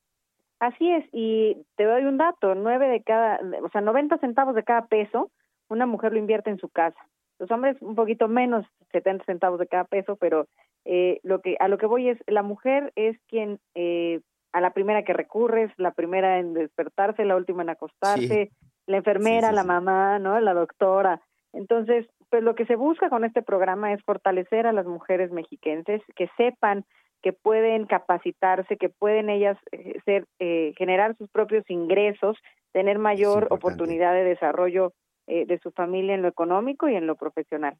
Así 0.61 0.91
es, 0.91 1.05
y 1.13 1.65
te 1.77 1.85
doy 1.85 2.05
un 2.05 2.19
dato, 2.19 2.55
nueve 2.55 2.89
de 2.89 3.03
cada, 3.03 3.41
o 3.63 3.71
sea, 3.71 3.81
90 3.81 4.19
centavos 4.19 4.55
de 4.55 4.65
cada 4.65 4.87
peso, 4.87 5.31
una 5.69 5.87
mujer 5.87 6.13
lo 6.13 6.19
invierte 6.19 6.51
en 6.51 6.59
su 6.59 6.69
casa. 6.69 6.99
Los 7.39 7.51
hombres 7.51 7.77
un 7.81 7.95
poquito 7.95 8.29
menos, 8.29 8.67
70 8.93 9.25
centavos 9.25 9.59
de 9.59 9.67
cada 9.67 9.85
peso, 9.85 10.17
pero 10.17 10.47
eh, 10.85 11.21
lo 11.23 11.41
que 11.41 11.57
a 11.61 11.69
lo 11.69 11.79
que 11.79 11.87
voy 11.87 12.09
es, 12.09 12.19
la 12.27 12.43
mujer 12.43 12.93
es 12.97 13.17
quien 13.29 13.61
eh, 13.75 14.21
a 14.53 14.61
la 14.61 14.73
primera 14.73 15.05
que 15.05 15.13
recurre, 15.13 15.65
es 15.65 15.73
la 15.77 15.93
primera 15.93 16.39
en 16.39 16.55
despertarse, 16.55 17.25
la 17.25 17.37
última 17.37 17.63
en 17.63 17.71
acostarse, 17.71 18.51
la 18.87 18.97
enfermera, 18.97 19.53
la 19.53 19.65
mamá, 19.65 20.19
¿no? 20.19 20.41
La 20.41 20.55
doctora. 20.55 21.21
Entonces, 21.53 22.07
pues 22.31 22.43
lo 22.43 22.55
que 22.55 22.67
se 22.67 22.77
busca 22.77 23.09
con 23.11 23.25
este 23.25 23.43
programa 23.43 23.93
es 23.93 24.03
fortalecer 24.05 24.67
a 24.67 24.73
las 24.73 24.87
mujeres 24.87 25.31
mexiquenses, 25.31 26.03
que 26.17 26.29
sepan 26.37 26.85
que 27.23 27.33
pueden 27.33 27.87
capacitarse, 27.87 28.77
que 28.77 28.89
pueden 28.89 29.29
ellas 29.29 29.59
eh, 29.73 30.01
ser, 30.05 30.25
eh, 30.39 30.73
generar 30.77 31.17
sus 31.17 31.29
propios 31.31 31.69
ingresos, 31.69 32.37
tener 32.73 32.99
mayor 32.99 33.49
oportunidad 33.51 34.13
de 34.13 34.25
desarrollo 34.25 34.93
eh, 35.29 35.47
de 35.47 35.59
su 35.59 35.71
familia 35.71 36.15
en 36.15 36.23
lo 36.23 36.29
económico 36.29 36.89
y 36.89 36.97
en 36.97 37.07
lo 37.07 37.17
profesional. 37.17 37.77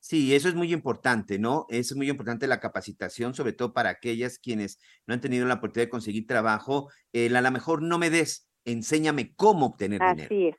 Sí, 0.00 0.34
eso 0.34 0.48
es 0.48 0.54
muy 0.54 0.72
importante, 0.74 1.38
¿no? 1.38 1.64
Es 1.70 1.96
muy 1.96 2.10
importante 2.10 2.46
la 2.46 2.60
capacitación, 2.60 3.32
sobre 3.32 3.54
todo 3.54 3.72
para 3.72 3.88
aquellas 3.88 4.38
quienes 4.38 4.78
no 5.06 5.14
han 5.14 5.20
tenido 5.22 5.46
la 5.46 5.54
oportunidad 5.54 5.86
de 5.86 5.90
conseguir 5.90 6.26
trabajo. 6.26 6.90
a 7.14 7.40
lo 7.40 7.50
mejor 7.50 7.80
no 7.82 7.98
me 7.98 8.10
des, 8.10 8.50
enséñame 8.66 9.34
cómo 9.34 9.66
obtener 9.66 10.00
dinero. 10.00 10.26
Así 10.26 10.48
es. 10.48 10.56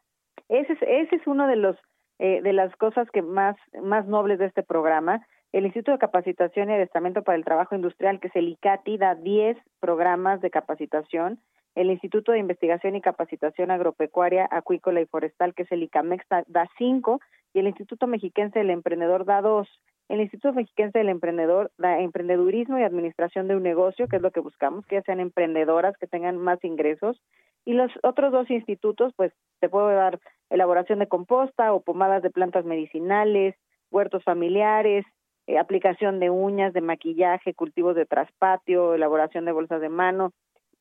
Ese 0.49 0.73
es, 0.73 0.79
ese 0.81 1.15
es 1.17 1.27
uno 1.27 1.47
de 1.47 1.57
los 1.57 1.75
de 2.17 2.53
las 2.53 2.73
cosas 2.77 3.09
que 3.11 3.21
más, 3.21 3.57
más 3.83 4.07
nobles 4.07 4.39
de 4.39 4.45
este 4.45 4.63
programa, 4.63 5.27
el 5.55 5.65
Instituto 5.65 5.93
de 5.93 5.99
Capacitación 5.99 6.69
y 6.69 6.73
Adiestramiento 6.73 7.23
para 7.23 7.37
el 7.37 7.45
Trabajo 7.45 7.75
Industrial, 7.75 8.19
que 8.19 8.27
es 8.27 8.35
el 8.35 8.49
ICATI, 8.49 8.97
da 8.97 9.15
10 9.15 9.57
programas 9.79 10.41
de 10.41 10.49
capacitación. 10.49 11.39
El 11.75 11.91
Instituto 11.91 12.31
de 12.31 12.39
Investigación 12.39 12.95
y 12.95 13.01
Capacitación 13.01 13.69
Agropecuaria, 13.69 14.47
Acuícola 14.49 15.01
y 15.01 15.05
Forestal, 15.05 15.53
que 15.53 15.63
es 15.63 15.71
el 15.73 15.83
ICAMEX, 15.83 16.25
da 16.47 16.69
5. 16.77 17.19
Y 17.53 17.59
el 17.59 17.67
Instituto 17.67 18.07
Mexiquense 18.07 18.59
del 18.59 18.69
Emprendedor 18.69 19.25
da 19.25 19.41
2. 19.41 19.67
El 20.07 20.21
Instituto 20.21 20.53
Mexiquense 20.53 20.99
del 20.99 21.09
Emprendedor 21.09 21.71
da 21.77 21.99
emprendedurismo 21.99 22.79
y 22.79 22.83
administración 22.83 23.49
de 23.49 23.57
un 23.57 23.63
negocio, 23.63 24.07
que 24.07 24.15
es 24.15 24.21
lo 24.21 24.31
que 24.31 24.39
buscamos, 24.39 24.85
que 24.85 24.95
ya 24.95 25.01
sean 25.01 25.19
emprendedoras, 25.19 25.97
que 25.97 26.07
tengan 26.07 26.37
más 26.37 26.63
ingresos. 26.63 27.21
Y 27.65 27.73
los 27.73 27.91
otros 28.03 28.31
dos 28.31 28.49
institutos, 28.49 29.11
pues, 29.17 29.33
se 29.59 29.67
puede 29.67 29.95
dar 29.95 30.19
elaboración 30.49 30.99
de 30.99 31.07
composta 31.07 31.73
o 31.73 31.81
pomadas 31.81 32.23
de 32.23 32.29
plantas 32.29 32.63
medicinales, 32.63 33.55
huertos 33.91 34.23
familiares, 34.23 35.05
eh, 35.47 35.57
aplicación 35.57 36.19
de 36.19 36.29
uñas, 36.29 36.71
de 36.73 36.81
maquillaje, 36.81 37.53
cultivos 37.53 37.95
de 37.95 38.05
traspatio, 38.05 38.93
elaboración 38.93 39.43
de 39.43 39.51
bolsas 39.51 39.81
de 39.81 39.89
mano, 39.89 40.31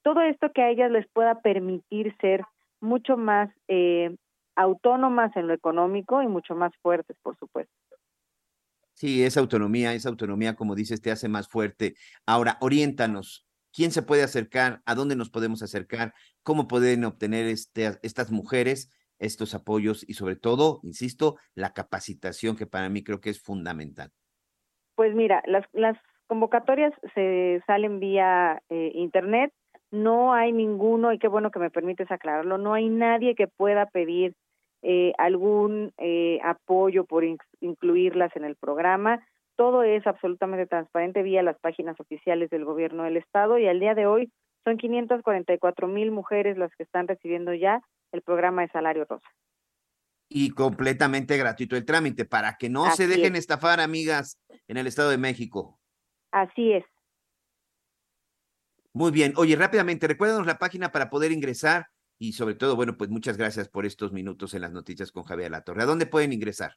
todo 0.04 0.20
esto 0.20 0.52
que 0.52 0.62
a 0.62 0.70
ellas 0.70 0.90
les 0.90 1.08
pueda 1.08 1.40
permitir 1.40 2.14
ser 2.20 2.44
mucho 2.80 3.16
más 3.16 3.50
eh, 3.66 4.14
autónomas 4.54 5.34
en 5.34 5.48
lo 5.48 5.54
económico 5.54 6.22
y 6.22 6.28
mucho 6.28 6.54
más 6.54 6.72
fuertes, 6.82 7.16
por 7.22 7.36
supuesto. 7.38 7.72
Sí, 8.92 9.24
esa 9.24 9.40
autonomía, 9.40 9.94
esa 9.94 10.10
autonomía, 10.10 10.54
como 10.54 10.76
dices, 10.76 11.00
te 11.00 11.10
hace 11.10 11.28
más 11.28 11.48
fuerte. 11.48 11.94
Ahora, 12.26 12.58
oriéntanos, 12.60 13.48
¿quién 13.72 13.90
se 13.90 14.02
puede 14.02 14.22
acercar? 14.22 14.82
¿A 14.84 14.94
dónde 14.94 15.16
nos 15.16 15.30
podemos 15.30 15.62
acercar? 15.62 16.14
¿Cómo 16.42 16.68
pueden 16.68 17.04
obtener 17.04 17.46
este, 17.46 17.98
estas 18.02 18.30
mujeres 18.30 18.90
estos 19.18 19.54
apoyos 19.54 20.08
y 20.08 20.14
sobre 20.14 20.36
todo, 20.36 20.80
insisto, 20.82 21.36
la 21.54 21.72
capacitación 21.72 22.56
que 22.56 22.66
para 22.66 22.88
mí 22.90 23.02
creo 23.02 23.20
que 23.20 23.30
es 23.30 23.42
fundamental? 23.42 24.10
Pues 24.96 25.14
mira, 25.14 25.42
las, 25.46 25.64
las 25.72 25.96
convocatorias 26.26 26.92
se 27.14 27.62
salen 27.66 28.00
vía 28.00 28.62
eh, 28.68 28.92
internet, 28.94 29.52
no 29.94 30.32
hay 30.32 30.52
ninguno, 30.52 31.12
y 31.12 31.18
qué 31.18 31.28
bueno 31.28 31.50
que 31.50 31.58
me 31.58 31.70
permites 31.70 32.10
aclararlo, 32.10 32.58
no 32.58 32.74
hay 32.74 32.88
nadie 32.88 33.34
que 33.34 33.46
pueda 33.46 33.86
pedir 33.86 34.34
eh, 34.82 35.12
algún 35.16 35.92
eh, 35.98 36.40
apoyo 36.42 37.04
por 37.04 37.24
incluirlas 37.60 38.34
en 38.36 38.44
el 38.44 38.56
programa. 38.56 39.26
Todo 39.56 39.82
es 39.82 40.06
absolutamente 40.06 40.66
transparente 40.66 41.22
vía 41.22 41.42
las 41.42 41.58
páginas 41.58 41.98
oficiales 42.00 42.50
del 42.50 42.64
gobierno 42.64 43.04
del 43.04 43.16
estado 43.16 43.56
y 43.58 43.66
al 43.66 43.80
día 43.80 43.94
de 43.94 44.06
hoy 44.06 44.30
son 44.64 44.76
544 44.76 45.88
mil 45.88 46.10
mujeres 46.10 46.58
las 46.58 46.74
que 46.76 46.82
están 46.82 47.08
recibiendo 47.08 47.54
ya 47.54 47.80
el 48.12 48.22
programa 48.22 48.62
de 48.62 48.68
salario 48.68 49.04
rosa 49.08 49.28
y 50.28 50.50
completamente 50.50 51.36
gratuito 51.36 51.76
el 51.76 51.84
trámite 51.84 52.24
para 52.24 52.56
que 52.58 52.68
no 52.68 52.90
se 52.90 53.06
dejen 53.06 53.36
estafar, 53.36 53.80
amigas, 53.80 54.40
en 54.66 54.76
el 54.76 54.86
Estado 54.86 55.10
de 55.10 55.18
México. 55.18 55.78
Así 56.32 56.72
es. 56.72 56.84
Muy 58.94 59.10
bien. 59.10 59.32
Oye, 59.36 59.56
rápidamente, 59.56 60.06
recuérdanos 60.06 60.46
la 60.46 60.58
página 60.58 60.92
para 60.92 61.10
poder 61.10 61.32
ingresar 61.32 61.86
y 62.18 62.32
sobre 62.32 62.54
todo, 62.54 62.76
bueno, 62.76 62.96
pues 62.96 63.10
muchas 63.10 63.36
gracias 63.36 63.68
por 63.68 63.84
estos 63.84 64.12
minutos 64.12 64.54
en 64.54 64.62
las 64.62 64.72
noticias 64.72 65.10
con 65.10 65.24
Javier 65.24 65.50
Latorre. 65.50 65.82
¿A 65.82 65.86
dónde 65.86 66.06
pueden 66.06 66.32
ingresar? 66.32 66.76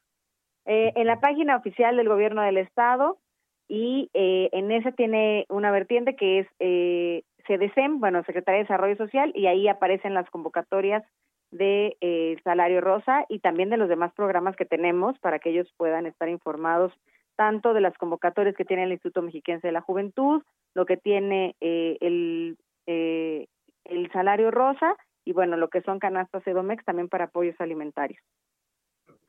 Eh, 0.66 0.92
en 0.96 1.06
la 1.06 1.20
página 1.20 1.56
oficial 1.56 1.96
del 1.96 2.08
Gobierno 2.08 2.42
del 2.42 2.58
Estado 2.58 3.20
y 3.68 4.10
eh, 4.14 4.48
en 4.52 4.72
esa 4.72 4.92
tiene 4.92 5.46
una 5.48 5.70
vertiente 5.70 6.16
que 6.16 6.40
es 6.40 6.48
eh, 6.58 7.22
CDCEM, 7.46 8.00
bueno, 8.00 8.24
Secretaría 8.24 8.58
de 8.58 8.64
Desarrollo 8.64 8.96
Social, 8.96 9.32
y 9.34 9.46
ahí 9.46 9.68
aparecen 9.68 10.14
las 10.14 10.28
convocatorias 10.30 11.04
de 11.50 11.96
eh, 12.00 12.36
Salario 12.44 12.80
Rosa 12.80 13.24
y 13.28 13.38
también 13.38 13.70
de 13.70 13.76
los 13.76 13.88
demás 13.88 14.12
programas 14.14 14.56
que 14.56 14.66
tenemos 14.66 15.18
para 15.20 15.38
que 15.38 15.50
ellos 15.50 15.72
puedan 15.76 16.06
estar 16.06 16.28
informados 16.28 16.92
tanto 17.38 17.72
de 17.72 17.80
las 17.80 17.96
convocatorias 17.96 18.56
que 18.56 18.64
tiene 18.64 18.82
el 18.82 18.90
Instituto 18.90 19.22
Mexiquense 19.22 19.68
de 19.68 19.72
la 19.72 19.80
Juventud, 19.80 20.42
lo 20.74 20.86
que 20.86 20.96
tiene 20.96 21.54
eh, 21.60 21.96
el, 22.00 22.58
eh, 22.86 23.46
el 23.84 24.10
Salario 24.10 24.50
Rosa 24.50 24.96
y 25.24 25.32
bueno, 25.32 25.56
lo 25.56 25.68
que 25.68 25.80
son 25.82 26.00
canastas 26.00 26.44
Edomex 26.44 26.84
también 26.84 27.08
para 27.08 27.26
apoyos 27.26 27.54
alimentarios. 27.60 28.20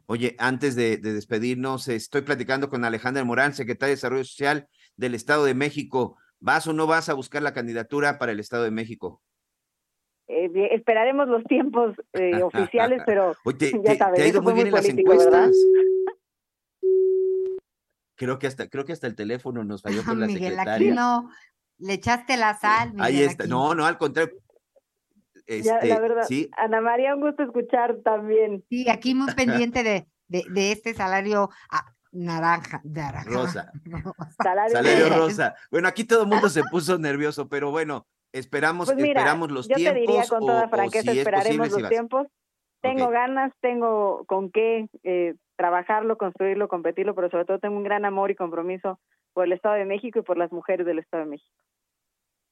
Oye, 0.07 0.35
antes 0.39 0.75
de, 0.75 0.97
de, 0.97 1.13
despedirnos, 1.13 1.87
estoy 1.87 2.23
platicando 2.23 2.67
con 2.67 2.83
Alejandra 2.83 3.23
Morán, 3.23 3.53
secretaria 3.53 3.91
de 3.91 3.97
Desarrollo 3.97 4.23
Social 4.23 4.67
del 4.97 5.13
Estado 5.13 5.45
de 5.45 5.53
México. 5.53 6.17
¿Vas 6.39 6.65
o 6.65 6.73
no 6.73 6.87
vas 6.87 7.09
a 7.09 7.13
buscar 7.13 7.43
la 7.43 7.53
candidatura 7.53 8.17
para 8.17 8.31
el 8.31 8.39
Estado 8.39 8.63
de 8.63 8.71
México? 8.71 9.21
Eh, 10.27 10.69
esperaremos 10.71 11.27
los 11.27 11.43
tiempos 11.43 11.95
eh, 12.13 12.41
oficiales, 12.43 13.01
pero 13.05 13.33
Oye, 13.45 13.71
ya 13.83 13.91
te, 13.91 13.97
sabes, 13.97 14.19
te 14.19 14.23
ha 14.23 14.27
ido 14.27 14.41
muy 14.41 14.53
bien 14.53 14.67
en 14.67 14.73
las 14.73 14.81
político, 14.81 15.17
¿verdad? 15.17 15.49
Creo 18.19 18.37
que 18.37 18.47
hasta, 18.47 18.67
creo 18.67 18.83
que 18.83 18.91
hasta 18.91 19.07
el 19.07 19.15
teléfono 19.15 19.63
nos 19.63 19.81
falló 19.81 20.03
con 20.03 20.19
la 20.19 20.25
Miguel 20.27 20.51
secretaria. 20.51 20.73
Aquino, 20.89 21.29
le 21.77 21.93
echaste 21.93 22.35
la 22.35 22.53
sal. 22.57 22.91
Ahí 22.99 23.23
está. 23.23 23.43
Aquino. 23.45 23.69
No, 23.69 23.75
no, 23.75 23.85
al 23.85 23.97
contrario. 23.97 24.35
Ya, 25.47 25.77
Este, 25.77 25.87
la 25.87 25.99
verdad, 26.01 26.23
sí, 26.27 26.49
Ana 26.57 26.81
María, 26.81 27.15
un 27.15 27.21
gusto 27.21 27.43
escuchar 27.43 27.95
también. 28.03 28.61
Sí, 28.69 28.89
aquí 28.89 29.15
muy 29.15 29.33
pendiente 29.35 29.83
de, 29.83 30.05
de, 30.27 30.43
de 30.51 30.71
este 30.73 30.93
salario 30.93 31.49
ah, 31.71 31.85
naranja, 32.11 32.81
naranja. 32.83 33.29
Rosa. 33.31 33.71
Salario, 34.43 34.75
Salario 34.75 35.09
Rosa. 35.17 35.55
Bueno, 35.71 35.87
aquí 35.87 36.03
todo 36.03 36.23
el 36.23 36.27
mundo 36.27 36.49
se 36.49 36.61
puso 36.65 36.97
nervioso, 36.99 37.47
pero 37.47 37.71
bueno, 37.71 38.05
esperamos, 38.33 38.87
Pues 38.89 38.97
mira, 38.97 39.21
esperamos 39.21 39.49
los 39.49 39.69
yo 39.69 39.75
te 39.77 39.81
tiempos. 39.81 40.01
diría 40.01 40.23
con 40.27 40.43
o- 40.43 40.45
toda 40.45 40.65
o 40.65 40.69
franqueza, 40.69 41.03
si 41.03 41.09
es 41.11 41.17
esperaremos 41.19 41.57
posible, 41.69 41.75
si 41.77 41.81
los 41.83 41.89
tiempos. 41.89 42.27
Tengo 42.81 43.09
ganas, 43.09 43.53
tengo 43.61 44.25
con 44.25 44.51
qué 44.51 44.87
eh, 45.03 45.35
trabajarlo, 45.59 46.17
construirlo, 46.17 46.69
competirlo, 46.69 47.13
pero 47.13 47.29
sobre 47.29 47.43
todo 47.43 47.59
tengo 47.59 47.75
un 47.75 47.83
gran 47.83 48.05
amor 48.05 48.31
y 48.31 48.35
compromiso 48.35 48.97
por 49.33 49.43
el 49.43 49.51
Estado 49.51 49.75
de 49.75 49.83
México 49.83 50.19
y 50.19 50.21
por 50.21 50.37
las 50.37 50.53
mujeres 50.53 50.85
del 50.85 50.99
Estado 50.99 51.25
de 51.25 51.31
México. 51.31 51.53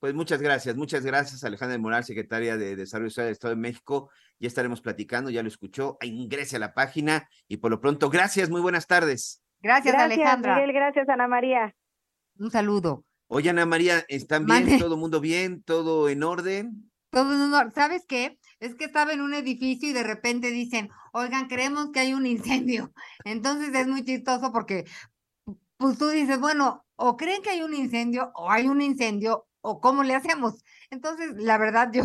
Pues 0.01 0.13
muchas 0.13 0.41
gracias, 0.41 0.75
muchas 0.75 1.05
gracias, 1.05 1.41
Alejandra 1.45 1.77
Moral, 1.77 2.03
secretaria 2.03 2.57
de 2.57 2.75
Desarrollo 2.75 3.09
Social 3.09 3.27
del 3.27 3.31
Estado 3.31 3.55
de 3.55 3.61
México. 3.61 4.09
Ya 4.39 4.49
estaremos 4.49 4.81
platicando, 4.81 5.29
ya 5.29 5.41
lo 5.41 5.47
escuchó. 5.47 5.97
Ingrese 6.01 6.57
a 6.57 6.59
la 6.59 6.73
página 6.73 7.29
y 7.47 7.57
por 7.57 7.71
lo 7.71 7.79
pronto, 7.79 8.09
gracias, 8.09 8.49
muy 8.49 8.59
buenas 8.59 8.87
tardes. 8.87 9.41
Gracias, 9.61 9.93
Gracias, 9.93 10.19
Alejandra. 10.19 10.55
Miguel, 10.55 10.73
gracias, 10.73 11.07
Ana 11.07 11.29
María. 11.29 11.73
Un 12.37 12.51
saludo. 12.51 13.05
Oye, 13.27 13.49
Ana 13.49 13.65
María, 13.65 14.03
¿están 14.09 14.45
bien? 14.45 14.65
Mande. 14.65 14.79
¿Todo 14.79 14.95
el 14.95 14.99
mundo 14.99 15.21
bien? 15.21 15.63
¿Todo 15.63 16.09
en 16.09 16.23
orden? 16.23 16.91
Todo 17.09 17.33
en 17.33 17.39
honor. 17.39 17.71
¿Sabes 17.73 18.05
qué? 18.05 18.37
Es 18.59 18.75
que 18.75 18.85
estaba 18.85 19.13
en 19.13 19.21
un 19.21 19.33
edificio 19.33 19.89
y 19.89 19.93
de 19.93 20.03
repente 20.03 20.51
dicen, 20.51 20.89
oigan, 21.13 21.47
creemos 21.47 21.91
que 21.91 21.99
hay 21.99 22.13
un 22.13 22.25
incendio. 22.25 22.91
Entonces 23.25 23.73
es 23.73 23.87
muy 23.87 24.03
chistoso 24.03 24.51
porque 24.51 24.85
pues 25.77 25.97
tú 25.97 26.09
dices, 26.09 26.39
bueno, 26.39 26.85
o 26.95 27.17
creen 27.17 27.41
que 27.41 27.51
hay 27.51 27.61
un 27.61 27.73
incendio 27.73 28.31
o 28.33 28.49
hay 28.49 28.67
un 28.67 28.81
incendio 28.81 29.47
o 29.61 29.79
cómo 29.79 30.03
le 30.03 30.15
hacemos. 30.15 30.63
Entonces, 30.89 31.33
la 31.37 31.57
verdad, 31.57 31.91
yo 31.93 32.03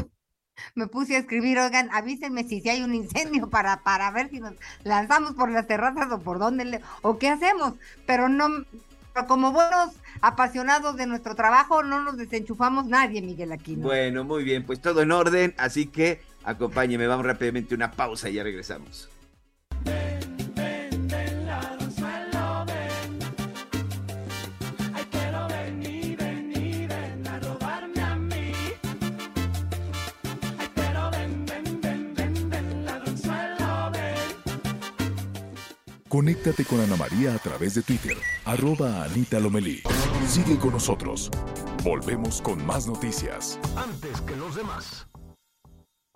me 0.74 0.86
puse 0.86 1.16
a 1.16 1.20
escribir, 1.20 1.58
oigan, 1.58 1.88
avísenme 1.92 2.44
si, 2.44 2.60
si 2.60 2.68
hay 2.68 2.82
un 2.82 2.94
incendio 2.94 3.48
para, 3.48 3.82
para 3.82 4.10
ver 4.10 4.30
si 4.30 4.40
nos 4.40 4.54
lanzamos 4.84 5.32
por 5.32 5.50
las 5.50 5.66
terrazas 5.66 6.10
o 6.12 6.20
por 6.20 6.38
dónde 6.38 6.64
le, 6.64 6.80
o 7.00 7.18
qué 7.18 7.28
hacemos. 7.28 7.74
Pero 8.06 8.28
no, 8.28 8.48
pero 9.14 9.26
como 9.26 9.52
buenos 9.52 9.94
apasionados 10.20 10.96
de 10.96 11.06
nuestro 11.06 11.34
trabajo, 11.34 11.82
no 11.82 12.02
nos 12.02 12.16
desenchufamos 12.16 12.86
nadie, 12.86 13.22
Miguel 13.22 13.52
Aquino. 13.52 13.82
Bueno, 13.82 14.24
muy 14.24 14.44
bien, 14.44 14.64
pues 14.64 14.80
todo 14.80 15.02
en 15.02 15.12
orden, 15.12 15.54
así 15.58 15.86
que 15.86 16.20
acompáñeme, 16.44 17.06
vamos 17.06 17.26
rápidamente 17.26 17.74
a 17.74 17.76
una 17.76 17.90
pausa 17.90 18.28
y 18.28 18.34
ya 18.34 18.42
regresamos. 18.42 19.08
Ay, 24.94 25.06
pero 25.10 25.48
ven 25.48 25.82
y 25.82 26.16
ven 26.16 26.52
y 26.54 26.86
ven 26.86 27.26
a 27.26 27.38
robarme 27.40 28.00
a 28.02 28.16
mí. 28.16 28.52
Ay, 30.58 30.68
pero 30.74 31.10
ven, 31.10 31.46
ven, 31.46 31.80
ven, 31.80 32.14
ven, 32.14 32.50
ven, 32.50 32.84
ladronzuelo, 32.84 33.90
ven. 33.92 34.14
Conéctate 36.08 36.64
con 36.64 36.80
Ana 36.80 36.96
María 36.96 37.34
a 37.34 37.38
través 37.38 37.74
de 37.74 37.82
Twitter, 37.82 38.16
arroba 38.44 39.04
Anita 39.04 39.40
Lomelí. 39.40 39.82
Sigue 40.26 40.58
con 40.58 40.72
nosotros. 40.72 41.30
Volvemos 41.82 42.40
con 42.40 42.64
más 42.64 42.86
noticias. 42.86 43.58
Antes 43.76 44.20
que 44.20 44.36
los 44.36 44.54
demás. 44.54 45.06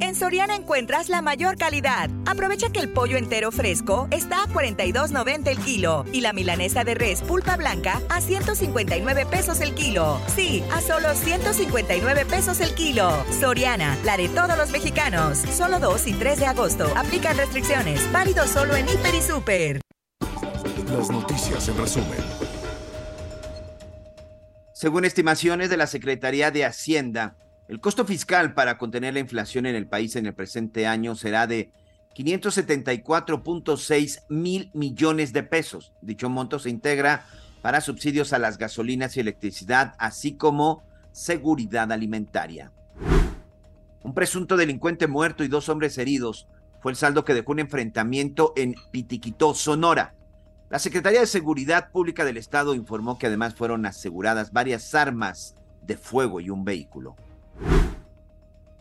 En 0.00 0.14
Soriana 0.14 0.56
encuentras 0.56 1.08
la 1.08 1.22
mayor 1.22 1.56
calidad. 1.56 2.10
Aprovecha 2.26 2.70
que 2.70 2.80
el 2.80 2.92
pollo 2.92 3.16
entero 3.16 3.52
fresco 3.52 4.08
está 4.10 4.42
a 4.42 4.48
42.90 4.48 5.48
el 5.48 5.58
kilo 5.58 6.04
y 6.12 6.20
la 6.20 6.32
milanesa 6.32 6.84
de 6.84 6.94
res 6.94 7.22
pulpa 7.22 7.56
blanca 7.56 8.02
a 8.08 8.20
159 8.20 9.26
pesos 9.26 9.60
el 9.60 9.74
kilo. 9.74 10.20
Sí, 10.34 10.64
a 10.72 10.80
solo 10.80 11.14
159 11.14 12.24
pesos 12.26 12.60
el 12.60 12.74
kilo. 12.74 13.24
Soriana, 13.40 13.96
la 14.04 14.16
de 14.16 14.28
todos 14.28 14.58
los 14.58 14.70
mexicanos. 14.70 15.38
Solo 15.38 15.78
2 15.78 16.06
y 16.08 16.12
3 16.14 16.40
de 16.40 16.46
agosto. 16.46 16.92
Aplican 16.96 17.36
restricciones. 17.36 18.10
Válido 18.12 18.46
solo 18.46 18.74
en 18.76 18.88
Hiper 18.88 19.14
y 19.14 19.22
Super. 19.22 19.80
Las 20.90 21.10
noticias 21.10 21.68
en 21.68 21.78
resumen. 21.78 22.18
Según 24.74 25.04
estimaciones 25.04 25.70
de 25.70 25.76
la 25.76 25.86
Secretaría 25.86 26.50
de 26.50 26.64
Hacienda, 26.64 27.36
el 27.68 27.80
costo 27.80 28.04
fiscal 28.04 28.54
para 28.54 28.76
contener 28.76 29.14
la 29.14 29.20
inflación 29.20 29.64
en 29.66 29.74
el 29.74 29.86
país 29.86 30.16
en 30.16 30.26
el 30.26 30.34
presente 30.34 30.86
año 30.86 31.14
será 31.14 31.46
de 31.46 31.72
574.6 32.14 34.24
mil 34.28 34.70
millones 34.74 35.32
de 35.32 35.42
pesos. 35.42 35.94
Dicho 36.02 36.28
monto 36.28 36.58
se 36.58 36.68
integra 36.70 37.24
para 37.62 37.80
subsidios 37.80 38.34
a 38.34 38.38
las 38.38 38.58
gasolinas 38.58 39.16
y 39.16 39.20
electricidad, 39.20 39.94
así 39.98 40.36
como 40.36 40.82
seguridad 41.12 41.90
alimentaria. 41.90 42.70
Un 44.02 44.12
presunto 44.12 44.58
delincuente 44.58 45.06
muerto 45.06 45.44
y 45.44 45.48
dos 45.48 45.70
hombres 45.70 45.96
heridos 45.96 46.46
fue 46.82 46.92
el 46.92 46.96
saldo 46.96 47.24
que 47.24 47.32
dejó 47.32 47.52
un 47.52 47.60
enfrentamiento 47.60 48.52
en 48.56 48.74
Pitiquitó, 48.90 49.54
Sonora. 49.54 50.14
La 50.68 50.78
Secretaría 50.78 51.20
de 51.20 51.26
Seguridad 51.26 51.90
Pública 51.90 52.26
del 52.26 52.36
Estado 52.36 52.74
informó 52.74 53.18
que 53.18 53.28
además 53.28 53.54
fueron 53.54 53.86
aseguradas 53.86 54.52
varias 54.52 54.94
armas 54.94 55.56
de 55.80 55.96
fuego 55.96 56.40
y 56.40 56.50
un 56.50 56.64
vehículo. 56.64 57.16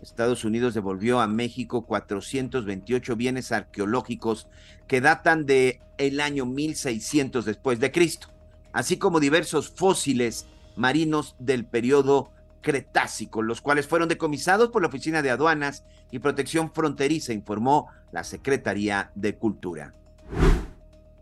Estados 0.02 0.44
Unidos 0.44 0.74
devolvió 0.74 1.22
a 1.22 1.28
México 1.28 1.86
428 1.86 3.16
bienes 3.16 3.52
arqueológicos 3.52 4.48
que 4.88 5.02
datan 5.02 5.46
de 5.46 5.80
el 5.98 6.20
año 6.20 6.46
1600 6.46 7.46
después 7.46 7.80
de 7.80 7.92
Cristo, 7.92 8.28
así 8.74 8.98
como 8.98 9.20
diversos 9.20 9.70
fósiles 9.70 10.46
marinos 10.76 11.36
del 11.40 11.66
periodo 11.66 12.32
Cretácico, 12.62 13.42
los 13.42 13.62
cuales 13.62 13.88
fueron 13.88 14.08
decomisados 14.08 14.70
por 14.70 14.82
la 14.82 14.88
Oficina 14.88 15.22
de 15.22 15.32
Aduanas 15.32 15.84
y 16.12 16.20
Protección 16.20 16.74
Fronteriza, 16.74 17.34
informó 17.34 17.90
la 18.12 18.24
Secretaría 18.24 19.12
de 19.16 19.36
Cultura. 19.36 19.94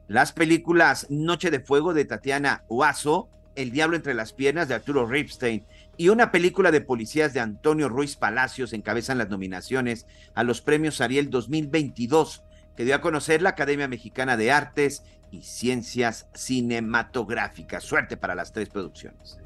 Las 0.07 0.33
películas 0.33 1.07
Noche 1.09 1.49
de 1.49 1.59
Fuego 1.59 1.93
de 1.93 2.05
Tatiana 2.05 2.63
Huazo, 2.67 3.29
El 3.55 3.71
Diablo 3.71 3.95
entre 3.95 4.13
las 4.13 4.33
Piernas 4.33 4.67
de 4.67 4.75
Arturo 4.75 5.07
Ripstein 5.07 5.65
y 6.01 6.09
una 6.09 6.31
película 6.31 6.71
de 6.71 6.81
policías 6.81 7.31
de 7.31 7.41
Antonio 7.41 7.87
Ruiz 7.87 8.15
Palacios 8.15 8.73
encabezan 8.73 9.19
las 9.19 9.29
nominaciones 9.29 10.07
a 10.33 10.43
los 10.43 10.59
premios 10.59 10.99
Ariel 10.99 11.29
2022 11.29 12.41
que 12.75 12.85
dio 12.85 12.95
a 12.95 13.01
conocer 13.01 13.43
la 13.43 13.51
Academia 13.51 13.87
Mexicana 13.87 14.35
de 14.35 14.51
Artes 14.51 15.03
y 15.29 15.43
Ciencias 15.43 16.27
Cinematográficas. 16.33 17.83
Suerte 17.83 18.17
para 18.17 18.33
las 18.33 18.51
tres 18.51 18.69
producciones. 18.69 19.37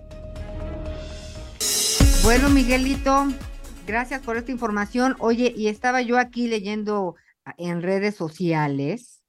Bueno, 2.23 2.49
Miguelito, 2.49 3.27
gracias 3.85 4.21
por 4.21 4.37
esta 4.37 4.53
información. 4.53 5.17
Oye, 5.19 5.53
y 5.53 5.67
estaba 5.67 6.01
yo 6.01 6.17
aquí 6.17 6.47
leyendo 6.47 7.15
en 7.57 7.81
redes 7.81 8.15
sociales 8.15 9.25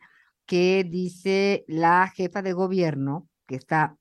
que 0.47 0.87
dice 0.89 1.65
la 1.67 2.07
jefa 2.15 2.41
de 2.41 2.53
gobierno, 2.53 3.27
que 3.49 3.57
está 3.57 3.97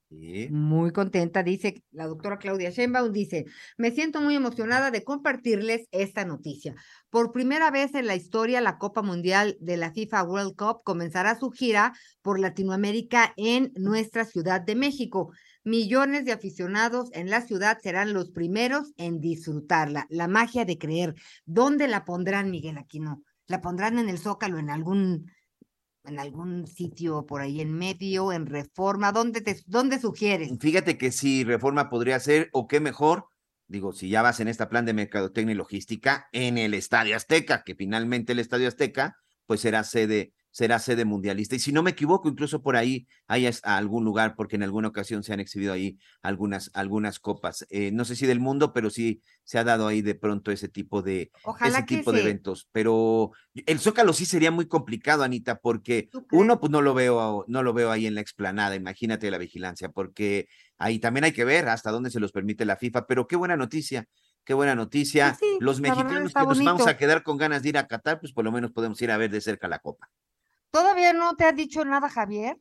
muy 0.51 0.91
contenta, 0.91 1.43
dice 1.43 1.83
la 1.91 2.07
doctora 2.07 2.37
Claudia 2.37 2.69
Sheinbaum, 2.69 3.11
dice, 3.11 3.45
me 3.77 3.91
siento 3.91 4.21
muy 4.21 4.35
emocionada 4.35 4.91
de 4.91 5.03
compartirles 5.03 5.87
esta 5.91 6.25
noticia. 6.25 6.75
Por 7.09 7.31
primera 7.31 7.71
vez 7.71 7.95
en 7.95 8.07
la 8.07 8.15
historia, 8.15 8.61
la 8.61 8.77
Copa 8.77 9.01
Mundial 9.01 9.57
de 9.59 9.77
la 9.77 9.91
FIFA 9.91 10.23
World 10.23 10.55
Cup 10.55 10.83
comenzará 10.83 11.39
su 11.39 11.51
gira 11.51 11.93
por 12.21 12.39
Latinoamérica 12.39 13.33
en 13.37 13.71
nuestra 13.75 14.25
Ciudad 14.25 14.61
de 14.61 14.75
México. 14.75 15.31
Millones 15.63 16.25
de 16.25 16.31
aficionados 16.31 17.09
en 17.13 17.29
la 17.29 17.41
ciudad 17.41 17.79
serán 17.81 18.13
los 18.13 18.29
primeros 18.29 18.93
en 18.97 19.19
disfrutarla. 19.19 20.05
La 20.09 20.27
magia 20.27 20.65
de 20.65 20.77
creer. 20.77 21.15
¿Dónde 21.45 21.87
la 21.87 22.05
pondrán, 22.05 22.51
Miguel 22.51 22.77
Aquino? 22.77 23.23
¿La 23.47 23.61
pondrán 23.61 23.99
en 23.99 24.09
el 24.09 24.17
Zócalo, 24.17 24.59
en 24.59 24.69
algún, 24.69 25.31
en 26.07 26.19
algún 26.19 26.67
sitio 26.67 27.25
por 27.25 27.41
ahí 27.41 27.61
en 27.61 27.73
medio, 27.73 28.31
en 28.31 28.45
Reforma? 28.45 29.11
¿Dónde, 29.11 29.41
te, 29.41 29.59
dónde 29.65 29.99
sugieres? 29.99 30.51
Fíjate 30.59 30.97
que 30.97 31.11
sí, 31.11 31.43
Reforma 31.43 31.89
podría 31.89 32.19
ser, 32.19 32.49
o 32.53 32.67
qué 32.67 32.79
mejor, 32.79 33.25
digo, 33.67 33.93
si 33.93 34.09
ya 34.09 34.21
vas 34.21 34.39
en 34.39 34.47
este 34.47 34.67
plan 34.67 34.85
de 34.85 34.93
mercadotecnia 34.93 35.53
y 35.53 35.57
logística, 35.57 36.29
en 36.31 36.57
el 36.57 36.73
Estadio 36.73 37.15
Azteca, 37.15 37.63
que 37.63 37.75
finalmente 37.75 38.33
el 38.33 38.39
Estadio 38.39 38.67
Azteca, 38.67 39.17
pues 39.47 39.61
será 39.61 39.83
sede 39.83 40.33
será 40.55 40.79
sede 40.79 41.03
mundialista. 41.03 41.57
Y 41.57 41.59
si 41.59 41.73
no 41.73 41.83
me 41.83 41.91
equivoco, 41.91 42.29
incluso 42.29 42.61
por 42.61 42.77
ahí 42.77 43.07
hay 43.27 43.49
algún 43.63 44.05
lugar, 44.05 44.35
porque 44.37 44.55
en 44.55 44.63
alguna 44.63 44.87
ocasión 44.87 45.21
se 45.21 45.33
han 45.33 45.41
exhibido 45.41 45.73
ahí 45.73 45.99
algunas, 46.21 46.71
algunas 46.73 47.19
copas. 47.19 47.67
Eh, 47.69 47.91
no 47.91 48.05
sé 48.05 48.15
si 48.15 48.25
del 48.25 48.39
mundo, 48.39 48.71
pero 48.71 48.89
sí 48.89 49.21
se 49.43 49.57
ha 49.57 49.65
dado 49.65 49.85
ahí 49.85 50.01
de 50.01 50.15
pronto 50.15 50.51
ese 50.51 50.69
tipo 50.69 51.01
de, 51.01 51.29
ese 51.59 51.83
tipo 51.83 52.13
de 52.13 52.21
eventos. 52.21 52.69
Pero 52.71 53.31
el 53.53 53.79
Zócalo 53.79 54.13
sí 54.13 54.25
sería 54.25 54.49
muy 54.49 54.65
complicado, 54.65 55.23
Anita, 55.23 55.59
porque 55.59 56.07
uno, 56.31 56.57
pues 56.61 56.71
no 56.71 56.81
lo 56.81 56.93
veo, 56.93 57.43
no 57.49 57.61
lo 57.61 57.73
veo 57.73 57.91
ahí 57.91 58.07
en 58.07 58.15
la 58.15 58.21
explanada, 58.21 58.75
imagínate 58.75 59.29
la 59.31 59.37
vigilancia, 59.37 59.89
porque 59.89 60.47
ahí 60.77 60.99
también 60.99 61.25
hay 61.25 61.33
que 61.33 61.43
ver 61.43 61.67
hasta 61.67 61.91
dónde 61.91 62.11
se 62.11 62.21
los 62.21 62.31
permite 62.31 62.63
la 62.63 62.77
FIFA, 62.77 63.07
pero 63.07 63.27
qué 63.27 63.35
buena 63.35 63.57
noticia. 63.57 64.07
Qué 64.45 64.53
buena 64.53 64.75
noticia. 64.75 65.37
Los 65.59 65.81
mexicanos 65.81 66.31
que 66.31 66.43
nos 66.45 66.63
vamos 66.63 66.87
a 66.87 66.95
quedar 66.95 67.23
con 67.23 67.35
ganas 67.35 67.63
de 67.63 67.69
ir 67.69 67.77
a 67.79 67.87
Qatar, 67.87 68.19
pues 68.19 68.31
por 68.31 68.45
lo 68.45 68.51
menos 68.51 68.71
podemos 68.71 69.01
ir 69.01 69.09
a 69.09 69.17
ver 69.17 69.31
de 69.31 69.41
cerca 69.41 69.67
la 69.67 69.79
copa. 69.79 70.07
¿Todavía 70.75 71.13
no 71.13 71.37
te 71.37 71.45
ha 71.45 71.53
dicho 71.53 71.85
nada, 71.85 72.09
Javier? 72.09 72.57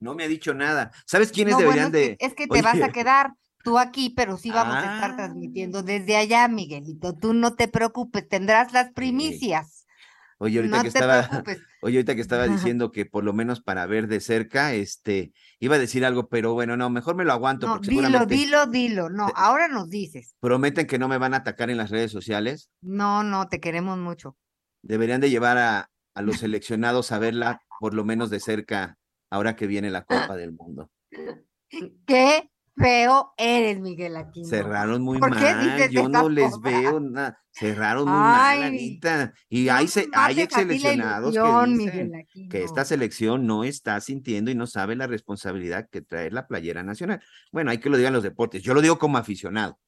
No 0.00 0.14
me 0.14 0.24
ha 0.24 0.28
dicho 0.28 0.54
nada. 0.54 0.90
¿Sabes 1.04 1.30
quiénes 1.30 1.58
deberían 1.58 1.92
de...? 1.92 2.16
Es 2.18 2.32
que, 2.32 2.46
te 2.46 2.62
vas 2.62 2.80
a 2.80 2.88
quedar 2.92 3.34
tú 3.62 3.78
aquí, 3.78 4.08
pero 4.08 4.38
sí 4.38 4.50
vamos 4.50 4.76
a 4.76 4.94
estar 4.94 5.10
ah. 5.10 5.16
transmitiendo 5.16 5.82
desde 5.82 6.16
allá, 6.16 6.48
Miguelito. 6.48 7.14
Tú 7.14 7.34
no 7.34 7.54
te 7.54 7.68
preocupes, 7.68 8.26
tendrás 8.26 8.72
las 8.72 8.92
primicias. 8.92 9.86
Oye, 10.38 10.60
ahorita 10.60 10.80
que 10.80 10.88
estaba, 10.88 11.44
oye, 11.82 11.98
ahorita 11.98 12.14
que 12.16 12.20
estaba 12.20 12.48
diciendo 12.48 12.90
que 12.90 13.06
por 13.06 13.22
lo 13.22 13.32
menos 13.32 13.60
para 13.60 13.86
ver 13.86 14.08
de 14.08 14.18
cerca, 14.18 14.72
este, 14.74 15.32
iba 15.60 15.76
a 15.76 15.78
decir 15.78 16.04
algo, 16.04 16.28
pero 16.28 16.52
bueno, 16.52 16.76
no, 16.76 16.90
mejor 16.90 17.14
me 17.14 17.24
lo 17.24 17.32
aguanto. 17.32 17.68
No, 17.68 17.78
dilo, 17.78 18.26
dilo, 18.26 18.66
dilo. 18.66 19.08
No, 19.08 19.28
ahora 19.36 19.68
nos 19.68 19.88
dices. 19.88 20.34
¿Prometen 20.40 20.88
que 20.88 20.98
no 20.98 21.06
me 21.06 21.18
van 21.18 21.34
a 21.34 21.36
atacar 21.36 21.70
en 21.70 21.76
las 21.76 21.90
redes 21.90 22.10
sociales? 22.10 22.70
No, 22.80 23.22
no, 23.22 23.46
te 23.46 23.60
queremos 23.60 23.98
mucho. 23.98 24.36
Deberían 24.82 25.20
de 25.20 25.30
llevar 25.30 25.58
a, 25.58 25.91
a 26.14 26.22
los 26.22 26.38
seleccionados 26.38 27.12
a 27.12 27.18
verla 27.18 27.62
por 27.80 27.94
lo 27.94 28.04
menos 28.04 28.30
de 28.30 28.40
cerca 28.40 28.98
ahora 29.30 29.56
que 29.56 29.66
viene 29.66 29.90
la 29.90 30.04
Copa 30.04 30.36
del 30.36 30.52
Mundo. 30.52 30.90
Qué 32.06 32.50
feo 32.76 33.32
eres, 33.36 33.80
Miguel 33.80 34.16
Aquino. 34.16 34.48
Cerraron 34.48 35.02
muy 35.02 35.18
mal, 35.18 35.90
yo 35.90 36.08
no 36.08 36.28
les 36.28 36.58
veo 36.60 37.00
nada. 37.00 37.38
Cerraron 37.50 38.04
muy 38.04 38.14
mal, 38.14 38.62
Anita. 38.62 39.32
Y 39.48 39.68
hay, 39.68 39.86
hay 40.14 40.40
ex 40.40 40.54
seleccionados 40.54 41.34
que 41.34 41.72
dicen 41.72 42.12
que 42.50 42.62
esta 42.62 42.84
selección 42.84 43.46
no 43.46 43.64
está 43.64 44.00
sintiendo 44.00 44.50
y 44.50 44.54
no 44.54 44.66
sabe 44.66 44.96
la 44.96 45.06
responsabilidad 45.06 45.88
que 45.90 46.02
trae 46.02 46.30
la 46.30 46.46
playera 46.46 46.82
nacional. 46.82 47.22
Bueno, 47.52 47.70
hay 47.70 47.78
que 47.78 47.90
lo 47.90 47.96
digan 47.96 48.12
los 48.12 48.22
deportes. 48.22 48.62
Yo 48.62 48.74
lo 48.74 48.80
digo 48.80 48.98
como 48.98 49.18
aficionado. 49.18 49.78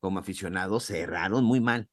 Como 0.00 0.20
aficionado, 0.20 0.78
cerraron 0.78 1.44
muy 1.44 1.60
mal. 1.60 1.88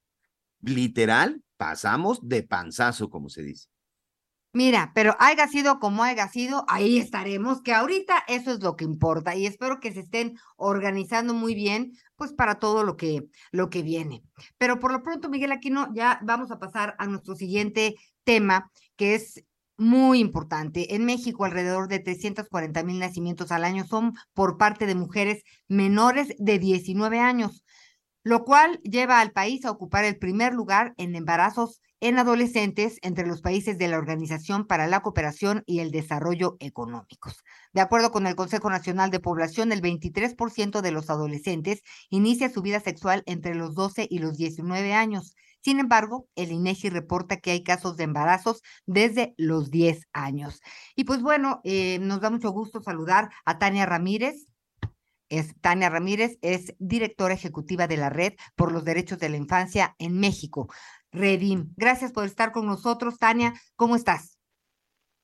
Literal, 0.61 1.43
pasamos 1.57 2.27
de 2.27 2.43
panzazo, 2.43 3.09
como 3.09 3.29
se 3.29 3.41
dice. 3.41 3.67
Mira, 4.55 4.93
pero 4.95 5.17
haya 5.19 5.49
sido 5.49 5.81
como 5.81 6.01
haya 6.01 6.29
sido, 6.29 6.63
ahí 6.69 6.97
estaremos, 6.97 7.61
que 7.61 7.73
ahorita 7.73 8.23
eso 8.29 8.53
es 8.53 8.63
lo 8.63 8.77
que 8.77 8.85
importa 8.85 9.35
y 9.35 9.45
espero 9.45 9.81
que 9.81 9.91
se 9.91 9.99
estén 9.99 10.37
organizando 10.55 11.33
muy 11.33 11.53
bien, 11.55 11.91
pues 12.15 12.31
para 12.31 12.55
todo 12.57 12.85
lo 12.85 12.95
que, 12.95 13.25
lo 13.51 13.69
que 13.69 13.83
viene. 13.83 14.23
Pero 14.57 14.79
por 14.79 14.93
lo 14.93 15.03
pronto, 15.03 15.27
Miguel 15.27 15.51
Aquino, 15.51 15.89
ya 15.93 16.21
vamos 16.23 16.51
a 16.51 16.57
pasar 16.57 16.95
a 16.99 17.05
nuestro 17.05 17.35
siguiente 17.35 17.95
tema, 18.23 18.71
que 18.95 19.15
es 19.15 19.43
muy 19.75 20.19
importante. 20.19 20.95
En 20.95 21.03
México, 21.03 21.43
alrededor 21.43 21.89
de 21.89 21.99
340 21.99 22.81
mil 22.83 22.97
nacimientos 22.97 23.51
al 23.51 23.65
año 23.65 23.85
son 23.85 24.13
por 24.33 24.57
parte 24.57 24.85
de 24.85 24.95
mujeres 24.95 25.43
menores 25.67 26.33
de 26.37 26.59
19 26.59 27.19
años, 27.19 27.65
lo 28.23 28.45
cual 28.45 28.79
lleva 28.83 29.19
al 29.19 29.33
país 29.33 29.65
a 29.65 29.71
ocupar 29.71 30.05
el 30.05 30.17
primer 30.17 30.53
lugar 30.53 30.93
en 30.95 31.13
embarazos 31.13 31.81
en 32.01 32.19
adolescentes 32.19 32.99
entre 33.01 33.25
los 33.25 33.41
países 33.41 33.77
de 33.77 33.87
la 33.87 33.97
Organización 33.97 34.67
para 34.67 34.87
la 34.87 35.01
Cooperación 35.01 35.63
y 35.65 35.79
el 35.79 35.91
Desarrollo 35.91 36.57
Económicos. 36.59 37.43
De 37.73 37.81
acuerdo 37.81 38.11
con 38.11 38.27
el 38.27 38.35
Consejo 38.35 38.69
Nacional 38.69 39.11
de 39.11 39.19
Población, 39.19 39.71
el 39.71 39.81
23% 39.81 40.81
de 40.81 40.91
los 40.91 41.09
adolescentes 41.09 41.81
inicia 42.09 42.49
su 42.49 42.61
vida 42.61 42.79
sexual 42.79 43.23
entre 43.25 43.55
los 43.55 43.75
12 43.75 44.07
y 44.09 44.19
los 44.19 44.37
19 44.37 44.93
años. 44.93 45.35
Sin 45.61 45.79
embargo, 45.79 46.27
el 46.35 46.51
INEGI 46.51 46.89
reporta 46.89 47.37
que 47.37 47.49
hay 47.49 47.63
casos 47.63 47.97
de 47.97 48.03
embarazos 48.03 48.61
desde 48.85 49.33
los 49.37 49.71
10 49.71 50.07
años. 50.13 50.61
Y 50.95 51.05
pues 51.05 51.23
bueno, 51.23 51.61
eh, 51.63 51.97
nos 52.01 52.21
da 52.21 52.29
mucho 52.29 52.51
gusto 52.51 52.83
saludar 52.83 53.31
a 53.45 53.57
Tania 53.57 53.87
Ramírez, 53.87 54.45
es 55.29 55.59
Tania 55.61 55.89
Ramírez, 55.89 56.37
es 56.41 56.75
directora 56.77 57.33
ejecutiva 57.33 57.87
de 57.87 57.97
la 57.97 58.09
Red 58.09 58.33
por 58.55 58.71
los 58.71 58.85
Derechos 58.85 59.17
de 59.17 59.29
la 59.29 59.37
Infancia 59.37 59.95
en 59.97 60.19
México. 60.19 60.69
Redim. 61.15 61.73
Gracias 61.77 62.11
por 62.11 62.25
estar 62.25 62.51
con 62.51 62.65
nosotros, 62.65 63.17
Tania. 63.17 63.53
¿Cómo 63.75 63.95
estás? 63.95 64.37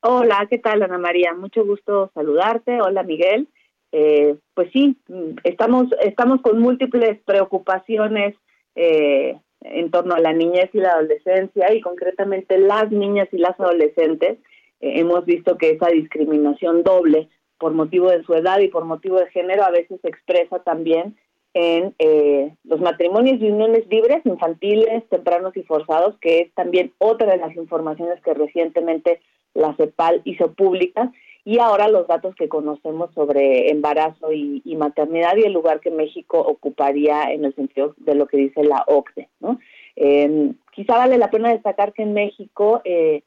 Hola, 0.01 0.47
¿qué 0.49 0.57
tal, 0.57 0.81
Ana 0.81 0.97
María? 0.97 1.33
Mucho 1.33 1.63
gusto 1.65 2.09
saludarte. 2.13 2.81
Hola, 2.81 3.03
Miguel. 3.03 3.47
Eh, 3.91 4.37
pues 4.53 4.71
sí, 4.71 4.97
estamos, 5.43 5.87
estamos 6.01 6.41
con 6.41 6.59
múltiples 6.59 7.19
preocupaciones 7.25 8.35
eh, 8.75 9.37
en 9.59 9.91
torno 9.91 10.15
a 10.15 10.19
la 10.19 10.33
niñez 10.33 10.69
y 10.73 10.79
la 10.79 10.93
adolescencia 10.93 11.73
y 11.73 11.81
concretamente 11.81 12.57
las 12.57 12.89
niñas 12.89 13.27
y 13.31 13.37
las 13.37 13.59
adolescentes. 13.59 14.39
Eh, 14.79 14.99
hemos 14.99 15.25
visto 15.25 15.57
que 15.57 15.71
esa 15.71 15.87
discriminación 15.89 16.83
doble 16.83 17.29
por 17.59 17.73
motivo 17.73 18.09
de 18.09 18.23
su 18.23 18.33
edad 18.33 18.59
y 18.59 18.69
por 18.69 18.85
motivo 18.85 19.19
de 19.19 19.29
género 19.29 19.63
a 19.63 19.71
veces 19.71 19.99
se 20.01 20.07
expresa 20.07 20.63
también 20.63 21.15
en 21.53 21.93
eh, 21.99 22.55
los 22.63 22.79
matrimonios 22.79 23.41
y 23.41 23.49
uniones 23.49 23.87
libres, 23.87 24.25
infantiles, 24.25 25.07
tempranos 25.09 25.55
y 25.57 25.63
forzados, 25.63 26.17
que 26.19 26.41
es 26.41 26.53
también 26.53 26.93
otra 26.97 27.31
de 27.31 27.37
las 27.37 27.55
informaciones 27.55 28.21
que 28.21 28.33
recientemente 28.33 29.21
la 29.53 29.75
CEPAL 29.75 30.21
hizo 30.23 30.53
pública, 30.53 31.11
y 31.43 31.59
ahora 31.59 31.87
los 31.87 32.07
datos 32.07 32.35
que 32.35 32.47
conocemos 32.47 33.11
sobre 33.13 33.71
embarazo 33.71 34.31
y, 34.31 34.61
maternidad 34.77 35.35
y 35.37 35.43
el 35.43 35.53
lugar 35.53 35.79
que 35.79 35.89
México 35.89 36.39
ocuparía 36.39 37.31
en 37.31 37.45
el 37.45 37.55
sentido 37.55 37.95
de 37.97 38.15
lo 38.15 38.27
que 38.27 38.37
dice 38.37 38.63
la 38.63 38.83
OCDE. 38.87 39.27
¿no? 39.39 39.59
Eh, 39.95 40.53
quizá 40.71 40.97
vale 40.97 41.17
la 41.17 41.31
pena 41.31 41.51
destacar 41.51 41.93
que 41.93 42.03
en 42.03 42.13
México 42.13 42.81
eh, 42.85 43.23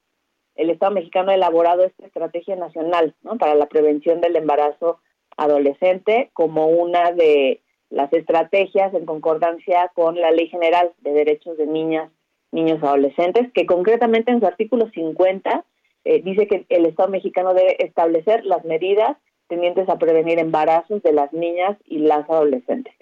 el 0.55 0.71
Estado 0.71 0.93
mexicano 0.93 1.33
ha 1.33 1.35
elaborado 1.35 1.85
esta 1.85 2.07
estrategia 2.07 2.55
nacional 2.57 3.15
para 3.39 3.57
la 3.57 3.67
prevención 3.67 4.21
del 4.21 4.37
embarazo 4.37 5.01
adolescente 5.37 6.31
como 6.33 6.69
una 6.69 7.11
de 7.11 7.61
las 7.95 8.13
estrategias 8.13 8.93
en 8.93 9.07
concordancia 9.07 9.91
con 9.95 10.21
la 10.21 10.33
Ley 10.33 10.49
General 10.49 10.93
de 11.03 11.13
Derechos 11.13 11.57
de 11.57 11.67
Niñas, 11.67 12.11
Niños 12.51 12.81
y 12.83 12.87
Adolescentes, 12.87 13.53
que 13.53 13.67
concretamente 13.67 14.33
en 14.33 14.41
su 14.41 14.47
artículo 14.47 14.91
50 14.91 15.65
eh, 16.05 16.21
dice 16.23 16.49
que 16.49 16.67
el 16.69 16.87
Estado 16.87 17.09
mexicano 17.09 17.55
debe 17.55 17.77
establecer 17.85 18.45
las 18.45 18.65
medidas 18.65 19.17
tendientes 19.49 19.89
a 19.89 19.99
prevenir 19.99 20.41
embarazos 20.41 21.03
de 21.03 21.13
las 21.13 21.33
niñas 21.33 21.79
y 21.87 21.99
las 21.99 22.29
adolescentes. 22.29 22.93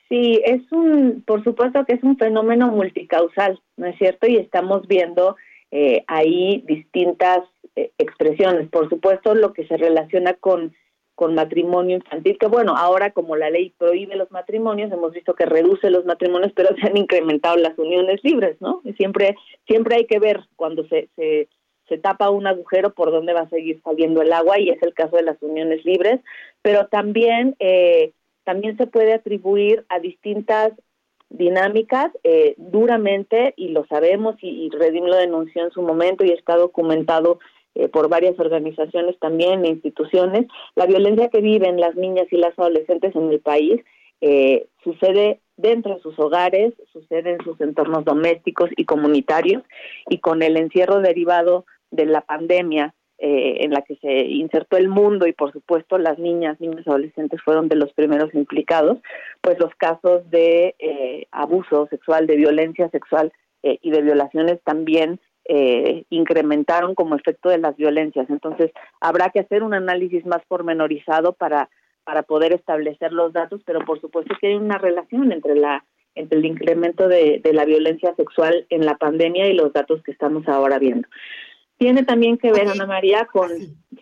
Sí, 0.10 0.41
es 0.45 0.62
un, 0.72 1.24
por 1.26 1.44
supuesto 1.44 1.84
que 1.86 1.94
es 1.94 2.03
un 2.03 2.18
fenómeno 2.18 2.68
multicausal, 2.68 3.60
¿no 3.78 3.88
es 3.88 3.98
cierto? 3.98 4.28
Y 4.28 4.38
estamos 4.38 4.88
viendo 4.88 5.36
eh, 5.77 6.06
ahí 6.07 6.64
distintas 6.65 7.39
eh, 7.76 7.91
expresiones. 7.97 8.69
Por 8.69 8.88
supuesto, 8.88 9.35
lo 9.35 9.52
que 9.52 9.68
se 9.68 9.76
relaciona 9.76 10.34
con, 10.35 10.73
con 11.15 11.35
matrimonio 11.35 11.97
infantil, 11.97 12.38
que 12.38 12.47
bueno, 12.47 12.76
ahora 12.77 13.11
como 13.11 13.35
la 13.35 13.49
ley 13.49 13.73
prohíbe 13.77 14.15
los 14.15 14.31
matrimonios, 14.31 14.89
hemos 14.93 15.11
visto 15.11 15.34
que 15.34 15.45
reduce 15.45 15.89
los 15.89 16.06
matrimonios, 16.06 16.53
pero 16.56 16.69
se 16.77 16.88
han 16.88 16.95
incrementado 16.95 17.57
las 17.57 17.77
uniones 17.77 18.23
libres, 18.23 18.56
¿no? 18.61 18.81
Siempre, 18.95 19.35
siempre 19.68 19.97
hay 19.97 20.06
que 20.06 20.19
ver 20.19 20.39
cuando 20.56 20.88
se, 20.88 21.10
se, 21.18 21.49
se 21.89 21.97
tapa 21.97 22.30
un 22.30 22.47
agujero 22.47 22.93
por 22.93 23.11
dónde 23.11 23.34
va 23.34 23.41
a 23.41 23.49
seguir 23.49 23.81
saliendo 23.84 24.22
el 24.22 24.31
agua, 24.31 24.57
y 24.57 24.69
es 24.69 24.81
el 24.81 24.93
caso 24.93 25.18
de 25.18 25.23
las 25.23 25.38
uniones 25.41 25.84
libres, 25.84 26.22
pero 26.61 26.88
también... 26.88 27.56
Eh, 27.60 28.14
también 28.45 28.77
se 28.77 28.85
puede 28.85 29.11
atribuir 29.11 29.85
a 29.89 29.99
distintas 29.99 30.72
dinámicas 31.38 32.12
eh, 32.24 32.56
duramente, 32.57 33.53
y 33.57 33.70
lo 33.70 33.86
sabemos, 33.88 34.36
y, 34.41 34.66
y 34.66 34.70
Redim 34.70 35.06
lo 35.06 35.16
denunció 35.16 35.64
en 35.64 35.72
su 35.72 35.82
momento 35.82 36.24
y 36.24 36.32
está 36.32 36.56
documentado 36.56 37.40
eh, 37.76 37.90
por 37.90 38.07
varias 38.07 38.40
organizaciones 38.40 39.20
también, 39.20 39.66
e 39.66 39.70
instituciones, 39.70 40.48
la 40.76 40.86
violencia 40.86 41.30
que 41.30 41.41
viven 41.41 41.80
las 41.80 41.95
niñas 41.95 42.28
y 42.32 42.38
las 42.38 42.57
adolescentes 42.57 43.14
en 43.16 43.30
el 43.30 43.41
país 43.41 43.82
eh, 44.22 44.68
sucede 44.82 45.41
dentro 45.57 45.95
de 45.95 46.02
sus 46.02 46.18
hogares, 46.18 46.74
sucede 46.94 47.32
en 47.32 47.44
sus 47.44 47.60
entornos 47.60 48.06
domésticos 48.06 48.70
y 48.78 48.86
comunitarios, 48.86 49.64
y 50.10 50.20
con 50.20 50.41
el 50.41 50.56
encierro 50.56 51.02
derivado 51.02 51.66
de 51.91 52.06
la 52.06 52.22
pandemia, 52.22 52.94
eh, 53.17 53.63
en 53.63 53.71
la 53.71 53.81
que 53.81 53.95
se 53.95 54.11
insertó 54.25 54.75
el 54.75 54.89
mundo 54.89 55.25
y 55.25 55.31
por 55.31 55.53
supuesto 55.53 55.97
las 55.97 56.19
niñas, 56.19 56.59
niños 56.59 56.85
adolescentes 56.85 57.41
fueron 57.41 57.69
de 57.69 57.77
los 57.77 57.93
primeros 57.93 58.33
implicados, 58.35 58.97
pues 59.39 59.57
los 59.57 59.73
casos 59.75 60.29
de 60.29 60.75
eh, 60.79 61.25
abuso 61.31 61.87
sexual, 61.89 62.27
de 62.27 62.35
violencia 62.35 62.89
sexual 62.89 63.31
eh, 63.63 63.79
y 63.81 63.91
de 63.91 64.01
violaciones 64.01 64.59
también 64.63 65.19
incrementaron 66.09 66.95
como 66.95 67.15
efecto 67.15 67.49
de 67.49 67.59
las 67.59 67.77
violencias. 67.77 68.27
Entonces 68.31 68.71
habrá 68.99 69.29
que 69.29 69.41
hacer 69.41 69.61
un 69.61 69.75
análisis 69.75 70.25
más 70.25 70.41
pormenorizado 70.47 71.33
para 71.33 71.69
para 72.03 72.23
poder 72.23 72.51
establecer 72.51 73.13
los 73.13 73.31
datos, 73.31 73.61
pero 73.63 73.85
por 73.85 74.01
supuesto 74.01 74.35
que 74.41 74.47
hay 74.47 74.55
una 74.55 74.79
relación 74.79 75.31
entre 75.31 75.55
la 75.55 75.85
entre 76.15 76.39
el 76.39 76.45
incremento 76.45 77.07
de, 77.07 77.41
de 77.43 77.53
la 77.53 77.63
violencia 77.63 78.15
sexual 78.15 78.65
en 78.69 78.85
la 78.85 78.97
pandemia 78.97 79.47
y 79.47 79.53
los 79.53 79.71
datos 79.71 80.01
que 80.03 80.11
estamos 80.11 80.47
ahora 80.47 80.79
viendo. 80.79 81.07
Tiene 81.77 82.03
también 82.03 82.38
que 82.38 82.52
ver, 82.52 82.69
Ana 82.69 82.85
María, 82.85 83.27
con, 83.31 83.49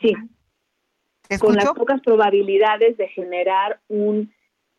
sí, 0.01 0.15
con 1.39 1.55
las 1.55 1.71
pocas 1.71 2.01
probabilidades 2.01 2.97
de 2.97 3.07
generar 3.07 3.79
un 3.87 4.31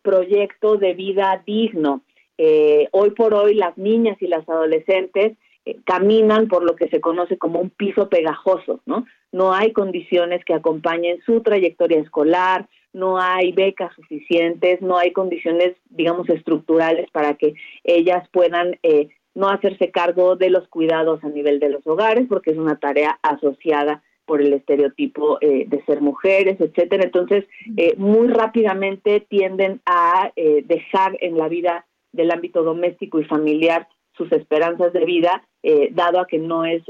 proyecto 0.03 0.77
de 0.77 0.95
vida 0.95 1.43
digno. 1.47 2.03
Eh, 2.37 2.89
hoy 2.93 3.11
por 3.11 3.35
hoy 3.35 3.55
las 3.55 3.77
niñas 3.79 4.21
y 4.21 4.27
las 4.27 4.49
adolescentes 4.49 5.37
eh, 5.65 5.77
caminan 5.85 6.49
por 6.49 6.63
lo 6.63 6.77
que 6.77 6.89
se 6.89 7.01
conoce 7.01 7.39
como 7.39 7.61
un 7.61 7.71
piso 7.71 8.09
pegajoso, 8.09 8.81
¿no? 8.87 9.07
No 9.33 9.53
hay 9.53 9.73
condiciones 9.73 10.45
que 10.45 10.55
acompañen 10.55 11.21
su 11.25 11.41
trayectoria 11.41 12.01
escolar, 12.01 12.69
no 12.93 13.19
hay 13.19 13.53
becas 13.53 13.93
suficientes, 13.95 14.81
no 14.81 14.97
hay 14.99 15.13
condiciones, 15.13 15.75
digamos, 15.91 16.29
estructurales 16.29 17.11
para 17.11 17.35
que 17.35 17.55
ellas 17.83 18.29
puedan 18.31 18.79
eh, 18.83 19.09
no 19.35 19.49
hacerse 19.49 19.91
cargo 19.91 20.37
de 20.37 20.51
los 20.51 20.69
cuidados 20.69 21.23
a 21.25 21.29
nivel 21.29 21.59
de 21.61 21.69
los 21.69 21.87
hogares, 21.87 22.27
porque 22.29 22.53
es 22.53 22.59
una 22.59 22.79
tarea 22.79 23.19
asociada 23.23 24.03
por 24.27 24.41
el 24.41 24.53
estereotipo 24.53 25.39
eh, 25.41 25.65
de 25.69 25.85
ser 25.85 26.01
mujeres, 26.01 26.61
etcétera. 26.61 27.05
Entonces, 27.05 27.45
eh, 27.77 27.95
muy 27.97 28.29
rápidamente 28.29 29.21
tienden 29.21 29.81
a 29.87 30.33
eh, 30.37 30.63
dejar 30.67 31.17
en 31.21 31.37
la 31.37 31.49
vida 31.49 31.87
del 32.13 32.31
ámbito 32.31 32.63
doméstico 32.63 33.21
y 33.21 33.25
familiar 33.25 33.89
sus 34.17 34.31
esperanzas 34.31 34.93
de 34.93 35.05
vida, 35.05 35.43
dado 35.91 36.21
a 36.21 36.27
que 36.27 36.39
no 36.39 36.65
es 36.65 36.85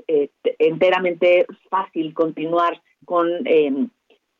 enteramente 0.58 1.46
fácil 1.70 2.12
continuar 2.12 2.82
con, 3.06 3.30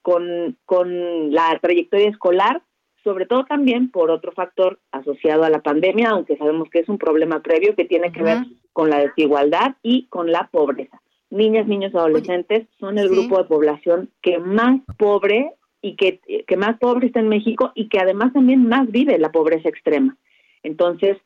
con, 0.03 0.59
con 0.67 1.33
la 1.33 1.59
trayectoria 1.63 2.11
escolar 2.11 2.61
sobre 3.05 3.27
todo 3.27 3.45
también 3.45 3.91
por 3.91 4.11
otro 4.11 4.33
factor 4.33 4.81
asociado 4.91 5.45
a 5.45 5.51
la 5.51 5.61
pandemia, 5.61 6.09
aunque 6.11 6.37
sabemos 6.37 6.69
que 6.71 6.81
es 6.81 6.89
un 6.89 6.99
problema 6.99 7.41
previo 7.41 7.77
que 7.77 7.85
tiene 7.85 8.11
que 8.11 8.23
ver 8.23 8.39
con 8.73 8.91
la 8.91 8.99
desigualdad 8.99 9.77
y 9.83 10.07
con 10.07 10.33
la 10.33 10.49
pobreza. 10.51 11.01
Niñas, 11.31 11.67
niños, 11.67 11.95
adolescentes 11.95 12.67
son 12.81 12.99
el 12.99 13.09
grupo 13.11 13.39
de 13.39 13.45
población 13.45 14.11
que 14.23 14.39
más 14.39 14.81
pobre 14.97 15.53
y 15.83 15.97
que, 15.97 16.21
que 16.47 16.57
más 16.57 16.79
pobre 16.79 17.09
está 17.09 17.21
en 17.21 17.29
México 17.29 17.73
y 17.75 17.89
que 17.89 17.99
además 18.01 18.33
también 18.33 18.67
más 18.67 18.91
vive 18.91 19.19
la 19.19 19.33
pobreza 19.33 19.69
extrema. 19.69 20.17
Entonces, 20.63 21.19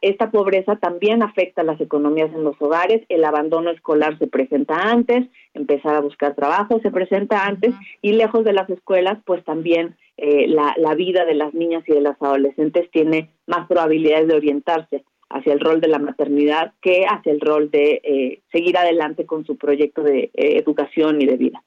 esta 0.00 0.30
pobreza 0.30 0.76
también 0.76 1.22
afecta 1.22 1.62
a 1.62 1.64
las 1.64 1.80
economías 1.80 2.32
en 2.34 2.44
los 2.44 2.60
hogares, 2.60 3.02
el 3.08 3.24
abandono 3.24 3.70
escolar 3.70 4.18
se 4.18 4.26
presenta 4.26 4.74
antes, 4.74 5.26
empezar 5.54 5.94
a 5.94 6.00
buscar 6.00 6.34
trabajo 6.34 6.80
se 6.80 6.90
presenta 6.90 7.46
antes 7.46 7.74
y 8.00 8.12
lejos 8.12 8.44
de 8.44 8.52
las 8.52 8.68
escuelas, 8.70 9.18
pues 9.24 9.44
también 9.44 9.96
eh, 10.16 10.46
la, 10.48 10.74
la, 10.76 10.94
vida 10.94 11.24
de 11.24 11.34
las 11.34 11.54
niñas 11.54 11.84
y 11.86 11.92
de 11.92 12.00
las 12.00 12.20
adolescentes 12.20 12.90
tiene 12.90 13.30
más 13.46 13.66
probabilidades 13.66 14.28
de 14.28 14.34
orientarse 14.34 15.04
hacia 15.30 15.52
el 15.52 15.60
rol 15.60 15.80
de 15.80 15.88
la 15.88 15.98
maternidad 15.98 16.72
que 16.80 17.06
hacia 17.08 17.32
el 17.32 17.40
rol 17.40 17.70
de 17.70 18.00
eh, 18.04 18.40
seguir 18.52 18.76
adelante 18.76 19.26
con 19.26 19.44
su 19.44 19.56
proyecto 19.56 20.02
de 20.02 20.30
eh, 20.34 20.58
educación 20.58 21.20
y 21.22 21.26
de 21.26 21.36
vida. 21.36 21.62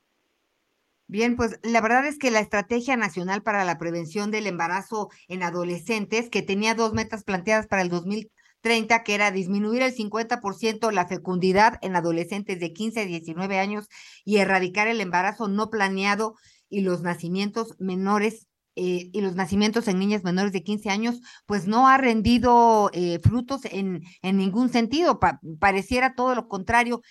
Bien, 1.07 1.35
pues 1.35 1.59
la 1.61 1.81
verdad 1.81 2.07
es 2.07 2.17
que 2.17 2.31
la 2.31 2.39
Estrategia 2.39 2.97
Nacional 2.97 3.43
para 3.43 3.63
la 3.63 3.77
Prevención 3.77 4.31
del 4.31 4.47
Embarazo 4.47 5.09
en 5.27 5.43
Adolescentes, 5.43 6.29
que 6.29 6.41
tenía 6.41 6.73
dos 6.73 6.93
metas 6.93 7.23
planteadas 7.23 7.67
para 7.67 7.83
el 7.83 7.89
2030, 7.89 9.03
que 9.03 9.13
era 9.13 9.29
disminuir 9.29 9.83
el 9.83 9.93
50% 9.93 10.89
la 10.91 11.07
fecundidad 11.07 11.77
en 11.83 11.95
adolescentes 11.95 12.59
de 12.59 12.73
15 12.73 13.01
a 13.01 13.05
19 13.05 13.59
años 13.59 13.87
y 14.23 14.37
erradicar 14.37 14.87
el 14.87 14.99
embarazo 14.99 15.47
no 15.47 15.69
planeado 15.69 16.35
y 16.69 16.81
los 16.81 17.03
nacimientos 17.03 17.75
menores 17.77 18.47
eh, 18.77 19.09
y 19.13 19.21
los 19.21 19.35
nacimientos 19.35 19.87
en 19.87 19.99
niñas 19.99 20.23
menores 20.25 20.51
de 20.51 20.61
15 20.63 20.89
años, 20.89 21.21
pues 21.45 21.65
no 21.65 21.87
ha 21.87 21.97
rendido 21.97 22.89
eh, 22.93 23.19
frutos 23.23 23.61
en, 23.65 24.01
en 24.21 24.37
ningún 24.37 24.69
sentido. 24.69 25.19
pareciera 25.59 26.13
todo 26.13 26.35
lo 26.35 26.49
contrario. 26.49 27.01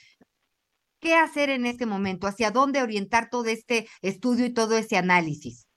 ¿Qué 1.04 1.12
hacer 1.12 1.50
en 1.50 1.66
este 1.66 1.84
momento? 1.84 2.26
¿Hacia 2.26 2.50
dónde 2.50 2.80
orientar 2.80 3.28
todo 3.28 3.44
este 3.44 3.84
estudio 4.00 4.46
y 4.46 4.54
todo 4.54 4.74
ese 4.78 4.96
análisis? 4.96 5.68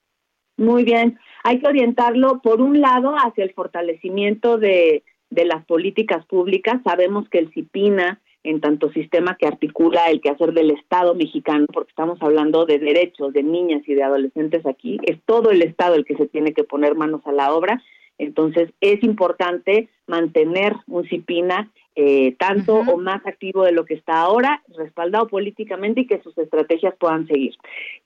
Muy 0.56 0.84
bien, 0.84 1.18
hay 1.44 1.60
que 1.60 1.68
orientarlo 1.68 2.40
por 2.40 2.62
un 2.62 2.80
lado 2.80 3.14
hacia 3.14 3.44
el 3.44 3.52
fortalecimiento 3.52 4.56
de, 4.56 5.04
de 5.28 5.44
las 5.44 5.66
políticas 5.66 6.24
públicas. 6.24 6.80
Sabemos 6.82 7.28
que 7.28 7.40
el 7.40 7.52
CIPINA, 7.52 8.22
en 8.42 8.62
tanto 8.62 8.90
sistema 8.92 9.36
que 9.38 9.46
articula 9.46 10.08
el 10.08 10.22
quehacer 10.22 10.54
del 10.54 10.70
Estado 10.70 11.14
mexicano, 11.14 11.66
porque 11.74 11.90
estamos 11.90 12.16
hablando 12.22 12.64
de 12.64 12.78
derechos 12.78 13.34
de 13.34 13.42
niñas 13.42 13.82
y 13.86 13.92
de 13.92 14.04
adolescentes 14.04 14.64
aquí, 14.64 14.98
es 15.02 15.18
todo 15.26 15.50
el 15.50 15.60
Estado 15.60 15.94
el 15.96 16.06
que 16.06 16.16
se 16.16 16.26
tiene 16.26 16.54
que 16.54 16.64
poner 16.64 16.94
manos 16.94 17.20
a 17.26 17.32
la 17.32 17.52
obra. 17.52 17.82
Entonces, 18.16 18.70
es 18.80 19.02
importante 19.04 19.90
mantener 20.06 20.74
un 20.86 21.06
CIPINA 21.06 21.70
eh, 22.00 22.36
tanto 22.38 22.76
o 22.76 22.96
más 22.96 23.26
activo 23.26 23.64
de 23.64 23.72
lo 23.72 23.84
que 23.84 23.94
está 23.94 24.20
ahora, 24.20 24.62
respaldado 24.76 25.26
políticamente 25.26 26.02
y 26.02 26.06
que 26.06 26.22
sus 26.22 26.38
estrategias 26.38 26.94
puedan 26.94 27.26
seguir. 27.26 27.56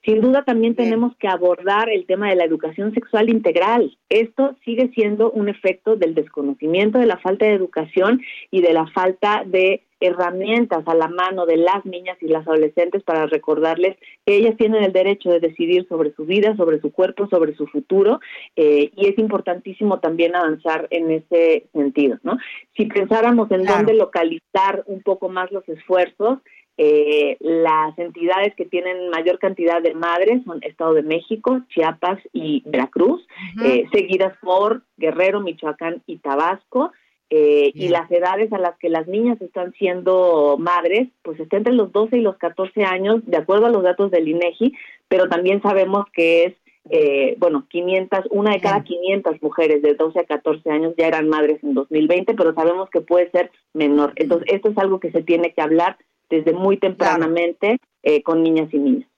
Sin 0.03 0.19
duda 0.19 0.43
también 0.43 0.73
tenemos 0.73 1.15
que 1.17 1.27
abordar 1.27 1.91
el 1.91 2.07
tema 2.07 2.27
de 2.27 2.35
la 2.35 2.43
educación 2.43 2.91
sexual 2.95 3.29
integral. 3.29 3.95
Esto 4.09 4.55
sigue 4.65 4.89
siendo 4.95 5.29
un 5.29 5.47
efecto 5.47 5.95
del 5.95 6.15
desconocimiento, 6.15 6.97
de 6.97 7.05
la 7.05 7.19
falta 7.19 7.45
de 7.45 7.53
educación 7.53 8.19
y 8.49 8.61
de 8.61 8.73
la 8.73 8.87
falta 8.87 9.43
de 9.45 9.83
herramientas 10.03 10.83
a 10.87 10.95
la 10.95 11.07
mano 11.07 11.45
de 11.45 11.57
las 11.57 11.85
niñas 11.85 12.17
y 12.21 12.27
las 12.27 12.47
adolescentes 12.47 13.03
para 13.03 13.25
recordarles 13.25 13.97
que 14.25 14.35
ellas 14.35 14.55
tienen 14.57 14.83
el 14.83 14.93
derecho 14.93 15.29
de 15.29 15.39
decidir 15.39 15.87
sobre 15.87 16.13
su 16.13 16.25
vida, 16.25 16.55
sobre 16.55 16.79
su 16.81 16.91
cuerpo, 16.91 17.27
sobre 17.29 17.55
su 17.55 17.67
futuro 17.67 18.19
eh, 18.55 18.91
y 18.95 19.07
es 19.07 19.17
importantísimo 19.17 19.99
también 19.99 20.35
avanzar 20.35 20.87
en 20.89 21.11
ese 21.11 21.67
sentido, 21.73 22.19
¿no? 22.23 22.37
Si 22.75 22.85
pensáramos 22.85 23.49
en 23.51 23.63
dónde 23.63 23.93
localizar 23.93 24.83
un 24.85 25.01
poco 25.01 25.29
más 25.29 25.51
los 25.51 25.67
esfuerzos, 25.69 26.39
eh, 26.75 27.37
las 27.39 27.97
entidades 27.99 28.55
que 28.55 28.65
tienen 28.65 29.09
mayor 29.09 29.37
cantidad 29.37 29.81
de 29.81 29.93
madres 29.93 30.43
son 30.43 30.59
Estado 30.63 30.95
de 30.95 31.03
México, 31.03 31.61
Chiapas 31.69 32.19
y 32.33 32.63
Veracruz, 32.65 33.25
eh, 33.63 33.85
seguidas 33.93 34.35
por 34.41 34.81
Guerrero, 34.97 35.41
Michoacán 35.41 36.01
y 36.07 36.17
Tabasco. 36.17 36.91
Eh, 37.29 37.71
y 37.73 37.87
las 37.87 38.11
edades 38.11 38.51
a 38.53 38.59
las 38.59 38.77
que 38.77 38.89
las 38.89 39.07
niñas 39.07 39.41
están 39.41 39.73
siendo 39.73 40.57
madres, 40.59 41.07
pues 41.23 41.39
está 41.39 41.57
entre 41.57 41.73
los 41.73 41.91
12 41.91 42.17
y 42.17 42.21
los 42.21 42.37
14 42.37 42.83
años, 42.83 43.21
de 43.25 43.37
acuerdo 43.37 43.65
a 43.65 43.71
los 43.71 43.83
datos 43.83 44.11
del 44.11 44.27
INEGI, 44.27 44.73
pero 45.07 45.27
también 45.27 45.61
sabemos 45.61 46.05
que 46.13 46.43
es, 46.43 46.53
eh, 46.89 47.35
bueno, 47.39 47.65
500, 47.69 48.25
una 48.31 48.51
de 48.51 48.61
cada 48.61 48.83
500 48.83 49.41
mujeres 49.41 49.81
de 49.81 49.95
12 49.95 50.19
a 50.19 50.23
14 50.25 50.69
años 50.69 50.93
ya 50.97 51.07
eran 51.07 51.29
madres 51.29 51.63
en 51.63 51.73
2020, 51.73 52.35
pero 52.35 52.53
sabemos 52.53 52.89
que 52.89 53.01
puede 53.01 53.31
ser 53.31 53.51
menor. 53.73 54.13
Entonces, 54.15 54.47
esto 54.51 54.69
es 54.69 54.77
algo 54.77 54.99
que 54.99 55.11
se 55.11 55.23
tiene 55.23 55.53
que 55.53 55.61
hablar 55.61 55.97
desde 56.29 56.53
muy 56.53 56.77
tempranamente 56.77 57.79
eh, 58.03 58.21
con 58.21 58.43
niñas 58.43 58.73
y 58.73 58.77
niños. 58.77 59.12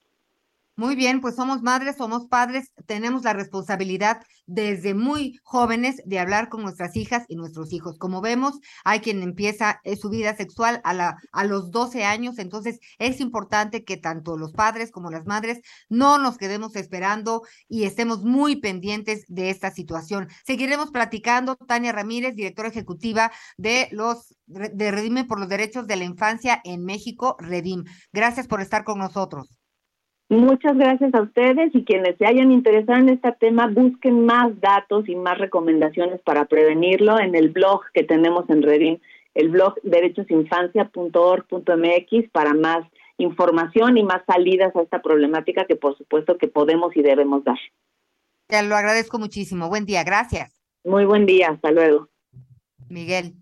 Muy 0.78 0.96
bien, 0.96 1.22
pues 1.22 1.36
somos 1.36 1.62
madres, 1.62 1.96
somos 1.96 2.28
padres, 2.28 2.74
tenemos 2.86 3.24
la 3.24 3.32
responsabilidad 3.32 4.22
desde 4.46 4.94
muy 4.94 5.40
jóvenes 5.44 6.02
de 6.06 6.20
hablar 6.20 6.50
con 6.50 6.64
nuestras 6.64 6.98
hijas 6.98 7.24
y 7.30 7.38
nuestros 7.38 7.72
hijos. 7.72 7.98
Como 7.98 8.20
vemos, 8.20 8.60
hay 8.84 9.00
quien 9.00 9.24
empieza 9.24 9.80
eh, 9.86 9.96
su 9.96 10.10
vida 10.10 10.36
sexual 10.36 10.82
a, 10.84 10.94
la, 10.94 11.16
a 11.32 11.46
los 11.46 11.72
12 11.72 12.04
años, 12.04 12.40
entonces 12.40 12.80
es 13.00 13.22
importante 13.22 13.86
que 13.86 13.96
tanto 13.96 14.36
los 14.38 14.52
padres 14.52 14.92
como 14.92 15.10
las 15.12 15.26
madres 15.26 15.62
no 15.88 16.18
nos 16.18 16.38
quedemos 16.38 16.76
esperando 16.76 17.44
y 17.70 17.86
estemos 17.86 18.24
muy 18.24 18.58
pendientes 18.58 19.24
de 19.30 19.52
esta 19.52 19.72
situación. 19.72 20.28
Seguiremos 20.46 20.92
platicando, 20.92 21.56
Tania 21.56 21.94
Ramírez, 21.94 22.36
directora 22.36 22.68
ejecutiva 22.68 23.32
de 23.56 23.88
los 23.92 24.36
de 24.46 24.92
Redime 24.92 25.24
por 25.24 25.40
los 25.40 25.48
Derechos 25.48 25.88
de 25.88 25.96
la 25.96 26.04
Infancia 26.04 26.62
en 26.66 26.84
México, 26.84 27.38
Redim. 27.40 27.86
Gracias 28.12 28.48
por 28.48 28.60
estar 28.62 28.84
con 28.84 29.00
nosotros. 29.00 29.56
Muchas 30.28 30.76
gracias 30.76 31.14
a 31.14 31.22
ustedes 31.22 31.70
y 31.76 31.86
quienes 31.86 32.18
se 32.18 32.26
hayan 32.26 32.52
interesado 32.52 33.00
en 33.00 33.10
este 33.10 33.32
tema, 33.34 33.68
busquen 33.68 34.26
más 34.26 34.60
datos 34.60 35.08
y 35.08 35.16
más 35.16 35.38
recomendaciones 35.38 36.20
para 36.22 36.46
prevenirlo 36.46 37.20
en 37.20 37.36
el 37.36 37.50
blog 37.50 37.82
que 37.94 38.02
tenemos 38.04 38.50
en 38.50 38.64
Redin, 38.64 39.00
el 39.36 39.50
blog 39.50 39.76
derechosinfancia.org.mx 39.84 42.30
para 42.32 42.56
más 42.56 42.88
información 43.18 43.98
y 43.98 44.04
más 44.04 44.24
salidas 44.26 44.76
a 44.76 44.82
esta 44.82 45.00
problemática 45.02 45.66
que 45.66 45.76
por 45.76 45.96
supuesto 45.96 46.40
que 46.40 46.48
podemos 46.48 46.98
y 46.98 47.04
debemos 47.04 47.44
dar. 47.44 47.60
Te 48.48 48.64
lo 48.64 48.76
agradezco 48.76 49.20
muchísimo. 49.20 49.70
Buen 49.70 49.86
día, 49.86 50.04
gracias. 50.04 50.60
Muy 50.84 51.06
buen 51.06 51.28
día, 51.28 51.50
hasta 51.50 51.70
luego. 51.72 52.10
Miguel. 52.90 53.36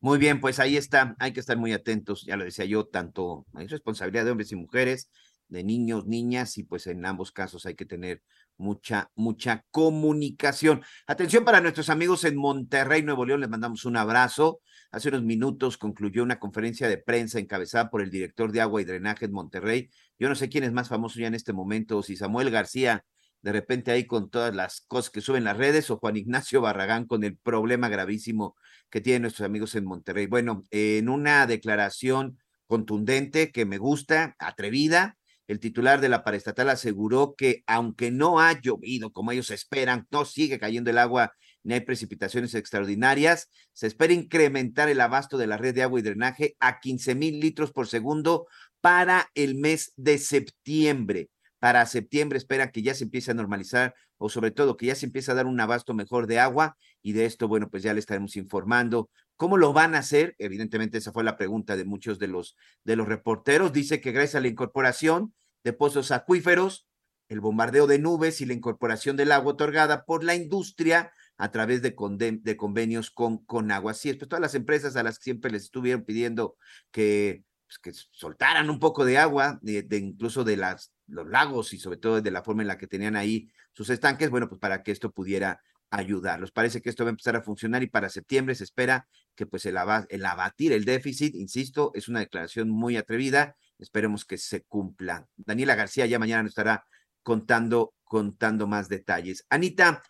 Muy 0.00 0.18
bien, 0.18 0.40
pues 0.40 0.60
ahí 0.60 0.76
está, 0.76 1.16
hay 1.18 1.32
que 1.32 1.40
estar 1.40 1.56
muy 1.58 1.72
atentos, 1.74 2.24
ya 2.24 2.36
lo 2.36 2.44
decía 2.44 2.64
yo, 2.64 2.86
tanto 2.86 3.44
hay 3.52 3.66
responsabilidad 3.66 4.24
de 4.24 4.30
hombres 4.30 4.50
y 4.50 4.56
mujeres, 4.56 5.10
de 5.50 5.64
niños, 5.64 6.06
niñas, 6.06 6.56
y 6.58 6.64
pues 6.64 6.86
en 6.86 7.04
ambos 7.04 7.32
casos 7.32 7.66
hay 7.66 7.74
que 7.74 7.84
tener 7.84 8.22
mucha, 8.56 9.10
mucha 9.14 9.64
comunicación. 9.70 10.82
Atención 11.06 11.44
para 11.44 11.60
nuestros 11.60 11.90
amigos 11.90 12.24
en 12.24 12.36
Monterrey, 12.36 13.02
Nuevo 13.02 13.24
León, 13.24 13.40
les 13.40 13.50
mandamos 13.50 13.84
un 13.84 13.96
abrazo. 13.96 14.60
Hace 14.90 15.08
unos 15.08 15.22
minutos 15.22 15.76
concluyó 15.76 16.22
una 16.22 16.38
conferencia 16.38 16.88
de 16.88 16.98
prensa 16.98 17.38
encabezada 17.38 17.90
por 17.90 18.02
el 18.02 18.10
director 18.10 18.52
de 18.52 18.60
agua 18.60 18.80
y 18.80 18.84
drenaje 18.84 19.24
en 19.26 19.32
Monterrey. 19.32 19.90
Yo 20.18 20.28
no 20.28 20.34
sé 20.34 20.48
quién 20.48 20.64
es 20.64 20.72
más 20.72 20.88
famoso 20.88 21.18
ya 21.18 21.26
en 21.26 21.34
este 21.34 21.52
momento, 21.52 22.02
si 22.02 22.16
Samuel 22.16 22.50
García, 22.50 23.04
de 23.42 23.52
repente 23.52 23.90
ahí 23.90 24.06
con 24.06 24.30
todas 24.30 24.54
las 24.54 24.82
cosas 24.82 25.10
que 25.10 25.20
suben 25.20 25.44
las 25.44 25.56
redes, 25.56 25.90
o 25.90 25.96
Juan 25.96 26.16
Ignacio 26.16 26.60
Barragán 26.60 27.06
con 27.06 27.24
el 27.24 27.36
problema 27.36 27.88
gravísimo 27.88 28.56
que 28.90 29.00
tienen 29.00 29.22
nuestros 29.22 29.46
amigos 29.46 29.74
en 29.74 29.84
Monterrey. 29.84 30.26
Bueno, 30.26 30.62
en 30.70 31.08
una 31.08 31.46
declaración 31.46 32.38
contundente 32.66 33.50
que 33.50 33.64
me 33.64 33.78
gusta, 33.78 34.36
atrevida, 34.38 35.16
el 35.50 35.58
titular 35.58 36.00
de 36.00 36.08
la 36.08 36.22
paraestatal 36.22 36.68
aseguró 36.70 37.34
que 37.36 37.64
aunque 37.66 38.12
no 38.12 38.38
ha 38.38 38.60
llovido 38.60 39.12
como 39.12 39.32
ellos 39.32 39.50
esperan, 39.50 40.06
no 40.12 40.24
sigue 40.24 40.60
cayendo 40.60 40.90
el 40.90 40.98
agua 40.98 41.32
ni 41.64 41.74
hay 41.74 41.80
precipitaciones 41.80 42.54
extraordinarias, 42.54 43.50
se 43.72 43.88
espera 43.88 44.12
incrementar 44.12 44.88
el 44.88 45.00
abasto 45.00 45.38
de 45.38 45.48
la 45.48 45.56
red 45.56 45.74
de 45.74 45.82
agua 45.82 45.98
y 45.98 46.04
drenaje 46.04 46.56
a 46.60 46.78
15 46.78 47.16
mil 47.16 47.40
litros 47.40 47.72
por 47.72 47.88
segundo 47.88 48.46
para 48.80 49.28
el 49.34 49.56
mes 49.56 49.92
de 49.96 50.18
septiembre. 50.18 51.30
Para 51.58 51.84
septiembre 51.84 52.38
espera 52.38 52.70
que 52.70 52.82
ya 52.82 52.94
se 52.94 53.04
empiece 53.04 53.32
a 53.32 53.34
normalizar 53.34 53.94
o 54.18 54.28
sobre 54.28 54.52
todo 54.52 54.76
que 54.76 54.86
ya 54.86 54.94
se 54.94 55.06
empiece 55.06 55.32
a 55.32 55.34
dar 55.34 55.46
un 55.46 55.60
abasto 55.60 55.94
mejor 55.94 56.28
de 56.28 56.38
agua 56.38 56.76
y 57.02 57.12
de 57.12 57.24
esto, 57.24 57.48
bueno, 57.48 57.68
pues 57.68 57.82
ya 57.82 57.92
le 57.92 57.98
estaremos 57.98 58.36
informando. 58.36 59.10
¿Cómo 59.36 59.56
lo 59.56 59.72
van 59.72 59.96
a 59.96 59.98
hacer? 59.98 60.36
Evidentemente 60.38 60.98
esa 60.98 61.12
fue 61.12 61.24
la 61.24 61.36
pregunta 61.36 61.76
de 61.76 61.84
muchos 61.84 62.20
de 62.20 62.28
los, 62.28 62.56
de 62.84 62.94
los 62.94 63.08
reporteros. 63.08 63.72
Dice 63.72 64.00
que 64.00 64.12
gracias 64.12 64.36
a 64.36 64.40
la 64.40 64.48
incorporación 64.48 65.34
de 65.64 65.72
pozos 65.72 66.10
acuíferos, 66.10 66.88
el 67.28 67.40
bombardeo 67.40 67.86
de 67.86 67.98
nubes 67.98 68.40
y 68.40 68.46
la 68.46 68.54
incorporación 68.54 69.16
del 69.16 69.32
agua 69.32 69.52
otorgada 69.52 70.04
por 70.04 70.24
la 70.24 70.34
industria 70.34 71.12
a 71.36 71.50
través 71.50 71.80
de, 71.80 71.94
convenios 71.94 73.10
con, 73.10 73.38
con 73.44 73.70
agua. 73.70 73.92
Así 73.92 74.10
es, 74.10 74.16
pues 74.16 74.28
todas 74.28 74.42
las 74.42 74.54
empresas 74.54 74.96
a 74.96 75.02
las 75.02 75.18
que 75.18 75.24
siempre 75.24 75.50
les 75.50 75.62
estuvieron 75.62 76.04
pidiendo 76.04 76.56
que, 76.90 77.44
pues, 77.66 77.78
que 77.78 77.92
soltaran 78.10 78.68
un 78.68 78.80
poco 78.80 79.04
de 79.04 79.18
agua, 79.18 79.58
de, 79.62 79.86
incluso 79.96 80.44
de 80.44 80.56
las, 80.56 80.92
los 81.06 81.28
lagos 81.28 81.72
y 81.72 81.78
sobre 81.78 81.98
todo 81.98 82.20
de 82.20 82.30
la 82.30 82.42
forma 82.42 82.62
en 82.62 82.68
la 82.68 82.76
que 82.76 82.88
tenían 82.88 83.16
ahí 83.16 83.48
sus 83.72 83.88
estanques, 83.90 84.28
bueno, 84.28 84.48
pues 84.48 84.60
para 84.60 84.82
que 84.82 84.90
esto 84.90 85.12
pudiera 85.12 85.62
ayudarlos. 85.88 86.50
Parece 86.50 86.82
que 86.82 86.90
esto 86.90 87.04
va 87.04 87.10
a 87.10 87.12
empezar 87.12 87.36
a 87.36 87.42
funcionar 87.42 87.82
y 87.82 87.86
para 87.86 88.08
septiembre 88.08 88.54
se 88.56 88.64
espera 88.64 89.08
que 89.36 89.46
pues 89.46 89.64
el, 89.66 89.76
el 90.08 90.24
abatir 90.26 90.72
el 90.72 90.84
déficit, 90.84 91.34
insisto, 91.36 91.92
es 91.94 92.08
una 92.08 92.20
declaración 92.20 92.70
muy 92.70 92.96
atrevida 92.96 93.56
Esperemos 93.80 94.24
que 94.24 94.38
se 94.38 94.62
cumpla. 94.62 95.28
Daniela 95.36 95.74
García 95.74 96.06
ya 96.06 96.18
mañana 96.18 96.42
nos 96.42 96.50
estará 96.50 96.84
contando, 97.22 97.94
contando 98.04 98.66
más 98.66 98.88
detalles. 98.88 99.46
Anita, 99.50 100.02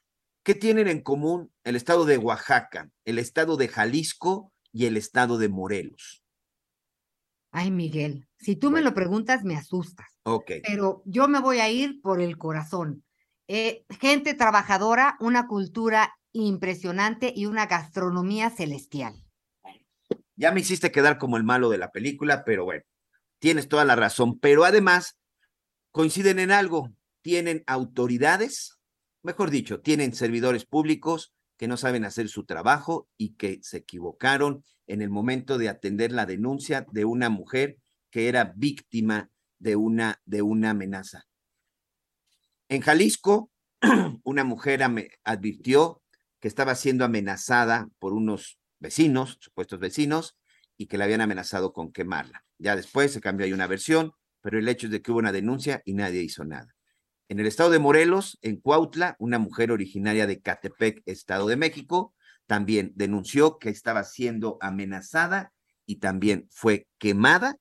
¿qué 0.42 0.54
tienen 0.54 0.88
en 0.88 1.02
común 1.02 1.52
el 1.64 1.76
estado 1.76 2.04
de 2.04 2.18
Oaxaca, 2.18 2.90
el 3.04 3.18
estado 3.18 3.56
de 3.56 3.68
Jalisco 3.68 4.52
y 4.72 4.86
el 4.86 4.96
estado 4.96 5.38
de 5.38 5.48
Morelos? 5.48 6.22
Ay, 7.52 7.70
Miguel, 7.70 8.28
si 8.38 8.54
tú 8.54 8.70
me 8.70 8.80
lo 8.80 8.94
preguntas, 8.94 9.44
me 9.44 9.56
asustas. 9.56 10.06
Ok. 10.22 10.52
Pero 10.64 11.02
yo 11.04 11.26
me 11.26 11.40
voy 11.40 11.58
a 11.58 11.68
ir 11.68 12.00
por 12.00 12.20
el 12.20 12.38
corazón. 12.38 13.04
Eh, 13.48 13.84
gente 14.00 14.34
trabajadora, 14.34 15.16
una 15.18 15.48
cultura 15.48 16.14
impresionante 16.32 17.32
y 17.34 17.46
una 17.46 17.66
gastronomía 17.66 18.50
celestial. 18.50 19.14
Ya 20.36 20.52
me 20.52 20.60
hiciste 20.60 20.92
quedar 20.92 21.18
como 21.18 21.36
el 21.36 21.44
malo 21.44 21.68
de 21.68 21.78
la 21.78 21.90
película, 21.90 22.44
pero 22.44 22.64
bueno, 22.64 22.84
tienes 23.40 23.68
toda 23.68 23.84
la 23.84 23.96
razón, 23.96 24.38
pero 24.38 24.64
además 24.64 25.18
coinciden 25.90 26.38
en 26.38 26.52
algo, 26.52 26.92
tienen 27.22 27.64
autoridades, 27.66 28.78
mejor 29.22 29.50
dicho, 29.50 29.80
tienen 29.80 30.14
servidores 30.14 30.64
públicos 30.64 31.32
que 31.56 31.68
no 31.68 31.76
saben 31.76 32.04
hacer 32.04 32.28
su 32.28 32.44
trabajo 32.44 33.08
y 33.16 33.34
que 33.34 33.58
se 33.62 33.78
equivocaron 33.78 34.64
en 34.86 35.02
el 35.02 35.10
momento 35.10 35.58
de 35.58 35.68
atender 35.68 36.12
la 36.12 36.26
denuncia 36.26 36.86
de 36.92 37.04
una 37.04 37.28
mujer 37.28 37.76
que 38.10 38.28
era 38.28 38.54
víctima 38.56 39.30
de 39.58 39.76
una, 39.76 40.20
de 40.24 40.42
una 40.42 40.70
amenaza. 40.70 41.26
En 42.68 42.80
Jalisco, 42.80 43.50
una 44.24 44.44
mujer 44.44 44.82
advirtió 45.24 46.02
que 46.40 46.48
estaba 46.48 46.74
siendo 46.74 47.04
amenazada 47.04 47.88
por 47.98 48.12
unos 48.14 48.58
vecinos, 48.78 49.38
supuestos 49.40 49.78
vecinos, 49.78 50.36
y 50.80 50.86
que 50.86 50.96
la 50.96 51.04
habían 51.04 51.20
amenazado 51.20 51.74
con 51.74 51.92
quemarla. 51.92 52.42
Ya 52.56 52.74
después 52.74 53.12
se 53.12 53.20
cambió 53.20 53.44
ahí 53.44 53.52
una 53.52 53.66
versión, 53.66 54.12
pero 54.40 54.58
el 54.58 54.66
hecho 54.66 54.86
es 54.86 54.90
de 54.90 55.02
que 55.02 55.12
hubo 55.12 55.18
una 55.18 55.30
denuncia 55.30 55.82
y 55.84 55.92
nadie 55.92 56.22
hizo 56.22 56.42
nada. 56.42 56.74
En 57.28 57.38
el 57.38 57.46
estado 57.46 57.68
de 57.68 57.78
Morelos, 57.78 58.38
en 58.40 58.56
Cuautla, 58.56 59.14
una 59.18 59.38
mujer 59.38 59.72
originaria 59.72 60.26
de 60.26 60.40
Catepec, 60.40 61.02
Estado 61.04 61.46
de 61.48 61.56
México, 61.56 62.14
también 62.46 62.92
denunció 62.94 63.58
que 63.58 63.68
estaba 63.68 64.04
siendo 64.04 64.56
amenazada 64.62 65.52
y 65.84 65.96
también 65.96 66.48
fue 66.50 66.88
quemada 66.96 67.58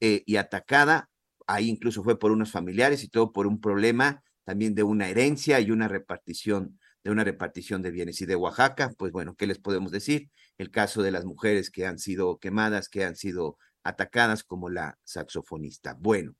eh, 0.00 0.22
y 0.26 0.36
atacada. 0.36 1.08
Ahí 1.46 1.70
incluso 1.70 2.04
fue 2.04 2.18
por 2.18 2.32
unos 2.32 2.52
familiares 2.52 3.02
y 3.02 3.08
todo 3.08 3.32
por 3.32 3.46
un 3.46 3.62
problema 3.62 4.22
también 4.44 4.74
de 4.74 4.82
una 4.82 5.08
herencia 5.08 5.58
y 5.60 5.70
una 5.70 5.88
repartición 5.88 6.78
de 7.02 7.10
una 7.10 7.24
repartición 7.24 7.80
de 7.80 7.90
bienes. 7.90 8.20
Y 8.20 8.26
de 8.26 8.36
Oaxaca, 8.36 8.92
pues 8.98 9.12
bueno, 9.12 9.34
¿qué 9.34 9.46
les 9.46 9.58
podemos 9.58 9.90
decir? 9.90 10.28
El 10.58 10.70
caso 10.70 11.02
de 11.02 11.12
las 11.12 11.24
mujeres 11.24 11.70
que 11.70 11.86
han 11.86 11.98
sido 11.98 12.38
quemadas, 12.38 12.88
que 12.88 13.04
han 13.04 13.16
sido 13.16 13.58
atacadas 13.84 14.44
como 14.44 14.68
la 14.68 14.98
saxofonista. 15.04 15.94
Bueno, 15.94 16.34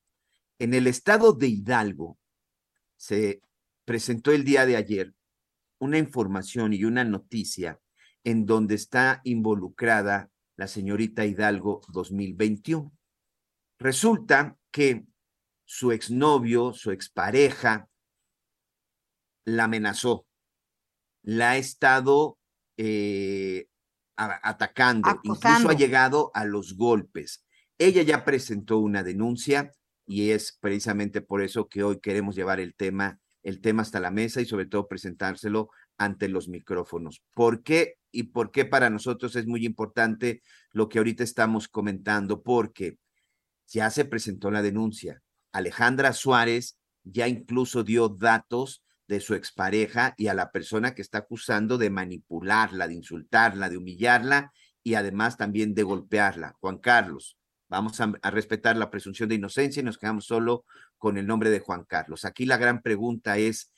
en 0.59 0.73
el 0.73 0.87
estado 0.87 1.33
de 1.33 1.47
Hidalgo 1.47 2.17
se 2.97 3.41
presentó 3.85 4.31
el 4.31 4.43
día 4.43 4.65
de 4.65 4.75
ayer 4.75 5.13
una 5.79 5.97
información 5.97 6.73
y 6.73 6.83
una 6.83 7.05
noticia 7.05 7.79
en 8.23 8.45
donde 8.45 8.75
está 8.75 9.21
involucrada 9.23 10.29
la 10.57 10.67
señorita 10.67 11.25
Hidalgo 11.25 11.81
2021. 11.87 12.91
Resulta 13.79 14.57
que 14.71 15.05
su 15.65 15.91
exnovio, 15.93 16.73
su 16.73 16.91
expareja, 16.91 17.87
la 19.45 19.63
amenazó, 19.63 20.27
la 21.23 21.51
ha 21.51 21.57
estado 21.57 22.37
eh, 22.77 23.67
atacando, 24.19 25.19
incluso 25.23 25.69
ha 25.69 25.73
llegado 25.73 26.31
a 26.33 26.45
los 26.45 26.75
golpes. 26.75 27.45
Ella 27.77 28.01
ya 28.01 28.25
presentó 28.25 28.79
una 28.79 29.03
denuncia 29.03 29.71
y 30.05 30.31
es 30.31 30.57
precisamente 30.59 31.21
por 31.21 31.41
eso 31.41 31.69
que 31.69 31.83
hoy 31.83 31.99
queremos 31.99 32.35
llevar 32.35 32.59
el 32.59 32.75
tema 32.75 33.19
el 33.43 33.61
tema 33.61 33.81
hasta 33.81 33.99
la 33.99 34.11
mesa 34.11 34.41
y 34.41 34.45
sobre 34.45 34.65
todo 34.65 34.87
presentárselo 34.87 35.69
ante 35.97 36.27
los 36.27 36.47
micrófonos. 36.47 37.23
¿Por 37.33 37.63
qué? 37.63 37.95
Y 38.11 38.23
por 38.23 38.51
qué 38.51 38.65
para 38.65 38.89
nosotros 38.89 39.35
es 39.35 39.45
muy 39.45 39.65
importante 39.65 40.41
lo 40.71 40.89
que 40.89 40.97
ahorita 40.97 41.23
estamos 41.23 41.67
comentando, 41.67 42.41
porque 42.41 42.97
ya 43.67 43.89
se 43.89 44.05
presentó 44.05 44.51
la 44.51 44.61
denuncia. 44.61 45.21
Alejandra 45.51 46.13
Suárez 46.13 46.77
ya 47.03 47.27
incluso 47.27 47.83
dio 47.83 48.09
datos 48.09 48.83
de 49.09 49.19
su 49.19 49.33
expareja 49.33 50.13
y 50.17 50.27
a 50.27 50.35
la 50.35 50.51
persona 50.51 50.93
que 50.93 51.01
está 51.01 51.17
acusando 51.17 51.79
de 51.79 51.89
manipularla, 51.89 52.87
de 52.87 52.93
insultarla, 52.93 53.67
de 53.67 53.77
humillarla 53.77 54.53
y 54.83 54.93
además 54.93 55.35
también 55.35 55.73
de 55.73 55.81
golpearla. 55.81 56.55
Juan 56.59 56.77
Carlos, 56.77 57.35
vamos 57.69 57.99
a, 58.01 58.11
respetar 58.29 58.77
la 58.77 58.91
presunción 58.91 59.27
de 59.27 59.33
inocencia 59.33 59.81
y 59.81 59.83
nos 59.83 59.97
quedamos 59.97 60.25
solo 60.25 60.63
con 60.99 61.17
el 61.17 61.25
nombre 61.25 61.49
de 61.49 61.59
Juan 61.59 61.85
Carlos. 61.85 62.23
Aquí 62.23 62.45
la 62.45 62.57
gran 62.57 62.83
pregunta 62.83 63.39
es, 63.39 63.73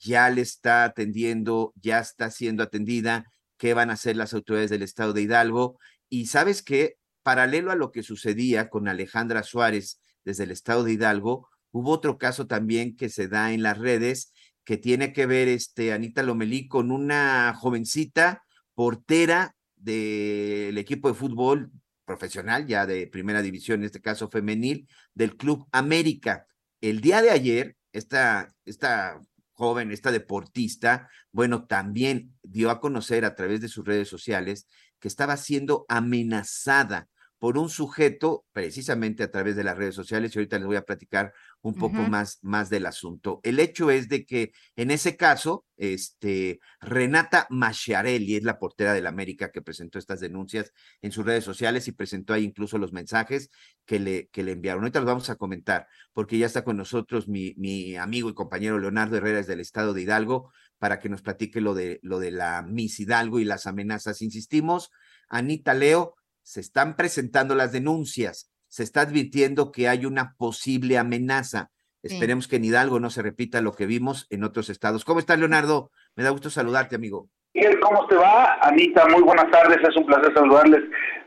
¿ya 0.00 0.28
le 0.28 0.40
está 0.40 0.82
atendiendo, 0.82 1.72
ya 1.76 2.00
está 2.00 2.32
siendo 2.32 2.64
atendida? 2.64 3.30
¿Qué 3.56 3.74
van 3.74 3.90
a 3.90 3.92
hacer 3.92 4.16
las 4.16 4.34
autoridades 4.34 4.70
del 4.70 4.82
estado 4.82 5.12
de 5.12 5.22
Hidalgo? 5.22 5.78
Y 6.08 6.26
sabes 6.26 6.62
que, 6.64 6.96
paralelo 7.22 7.70
a 7.70 7.76
lo 7.76 7.92
que 7.92 8.02
sucedía 8.02 8.68
con 8.70 8.88
Alejandra 8.88 9.44
Suárez 9.44 10.00
desde 10.24 10.42
el 10.42 10.50
estado 10.50 10.82
de 10.82 10.94
Hidalgo, 10.94 11.48
hubo 11.70 11.92
otro 11.92 12.18
caso 12.18 12.48
también 12.48 12.96
que 12.96 13.08
se 13.08 13.28
da 13.28 13.52
en 13.52 13.62
las 13.62 13.78
redes 13.78 14.33
que 14.64 14.76
tiene 14.76 15.12
que 15.12 15.26
ver, 15.26 15.48
este, 15.48 15.92
Anita 15.92 16.22
Lomelí, 16.22 16.68
con 16.68 16.90
una 16.90 17.54
jovencita 17.54 18.42
portera 18.74 19.54
del 19.76 20.76
equipo 20.78 21.08
de 21.08 21.14
fútbol 21.14 21.70
profesional, 22.04 22.66
ya 22.66 22.86
de 22.86 23.06
primera 23.06 23.42
división, 23.42 23.80
en 23.80 23.86
este 23.86 24.00
caso 24.00 24.28
femenil, 24.28 24.88
del 25.14 25.36
Club 25.36 25.66
América. 25.72 26.46
El 26.80 27.00
día 27.00 27.22
de 27.22 27.30
ayer, 27.30 27.76
esta, 27.92 28.54
esta 28.64 29.20
joven, 29.52 29.92
esta 29.92 30.10
deportista, 30.10 31.08
bueno, 31.32 31.66
también 31.66 32.34
dio 32.42 32.70
a 32.70 32.80
conocer 32.80 33.24
a 33.24 33.34
través 33.34 33.60
de 33.60 33.68
sus 33.68 33.84
redes 33.84 34.08
sociales 34.08 34.66
que 34.98 35.08
estaba 35.08 35.36
siendo 35.36 35.84
amenazada 35.88 37.08
por 37.38 37.58
un 37.58 37.68
sujeto, 37.68 38.44
precisamente 38.52 39.22
a 39.22 39.30
través 39.30 39.56
de 39.56 39.64
las 39.64 39.76
redes 39.76 39.94
sociales, 39.94 40.34
y 40.34 40.38
ahorita 40.38 40.58
les 40.58 40.66
voy 40.66 40.76
a 40.76 40.84
platicar 40.84 41.32
un 41.60 41.74
poco 41.74 41.96
más, 41.96 42.38
más 42.42 42.70
del 42.70 42.86
asunto. 42.86 43.40
El 43.42 43.58
hecho 43.60 43.90
es 43.90 44.08
de 44.08 44.24
que 44.24 44.52
en 44.76 44.90
ese 44.90 45.16
caso, 45.16 45.66
este, 45.76 46.60
Renata 46.80 47.46
Machiarelli 47.50 48.36
es 48.36 48.44
la 48.44 48.58
portera 48.58 48.94
del 48.94 49.06
América 49.06 49.50
que 49.50 49.62
presentó 49.62 49.98
estas 49.98 50.20
denuncias 50.20 50.72
en 51.02 51.12
sus 51.12 51.24
redes 51.24 51.44
sociales 51.44 51.88
y 51.88 51.92
presentó 51.92 52.32
ahí 52.32 52.44
incluso 52.44 52.78
los 52.78 52.92
mensajes 52.92 53.50
que 53.84 53.98
le, 53.98 54.28
que 54.28 54.42
le 54.42 54.52
enviaron. 54.52 54.84
Ahorita 54.84 55.00
los 55.00 55.06
vamos 55.06 55.30
a 55.30 55.36
comentar, 55.36 55.86
porque 56.12 56.38
ya 56.38 56.46
está 56.46 56.64
con 56.64 56.76
nosotros 56.76 57.28
mi, 57.28 57.54
mi 57.56 57.96
amigo 57.96 58.30
y 58.30 58.34
compañero 58.34 58.78
Leonardo 58.78 59.16
Herrera 59.16 59.42
del 59.42 59.60
estado 59.60 59.92
de 59.92 60.02
Hidalgo 60.02 60.52
para 60.78 60.98
que 60.98 61.08
nos 61.08 61.22
platique 61.22 61.60
lo 61.60 61.74
de, 61.74 61.98
lo 62.02 62.18
de 62.18 62.30
la 62.30 62.62
Miss 62.62 63.00
Hidalgo 63.00 63.40
y 63.40 63.44
las 63.44 63.66
amenazas. 63.66 64.22
Insistimos, 64.22 64.90
Anita 65.28 65.74
Leo, 65.74 66.14
se 66.44 66.60
están 66.60 66.94
presentando 66.94 67.54
las 67.54 67.72
denuncias, 67.72 68.52
se 68.68 68.82
está 68.82 69.00
advirtiendo 69.00 69.72
que 69.72 69.88
hay 69.88 70.06
una 70.06 70.34
posible 70.36 70.98
amenaza. 70.98 71.70
Esperemos 72.02 72.48
que 72.48 72.56
en 72.56 72.64
Hidalgo 72.64 73.00
no 73.00 73.08
se 73.08 73.22
repita 73.22 73.62
lo 73.62 73.72
que 73.72 73.86
vimos 73.86 74.26
en 74.28 74.44
otros 74.44 74.68
estados. 74.68 75.06
¿Cómo 75.06 75.20
estás, 75.20 75.38
Leonardo? 75.38 75.90
Me 76.16 76.22
da 76.22 76.30
gusto 76.30 76.50
saludarte, 76.50 76.96
amigo. 76.96 77.30
Miguel, 77.54 77.80
¿cómo 77.80 78.06
te 78.08 78.16
va? 78.16 78.58
Anita, 78.60 79.06
muy 79.06 79.22
buenas 79.22 79.50
tardes. 79.50 79.78
Es 79.88 79.96
un 79.96 80.04
placer 80.04 80.34
saludarles 80.34 80.82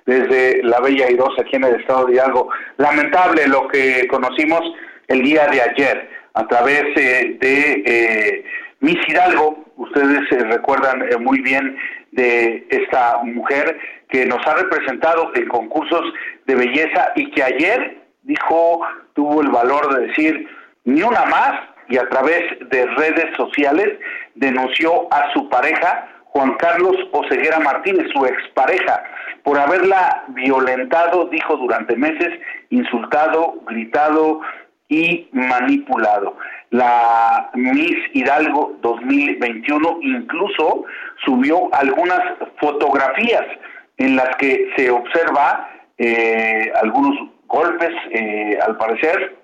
desde 0.06 0.62
la 0.64 0.80
Bella 0.82 1.10
Irosa, 1.10 1.42
aquí 1.42 1.56
en 1.56 1.64
el 1.64 1.82
estado 1.82 2.06
de 2.06 2.14
Hidalgo. 2.14 2.50
Lamentable 2.78 3.48
lo 3.48 3.68
que 3.70 4.08
conocimos 4.08 4.62
el 5.08 5.24
día 5.24 5.48
de 5.48 5.62
ayer 5.62 6.10
a 6.36 6.48
través 6.48 6.84
eh, 6.96 7.38
de 7.42 7.84
eh, 7.86 8.46
Miss 8.82 9.00
Hidalgo. 9.08 9.66
Ustedes 9.78 10.32
eh, 10.32 10.44
recuerdan 10.44 11.04
muy 11.22 11.42
bien 11.42 11.76
de 12.12 12.68
esta 12.70 13.18
mujer 13.24 13.80
que 14.10 14.26
nos 14.26 14.46
ha 14.48 14.56
representado 14.56 15.32
en 15.36 15.48
concursos 15.48 16.02
de 16.46 16.56
belleza 16.56 17.12
y 17.16 17.30
que 17.32 17.44
ayer 17.44 18.02
dijo, 18.24 18.82
tuvo 19.14 19.42
el 19.42 19.50
valor 19.50 19.94
de 19.96 20.08
decir 20.08 20.48
ni 20.86 21.02
una 21.02 21.26
más 21.26 21.60
y 21.90 21.98
a 21.98 22.08
través 22.10 22.42
de 22.70 22.86
redes 22.86 23.36
sociales 23.36 23.90
denunció 24.36 25.12
a 25.12 25.32
su 25.34 25.50
pareja, 25.50 26.10
Juan 26.26 26.54
Carlos 26.56 26.96
Oseguera 27.12 27.60
Martínez, 27.60 28.08
su 28.14 28.26
expareja, 28.26 29.04
por 29.44 29.58
haberla 29.58 30.26
violentado, 30.30 31.26
dijo 31.26 31.56
durante 31.58 31.96
meses, 31.96 32.30
insultado, 32.70 33.56
gritado 33.68 34.42
y 34.90 35.30
manipulado. 35.32 36.38
La 36.70 37.50
Miss 37.54 37.98
Hidalgo 38.14 38.78
2021 38.82 40.00
incluso 40.02 40.84
subió 41.24 41.74
algunas 41.74 42.22
fotografías 42.60 43.46
en 43.98 44.16
las 44.16 44.36
que 44.38 44.70
se 44.76 44.90
observa 44.90 45.70
eh, 45.98 46.72
algunos 46.82 47.18
golpes, 47.48 47.92
eh, 48.12 48.58
al 48.66 48.78
parecer, 48.78 49.36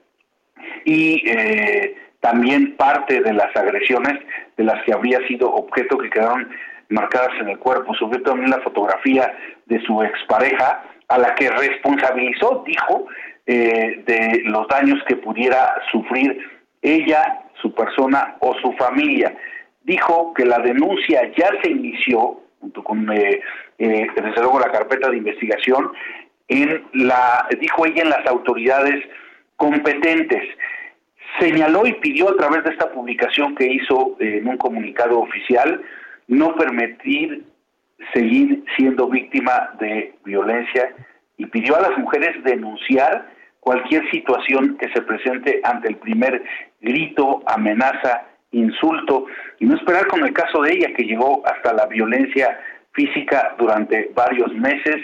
y 0.86 1.24
eh, 1.30 1.98
también 2.20 2.76
parte 2.76 3.22
de 3.22 3.34
las 3.34 3.56
agresiones 3.56 4.20
de 4.58 4.64
las 4.64 4.84
que 4.84 4.94
habría 4.94 5.26
sido 5.28 5.54
objeto 5.54 5.98
que 5.98 6.10
quedaron 6.10 6.50
marcadas 6.90 7.32
en 7.40 7.50
el 7.50 7.60
cuerpo. 7.60 7.94
Subió 7.96 8.22
también 8.22 8.52
la 8.52 8.62
fotografía 8.62 9.36
de 9.66 9.82
su 9.82 10.02
expareja, 10.04 10.84
a 11.10 11.18
la 11.18 11.36
que 11.36 11.50
responsabilizó, 11.50 12.64
dijo, 12.66 13.08
de 13.46 14.42
los 14.46 14.68
daños 14.70 15.04
que 15.06 15.18
pudiera 15.18 15.76
sufrir 15.92 16.40
ella, 16.82 17.42
su 17.62 17.74
persona 17.74 18.36
o 18.40 18.54
su 18.62 18.72
familia. 18.74 19.36
Dijo 19.82 20.34
que 20.34 20.46
la 20.46 20.60
denuncia 20.60 21.32
ya 21.36 21.50
se 21.62 21.72
inició 21.72 22.40
junto 22.60 22.84
con 22.84 23.12
eh, 23.12 23.42
eh, 23.78 24.08
desde 24.16 24.42
luego 24.42 24.60
la 24.60 24.72
carpeta 24.72 25.10
de 25.10 25.18
investigación 25.18 25.92
en 26.48 26.84
la 26.94 27.48
dijo 27.60 27.86
ella 27.86 28.04
en 28.04 28.10
las 28.10 28.26
autoridades 28.28 29.04
competentes. 29.56 30.44
Señaló 31.40 31.86
y 31.86 31.94
pidió 31.94 32.30
a 32.30 32.36
través 32.36 32.64
de 32.64 32.72
esta 32.72 32.92
publicación 32.92 33.56
que 33.56 33.66
hizo 33.66 34.16
eh, 34.20 34.40
en 34.40 34.48
un 34.48 34.58
comunicado 34.58 35.20
oficial 35.20 35.82
no 36.28 36.56
permitir 36.56 37.44
seguir 38.14 38.64
siendo 38.76 39.08
víctima 39.08 39.72
de 39.80 40.14
violencia 40.24 40.94
y 41.38 41.46
pidió 41.48 41.76
a 41.76 41.82
las 41.82 41.98
mujeres 41.98 42.44
denunciar 42.44 43.32
cualquier 43.60 44.10
situación 44.12 44.78
que 44.78 44.92
se 44.92 45.02
presente 45.02 45.62
ante 45.64 45.88
el 45.88 45.96
primer 45.96 46.44
grito, 46.82 47.42
amenaza, 47.48 48.26
insulto, 48.52 49.26
y 49.60 49.66
no 49.66 49.76
esperar 49.76 50.08
con 50.08 50.24
el 50.24 50.34
caso 50.34 50.62
de 50.62 50.74
ella, 50.74 50.94
que 50.96 51.04
llegó 51.04 51.42
hasta 51.48 51.74
la 51.74 51.86
violencia 51.88 52.60
física 52.94 53.56
durante 53.58 54.12
varios 54.16 54.54
meses, 54.54 54.98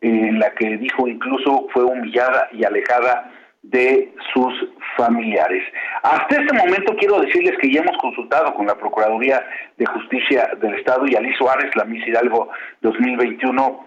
en 0.00 0.38
la 0.38 0.50
que 0.54 0.76
dijo 0.78 1.08
incluso 1.08 1.66
fue 1.72 1.84
humillada 1.84 2.48
y 2.52 2.64
alejada 2.64 3.30
de 3.62 4.12
sus 4.32 4.52
familiares. 4.96 5.62
Hasta 6.02 6.40
este 6.40 6.56
momento 6.56 6.96
quiero 6.96 7.20
decirles 7.20 7.58
que 7.60 7.70
ya 7.70 7.80
hemos 7.80 7.96
consultado 7.98 8.54
con 8.54 8.66
la 8.66 8.74
Procuraduría 8.74 9.44
de 9.76 9.86
Justicia 9.86 10.50
del 10.60 10.74
Estado 10.74 11.06
y 11.06 11.14
Ali 11.14 11.34
Suárez, 11.34 11.74
la 11.76 11.84
Miss 11.84 12.06
Hidalgo 12.06 12.48
2021, 12.80 13.86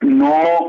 no 0.00 0.68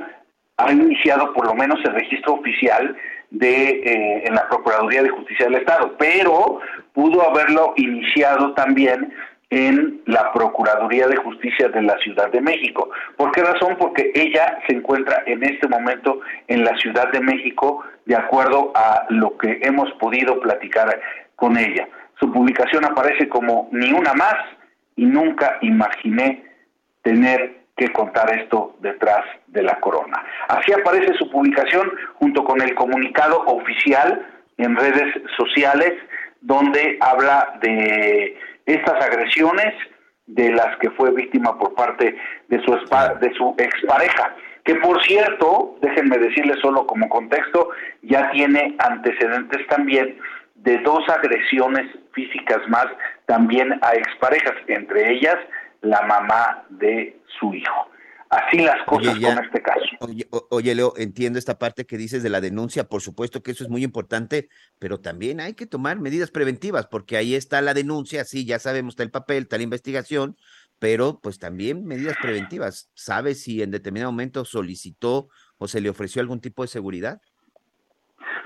ha 0.57 0.71
iniciado 0.71 1.33
por 1.33 1.47
lo 1.47 1.55
menos 1.55 1.79
el 1.83 1.93
registro 1.93 2.33
oficial 2.33 2.95
de 3.31 3.69
eh, 3.69 4.23
en 4.25 4.35
la 4.35 4.47
Procuraduría 4.47 5.03
de 5.03 5.09
Justicia 5.09 5.45
del 5.45 5.55
Estado, 5.55 5.95
pero 5.97 6.59
pudo 6.93 7.27
haberlo 7.29 7.73
iniciado 7.75 8.53
también 8.53 9.13
en 9.49 10.01
la 10.05 10.31
Procuraduría 10.33 11.07
de 11.07 11.15
Justicia 11.17 11.69
de 11.69 11.81
la 11.81 11.97
Ciudad 11.99 12.29
de 12.31 12.41
México. 12.41 12.89
¿Por 13.15 13.31
qué 13.31 13.41
razón? 13.41 13.77
Porque 13.79 14.11
ella 14.13 14.59
se 14.67 14.75
encuentra 14.75 15.23
en 15.25 15.43
este 15.43 15.67
momento 15.67 16.19
en 16.47 16.63
la 16.63 16.75
Ciudad 16.77 17.11
de 17.11 17.21
México 17.21 17.83
de 18.05 18.15
acuerdo 18.15 18.71
a 18.75 19.05
lo 19.09 19.37
que 19.37 19.59
hemos 19.61 19.91
podido 19.93 20.39
platicar 20.39 20.99
con 21.35 21.57
ella. 21.57 21.87
Su 22.19 22.31
publicación 22.31 22.83
aparece 22.83 23.29
como 23.29 23.69
ni 23.71 23.93
una 23.93 24.13
más 24.13 24.35
y 24.95 25.05
nunca 25.05 25.57
imaginé 25.61 26.43
tener 27.03 27.57
que 27.77 27.89
contar 27.93 28.35
esto 28.37 28.75
detrás 28.79 29.23
de 29.47 29.61
la 29.61 29.79
corona. 29.79 30.23
Así 30.47 30.73
aparece 30.73 31.13
su 31.13 31.29
publicación 31.29 31.89
junto 32.15 32.43
con 32.43 32.61
el 32.61 32.73
comunicado 32.73 33.43
oficial 33.45 34.25
en 34.57 34.75
redes 34.75 35.13
sociales 35.37 35.93
donde 36.41 36.97
habla 36.99 37.57
de 37.61 38.35
estas 38.67 39.03
agresiones 39.03 39.73
de 40.27 40.51
las 40.51 40.77
que 40.77 40.91
fue 40.91 41.11
víctima 41.11 41.57
por 41.57 41.73
parte 41.73 42.15
de 42.49 42.61
su 42.63 42.71
de 42.73 43.33
su 43.33 43.55
expareja, 43.57 44.35
que 44.63 44.75
por 44.75 45.01
cierto, 45.03 45.77
déjenme 45.81 46.17
decirles 46.17 46.59
solo 46.59 46.85
como 46.85 47.07
contexto, 47.07 47.69
ya 48.03 48.29
tiene 48.31 48.75
antecedentes 48.79 49.65
también 49.67 50.19
de 50.55 50.77
dos 50.79 51.07
agresiones 51.07 51.87
físicas 52.11 52.59
más 52.67 52.87
también 53.25 53.79
a 53.81 53.93
exparejas, 53.93 54.55
entre 54.67 55.13
ellas 55.13 55.37
la 55.81 56.01
mamá 56.01 56.65
de 56.69 57.17
su 57.39 57.53
hijo. 57.53 57.89
Así 58.29 58.57
las 58.59 58.83
cosas 58.85 59.13
Oye, 59.13 59.21
ya- 59.21 59.35
con 59.35 59.45
este 59.45 59.61
caso. 59.61 59.81
Oye, 60.49 60.75
Leo, 60.75 60.93
entiendo 60.97 61.39
esta 61.39 61.57
parte 61.57 61.85
que 61.85 61.97
dices 61.97 62.23
de 62.23 62.29
la 62.29 62.41
denuncia, 62.41 62.83
por 62.83 63.01
supuesto 63.01 63.41
que 63.41 63.51
eso 63.51 63.63
es 63.63 63.69
muy 63.69 63.83
importante, 63.83 64.49
pero 64.79 64.99
también 64.99 65.39
hay 65.39 65.53
que 65.53 65.65
tomar 65.65 65.99
medidas 65.99 66.29
preventivas, 66.29 66.87
porque 66.87 67.17
ahí 67.17 67.35
está 67.35 67.61
la 67.61 67.73
denuncia, 67.73 68.25
sí, 68.25 68.45
ya 68.45 68.59
sabemos, 68.59 68.93
está 68.93 69.03
el 69.03 69.11
papel, 69.11 69.43
está 69.43 69.57
la 69.57 69.63
investigación, 69.63 70.35
pero 70.79 71.19
pues 71.21 71.39
también 71.39 71.85
medidas 71.85 72.17
preventivas. 72.21 72.89
¿Sabes 72.93 73.41
si 73.43 73.63
en 73.63 73.71
determinado 73.71 74.11
momento 74.11 74.45
solicitó 74.45 75.29
o 75.57 75.67
se 75.67 75.81
le 75.81 75.89
ofreció 75.89 76.21
algún 76.21 76.41
tipo 76.41 76.61
de 76.63 76.67
seguridad? 76.67 77.21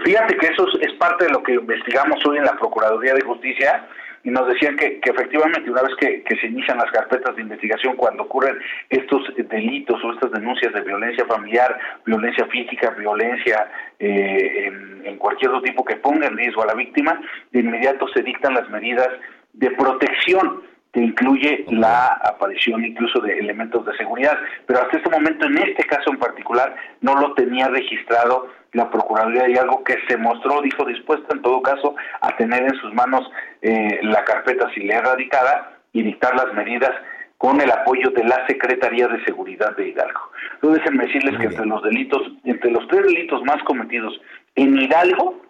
Fíjate 0.05 0.37
que 0.37 0.47
eso 0.47 0.67
es, 0.67 0.89
es 0.89 0.97
parte 0.97 1.25
de 1.25 1.31
lo 1.31 1.43
que 1.43 1.53
investigamos 1.53 2.25
hoy 2.25 2.37
en 2.37 2.45
la 2.45 2.55
Procuraduría 2.57 3.13
de 3.13 3.21
Justicia 3.21 3.87
y 4.23 4.29
nos 4.29 4.47
decían 4.47 4.75
que, 4.77 4.99
que 4.99 5.09
efectivamente 5.09 5.69
una 5.69 5.81
vez 5.81 5.95
que, 5.95 6.23
se 6.39 6.47
inician 6.47 6.77
las 6.77 6.91
carpetas 6.91 7.35
de 7.35 7.41
investigación 7.41 7.95
cuando 7.95 8.23
ocurren 8.23 8.57
estos 8.89 9.21
delitos 9.49 10.03
o 10.03 10.13
estas 10.13 10.31
denuncias 10.31 10.73
de 10.73 10.81
violencia 10.81 11.25
familiar, 11.25 11.77
violencia 12.05 12.45
física, 12.47 12.91
violencia 12.91 13.67
eh, 13.99 14.67
en, 14.67 15.05
en 15.05 15.17
cualquier 15.17 15.51
otro 15.51 15.63
tipo 15.63 15.83
que 15.83 15.97
ponga 15.97 16.27
en 16.27 16.37
riesgo 16.37 16.63
a 16.63 16.67
la 16.67 16.73
víctima, 16.73 17.19
de 17.51 17.59
inmediato 17.59 18.07
se 18.09 18.23
dictan 18.23 18.53
las 18.53 18.69
medidas 18.69 19.09
de 19.53 19.71
protección 19.71 20.70
que 20.93 20.99
incluye 20.99 21.65
la 21.69 22.07
aparición 22.23 22.83
incluso 22.83 23.19
de 23.21 23.39
elementos 23.39 23.85
de 23.85 23.95
seguridad. 23.95 24.37
Pero 24.65 24.81
hasta 24.81 24.97
este 24.97 25.09
momento, 25.09 25.45
en 25.45 25.57
este 25.57 25.85
caso 25.85 26.11
en 26.11 26.19
particular, 26.19 26.75
no 27.01 27.15
lo 27.15 27.33
tenía 27.33 27.67
registrado 27.67 28.47
la 28.73 28.89
Procuraduría 28.89 29.49
y 29.49 29.57
algo 29.57 29.83
que 29.83 29.97
se 30.07 30.17
mostró, 30.17 30.61
dijo, 30.61 30.85
dispuesta 30.85 31.33
en 31.33 31.41
todo 31.41 31.61
caso 31.61 31.95
a 32.21 32.35
tener 32.37 32.63
en 32.63 32.75
sus 32.75 32.93
manos 32.93 33.29
eh, 33.61 33.99
la 34.03 34.23
carpeta 34.23 34.69
si 34.73 34.81
le 34.81 34.95
erradicada 34.95 35.77
y 35.93 36.03
dictar 36.03 36.35
las 36.35 36.53
medidas 36.53 36.91
con 37.37 37.59
el 37.59 37.71
apoyo 37.71 38.09
de 38.11 38.23
la 38.23 38.45
Secretaría 38.47 39.07
de 39.07 39.23
Seguridad 39.25 39.75
de 39.75 39.89
Hidalgo. 39.89 40.21
Entonces, 40.55 40.83
déjenme 40.83 41.05
decirles 41.05 41.39
que 41.39 41.47
entre 41.47 41.65
los 41.65 41.81
delitos, 41.83 42.21
entre 42.43 42.71
los 42.71 42.87
tres 42.87 43.03
delitos 43.03 43.43
más 43.43 43.61
cometidos 43.63 44.21
en 44.55 44.77
Hidalgo, 44.77 45.41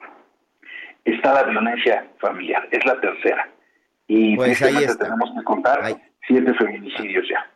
está 1.04 1.34
la 1.34 1.44
violencia 1.44 2.06
familiar, 2.20 2.68
es 2.72 2.86
la 2.86 3.00
tercera. 3.02 3.48
Y 4.14 4.36
Pues 4.36 4.62
ahí 4.62 4.76
está. 4.84 5.06
tenemos 5.06 5.32
que 5.38 5.44
contar 5.46 5.80
siete 6.28 6.54
feminicidios 6.56 7.26
ya. 7.30 7.50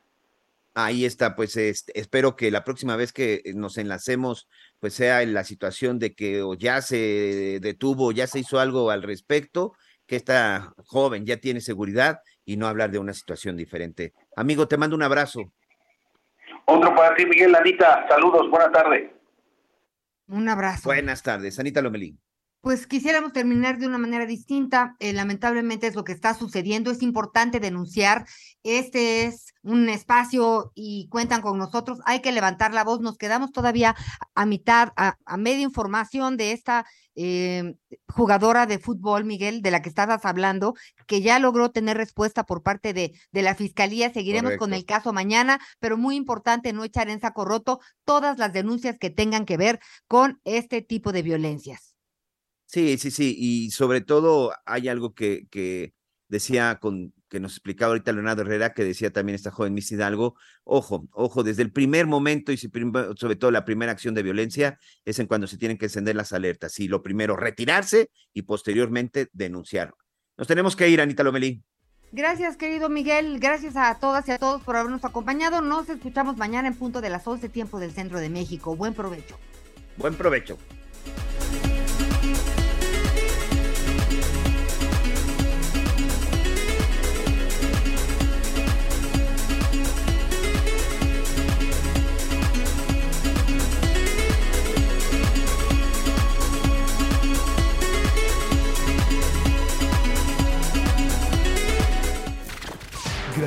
Ahí 0.73 1.03
está, 1.03 1.35
pues 1.35 1.57
este, 1.57 1.99
espero 1.99 2.37
que 2.37 2.49
la 2.49 2.63
próxima 2.63 2.95
vez 2.95 3.11
que 3.11 3.41
nos 3.55 3.77
enlacemos, 3.77 4.47
pues 4.79 4.93
sea 4.93 5.21
en 5.21 5.33
la 5.33 5.43
situación 5.43 5.99
de 5.99 6.15
que 6.15 6.41
o 6.43 6.53
ya 6.53 6.81
se 6.81 7.59
detuvo, 7.61 8.13
ya 8.13 8.25
se 8.27 8.39
hizo 8.39 8.59
algo 8.59 8.89
al 8.89 9.03
respecto, 9.03 9.73
que 10.05 10.15
esta 10.15 10.73
joven 10.85 11.25
ya 11.25 11.37
tiene 11.37 11.59
seguridad 11.59 12.19
y 12.45 12.55
no 12.55 12.67
hablar 12.67 12.89
de 12.89 12.99
una 12.99 13.13
situación 13.13 13.57
diferente. 13.57 14.13
Amigo, 14.37 14.65
te 14.65 14.77
mando 14.77 14.95
un 14.95 15.03
abrazo. 15.03 15.41
Otro 16.65 16.95
para 16.95 17.15
ti, 17.15 17.25
Miguel 17.25 17.53
Anita. 17.53 18.05
Saludos, 18.07 18.49
buena 18.49 18.71
tarde. 18.71 19.13
Un 20.27 20.47
abrazo. 20.47 20.87
Buenas 20.87 21.21
tardes, 21.21 21.59
Anita 21.59 21.81
Lomelín. 21.81 22.17
Pues 22.65 22.87
quisiéramos 22.87 23.31
terminar 23.31 23.77
de 23.77 23.85
una 23.85 23.99
manera 23.99 24.25
distinta. 24.25 24.95
Eh, 24.97 25.13
lamentablemente 25.13 25.85
es 25.85 25.93
lo 25.93 26.03
que 26.03 26.13
está 26.13 26.33
sucediendo. 26.33 26.89
Es 26.89 27.03
importante 27.03 27.59
denunciar. 27.59 28.25
Este 28.63 29.25
es 29.25 29.53
un 29.61 29.87
espacio 29.87 30.71
y 30.73 31.07
cuentan 31.09 31.43
con 31.43 31.59
nosotros. 31.59 31.99
Hay 32.05 32.21
que 32.21 32.31
levantar 32.31 32.73
la 32.73 32.83
voz. 32.83 33.01
Nos 33.01 33.19
quedamos 33.19 33.51
todavía 33.51 33.95
a 34.33 34.47
mitad, 34.47 34.93
a, 34.97 35.15
a 35.27 35.37
media 35.37 35.61
información 35.61 36.37
de 36.37 36.53
esta 36.53 36.87
eh, 37.13 37.75
jugadora 38.07 38.65
de 38.65 38.79
fútbol, 38.79 39.25
Miguel, 39.25 39.61
de 39.61 39.69
la 39.69 39.83
que 39.83 39.89
estabas 39.89 40.25
hablando, 40.25 40.73
que 41.05 41.21
ya 41.21 41.37
logró 41.37 41.69
tener 41.69 41.97
respuesta 41.97 42.45
por 42.45 42.63
parte 42.63 42.93
de, 42.93 43.13
de 43.31 43.41
la 43.43 43.53
fiscalía. 43.53 44.11
Seguiremos 44.11 44.57
con 44.57 44.73
el 44.73 44.85
caso 44.85 45.13
mañana, 45.13 45.59
pero 45.77 45.97
muy 45.97 46.15
importante 46.15 46.73
no 46.73 46.83
echar 46.83 47.09
en 47.09 47.21
saco 47.21 47.45
roto 47.45 47.79
todas 48.05 48.39
las 48.39 48.53
denuncias 48.53 48.97
que 48.97 49.11
tengan 49.11 49.45
que 49.45 49.57
ver 49.57 49.79
con 50.07 50.41
este 50.45 50.81
tipo 50.81 51.11
de 51.11 51.21
violencias. 51.21 51.94
Sí, 52.65 52.97
sí, 52.97 53.11
sí, 53.11 53.35
y 53.37 53.71
sobre 53.71 54.01
todo 54.01 54.51
hay 54.65 54.87
algo 54.87 55.13
que, 55.13 55.47
que 55.49 55.93
decía 56.27 56.79
con 56.81 57.13
que 57.29 57.39
nos 57.39 57.53
explicaba 57.53 57.89
ahorita 57.89 58.13
Leonardo 58.13 58.43
Herrera, 58.43 58.73
que 58.73 58.83
decía 58.83 59.11
también 59.11 59.35
esta 59.35 59.51
joven 59.51 59.73
Miss 59.73 59.91
Hidalgo, 59.91 60.35
ojo, 60.63 61.07
ojo, 61.11 61.43
desde 61.43 61.63
el 61.63 61.71
primer 61.71 62.07
momento 62.07 62.51
y 62.51 62.57
sobre 62.57 63.35
todo 63.35 63.51
la 63.51 63.65
primera 63.65 63.91
acción 63.91 64.13
de 64.13 64.23
violencia 64.23 64.79
es 65.03 65.19
en 65.19 65.27
cuando 65.27 65.47
se 65.47 65.57
tienen 65.57 65.77
que 65.77 65.85
encender 65.85 66.15
las 66.15 66.33
alertas. 66.33 66.79
Y 66.79 66.87
lo 66.87 67.01
primero, 67.03 67.35
retirarse 67.35 68.09
y 68.33 68.43
posteriormente 68.43 69.27
denunciar. 69.33 69.93
Nos 70.37 70.47
tenemos 70.47 70.75
que 70.75 70.87
ir, 70.87 71.01
Anita 71.01 71.23
Lomelí. 71.23 71.63
Gracias, 72.11 72.55
querido 72.55 72.87
Miguel. 72.87 73.39
Gracias 73.39 73.75
a 73.75 73.99
todas 73.99 74.27
y 74.29 74.31
a 74.31 74.37
todos 74.37 74.61
por 74.61 74.77
habernos 74.77 75.03
acompañado. 75.03 75.61
Nos 75.61 75.89
escuchamos 75.89 76.37
mañana 76.37 76.67
en 76.69 76.75
punto 76.75 77.01
de 77.01 77.09
las 77.09 77.27
11 77.27 77.49
tiempo 77.49 77.79
del 77.79 77.91
centro 77.91 78.19
de 78.19 78.29
México. 78.29 78.75
Buen 78.75 78.93
provecho. 78.93 79.37
Buen 79.97 80.15
provecho. 80.15 80.57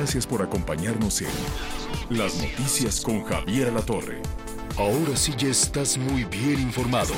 Gracias 0.09 0.25
por 0.25 0.41
acompañarnos 0.41 1.21
en 1.21 2.17
Las 2.17 2.41
Noticias 2.41 2.99
con 2.99 3.23
Javier 3.25 3.71
La 3.71 3.81
Torre. 3.83 4.19
Ahora 4.75 5.15
sí 5.15 5.35
ya 5.37 5.49
estás 5.49 5.99
muy 5.99 6.23
bien 6.23 6.59
informado. 6.59 7.13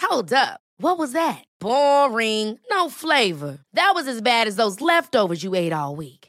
Hold 0.00 0.32
up. 0.32 0.60
What 0.78 0.96
was 0.96 1.12
that? 1.12 1.44
Boring. 1.60 2.58
No 2.70 2.88
flavor. 2.88 3.58
That 3.74 3.92
was 3.94 4.08
as 4.08 4.22
bad 4.22 4.46
as 4.46 4.56
those 4.56 4.80
leftovers 4.80 5.42
you 5.42 5.54
ate 5.54 5.74
all 5.74 5.94
week. 5.94 6.25